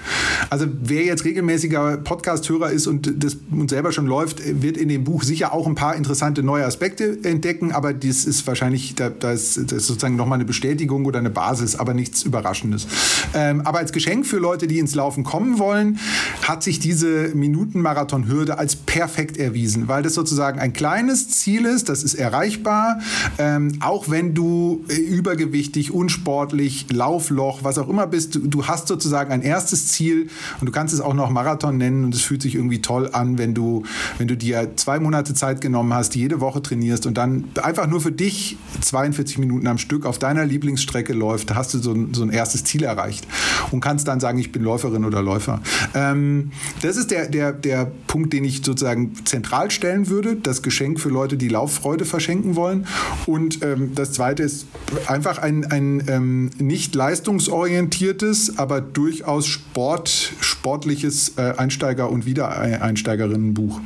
Also 0.50 0.66
wer 0.82 1.06
jetzt 1.06 1.24
regelmäßiger 1.24 1.96
Podcast-Hörer 1.96 2.72
ist 2.72 2.88
und 2.88 3.24
das 3.24 3.38
und 3.52 3.70
selber 3.70 3.94
schon 3.94 4.06
läuft, 4.06 4.49
wird 4.62 4.78
in 4.78 4.90
dem 4.90 5.04
Buch 5.04 5.24
sicher 5.24 5.54
auch 5.54 5.68
ein 5.68 5.76
paar 5.76 5.96
interessante 5.96 6.44
neue 6.44 6.66
Aspekte 6.66 7.20
entdecken, 7.24 7.72
aber 7.72 7.94
das 7.94 8.26
ist 8.26 8.46
wahrscheinlich, 8.48 8.96
da, 8.96 9.10
da 9.10 9.32
ist, 9.32 9.58
das 9.58 9.72
ist 9.72 9.88
sozusagen 9.88 10.16
nochmal 10.16 10.38
eine 10.38 10.46
Bestätigung 10.46 11.06
oder 11.06 11.20
eine 11.20 11.30
Basis, 11.30 11.76
aber 11.76 11.94
nichts 11.94 12.24
Überraschendes. 12.24 12.88
Ähm, 13.34 13.62
aber 13.62 13.80
als 13.80 13.92
Geschenk 13.92 14.26
für 14.26 14.38
Leute, 14.38 14.68
die 14.68 14.80
ins 14.80 14.96
Laufen 14.96 15.24
kommen 15.24 15.60
wollen, 15.60 16.00
hat 16.44 16.64
sich 16.64 16.80
diese 16.80 17.30
Minutenmarathon-Hürde 17.36 18.58
als 18.58 18.76
perfekt 18.76 19.38
erwiesen, 19.38 19.88
weil 19.88 20.04
das 20.04 20.14
sozusagen 20.14 20.60
ein 20.60 20.74
kleines 20.74 21.30
Ziel 21.30 21.66
ist, 21.66 21.90
das 21.90 22.04
ist 22.04 22.16
erreichbar, 22.16 23.00
ähm, 23.38 23.74
auch 23.82 24.10
wenn 24.10 24.34
du 24.34 24.86
äh, 24.90 24.96
übergewichtig, 24.96 25.92
unsportlich, 25.92 26.88
Laufloch, 26.92 27.64
was 27.64 27.78
auch 27.78 27.90
immer 27.90 28.08
bist, 28.08 28.36
du, 28.36 28.40
du 28.40 28.68
hast 28.68 28.88
sozusagen 28.88 29.32
ein 29.32 29.42
erstes 29.42 29.88
Ziel 29.88 30.30
und 30.60 30.68
du 30.68 30.72
kannst 30.72 30.94
es 30.94 31.02
auch 31.02 31.14
noch 31.14 31.30
Marathon 31.30 31.78
nennen 31.78 32.04
und 32.06 32.16
es 32.16 32.22
fühlt 32.22 32.42
sich 32.42 32.56
irgendwie 32.56 32.82
toll 32.82 33.10
an, 33.12 33.38
wenn 33.38 33.54
du, 33.54 33.84
wenn 34.18 34.28
du 34.28 34.36
dir 34.40 34.76
zwei 34.76 35.00
Monate 35.00 35.34
Zeit 35.34 35.62
genommen 35.62 35.94
hast, 35.94 36.16
jede 36.16 36.42
Woche 36.42 36.62
trainierst 36.62 37.06
und 37.06 37.18
dann 37.18 37.46
einfach 37.62 37.88
nur 37.88 38.02
für 38.02 38.12
dich 38.12 38.58
42 38.82 39.38
Minuten 39.38 39.68
am 39.68 39.78
Stück 39.78 40.06
auf 40.06 40.18
deiner 40.20 40.46
Lieblingsstrecke 40.46 41.14
läuft, 41.14 41.54
hast 41.54 41.74
du 41.74 41.80
so 41.80 41.92
ein, 41.92 42.14
so 42.14 42.24
ein 42.24 42.30
erstes 42.30 42.64
Ziel 42.64 42.84
erreicht 42.84 43.28
und 43.72 43.82
kannst 43.82 44.08
dann 44.08 44.20
sagen, 44.20 44.40
ich 44.40 44.52
bin 44.52 44.64
Läuferin 44.64 45.06
oder 45.06 45.22
Läufer. 45.22 45.62
Ähm, 45.94 46.52
das 46.82 46.98
ist 46.98 47.12
der, 47.12 47.28
der, 47.28 47.52
der 47.52 47.92
Punkt, 48.08 48.34
den 48.34 48.44
ich 48.44 48.62
sozusagen 48.64 49.14
zentral 49.26 49.72
stellen 49.72 50.10
würde, 50.10 50.36
das 50.36 50.62
Geschenk 50.62 51.00
für 51.00 51.10
Leute, 51.10 51.38
die 51.38 51.50
Lauffreude 51.50 52.06
verschenken 52.06 52.56
wollen. 52.56 52.88
Und 53.26 53.64
ähm, 53.64 53.92
das 53.96 54.14
Zweite 54.14 54.44
ist 54.44 54.66
einfach 55.08 55.38
ein, 55.38 55.66
ein 55.66 56.04
ähm, 56.08 56.52
nicht 56.58 56.96
leistungsorientiertes, 56.96 58.58
aber 58.58 58.82
durchaus 58.82 59.48
Sport, 59.48 60.34
sportliches 60.40 61.34
äh, 61.38 61.54
Einsteiger- 61.58 62.10
und 62.10 62.26
Wiedereinsteigerinnenbuch. 62.26 63.82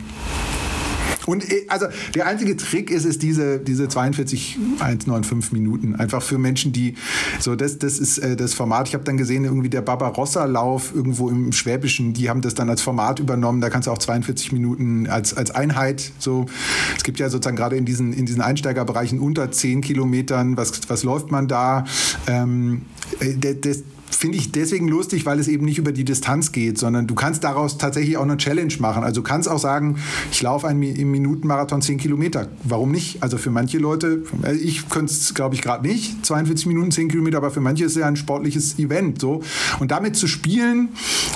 Und 1.25 1.49
äh, 1.49 1.65
also 1.67 1.87
der 2.15 2.27
einzige 2.27 2.57
Trick 2.57 2.91
ist 2.91 3.05
es 3.05 3.17
diese, 3.17 3.59
diese 3.59 3.87
42, 3.87 4.57
195 4.79 5.51
Minuten. 5.51 5.95
Einfach 5.95 6.21
für 6.21 6.37
Menschen, 6.37 6.71
die 6.71 6.95
so, 7.39 7.55
das, 7.55 7.79
das 7.79 7.99
ist 7.99 8.17
äh, 8.19 8.35
das 8.35 8.53
Format. 8.53 8.87
Ich 8.87 8.93
habe 8.93 9.03
dann 9.03 9.17
gesehen, 9.17 9.45
irgendwie 9.45 9.69
der 9.69 9.81
Barbarossa-Lauf 9.81 10.93
irgendwo 10.93 11.29
im 11.29 11.51
Schwäbischen, 11.51 12.13
die 12.13 12.29
haben 12.29 12.41
das 12.41 12.55
dann 12.55 12.69
als 12.69 12.81
Format 12.81 13.19
übernommen. 13.19 13.61
Da 13.61 13.69
kannst 13.69 13.87
du 13.87 13.91
auch 13.91 13.97
42 13.97 14.51
Minuten 14.51 15.07
als, 15.07 15.35
als 15.35 15.51
Einheit 15.51 16.11
so. 16.19 16.45
Es 16.95 17.03
gibt 17.03 17.19
ja 17.19 17.29
sozusagen 17.29 17.57
gerade 17.57 17.75
in 17.75 17.85
diesen, 17.85 18.13
in 18.13 18.25
diesen 18.25 18.41
Einsteigerbereichen 18.41 19.19
unter 19.19 19.51
10 19.51 19.81
Kilometern, 19.81 20.57
was, 20.57 20.81
was 20.87 21.03
läuft 21.03 21.31
man 21.31 21.47
da? 21.47 21.85
Ähm, 22.27 22.83
äh, 23.19 23.55
das, 23.55 23.83
finde 24.15 24.37
ich 24.37 24.51
deswegen 24.51 24.87
lustig, 24.87 25.25
weil 25.25 25.39
es 25.39 25.47
eben 25.47 25.65
nicht 25.65 25.77
über 25.77 25.91
die 25.91 26.03
Distanz 26.03 26.51
geht, 26.51 26.77
sondern 26.77 27.07
du 27.07 27.15
kannst 27.15 27.43
daraus 27.43 27.77
tatsächlich 27.77 28.17
auch 28.17 28.23
eine 28.23 28.37
Challenge 28.37 28.73
machen. 28.79 29.03
Also 29.03 29.21
du 29.21 29.27
kannst 29.27 29.49
auch 29.49 29.59
sagen, 29.59 29.97
ich 30.31 30.41
laufe 30.41 30.67
einen 30.67 30.83
im 30.83 31.11
Minutenmarathon 31.11 31.81
10 31.81 31.97
Kilometer. 31.97 32.47
Warum 32.63 32.91
nicht? 32.91 33.23
Also 33.23 33.37
für 33.37 33.49
manche 33.49 33.77
Leute, 33.77 34.23
äh, 34.43 34.53
ich 34.55 34.89
könnte 34.89 35.11
es 35.11 35.33
glaube 35.33 35.55
ich 35.55 35.61
gerade 35.61 35.87
nicht, 35.87 36.25
42 36.25 36.65
Minuten 36.67 36.91
10 36.91 37.09
Kilometer, 37.09 37.37
aber 37.37 37.51
für 37.51 37.61
manche 37.61 37.85
ist 37.85 37.93
es 37.93 37.97
ja 37.97 38.07
ein 38.07 38.15
sportliches 38.15 38.77
Event. 38.79 39.19
So. 39.19 39.41
Und 39.79 39.91
damit 39.91 40.15
zu 40.15 40.27
spielen, 40.27 40.89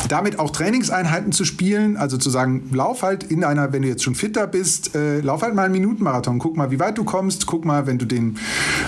damit 0.09 0.39
auch 0.39 0.51
Trainingseinheiten 0.51 1.31
zu 1.31 1.45
spielen, 1.45 1.97
also 1.97 2.17
zu 2.17 2.29
sagen, 2.29 2.69
lauf 2.71 3.03
halt 3.03 3.23
in 3.23 3.43
einer, 3.43 3.73
wenn 3.73 3.81
du 3.81 3.87
jetzt 3.87 4.03
schon 4.03 4.15
fitter 4.15 4.47
bist, 4.47 4.95
äh, 4.95 5.21
lauf 5.21 5.41
halt 5.41 5.55
mal 5.55 5.63
einen 5.63 5.73
Minutenmarathon. 5.73 6.39
Guck 6.39 6.57
mal, 6.57 6.71
wie 6.71 6.79
weit 6.79 6.97
du 6.97 7.03
kommst. 7.03 7.45
Guck 7.45 7.65
mal, 7.65 7.87
wenn 7.87 7.97
du 7.97 8.05
den, 8.05 8.37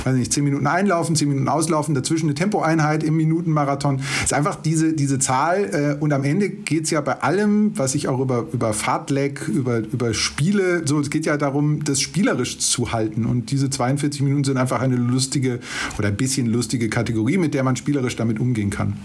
weiß 0.03 0.15
nicht, 0.15 0.33
10 0.33 0.43
Minuten 0.43 0.67
einlaufen, 0.67 1.15
10 1.15 1.29
Minuten 1.29 1.47
auslaufen, 1.47 1.95
dazwischen 1.95 2.27
eine 2.27 2.35
Tempoeinheit 2.35 3.03
im 3.03 3.15
Minutenmarathon 3.17 3.78
Marathon. 3.79 3.99
Es 4.19 4.25
ist 4.25 4.33
einfach 4.33 4.55
diese, 4.55 4.93
diese 4.93 5.19
Zahl 5.19 5.97
äh, 5.99 6.03
und 6.03 6.13
am 6.13 6.23
Ende 6.23 6.49
geht 6.49 6.85
es 6.85 6.91
ja 6.91 7.01
bei 7.01 7.21
allem, 7.21 7.77
was 7.77 7.95
ich 7.95 8.07
auch 8.07 8.19
über, 8.19 8.45
über 8.51 8.73
Fahrtleck, 8.73 9.47
über, 9.47 9.79
über 9.79 10.13
Spiele, 10.13 10.85
so, 10.85 10.99
es 10.99 11.09
geht 11.09 11.25
ja 11.25 11.37
darum, 11.37 11.83
das 11.83 12.01
spielerisch 12.01 12.59
zu 12.59 12.91
halten. 12.91 13.25
Und 13.25 13.51
diese 13.51 13.69
42 13.69 14.21
Minuten 14.21 14.43
sind 14.43 14.57
einfach 14.57 14.81
eine 14.81 14.95
lustige 14.95 15.59
oder 15.97 16.09
ein 16.09 16.17
bisschen 16.17 16.47
lustige 16.47 16.89
Kategorie, 16.89 17.37
mit 17.37 17.53
der 17.53 17.63
man 17.63 17.75
spielerisch 17.75 18.15
damit 18.15 18.39
umgehen 18.39 18.69
kann. 18.69 18.97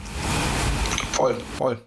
Voll, 1.12 1.36
voll. 1.56 1.78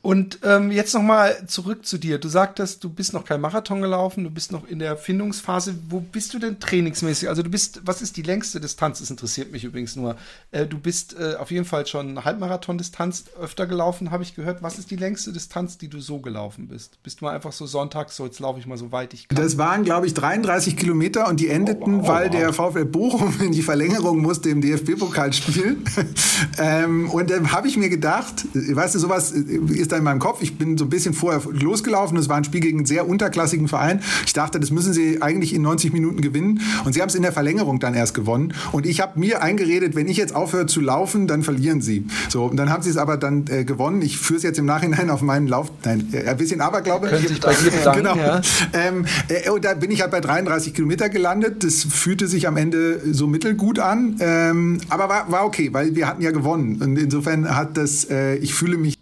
Und 0.00 0.38
ähm, 0.44 0.70
jetzt 0.70 0.94
nochmal 0.94 1.44
zurück 1.48 1.84
zu 1.84 1.98
dir. 1.98 2.18
Du 2.18 2.28
sagtest, 2.28 2.84
du 2.84 2.88
bist 2.88 3.12
noch 3.12 3.24
kein 3.24 3.40
Marathon 3.40 3.80
gelaufen, 3.80 4.22
du 4.22 4.30
bist 4.30 4.52
noch 4.52 4.66
in 4.66 4.78
der 4.78 4.96
Findungsphase. 4.96 5.74
Wo 5.88 5.98
bist 5.98 6.32
du 6.32 6.38
denn 6.38 6.60
trainingsmäßig? 6.60 7.28
Also 7.28 7.42
du 7.42 7.50
bist, 7.50 7.80
was 7.84 8.00
ist 8.00 8.16
die 8.16 8.22
längste 8.22 8.60
Distanz? 8.60 9.00
Das 9.00 9.10
interessiert 9.10 9.50
mich 9.50 9.64
übrigens 9.64 9.96
nur. 9.96 10.16
Äh, 10.52 10.66
du 10.66 10.78
bist 10.78 11.16
äh, 11.18 11.34
auf 11.34 11.50
jeden 11.50 11.64
Fall 11.64 11.84
schon 11.86 12.24
Halbmarathon-Distanz 12.24 13.24
öfter 13.40 13.66
gelaufen, 13.66 14.12
habe 14.12 14.22
ich 14.22 14.36
gehört. 14.36 14.62
Was 14.62 14.78
ist 14.78 14.92
die 14.92 14.96
längste 14.96 15.32
Distanz, 15.32 15.78
die 15.78 15.88
du 15.88 16.00
so 16.00 16.20
gelaufen 16.20 16.68
bist? 16.68 17.02
Bist 17.02 17.20
du 17.20 17.24
mal 17.24 17.34
einfach 17.34 17.52
so 17.52 17.66
sonntags, 17.66 18.14
so 18.14 18.24
jetzt 18.24 18.38
laufe 18.38 18.60
ich 18.60 18.66
mal 18.66 18.78
so 18.78 18.92
weit 18.92 19.14
ich 19.14 19.26
kann? 19.26 19.36
Das 19.36 19.58
waren, 19.58 19.82
glaube 19.82 20.06
ich, 20.06 20.14
33 20.14 20.76
Kilometer 20.76 21.26
und 21.26 21.40
die 21.40 21.48
endeten, 21.48 21.96
oh, 21.96 22.02
wow, 22.02 22.08
weil 22.08 22.26
wow. 22.26 22.36
der 22.36 22.52
VfL 22.52 22.84
Bochum 22.84 23.34
in 23.40 23.50
die 23.50 23.62
Verlängerung 23.62 24.22
musste 24.22 24.48
im 24.48 24.60
DFB-Pokalspiel. 24.60 25.78
ähm, 26.58 27.10
und 27.10 27.30
dann 27.30 27.50
habe 27.50 27.66
ich 27.66 27.76
mir 27.76 27.88
gedacht, 27.88 28.46
weißt 28.54 28.94
du, 28.94 29.00
sowas 29.00 29.32
ist 29.32 29.87
ist 29.88 29.92
da 29.92 29.96
in 29.96 30.04
meinem 30.04 30.18
Kopf. 30.18 30.42
Ich 30.42 30.58
bin 30.58 30.76
so 30.76 30.84
ein 30.84 30.90
bisschen 30.90 31.14
vorher 31.14 31.40
losgelaufen. 31.50 32.18
Es 32.18 32.28
war 32.28 32.36
ein 32.36 32.44
Spiel 32.44 32.60
gegen 32.60 32.80
einen 32.80 32.86
sehr 32.86 33.08
unterklassigen 33.08 33.68
Verein. 33.68 34.00
Ich 34.26 34.34
dachte, 34.34 34.60
das 34.60 34.70
müssen 34.70 34.92
sie 34.92 35.22
eigentlich 35.22 35.54
in 35.54 35.62
90 35.62 35.94
Minuten 35.94 36.20
gewinnen. 36.20 36.60
Und 36.84 36.92
sie 36.92 37.00
haben 37.00 37.08
es 37.08 37.14
in 37.14 37.22
der 37.22 37.32
Verlängerung 37.32 37.80
dann 37.80 37.94
erst 37.94 38.12
gewonnen. 38.12 38.52
Und 38.72 38.84
ich 38.84 39.00
habe 39.00 39.18
mir 39.18 39.42
eingeredet, 39.42 39.94
wenn 39.96 40.06
ich 40.06 40.18
jetzt 40.18 40.34
aufhöre 40.34 40.66
zu 40.66 40.82
laufen, 40.82 41.26
dann 41.26 41.42
verlieren 41.42 41.80
sie. 41.80 42.04
So, 42.28 42.44
und 42.44 42.58
dann 42.58 42.70
haben 42.70 42.82
sie 42.82 42.90
es 42.90 42.98
aber 42.98 43.16
dann 43.16 43.46
äh, 43.48 43.64
gewonnen. 43.64 44.02
Ich 44.02 44.18
führe 44.18 44.36
es 44.36 44.42
jetzt 44.42 44.58
im 44.58 44.66
Nachhinein 44.66 45.08
auf 45.08 45.22
meinen 45.22 45.46
Lauf. 45.46 45.70
Nein, 45.84 46.06
äh, 46.12 46.28
ein 46.28 46.36
bisschen 46.36 46.60
Aberglaube. 46.60 47.08
Können 47.08 47.26
sich 47.26 47.40
bei 47.40 47.54
dir 47.54 47.70
bedanken, 47.70 48.02
genau. 48.02 48.16
Ja. 48.16 48.40
Ähm, 48.74 49.06
äh, 49.28 49.48
und 49.48 49.64
da 49.64 49.72
bin 49.72 49.90
ich 49.90 50.02
halt 50.02 50.10
bei 50.10 50.20
33 50.20 50.74
Kilometer 50.74 51.08
gelandet. 51.08 51.64
Das 51.64 51.84
fühlte 51.84 52.26
sich 52.26 52.46
am 52.46 52.58
Ende 52.58 53.00
so 53.10 53.26
mittelgut 53.26 53.78
an. 53.78 54.16
Ähm, 54.20 54.80
aber 54.90 55.08
war, 55.08 55.32
war 55.32 55.46
okay, 55.46 55.70
weil 55.72 55.94
wir 55.94 56.06
hatten 56.06 56.20
ja 56.20 56.30
gewonnen. 56.30 56.82
Und 56.82 56.98
insofern 56.98 57.56
hat 57.56 57.78
das, 57.78 58.04
äh, 58.10 58.34
ich 58.36 58.54
fühle 58.54 58.76
mich 58.76 58.97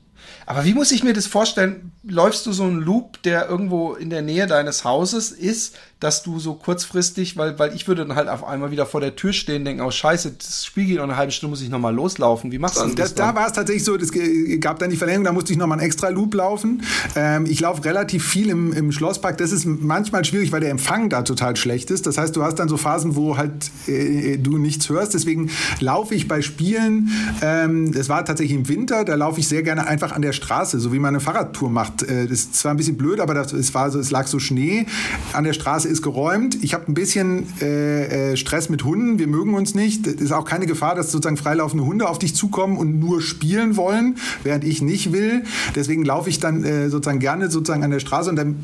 aber 0.46 0.64
wie 0.64 0.74
muss 0.74 0.92
ich 0.92 1.02
mir 1.02 1.12
das 1.12 1.26
vorstellen? 1.26 1.92
Läufst 2.04 2.46
du 2.46 2.52
so 2.52 2.62
einen 2.62 2.80
Loop, 2.80 3.20
der 3.24 3.48
irgendwo 3.48 3.94
in 3.94 4.10
der 4.10 4.22
Nähe 4.22 4.46
deines 4.46 4.84
Hauses 4.84 5.32
ist, 5.32 5.76
dass 5.98 6.22
du 6.22 6.38
so 6.38 6.54
kurzfristig, 6.54 7.38
weil, 7.38 7.58
weil 7.58 7.74
ich 7.74 7.88
würde 7.88 8.06
dann 8.06 8.16
halt 8.16 8.28
auf 8.28 8.44
einmal 8.44 8.70
wieder 8.70 8.84
vor 8.84 9.00
der 9.00 9.16
Tür 9.16 9.32
stehen, 9.32 9.64
denken, 9.64 9.80
oh 9.82 9.90
scheiße, 9.90 10.32
das 10.32 10.66
Spiel 10.66 10.84
geht 10.84 10.96
noch 10.96 11.04
eine 11.04 11.16
halbe 11.16 11.32
Stunde, 11.32 11.50
muss 11.50 11.62
ich 11.62 11.70
nochmal 11.70 11.94
loslaufen. 11.94 12.52
Wie 12.52 12.58
machst 12.58 12.76
du 12.76 12.82
das? 12.82 12.94
das 12.94 13.14
da 13.14 13.34
war 13.34 13.46
es 13.46 13.54
tatsächlich 13.54 13.82
so, 13.82 13.96
es 13.96 14.12
gab 14.60 14.78
dann 14.78 14.90
die 14.90 14.96
Verlängerung, 14.96 15.24
da 15.24 15.32
musste 15.32 15.52
ich 15.52 15.58
nochmal 15.58 15.78
einen 15.78 15.86
extra 15.86 16.10
Loop 16.10 16.34
laufen. 16.34 16.82
Ähm, 17.14 17.46
ich 17.46 17.60
laufe 17.60 17.82
relativ 17.86 18.26
viel 18.26 18.50
im, 18.50 18.74
im 18.74 18.92
Schlosspark. 18.92 19.38
Das 19.38 19.52
ist 19.52 19.64
manchmal 19.64 20.26
schwierig, 20.26 20.52
weil 20.52 20.60
der 20.60 20.70
Empfang 20.70 21.08
da 21.08 21.22
total 21.22 21.56
schlecht 21.56 21.90
ist. 21.90 22.06
Das 22.06 22.18
heißt, 22.18 22.36
du 22.36 22.42
hast 22.42 22.56
dann 22.56 22.68
so 22.68 22.76
Phasen, 22.76 23.16
wo 23.16 23.38
halt 23.38 23.70
äh, 23.86 24.36
du 24.36 24.58
nichts 24.58 24.90
hörst. 24.90 25.14
Deswegen 25.14 25.50
laufe 25.80 26.14
ich 26.14 26.28
bei 26.28 26.42
Spielen, 26.42 27.10
ähm, 27.40 27.92
das 27.92 28.10
war 28.10 28.22
tatsächlich 28.22 28.56
im 28.58 28.68
Winter, 28.68 29.04
da 29.06 29.14
laufe 29.14 29.40
ich 29.40 29.48
sehr 29.48 29.62
gerne 29.62 29.86
einfach 29.86 30.12
an 30.12 30.20
der 30.20 30.32
Straße, 30.32 30.78
so 30.78 30.92
wie 30.92 30.98
man 30.98 31.14
eine 31.14 31.20
Fahrradtour 31.20 31.70
macht. 31.70 32.02
Äh, 32.02 32.26
das 32.26 32.40
ist 32.40 32.56
zwar 32.56 32.74
ein 32.74 32.76
bisschen 32.76 32.98
blöd, 32.98 33.18
aber 33.18 33.32
das, 33.32 33.54
es, 33.54 33.72
war 33.72 33.90
so, 33.90 33.98
es 33.98 34.10
lag 34.10 34.26
so 34.26 34.38
Schnee 34.38 34.84
an 35.32 35.44
der 35.44 35.54
Straße 35.54 35.85
Straße 35.86 35.92
ist 35.92 36.02
geräumt. 36.02 36.58
Ich 36.62 36.74
habe 36.74 36.90
ein 36.90 36.94
bisschen 36.94 37.46
äh, 37.60 38.32
äh, 38.32 38.36
Stress 38.36 38.68
mit 38.68 38.84
Hunden. 38.84 39.18
Wir 39.18 39.26
mögen 39.26 39.54
uns 39.54 39.74
nicht. 39.74 40.06
Es 40.06 40.20
ist 40.20 40.32
auch 40.32 40.44
keine 40.44 40.66
Gefahr, 40.66 40.94
dass 40.94 41.12
sozusagen 41.12 41.36
freilaufende 41.36 41.84
Hunde 41.84 42.08
auf 42.08 42.18
dich 42.18 42.34
zukommen 42.34 42.76
und 42.76 42.98
nur 42.98 43.20
spielen 43.20 43.76
wollen, 43.76 44.16
während 44.42 44.64
ich 44.64 44.82
nicht 44.82 45.12
will. 45.12 45.44
Deswegen 45.74 46.04
laufe 46.04 46.28
ich 46.28 46.40
dann 46.40 46.64
äh, 46.64 46.88
sozusagen 46.88 47.20
gerne 47.20 47.50
sozusagen 47.50 47.84
an 47.84 47.90
der 47.90 48.00
Straße 48.00 48.30
und 48.30 48.36
dann 48.36 48.56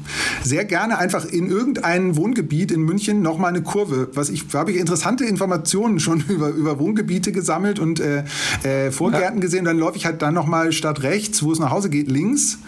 sehr 0.43 0.65
gerne 0.65 0.99
einfach 0.99 1.25
in 1.25 1.49
irgendein 1.49 2.17
Wohngebiet 2.17 2.73
in 2.73 2.83
München 2.83 3.23
nochmal 3.23 3.51
eine 3.51 3.63
Kurve. 3.63 4.09
Was 4.15 4.29
ich 4.29 4.45
habe 4.53 4.73
ich 4.73 4.79
interessante 4.79 5.25
Informationen 5.25 6.01
schon 6.01 6.25
über, 6.29 6.49
über 6.51 6.79
Wohngebiete 6.79 7.33
gesammelt 7.33 7.79
und 7.79 8.01
äh, 8.01 8.25
äh, 8.65 8.91
Vorgärten 8.91 9.39
ja. 9.39 9.43
gesehen. 9.43 9.65
dann 9.65 9.79
läufe 9.79 9.97
ich 9.97 10.07
halt 10.07 10.23
dann 10.23 10.35
nochmal 10.35 10.73
statt 10.73 11.03
rechts, 11.03 11.43
wo 11.43 11.53
es 11.53 11.59
nach 11.59 11.71
Hause 11.71 11.91
geht, 11.91 12.11
links 12.11 12.59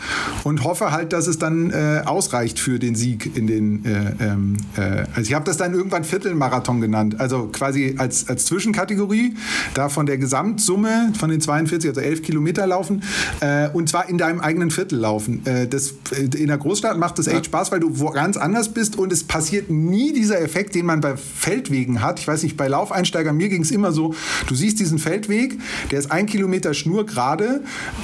und 0.44 0.64
hoffe 0.64 0.92
halt, 0.92 1.12
dass 1.12 1.26
es 1.26 1.38
dann 1.38 1.70
äh, 1.70 2.02
ausreicht 2.04 2.58
für 2.58 2.78
den 2.78 2.94
Sieg 2.94 3.36
in 3.36 3.46
den. 3.46 3.84
Äh, 3.84 4.34
ähm, 4.44 4.56
äh, 4.76 5.04
also 5.14 5.22
ich 5.22 5.34
habe 5.34 5.44
das 5.44 5.56
dann 5.56 5.74
irgendwann 5.74 6.04
Viertelmarathon 6.04 6.80
genannt, 6.80 7.20
also 7.20 7.48
quasi 7.52 7.96
als, 7.98 8.28
als 8.28 8.46
Zwischenkategorie, 8.46 9.34
da 9.74 9.88
von 9.88 10.06
der 10.06 10.18
Gesamtsumme 10.18 11.12
von 11.18 11.30
den 11.30 11.40
42, 11.40 11.90
also 11.90 12.00
11 12.00 12.22
Kilometer 12.22 12.66
laufen 12.66 13.02
äh, 13.40 13.68
und 13.68 13.88
zwar 13.88 14.08
in 14.08 14.18
deinem 14.18 14.40
eigenen 14.40 14.70
Viertel 14.70 14.98
laufen. 14.98 15.44
Äh, 15.46 15.66
das, 15.66 15.94
in 16.18 16.48
der 16.48 16.58
Großstadt 16.58 16.98
macht 16.98 17.18
das 17.18 17.26
echt 17.26 17.36
ja. 17.36 17.44
Spaß, 17.44 17.72
weil 17.72 17.80
du 17.80 17.98
wo 17.98 18.10
ganz 18.10 18.36
anders 18.36 18.68
bist 18.70 18.96
und 18.96 19.12
es 19.12 19.24
passiert 19.24 19.70
nie 19.70 20.12
dieser 20.12 20.40
Effekt, 20.40 20.74
den 20.74 20.86
man 20.86 21.00
bei 21.00 21.16
Feldwegen 21.16 22.02
hat. 22.02 22.20
Ich 22.20 22.28
weiß 22.28 22.42
nicht, 22.42 22.56
bei 22.56 22.68
Laufeinsteigern, 22.68 23.36
mir 23.36 23.48
ging 23.48 23.62
es 23.62 23.70
immer 23.70 23.92
so, 23.92 24.14
du 24.46 24.54
siehst 24.54 24.80
diesen 24.80 24.98
Feldweg, 24.98 25.58
der 25.90 25.98
ist 25.98 26.10
ein 26.10 26.26
Kilometer 26.26 26.74
schnurgerade, 26.74 27.62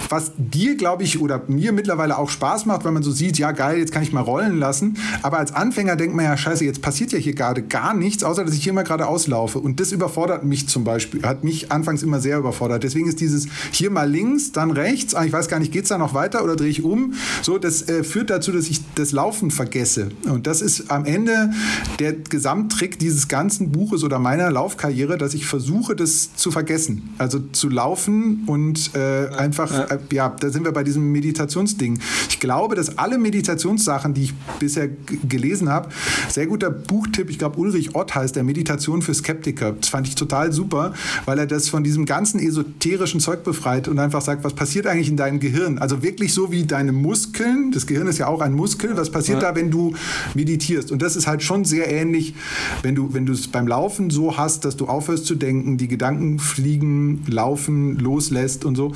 was 0.09 0.33
dir, 0.37 0.77
glaube 0.77 1.03
ich, 1.03 1.21
oder 1.21 1.43
mir 1.49 1.73
mittlerweile 1.73 2.19
auch 2.19 2.31
Spaß 2.31 2.67
macht, 2.67 2.85
weil 2.85 2.93
man 2.93 3.03
so 3.03 3.11
sieht, 3.11 3.39
ja 3.39 3.53
geil, 3.53 3.79
jetzt 3.79 3.93
kann 3.93 4.03
ich 4.03 4.13
mal 4.13 4.21
rollen 4.21 4.59
lassen. 4.59 4.97
Aber 5.23 5.39
als 5.39 5.53
Anfänger 5.53 5.97
denkt 5.97 6.15
man 6.15 6.25
ja, 6.25 6.30
scheiße, 6.37 6.65
jetzt 6.65 6.83
passiert 6.83 7.13
ja 7.13 7.19
hier 7.19 7.35
gerade 7.35 7.63
gar 7.63 7.95
nichts, 7.95 8.25
außer 8.25 8.45
dass 8.45 8.55
ich 8.55 8.63
hier 8.63 8.73
mal 8.73 8.83
gerade 8.83 9.07
auslaufe. 9.07 9.59
Und 9.59 9.81
das 9.81 9.93
überfordert 9.93 10.45
mich 10.45 10.69
zum 10.69 10.85
Beispiel, 10.85 11.23
hat 11.23 11.45
mich 11.45 11.73
anfangs 11.73 12.03
immer 12.03 12.21
sehr 12.21 12.39
überfordert. 12.39 12.83
Deswegen 12.83 13.09
ist 13.09 13.21
dieses 13.21 13.47
hier 13.71 13.91
mal 13.91 14.09
links, 14.09 14.53
dann 14.53 14.71
rechts, 14.71 15.15
ah, 15.15 15.25
ich 15.25 15.33
weiß 15.33 15.49
gar 15.49 15.59
nicht, 15.59 15.73
geht 15.73 15.85
es 15.85 15.89
da 15.89 15.99
noch 15.99 16.15
weiter 16.15 16.45
oder 16.45 16.57
drehe 16.57 16.69
ich 16.69 16.83
um? 16.83 17.15
So, 17.43 17.59
das 17.59 17.89
äh, 17.89 18.05
führt 18.05 18.31
dazu, 18.31 18.53
dass 18.53 18.69
ich 18.69 18.81
das 18.95 19.13
Laufen 19.13 19.51
vergesse. 19.51 20.09
Und 20.29 20.47
das 20.47 20.63
ist 20.63 20.91
am 20.91 21.05
Ende 21.05 21.51
der 21.99 22.13
Gesamttrick 22.13 22.99
dieses 22.99 23.29
ganzen 23.29 23.73
Buches 23.73 24.05
oder 24.05 24.19
meiner 24.19 24.51
Laufkarriere, 24.51 25.19
dass 25.19 25.35
ich 25.35 25.47
versuche, 25.47 25.97
das 25.97 26.35
zu 26.35 26.51
vergessen. 26.51 27.15
Also 27.19 27.39
zu 27.39 27.69
laufen 27.69 28.45
und 28.47 28.95
äh, 28.95 29.29
einfach, 29.37 29.73
ja. 29.73 29.85
Äh, 29.85 29.99
ja, 30.13 30.29
da 30.39 30.51
sind 30.51 30.65
wir 30.65 30.73
bei 30.73 30.85
diesem 30.85 31.13
Meditationsding. 31.13 31.99
Ich 32.29 32.41
glaube, 32.41 32.75
dass 32.75 32.99
alle 32.99 33.19
Meditationssachen, 33.19 34.15
die 34.15 34.25
ich 34.25 34.35
bisher 34.59 34.89
gelesen 35.29 35.69
habe, 35.69 35.89
sehr 36.29 36.47
guter 36.47 36.71
Buchtipp, 36.71 37.31
ich 37.31 37.39
glaube 37.39 37.59
Ulrich 37.59 37.95
Ott 37.95 38.15
heißt 38.15 38.37
der 38.37 38.45
Meditation 38.45 39.03
für 39.03 39.15
Skeptiker. 39.15 39.73
Das 39.73 39.89
fand 39.89 40.07
ich 40.07 40.15
total 40.15 40.53
super, 40.53 40.95
weil 41.25 41.39
er 41.39 41.47
das 41.47 41.69
von 41.69 41.85
diesem 41.85 42.07
ganzen 42.07 42.41
esoterischen 42.41 43.21
Zeug 43.21 43.45
befreit 43.45 43.89
und 43.89 43.99
einfach 43.99 44.23
sagt, 44.23 44.45
was 44.45 44.55
passiert 44.55 44.87
eigentlich 44.87 45.09
in 45.09 45.17
deinem 45.17 45.41
Gehirn? 45.41 45.79
Also 45.79 46.03
wirklich 46.03 46.33
so 46.35 46.53
wie 46.53 46.65
deine 46.65 46.93
Muskeln, 46.93 47.73
das 47.73 47.87
Gehirn 47.87 48.07
ist 48.07 48.19
ja 48.19 48.27
auch 48.27 48.41
ein 48.41 48.53
Muskel, 48.53 48.97
was 48.97 49.11
passiert 49.11 49.43
ja. 49.43 49.51
da, 49.51 49.57
wenn 49.57 49.71
du 49.71 49.95
meditierst? 50.35 50.93
Und 50.93 51.03
das 51.03 51.17
ist 51.17 51.27
halt 51.27 51.43
schon 51.43 51.65
sehr 51.65 51.91
ähnlich, 51.91 52.35
wenn 52.83 52.95
du, 52.95 53.13
wenn 53.15 53.27
du 53.27 53.33
es 53.33 53.49
beim 53.49 53.67
Laufen 53.67 54.11
so 54.11 54.37
hast, 54.37 54.65
dass 54.65 54.77
du 54.77 54.87
aufhörst 54.87 55.27
zu 55.27 55.35
denken, 55.35 55.79
die 55.79 55.89
Gedanken 55.89 56.39
fliegen, 56.39 57.25
laufen, 57.27 57.99
loslässt 57.99 58.65
und 58.65 58.77
so. 58.77 58.93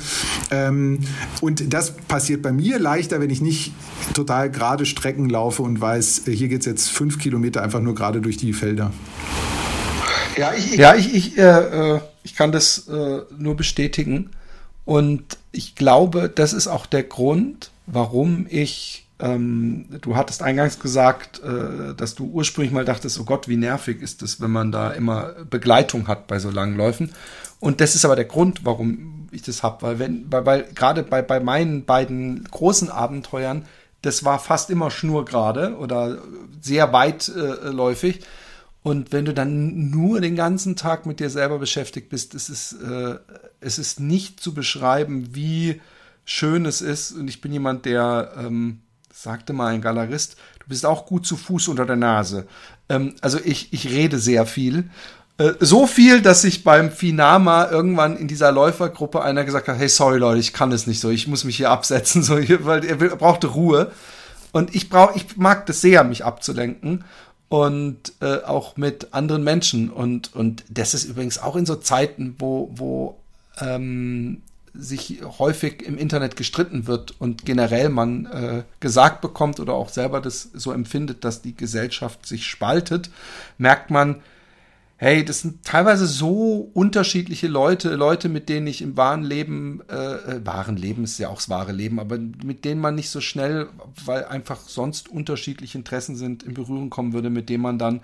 Ähm, 0.51 0.99
und 1.41 1.73
das 1.73 1.95
passiert 1.95 2.41
bei 2.41 2.51
mir 2.51 2.79
leichter, 2.79 3.19
wenn 3.19 3.29
ich 3.29 3.41
nicht 3.41 3.73
total 4.13 4.49
gerade 4.49 4.85
Strecken 4.85 5.29
laufe 5.29 5.61
und 5.61 5.79
weiß, 5.79 6.23
hier 6.25 6.47
geht 6.47 6.61
es 6.61 6.65
jetzt 6.65 6.89
fünf 6.89 7.14
Kilometer 7.19 7.61
einfach 7.61 7.81
nur 7.81 7.95
gerade 7.95 8.21
durch 8.21 8.37
die 8.37 8.53
Felder. 8.53 8.91
Ja, 10.37 10.53
ich, 10.53 10.73
ich, 10.73 10.79
ja, 10.79 10.95
ich, 10.95 11.13
ich, 11.13 11.37
äh, 11.37 11.95
äh, 11.95 11.99
ich 12.23 12.35
kann 12.35 12.51
das 12.51 12.87
äh, 12.87 13.21
nur 13.37 13.55
bestätigen. 13.55 14.31
Und 14.83 15.37
ich 15.51 15.75
glaube, 15.75 16.29
das 16.33 16.53
ist 16.53 16.67
auch 16.67 16.85
der 16.85 17.03
Grund, 17.03 17.71
warum 17.87 18.45
ich, 18.49 19.07
ähm, 19.19 19.85
du 20.01 20.15
hattest 20.15 20.43
eingangs 20.43 20.79
gesagt, 20.79 21.41
äh, 21.41 21.95
dass 21.95 22.15
du 22.15 22.25
ursprünglich 22.25 22.73
mal 22.73 22.85
dachtest, 22.85 23.19
oh 23.19 23.23
Gott, 23.23 23.47
wie 23.47 23.57
nervig 23.57 24.01
ist 24.01 24.21
es, 24.21 24.41
wenn 24.41 24.51
man 24.51 24.71
da 24.71 24.91
immer 24.91 25.33
Begleitung 25.49 26.07
hat 26.07 26.27
bei 26.27 26.39
so 26.39 26.51
langen 26.51 26.75
Läufen. 26.75 27.11
Und 27.59 27.81
das 27.81 27.95
ist 27.95 28.05
aber 28.05 28.15
der 28.15 28.25
Grund, 28.25 28.61
warum 28.63 29.27
ich 29.31 29.41
das 29.41 29.63
habe, 29.63 29.81
weil 29.81 29.99
wenn, 29.99 30.31
weil, 30.31 30.45
weil 30.45 30.65
gerade 30.75 31.03
bei, 31.03 31.21
bei 31.21 31.39
meinen 31.39 31.85
beiden 31.85 32.43
großen 32.43 32.89
Abenteuern, 32.89 33.65
das 34.05 34.23
war 34.23 34.39
fast 34.39 34.69
immer 34.69 34.91
schnurgerade 34.91 35.77
oder 35.77 36.19
sehr 36.61 36.93
weitläufig. 36.93 38.21
Und 38.83 39.11
wenn 39.11 39.25
du 39.25 39.33
dann 39.33 39.89
nur 39.89 40.21
den 40.21 40.35
ganzen 40.35 40.75
Tag 40.75 41.07
mit 41.07 41.19
dir 41.19 41.31
selber 41.31 41.57
beschäftigt 41.57 42.09
bist, 42.09 42.35
es 42.35 42.49
ist, 42.49 42.73
äh, 42.73 43.15
es 43.59 43.79
ist 43.79 43.99
nicht 43.99 44.39
zu 44.39 44.53
beschreiben, 44.53 45.33
wie 45.33 45.81
schön 46.23 46.67
es 46.67 46.81
ist. 46.81 47.13
Und 47.13 47.27
ich 47.27 47.41
bin 47.41 47.51
jemand, 47.51 47.85
der, 47.85 48.33
ähm, 48.37 48.81
sagte 49.11 49.53
mal 49.53 49.73
ein 49.73 49.81
Galerist, 49.81 50.35
du 50.59 50.67
bist 50.67 50.85
auch 50.85 51.07
gut 51.07 51.25
zu 51.25 51.35
Fuß 51.35 51.69
unter 51.69 51.87
der 51.87 51.95
Nase. 51.95 52.45
Ähm, 52.89 53.15
also 53.21 53.39
ich, 53.43 53.73
ich 53.73 53.89
rede 53.89 54.19
sehr 54.19 54.45
viel. 54.45 54.91
Äh, 55.37 55.53
so 55.59 55.85
viel, 55.85 56.21
dass 56.21 56.41
sich 56.41 56.63
beim 56.63 56.91
Finama 56.91 57.69
irgendwann 57.69 58.17
in 58.17 58.27
dieser 58.27 58.51
Läufergruppe 58.51 59.21
einer 59.21 59.43
gesagt 59.43 59.67
hat, 59.67 59.77
hey, 59.77 59.89
sorry 59.89 60.17
Leute, 60.17 60.39
ich 60.39 60.53
kann 60.53 60.71
es 60.71 60.87
nicht 60.87 60.99
so, 60.99 61.09
ich 61.09 61.27
muss 61.27 61.43
mich 61.43 61.57
hier 61.57 61.71
absetzen, 61.71 62.23
so, 62.23 62.35
weil 62.35 62.85
er 62.85 62.95
brauchte 62.95 63.47
Ruhe. 63.47 63.91
Und 64.51 64.73
ich 64.73 64.89
brauche, 64.89 65.17
ich 65.17 65.35
mag 65.35 65.65
das 65.65 65.81
sehr, 65.81 66.03
mich 66.05 66.23
abzulenken 66.23 67.03
und 67.49 68.13
äh, 68.21 68.37
auch 68.43 68.77
mit 68.77 69.13
anderen 69.13 69.43
Menschen. 69.43 69.89
Und, 69.89 70.33
und 70.33 70.63
das 70.69 70.93
ist 70.93 71.03
übrigens 71.03 71.37
auch 71.37 71.57
in 71.57 71.65
so 71.65 71.75
Zeiten, 71.75 72.35
wo, 72.39 72.71
wo 72.73 73.17
ähm, 73.59 74.41
sich 74.73 75.21
häufig 75.39 75.81
im 75.85 75.97
Internet 75.97 76.37
gestritten 76.37 76.87
wird 76.87 77.13
und 77.19 77.45
generell 77.45 77.89
man 77.89 78.25
äh, 78.27 78.63
gesagt 78.79 79.21
bekommt 79.21 79.59
oder 79.59 79.73
auch 79.73 79.89
selber 79.89 80.21
das 80.21 80.49
so 80.53 80.71
empfindet, 80.71 81.23
dass 81.25 81.41
die 81.41 81.55
Gesellschaft 81.55 82.25
sich 82.25 82.47
spaltet, 82.47 83.09
merkt 83.57 83.89
man, 83.89 84.21
hey, 84.97 85.25
das 85.25 85.41
sind 85.41 85.65
teilweise 85.65 86.07
so 86.07 86.71
unterschiedliche 86.73 87.47
Leute, 87.47 87.95
Leute, 87.95 88.29
mit 88.29 88.47
denen 88.47 88.67
ich 88.67 88.81
im 88.81 88.95
wahren 88.95 89.23
Leben, 89.23 89.81
äh, 89.89 89.95
äh, 89.95 90.45
wahren 90.45 90.77
Leben 90.77 91.03
ist 91.03 91.17
ja 91.17 91.29
auch 91.29 91.35
das 91.35 91.49
wahre 91.49 91.73
Leben, 91.73 91.99
aber 91.99 92.17
mit 92.17 92.63
denen 92.63 92.79
man 92.79 92.95
nicht 92.95 93.09
so 93.09 93.19
schnell, 93.19 93.67
weil 94.05 94.25
einfach 94.25 94.61
sonst 94.61 95.09
unterschiedliche 95.09 95.77
Interessen 95.77 96.15
sind, 96.15 96.43
in 96.43 96.53
Berührung 96.53 96.89
kommen 96.89 97.11
würde, 97.11 97.29
mit 97.29 97.49
denen 97.49 97.63
man 97.63 97.77
dann 97.77 98.01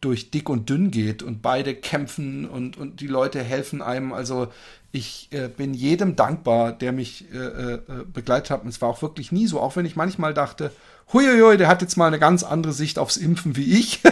durch 0.00 0.30
dick 0.30 0.48
und 0.48 0.70
dünn 0.70 0.90
geht 0.90 1.22
und 1.22 1.42
beide 1.42 1.74
kämpfen 1.74 2.46
und, 2.48 2.78
und 2.78 3.00
die 3.00 3.06
Leute 3.06 3.42
helfen 3.42 3.82
einem. 3.82 4.14
Also 4.14 4.48
ich 4.92 5.28
äh, 5.32 5.48
bin 5.48 5.74
jedem 5.74 6.16
dankbar, 6.16 6.72
der 6.72 6.92
mich 6.92 7.26
äh, 7.34 7.36
äh, 7.36 7.80
begleitet 8.10 8.50
hat. 8.50 8.62
Und 8.62 8.70
es 8.70 8.80
war 8.80 8.88
auch 8.88 9.02
wirklich 9.02 9.30
nie 9.30 9.46
so, 9.46 9.60
auch 9.60 9.76
wenn 9.76 9.84
ich 9.84 9.96
manchmal 9.96 10.32
dachte, 10.32 10.72
huiuiui, 11.12 11.58
der 11.58 11.68
hat 11.68 11.82
jetzt 11.82 11.96
mal 11.96 12.06
eine 12.06 12.18
ganz 12.18 12.42
andere 12.42 12.72
Sicht 12.72 12.98
aufs 12.98 13.18
Impfen 13.18 13.56
wie 13.56 13.78
ich. 13.78 14.00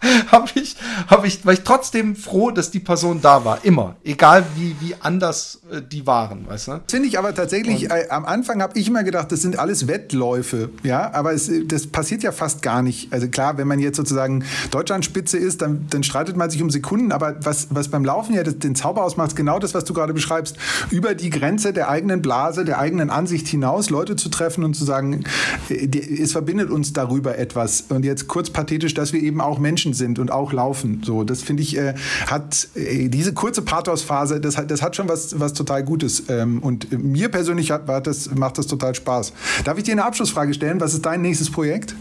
habe 0.28 0.48
ich, 0.54 0.76
hab 1.08 1.24
ich, 1.24 1.44
war 1.44 1.52
ich 1.52 1.62
trotzdem 1.62 2.16
froh, 2.16 2.50
dass 2.50 2.70
die 2.70 2.80
Person 2.80 3.20
da 3.20 3.44
war. 3.44 3.64
Immer. 3.64 3.96
Egal 4.04 4.44
wie, 4.56 4.76
wie 4.80 4.94
anders 5.00 5.60
äh, 5.70 5.80
die 5.82 6.06
waren, 6.06 6.46
weißt 6.48 6.68
du? 6.68 6.80
Finde 6.88 7.08
ich 7.08 7.18
aber 7.18 7.34
tatsächlich, 7.34 7.90
äh, 7.90 8.08
am 8.10 8.24
Anfang 8.24 8.62
habe 8.62 8.78
ich 8.78 8.88
immer 8.88 9.04
gedacht, 9.04 9.30
das 9.32 9.42
sind 9.42 9.58
alles 9.58 9.86
Wettläufe, 9.86 10.70
ja, 10.82 11.12
aber 11.12 11.32
es, 11.32 11.50
das 11.66 11.86
passiert 11.86 12.22
ja 12.22 12.32
fast 12.32 12.62
gar 12.62 12.82
nicht. 12.82 13.12
Also 13.12 13.28
klar, 13.28 13.58
wenn 13.58 13.68
man 13.68 13.78
jetzt 13.78 13.96
sozusagen 13.96 14.44
Deutschlandspitze 14.70 15.38
ist, 15.38 15.62
dann, 15.62 15.86
dann 15.90 16.02
streitet 16.02 16.36
man 16.36 16.50
sich 16.50 16.62
um 16.62 16.70
Sekunden, 16.70 17.12
aber 17.12 17.36
was, 17.42 17.68
was 17.70 17.88
beim 17.88 18.04
Laufen 18.04 18.34
ja 18.34 18.42
das, 18.42 18.58
den 18.58 18.74
Zauber 18.74 19.04
ausmacht, 19.04 19.30
ist 19.30 19.36
genau 19.36 19.58
das, 19.58 19.74
was 19.74 19.84
du 19.84 19.92
gerade 19.92 20.14
beschreibst. 20.14 20.56
Über 20.90 21.14
die 21.14 21.30
Grenze 21.30 21.72
der 21.72 21.88
eigenen 21.88 22.22
Blase, 22.22 22.64
der 22.64 22.78
eigenen 22.78 23.10
Ansicht 23.10 23.48
hinaus, 23.48 23.90
Leute 23.90 24.16
zu 24.16 24.28
treffen 24.28 24.64
und 24.64 24.74
zu 24.74 24.84
sagen, 24.84 25.24
äh, 25.68 25.88
es 26.20 26.32
verbindet 26.32 26.70
uns 26.70 26.92
darüber 26.92 27.38
etwas. 27.38 27.84
Und 27.88 28.04
jetzt 28.04 28.28
kurz 28.28 28.50
pathetisch, 28.50 28.94
dass 28.94 29.12
wir 29.12 29.22
eben 29.22 29.40
auch 29.40 29.58
Menschen 29.58 29.89
sind 29.94 30.18
und 30.18 30.30
auch 30.30 30.52
laufen. 30.52 31.02
So, 31.04 31.24
das 31.24 31.42
finde 31.42 31.62
ich, 31.62 31.76
äh, 31.76 31.94
hat 32.26 32.68
äh, 32.74 33.08
diese 33.08 33.34
kurze 33.34 33.62
Pathosphase, 33.62 34.40
das 34.40 34.56
hat, 34.56 34.70
das 34.70 34.82
hat 34.82 34.96
schon 34.96 35.08
was, 35.08 35.38
was 35.38 35.52
total 35.52 35.84
Gutes. 35.84 36.24
Ähm, 36.28 36.62
und 36.62 36.92
mir 36.92 37.28
persönlich 37.28 37.70
hat 37.70 37.88
das, 38.06 38.34
macht 38.34 38.58
das 38.58 38.66
total 38.66 38.94
Spaß. 38.94 39.32
Darf 39.64 39.78
ich 39.78 39.84
dir 39.84 39.92
eine 39.92 40.04
Abschlussfrage 40.04 40.54
stellen? 40.54 40.80
Was 40.80 40.94
ist 40.94 41.04
dein 41.04 41.22
nächstes 41.22 41.50
Projekt? 41.50 41.94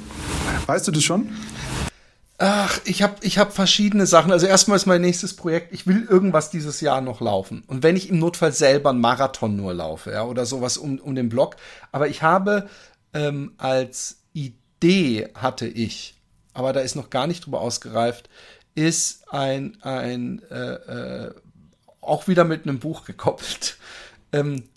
Weißt 0.68 0.88
du 0.88 0.92
das 0.92 1.04
schon? 1.04 1.30
Ach, 2.42 2.80
ich 2.86 3.02
habe 3.04 3.16
ich 3.22 3.38
hab 3.38 3.54
verschiedene 3.54 4.06
Sachen. 4.06 4.32
Also 4.32 4.46
erstmal 4.46 4.78
ist 4.78 4.86
mein 4.86 5.02
nächstes 5.02 5.36
Projekt, 5.36 5.74
ich 5.74 5.88
will 5.88 6.08
irgendwas 6.10 6.50
dieses 6.50 6.80
Jahr 6.80 7.02
noch 7.02 7.20
laufen. 7.20 7.64
Und 7.68 7.84
wenn 7.84 7.98
ich 7.98 8.10
im 8.10 8.18
Notfall 8.18 8.54
selber 8.54 8.92
einen 8.92 9.02
Marathon 9.02 9.58
nur 9.58 9.74
laufe, 9.74 10.12
ja, 10.12 10.24
oder 10.24 10.46
sowas 10.46 10.78
um, 10.78 11.00
um 11.00 11.16
den 11.16 11.28
Block. 11.28 11.58
Aber 11.92 12.08
ich 12.08 12.24
habe 12.24 12.70
ähm, 13.14 13.52
als 13.58 14.22
Idee 14.34 15.30
hatte 15.36 15.68
ich 15.68 16.16
aber 16.54 16.74
da 16.74 16.80
ist 16.82 16.96
noch 16.96 17.10
gar 17.10 17.28
nicht 17.28 17.46
drüber 17.46 17.62
ausgereift, 17.62 18.30
ist 18.76 19.32
ein, 19.32 19.78
ein 19.82 20.42
äh, 20.50 20.74
äh, 20.74 21.34
auch 22.02 22.28
wieder 22.28 22.44
mit 22.44 22.64
einem 22.64 22.80
Buch 22.80 23.06
gekoppelt. 23.06 23.78
Ähm, 24.32 24.70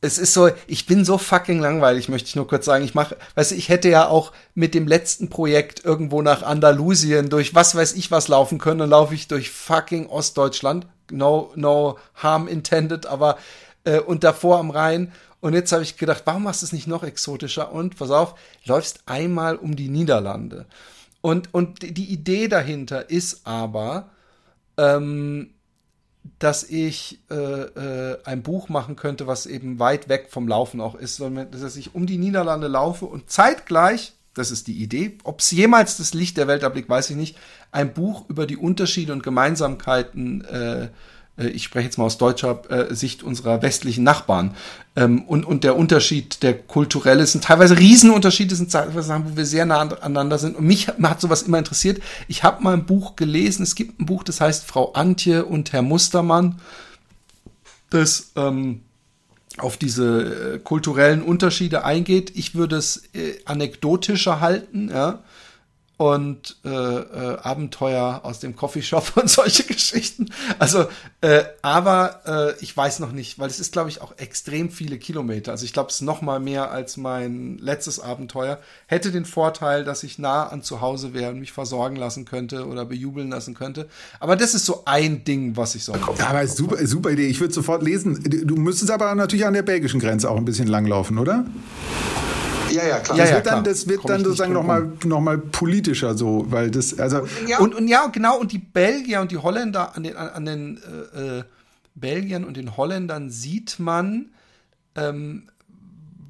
es 0.00 0.18
ist 0.18 0.34
so, 0.34 0.50
ich 0.66 0.86
bin 0.86 1.04
so 1.04 1.18
fucking 1.18 1.58
langweilig, 1.58 2.08
möchte 2.08 2.28
ich 2.28 2.36
nur 2.36 2.46
kurz 2.46 2.64
sagen. 2.64 2.84
Ich 2.84 2.94
mache, 2.94 3.16
weißt 3.34 3.50
du, 3.50 3.54
ich 3.56 3.68
hätte 3.68 3.88
ja 3.88 4.06
auch 4.08 4.32
mit 4.54 4.74
dem 4.74 4.86
letzten 4.86 5.28
Projekt 5.28 5.84
irgendwo 5.84 6.22
nach 6.22 6.42
Andalusien 6.42 7.28
durch 7.28 7.54
was 7.54 7.74
weiß 7.74 7.94
ich 7.94 8.10
was 8.10 8.28
laufen 8.28 8.58
können. 8.58 8.78
Dann 8.78 8.90
laufe 8.90 9.14
ich 9.14 9.26
durch 9.26 9.50
fucking 9.50 10.06
Ostdeutschland. 10.06 10.86
No, 11.10 11.50
no 11.56 11.98
harm 12.14 12.46
intended, 12.46 13.06
aber 13.06 13.36
äh, 13.84 13.98
und 13.98 14.22
davor 14.22 14.58
am 14.58 14.70
Rhein. 14.70 15.12
Und 15.40 15.54
jetzt 15.54 15.72
habe 15.72 15.82
ich 15.82 15.96
gedacht, 15.96 16.22
warum 16.24 16.44
machst 16.44 16.62
du 16.62 16.66
es 16.66 16.72
nicht 16.72 16.86
noch 16.86 17.02
exotischer? 17.02 17.72
Und 17.72 17.96
pass 17.96 18.10
auf, 18.10 18.34
läufst 18.64 19.02
einmal 19.06 19.56
um 19.56 19.76
die 19.76 19.88
Niederlande. 19.88 20.66
Und, 21.20 21.52
und 21.52 21.82
die 21.82 22.12
Idee 22.12 22.48
dahinter 22.48 23.10
ist 23.10 23.46
aber, 23.46 24.10
ähm, 24.76 25.50
dass 26.38 26.64
ich 26.64 27.20
äh, 27.30 27.34
äh, 27.34 28.18
ein 28.24 28.42
Buch 28.42 28.68
machen 28.68 28.96
könnte, 28.96 29.26
was 29.26 29.46
eben 29.46 29.78
weit 29.78 30.08
weg 30.08 30.28
vom 30.30 30.48
Laufen 30.48 30.80
auch 30.80 30.94
ist, 30.94 31.16
sondern 31.16 31.50
dass 31.50 31.76
ich 31.76 31.94
um 31.94 32.06
die 32.06 32.18
Niederlande 32.18 32.68
laufe 32.68 33.06
und 33.06 33.30
zeitgleich, 33.30 34.12
das 34.34 34.50
ist 34.50 34.66
die 34.66 34.82
Idee, 34.82 35.18
ob 35.24 35.40
es 35.40 35.50
jemals 35.50 35.96
das 35.96 36.14
Licht 36.14 36.36
der 36.36 36.46
Welt 36.46 36.62
erblickt, 36.62 36.88
weiß 36.88 37.10
ich 37.10 37.16
nicht, 37.16 37.38
ein 37.72 37.94
Buch 37.94 38.28
über 38.28 38.46
die 38.46 38.56
Unterschiede 38.56 39.12
und 39.12 39.22
Gemeinsamkeiten 39.22 40.44
äh, 40.44 40.88
ich 41.38 41.64
spreche 41.64 41.86
jetzt 41.86 41.98
mal 41.98 42.04
aus 42.04 42.18
deutscher 42.18 42.62
äh, 42.70 42.94
Sicht 42.94 43.22
unserer 43.22 43.60
westlichen 43.62 44.04
Nachbarn. 44.04 44.56
Ähm, 44.94 45.22
und, 45.24 45.44
und 45.44 45.64
der 45.64 45.76
Unterschied, 45.76 46.42
der 46.42 46.58
kulturelle, 46.58 47.26
sind 47.26 47.44
teilweise 47.44 47.78
Riesenunterschiede, 47.78 48.54
sind 48.54 48.70
Sachen, 48.70 48.94
wo 48.94 49.36
wir 49.36 49.44
sehr 49.44 49.66
nah 49.66 49.80
aneinander 49.80 50.38
sind. 50.38 50.56
Und 50.56 50.66
mich 50.66 50.88
hat 50.88 51.20
sowas 51.20 51.42
immer 51.42 51.58
interessiert. 51.58 52.00
Ich 52.28 52.42
habe 52.42 52.62
mal 52.62 52.72
ein 52.72 52.86
Buch 52.86 53.16
gelesen, 53.16 53.62
es 53.62 53.74
gibt 53.74 54.00
ein 54.00 54.06
Buch, 54.06 54.24
das 54.24 54.40
heißt 54.40 54.64
Frau 54.64 54.92
Antje 54.92 55.44
und 55.44 55.72
Herr 55.72 55.82
Mustermann, 55.82 56.60
das 57.90 58.32
ähm, 58.36 58.80
auf 59.58 59.76
diese 59.76 60.54
äh, 60.54 60.58
kulturellen 60.58 61.22
Unterschiede 61.22 61.84
eingeht. 61.84 62.32
Ich 62.34 62.54
würde 62.54 62.76
es 62.76 63.04
äh, 63.14 63.34
anekdotischer 63.44 64.40
halten, 64.40 64.88
ja 64.88 65.22
und 65.98 66.58
äh, 66.64 66.68
äh, 66.68 67.38
Abenteuer 67.38 68.20
aus 68.22 68.38
dem 68.38 68.54
Coffeeshop 68.54 69.16
und 69.16 69.30
solche 69.30 69.64
Geschichten. 69.64 70.28
Also, 70.58 70.86
äh, 71.22 71.44
aber 71.62 72.20
äh, 72.26 72.62
ich 72.62 72.76
weiß 72.76 72.98
noch 72.98 73.12
nicht, 73.12 73.38
weil 73.38 73.48
es 73.48 73.60
ist, 73.60 73.72
glaube 73.72 73.88
ich, 73.88 74.02
auch 74.02 74.12
extrem 74.18 74.70
viele 74.70 74.98
Kilometer. 74.98 75.52
Also 75.52 75.64
ich 75.64 75.72
glaube, 75.72 75.88
es 75.88 75.96
ist 75.96 76.02
noch 76.02 76.20
mal 76.20 76.38
mehr 76.38 76.70
als 76.70 76.98
mein 76.98 77.56
letztes 77.58 77.98
Abenteuer. 77.98 78.58
Hätte 78.86 79.10
den 79.10 79.24
Vorteil, 79.24 79.84
dass 79.84 80.02
ich 80.02 80.18
nah 80.18 80.48
an 80.48 80.62
zu 80.62 80.82
Hause 80.82 81.14
wäre 81.14 81.32
und 81.32 81.40
mich 81.40 81.52
versorgen 81.52 81.96
lassen 81.96 82.26
könnte 82.26 82.66
oder 82.66 82.84
bejubeln 82.84 83.30
lassen 83.30 83.54
könnte. 83.54 83.88
Aber 84.20 84.36
das 84.36 84.52
ist 84.52 84.66
so 84.66 84.82
ein 84.84 85.24
Ding, 85.24 85.56
was 85.56 85.74
ich 85.74 85.84
so. 85.84 85.94
Ja, 85.94 86.28
aber 86.28 86.46
super, 86.46 86.86
super 86.86 87.10
Idee. 87.10 87.28
Ich 87.28 87.40
würde 87.40 87.54
sofort 87.54 87.82
lesen. 87.82 88.22
Du 88.44 88.56
müsstest 88.56 88.90
aber 88.90 89.14
natürlich 89.14 89.46
an 89.46 89.54
der 89.54 89.62
belgischen 89.62 90.00
Grenze 90.00 90.30
auch 90.30 90.36
ein 90.36 90.44
bisschen 90.44 90.68
langlaufen, 90.68 91.18
oder? 91.18 91.46
Ja, 92.70 92.86
ja, 92.86 92.98
klar. 92.98 93.18
Das 93.18 93.30
ja, 93.30 93.36
wird, 93.36 93.46
dann, 93.46 93.64
das 93.64 93.88
wird 93.88 94.08
dann 94.08 94.24
sozusagen 94.24 94.52
nochmal 94.52 94.92
noch 95.04 95.20
mal 95.20 95.38
politischer 95.38 96.14
so, 96.14 96.46
weil 96.48 96.70
das, 96.70 96.98
also. 96.98 97.20
Und, 97.20 97.48
ja, 97.48 97.58
und, 97.58 97.74
und, 97.74 97.88
ja, 97.88 98.06
genau, 98.06 98.38
und 98.38 98.52
die 98.52 98.58
Belgier 98.58 99.20
und 99.20 99.30
die 99.30 99.38
Holländer, 99.38 99.94
an 99.96 100.02
den, 100.02 100.16
an, 100.16 100.28
an 100.28 100.44
den 100.44 100.80
äh, 101.14 101.38
äh, 101.38 101.44
Belgiern 101.94 102.44
und 102.44 102.56
den 102.56 102.76
Holländern 102.76 103.30
sieht 103.30 103.78
man, 103.78 104.30
ähm, 104.94 105.48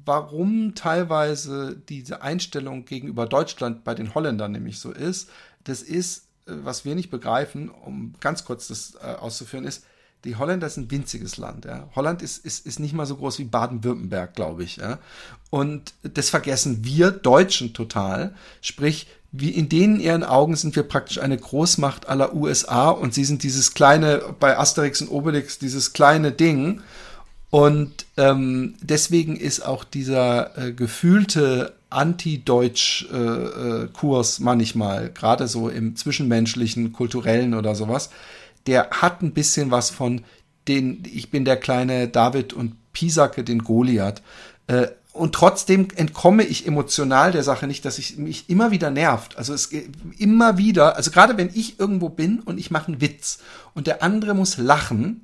warum 0.05 0.73
teilweise 0.73 1.75
diese 1.89 2.21
Einstellung 2.21 2.85
gegenüber 2.85 3.25
Deutschland 3.25 3.83
bei 3.83 3.93
den 3.93 4.15
Holländern 4.15 4.53
nämlich 4.53 4.79
so 4.79 4.91
ist. 4.91 5.29
Das 5.65 5.81
ist, 5.81 6.27
äh, 6.45 6.53
was 6.63 6.85
wir 6.85 6.95
nicht 6.95 7.11
begreifen, 7.11 7.69
um 7.69 8.13
ganz 8.19 8.45
kurz 8.45 8.67
das 8.69 8.95
äh, 8.95 9.15
auszuführen, 9.15 9.65
ist, 9.65 9.83
die 10.27 10.35
Holländer 10.35 10.69
sind 10.69 10.87
ein 10.87 10.91
winziges 10.91 11.37
Land. 11.37 11.65
Ja. 11.65 11.89
Holland 11.95 12.21
ist, 12.21 12.45
ist, 12.45 12.65
ist 12.65 12.79
nicht 12.79 12.93
mal 12.93 13.05
so 13.05 13.15
groß 13.15 13.39
wie 13.39 13.45
Baden-Württemberg, 13.45 14.35
glaube 14.35 14.63
ich. 14.63 14.75
Ja. 14.77 14.99
Und 15.49 15.93
das 16.03 16.29
vergessen 16.29 16.83
wir 16.83 17.11
Deutschen 17.11 17.73
total. 17.73 18.33
Sprich, 18.61 19.07
wie 19.31 19.51
in 19.51 19.69
denen 19.69 20.01
ihren 20.01 20.25
Augen 20.25 20.57
sind 20.57 20.75
wir 20.75 20.83
praktisch 20.83 21.19
eine 21.19 21.37
Großmacht 21.37 22.09
aller 22.09 22.35
USA 22.35 22.89
und 22.89 23.13
sie 23.13 23.23
sind 23.23 23.43
dieses 23.43 23.73
kleine, 23.73 24.21
bei 24.39 24.57
Asterix 24.57 25.01
und 25.01 25.09
Obelix, 25.09 25.59
dieses 25.59 25.93
kleine 25.93 26.33
Ding. 26.33 26.81
Und 27.49 28.05
ähm, 28.17 28.75
deswegen 28.81 29.37
ist 29.37 29.65
auch 29.65 29.85
dieser 29.85 30.57
äh, 30.57 30.73
gefühlte 30.73 31.73
Anti-Deutsch-Kurs 31.89 34.39
äh, 34.39 34.41
äh, 34.41 34.43
manchmal, 34.43 35.09
gerade 35.09 35.47
so 35.47 35.69
im 35.69 35.95
zwischenmenschlichen, 35.95 36.91
kulturellen 36.91 37.53
oder 37.53 37.75
sowas, 37.75 38.09
der 38.67 38.89
hat 38.91 39.21
ein 39.21 39.33
bisschen 39.33 39.71
was 39.71 39.89
von 39.89 40.23
den, 40.67 41.03
ich 41.11 41.31
bin 41.31 41.45
der 41.45 41.57
kleine 41.57 42.07
David 42.07 42.53
und 42.53 42.75
Pisacke, 42.93 43.43
den 43.43 43.63
Goliath. 43.63 44.21
Äh, 44.67 44.87
und 45.13 45.33
trotzdem 45.33 45.87
entkomme 45.95 46.43
ich 46.43 46.67
emotional 46.67 47.31
der 47.31 47.41
Sache 47.41 47.65
nicht, 47.65 47.85
dass 47.85 47.97
ich 47.97 48.17
mich 48.17 48.49
immer 48.49 48.69
wieder 48.69 48.91
nervt. 48.91 49.37
Also 49.37 49.53
es 49.53 49.71
immer 50.19 50.57
wieder, 50.59 50.95
also 50.95 51.09
gerade 51.09 51.37
wenn 51.37 51.49
ich 51.53 51.79
irgendwo 51.79 52.09
bin 52.09 52.39
und 52.41 52.59
ich 52.59 52.69
mache 52.69 52.87
einen 52.87 53.01
Witz 53.01 53.39
und 53.73 53.87
der 53.87 54.03
andere 54.03 54.35
muss 54.35 54.57
lachen, 54.57 55.23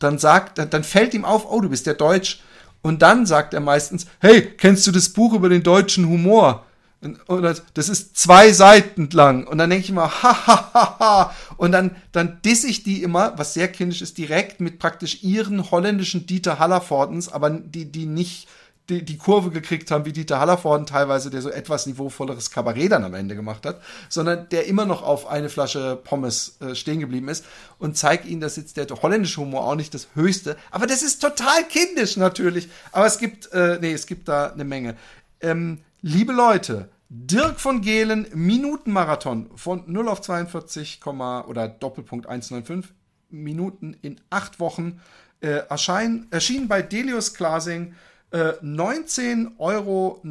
dann 0.00 0.18
sagt, 0.18 0.58
dann 0.58 0.84
fällt 0.84 1.14
ihm 1.14 1.24
auf, 1.24 1.50
oh, 1.50 1.60
du 1.60 1.68
bist 1.68 1.86
der 1.86 1.94
Deutsch. 1.94 2.40
Und 2.82 3.02
dann 3.02 3.26
sagt 3.26 3.54
er 3.54 3.60
meistens, 3.60 4.06
hey, 4.20 4.42
kennst 4.42 4.86
du 4.86 4.92
das 4.92 5.08
Buch 5.08 5.34
über 5.34 5.48
den 5.48 5.62
deutschen 5.62 6.08
Humor? 6.08 6.64
Und 7.00 7.62
das 7.74 7.88
ist 7.88 8.16
zwei 8.16 8.52
Seiten 8.52 9.08
lang. 9.12 9.46
Und 9.46 9.58
dann 9.58 9.70
denke 9.70 9.84
ich 9.84 9.90
immer, 9.90 10.10
ha, 10.22 10.46
ha, 10.46 10.70
ha, 10.74 10.96
ha. 10.98 11.34
Und 11.56 11.70
dann, 11.70 11.94
dann 12.10 12.42
diss 12.44 12.64
ich 12.64 12.82
die 12.82 13.04
immer, 13.04 13.38
was 13.38 13.54
sehr 13.54 13.68
kindisch 13.68 14.02
ist, 14.02 14.18
direkt 14.18 14.60
mit 14.60 14.80
praktisch 14.80 15.22
ihren 15.22 15.70
holländischen 15.70 16.26
Dieter 16.26 16.58
Hallervordens, 16.58 17.28
aber 17.28 17.50
die, 17.50 17.92
die 17.92 18.06
nicht 18.06 18.48
die, 18.88 19.04
die 19.04 19.18
Kurve 19.18 19.50
gekriegt 19.50 19.90
haben, 19.90 20.06
wie 20.06 20.12
Dieter 20.12 20.40
Hallervorden 20.40 20.86
teilweise, 20.86 21.30
der 21.30 21.42
so 21.42 21.50
etwas 21.50 21.86
niveauvolleres 21.86 22.50
Kabarett 22.50 22.92
dann 22.92 23.04
am 23.04 23.14
Ende 23.14 23.36
gemacht 23.36 23.66
hat, 23.66 23.80
sondern 24.08 24.48
der 24.48 24.66
immer 24.66 24.86
noch 24.86 25.02
auf 25.02 25.26
eine 25.26 25.48
Flasche 25.48 25.96
Pommes 26.02 26.56
äh, 26.60 26.74
stehen 26.74 27.00
geblieben 27.00 27.28
ist 27.28 27.44
und 27.78 27.96
zeigt 27.96 28.24
ihnen, 28.24 28.40
dass 28.40 28.56
jetzt 28.56 28.76
der 28.76 28.86
holländische 28.88 29.40
Humor 29.40 29.64
auch 29.64 29.74
nicht 29.74 29.92
das 29.92 30.08
höchste, 30.14 30.56
aber 30.70 30.86
das 30.86 31.02
ist 31.02 31.20
total 31.20 31.64
kindisch 31.68 32.16
natürlich. 32.16 32.68
Aber 32.92 33.06
es 33.06 33.18
gibt, 33.18 33.52
äh, 33.52 33.78
nee, 33.80 33.92
es 33.92 34.06
gibt 34.06 34.28
da 34.28 34.52
eine 34.52 34.64
Menge. 34.64 34.96
Ähm, 35.40 35.78
Liebe 36.00 36.32
Leute, 36.32 36.90
Dirk 37.08 37.58
von 37.58 37.80
Gehlen, 37.80 38.28
Minutenmarathon 38.32 39.50
von 39.56 39.82
0 39.88 40.08
auf 40.08 40.20
42, 40.20 41.00
oder 41.04 41.66
Doppelpunkt 41.66 42.28
195 42.28 42.94
Minuten 43.30 43.96
in 44.00 44.20
acht 44.30 44.60
Wochen. 44.60 45.00
Äh, 45.40 45.64
erschein, 45.68 46.28
erschien 46.30 46.68
bei 46.68 46.82
Delius 46.82 47.34
Glasing 47.34 47.96
äh, 48.30 48.52
19,90 48.62 49.58
Euro 49.58 50.22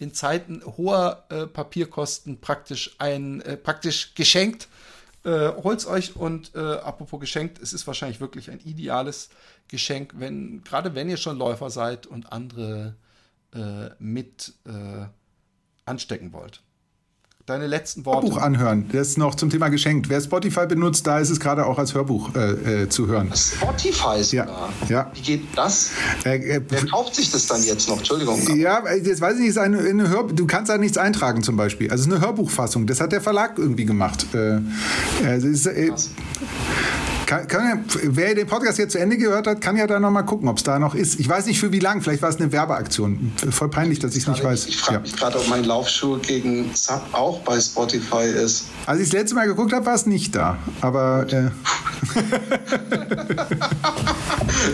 in 0.00 0.14
Zeiten 0.14 0.62
hoher 0.64 1.26
äh, 1.28 1.46
Papierkosten 1.46 2.40
praktisch 2.40 2.96
ein 2.98 3.40
äh, 3.42 3.56
praktisch 3.56 4.16
geschenkt. 4.16 4.66
Äh, 5.22 5.52
holt's 5.62 5.86
euch 5.86 6.16
und 6.16 6.56
äh, 6.56 6.58
apropos 6.58 7.20
geschenkt, 7.20 7.62
es 7.62 7.72
ist 7.72 7.86
wahrscheinlich 7.86 8.20
wirklich 8.20 8.50
ein 8.50 8.58
ideales 8.64 9.28
Geschenk, 9.68 10.14
wenn 10.16 10.64
gerade 10.64 10.96
wenn 10.96 11.08
ihr 11.08 11.18
schon 11.18 11.38
Läufer 11.38 11.70
seid 11.70 12.08
und 12.08 12.32
andere 12.32 12.96
äh, 13.54 13.90
mit 13.98 14.54
äh, 14.66 15.06
anstecken 15.84 16.32
wollt. 16.32 16.62
Deine 17.48 17.66
letzten 17.66 18.04
Worte. 18.04 18.26
Hörbuch 18.26 18.42
anhören. 18.42 18.90
Das 18.92 19.08
ist 19.08 19.16
noch 19.16 19.34
zum 19.34 19.48
Thema 19.48 19.70
geschenkt. 19.70 20.10
Wer 20.10 20.20
Spotify 20.20 20.66
benutzt, 20.66 21.06
da 21.06 21.18
ist 21.18 21.30
es 21.30 21.40
gerade 21.40 21.64
auch 21.64 21.78
als 21.78 21.94
Hörbuch 21.94 22.34
äh, 22.34 22.82
äh 22.82 22.88
zu 22.90 23.06
hören. 23.06 23.32
Spotify 23.34 24.20
ist 24.20 24.32
ja. 24.32 24.68
ja. 24.90 25.10
Wie 25.14 25.22
geht 25.22 25.44
das? 25.56 25.92
Äh, 26.26 26.36
äh, 26.36 26.60
Wer 26.68 26.84
kauft 26.84 27.14
sich 27.14 27.30
das 27.30 27.46
dann 27.46 27.62
jetzt 27.62 27.88
noch? 27.88 27.96
Entschuldigung. 27.96 28.38
Ja, 28.54 28.82
jetzt 28.94 29.22
weiß 29.22 29.36
ich 29.36 29.40
nicht, 29.40 29.48
ist 29.48 29.56
eine, 29.56 29.78
eine 29.78 30.10
Hör 30.10 30.24
du 30.24 30.46
kannst 30.46 30.68
da 30.68 30.76
nichts 30.76 30.98
eintragen 30.98 31.42
zum 31.42 31.56
Beispiel. 31.56 31.90
Also 31.90 32.02
es 32.02 32.08
ist 32.08 32.12
eine 32.12 32.22
Hörbuchfassung. 32.22 32.86
Das 32.86 33.00
hat 33.00 33.12
der 33.12 33.22
Verlag 33.22 33.56
irgendwie 33.56 33.86
gemacht. 33.86 34.26
Äh, 34.34 34.58
äh, 35.24 35.38
ist, 35.38 35.66
kann, 37.28 37.46
kann, 37.46 37.84
wer 38.04 38.34
den 38.34 38.46
Podcast 38.46 38.78
jetzt 38.78 38.92
zu 38.92 38.98
Ende 38.98 39.18
gehört 39.18 39.46
hat, 39.46 39.60
kann 39.60 39.76
ja 39.76 39.86
da 39.86 40.00
noch 40.00 40.10
mal 40.10 40.22
gucken, 40.22 40.48
ob 40.48 40.56
es 40.56 40.62
da 40.62 40.78
noch 40.78 40.94
ist. 40.94 41.20
Ich 41.20 41.28
weiß 41.28 41.44
nicht 41.44 41.60
für 41.60 41.70
wie 41.72 41.78
lang, 41.78 42.00
vielleicht 42.00 42.22
war 42.22 42.30
es 42.30 42.36
eine 42.36 42.50
Werbeaktion. 42.52 43.32
Voll 43.50 43.68
peinlich, 43.68 43.98
dass 43.98 44.16
ich 44.16 44.22
es 44.22 44.28
nicht 44.28 44.42
weiß. 44.42 44.66
Ich 44.66 44.78
frage 44.78 44.94
ja. 44.94 45.00
mich 45.00 45.14
gerade, 45.14 45.38
ob 45.38 45.46
mein 45.48 45.64
Laufschuh 45.64 46.16
gegen 46.18 46.74
Sub 46.74 47.02
auch 47.12 47.40
bei 47.40 47.60
Spotify 47.60 48.24
ist. 48.24 48.68
Als 48.86 49.00
ich 49.00 49.10
das 49.10 49.20
letzte 49.20 49.34
Mal 49.34 49.46
geguckt 49.46 49.74
habe, 49.74 49.84
war 49.84 49.94
es 49.94 50.06
nicht 50.06 50.34
da. 50.34 50.56
Aber. 50.80 51.26
Äh. 51.30 51.50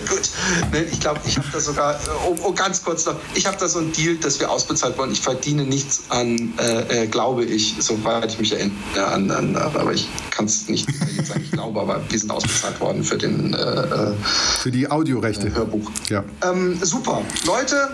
Gut. 0.09 0.31
Nee, 0.73 0.83
ich 0.93 1.01
glaube, 1.01 1.21
ich 1.27 1.37
habe 1.37 1.49
da 1.53 1.59
sogar, 1.59 1.99
oh, 2.27 2.37
oh, 2.45 2.53
ganz 2.53 2.85
kurz 2.85 3.05
noch, 3.07 3.17
ich 3.35 3.47
habe 3.47 3.57
da 3.59 3.67
so 3.67 3.81
einen 3.81 3.91
Deal, 3.93 4.15
dass 4.17 4.39
wir 4.39 4.49
ausbezahlt 4.51 4.97
wurden. 4.97 5.11
Ich 5.13 5.21
verdiene 5.21 5.65
nichts 5.65 6.05
an, 6.11 6.53
äh, 6.59 7.03
äh, 7.03 7.07
glaube 7.09 7.45
ich, 7.45 7.75
soweit 7.81 8.33
ich 8.33 8.39
mich 8.39 8.53
erinnere, 8.53 9.07
an, 9.07 9.31
an 9.31 9.57
aber 9.57 9.93
ich 9.93 10.09
kann 10.31 10.45
es 10.45 10.69
nicht 10.69 10.89
sagen, 11.25 11.43
ich 11.43 11.51
glaube, 11.51 11.81
aber 11.81 12.01
wir 12.09 12.19
sind 12.19 12.31
ausbezahlt 12.31 12.44
worden 12.81 13.05
für 13.05 13.17
den 13.17 13.55
äh, 13.55 13.57
äh 13.57 14.15
für 14.59 14.71
die 14.71 14.91
Audiorechte. 14.91 15.55
Hörbuch. 15.55 15.91
Ja. 16.09 16.25
Ähm, 16.43 16.79
super. 16.83 17.23
Leute, 17.47 17.91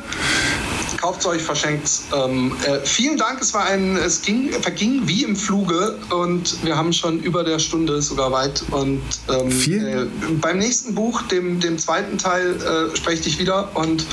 kauft 1.00 1.24
euch, 1.26 1.42
verschenkt 1.42 1.90
ähm, 2.14 2.52
äh, 2.66 2.78
Vielen 2.84 3.16
Dank, 3.16 3.40
es 3.40 3.54
war 3.54 3.64
ein, 3.64 3.96
es 3.96 4.22
ging, 4.22 4.52
verging 4.52 5.02
wie 5.06 5.24
im 5.24 5.36
Fluge 5.36 5.98
und 6.10 6.64
wir 6.64 6.76
haben 6.76 6.92
schon 6.92 7.20
über 7.20 7.44
der 7.44 7.58
Stunde 7.58 8.02
sogar 8.02 8.32
weit. 8.32 8.62
Und 8.70 9.02
ähm, 9.28 9.50
äh, 9.50 10.06
beim 10.40 10.58
nächsten 10.58 10.94
Buch, 10.94 11.22
dem, 11.22 11.60
dem 11.60 11.78
zweiten 11.78 12.18
Teil, 12.18 12.56
äh, 12.56 12.96
spreche 12.96 13.16
ich 13.16 13.22
dich 13.22 13.38
wieder 13.38 13.70
und 13.74 14.06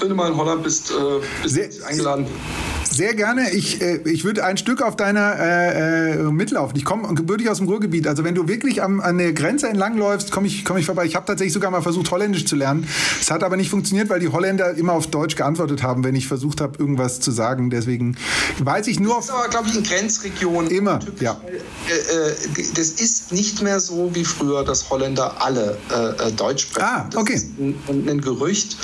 wenn 0.00 0.08
du 0.08 0.14
mal 0.14 0.30
in 0.30 0.36
Holland 0.36 0.62
bist, 0.62 0.90
äh, 0.90 0.94
bist 1.42 1.54
Sehr, 1.54 1.68
eingeladen. 1.86 2.26
Sehr 2.26 2.67
gerne. 3.14 3.50
Ich, 3.52 3.80
äh, 3.80 4.00
ich 4.04 4.24
würde 4.24 4.44
ein 4.44 4.56
Stück 4.56 4.82
auf 4.82 4.96
deiner 4.96 5.36
äh, 5.38 6.12
äh, 6.12 6.22
mitlaufen. 6.30 6.76
Ich 6.76 6.84
komme 6.84 7.14
gebürtig 7.14 7.48
aus 7.48 7.58
dem 7.58 7.68
Ruhrgebiet. 7.68 8.06
Also 8.06 8.24
wenn 8.24 8.34
du 8.34 8.48
wirklich 8.48 8.82
am, 8.82 9.00
an 9.00 9.18
der 9.18 9.32
Grenze 9.32 9.68
entlangläufst, 9.68 10.30
komme 10.30 10.46
ich, 10.46 10.64
komm 10.64 10.76
ich 10.76 10.86
vorbei. 10.86 11.04
Ich 11.04 11.14
habe 11.14 11.26
tatsächlich 11.26 11.52
sogar 11.52 11.70
mal 11.70 11.82
versucht, 11.82 12.10
Holländisch 12.10 12.44
zu 12.44 12.56
lernen. 12.56 12.86
Es 13.20 13.30
hat 13.30 13.42
aber 13.42 13.56
nicht 13.56 13.70
funktioniert, 13.70 14.08
weil 14.08 14.20
die 14.20 14.28
Holländer 14.28 14.74
immer 14.74 14.94
auf 14.94 15.06
Deutsch 15.06 15.36
geantwortet 15.36 15.82
haben, 15.82 16.04
wenn 16.04 16.16
ich 16.16 16.26
versucht 16.26 16.60
habe, 16.60 16.78
irgendwas 16.78 17.20
zu 17.20 17.30
sagen. 17.30 17.70
Deswegen 17.70 18.16
weiß 18.58 18.86
ich 18.88 19.00
nur... 19.00 19.16
Das 19.16 19.26
ist 19.26 19.30
aber, 19.30 19.48
glaube 19.48 19.68
ich, 19.68 19.76
in 19.76 19.82
Grenzregionen. 19.82 20.70
Immer, 20.70 20.98
ja. 21.20 21.40
Äh, 21.88 22.30
äh, 22.30 22.34
das 22.74 22.88
ist 22.90 23.32
nicht 23.32 23.62
mehr 23.62 23.80
so 23.80 24.14
wie 24.14 24.24
früher, 24.24 24.64
dass 24.64 24.90
Holländer 24.90 25.42
alle 25.42 25.76
äh, 25.90 26.32
Deutsch 26.32 26.62
sprechen. 26.62 26.86
Ah, 26.86 27.08
okay. 27.14 27.34
Das 27.34 27.42
ist 27.42 27.58
ein, 27.58 28.08
ein 28.08 28.20
Gerücht, 28.20 28.76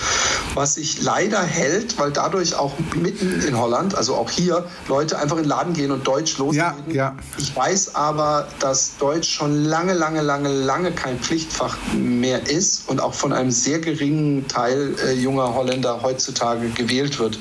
was 0.54 0.74
sich 0.74 1.02
leider 1.02 1.42
hält, 1.42 1.98
weil 1.98 2.12
dadurch 2.12 2.54
auch 2.54 2.72
mitten 2.94 3.40
in 3.46 3.58
Holland, 3.58 3.94
also 3.94 4.03
auch 4.12 4.30
hier, 4.30 4.64
Leute 4.88 5.18
einfach 5.18 5.36
in 5.36 5.44
den 5.44 5.48
Laden 5.48 5.72
gehen 5.72 5.90
und 5.90 6.06
Deutsch 6.06 6.36
loslegen. 6.38 6.84
Ja, 6.88 6.94
ja. 6.94 7.16
Ich 7.38 7.54
weiß 7.54 7.94
aber, 7.94 8.48
dass 8.58 8.96
Deutsch 8.98 9.30
schon 9.30 9.64
lange, 9.64 9.94
lange, 9.94 10.20
lange, 10.20 10.48
lange 10.48 10.92
kein 10.92 11.18
Pflichtfach 11.18 11.76
mehr 11.94 12.48
ist 12.50 12.88
und 12.88 13.00
auch 13.00 13.14
von 13.14 13.32
einem 13.32 13.50
sehr 13.50 13.78
geringen 13.78 14.46
Teil 14.48 14.96
äh, 15.04 15.12
junger 15.12 15.54
Holländer 15.54 16.02
heutzutage 16.02 16.68
gewählt 16.70 17.18
wird. 17.18 17.38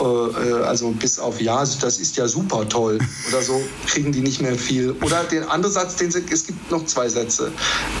Äh, 0.00 0.04
äh, 0.04 0.62
also 0.62 0.90
bis 0.92 1.18
auf 1.18 1.40
ja, 1.40 1.58
das 1.58 1.98
ist 1.98 2.16
ja 2.16 2.28
super 2.28 2.68
toll 2.68 2.98
oder 3.28 3.42
so, 3.42 3.60
kriegen 3.86 4.12
die 4.12 4.20
nicht 4.20 4.40
mehr 4.40 4.54
viel. 4.54 4.92
Oder 5.02 5.24
den 5.24 5.44
anderen 5.44 5.74
Satz, 5.74 5.96
den 5.96 6.10
sie, 6.10 6.22
es 6.30 6.46
gibt 6.46 6.70
noch 6.70 6.86
zwei 6.86 7.08
Sätze. 7.08 7.50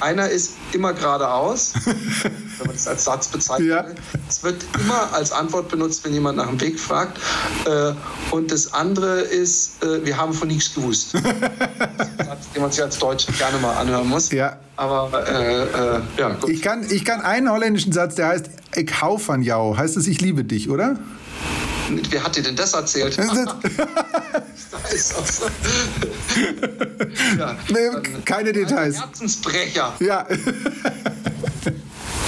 Einer 0.00 0.28
ist 0.28 0.52
immer 0.72 0.92
geradeaus, 0.92 1.72
wenn 2.58 2.66
man 2.66 2.76
das 2.76 2.86
als 2.86 3.04
Satz 3.04 3.28
bezeichnet. 3.28 3.68
Ja. 3.68 3.84
Es 4.28 4.42
wird 4.42 4.64
immer 4.78 5.12
als 5.12 5.32
Antwort 5.32 5.68
benutzt, 5.68 6.04
wenn 6.04 6.12
jemand 6.12 6.36
nach 6.38 6.48
dem 6.48 6.60
Weg 6.60 6.78
fragt. 6.78 7.18
Äh, 7.66 7.92
und 8.30 8.50
das 8.50 8.72
andere 8.72 9.20
ist, 9.20 9.82
äh, 9.82 10.04
wir 10.04 10.16
haben 10.16 10.32
von 10.32 10.48
nichts 10.48 10.74
gewusst. 10.74 11.14
Das 11.14 11.22
ist 11.22 12.20
ein 12.20 12.26
Satz, 12.26 12.52
den 12.54 12.62
man 12.62 12.72
sich 12.72 12.82
als 12.82 12.98
Deutscher 12.98 13.32
gerne 13.32 13.58
mal 13.58 13.76
anhören 13.76 14.08
muss. 14.08 14.30
Ja. 14.30 14.56
Aber 14.76 15.26
äh, 15.28 15.62
äh, 15.62 16.00
ja, 16.16 16.28
gut. 16.34 16.50
Ich 16.50 16.62
kann, 16.62 16.86
ich 16.88 17.04
kann 17.04 17.20
einen 17.20 17.50
holländischen 17.50 17.92
Satz, 17.92 18.14
der 18.14 18.28
heißt 18.28 18.50
Ich 18.76 19.00
hau 19.00 19.20
van 19.24 19.42
jou. 19.42 19.76
Heißt 19.76 19.96
es, 19.96 20.06
ich 20.06 20.20
liebe 20.20 20.44
dich, 20.44 20.70
oder? 20.70 20.96
Wer 22.10 22.22
hat 22.22 22.36
dir 22.36 22.42
denn 22.42 22.54
das 22.54 22.74
erzählt? 22.74 23.16
Ja, 27.38 27.56
keine 28.24 28.52
Details. 28.52 28.96
Ein 28.96 29.02
Herzensbrecher, 29.02 29.94
Ja, 30.00 30.26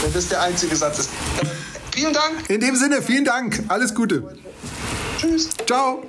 wenn 0.02 0.12
das 0.12 0.28
der 0.28 0.42
einzige 0.42 0.76
Satz 0.76 1.00
ist. 1.00 1.10
Äh, 1.42 1.46
vielen 1.94 2.12
Dank. 2.12 2.48
In 2.48 2.60
dem 2.60 2.76
Sinne, 2.76 3.02
vielen 3.02 3.24
Dank. 3.24 3.64
Alles 3.68 3.94
Gute. 3.94 4.22
Tschüss. 5.18 5.50
Ciao. 5.66 6.02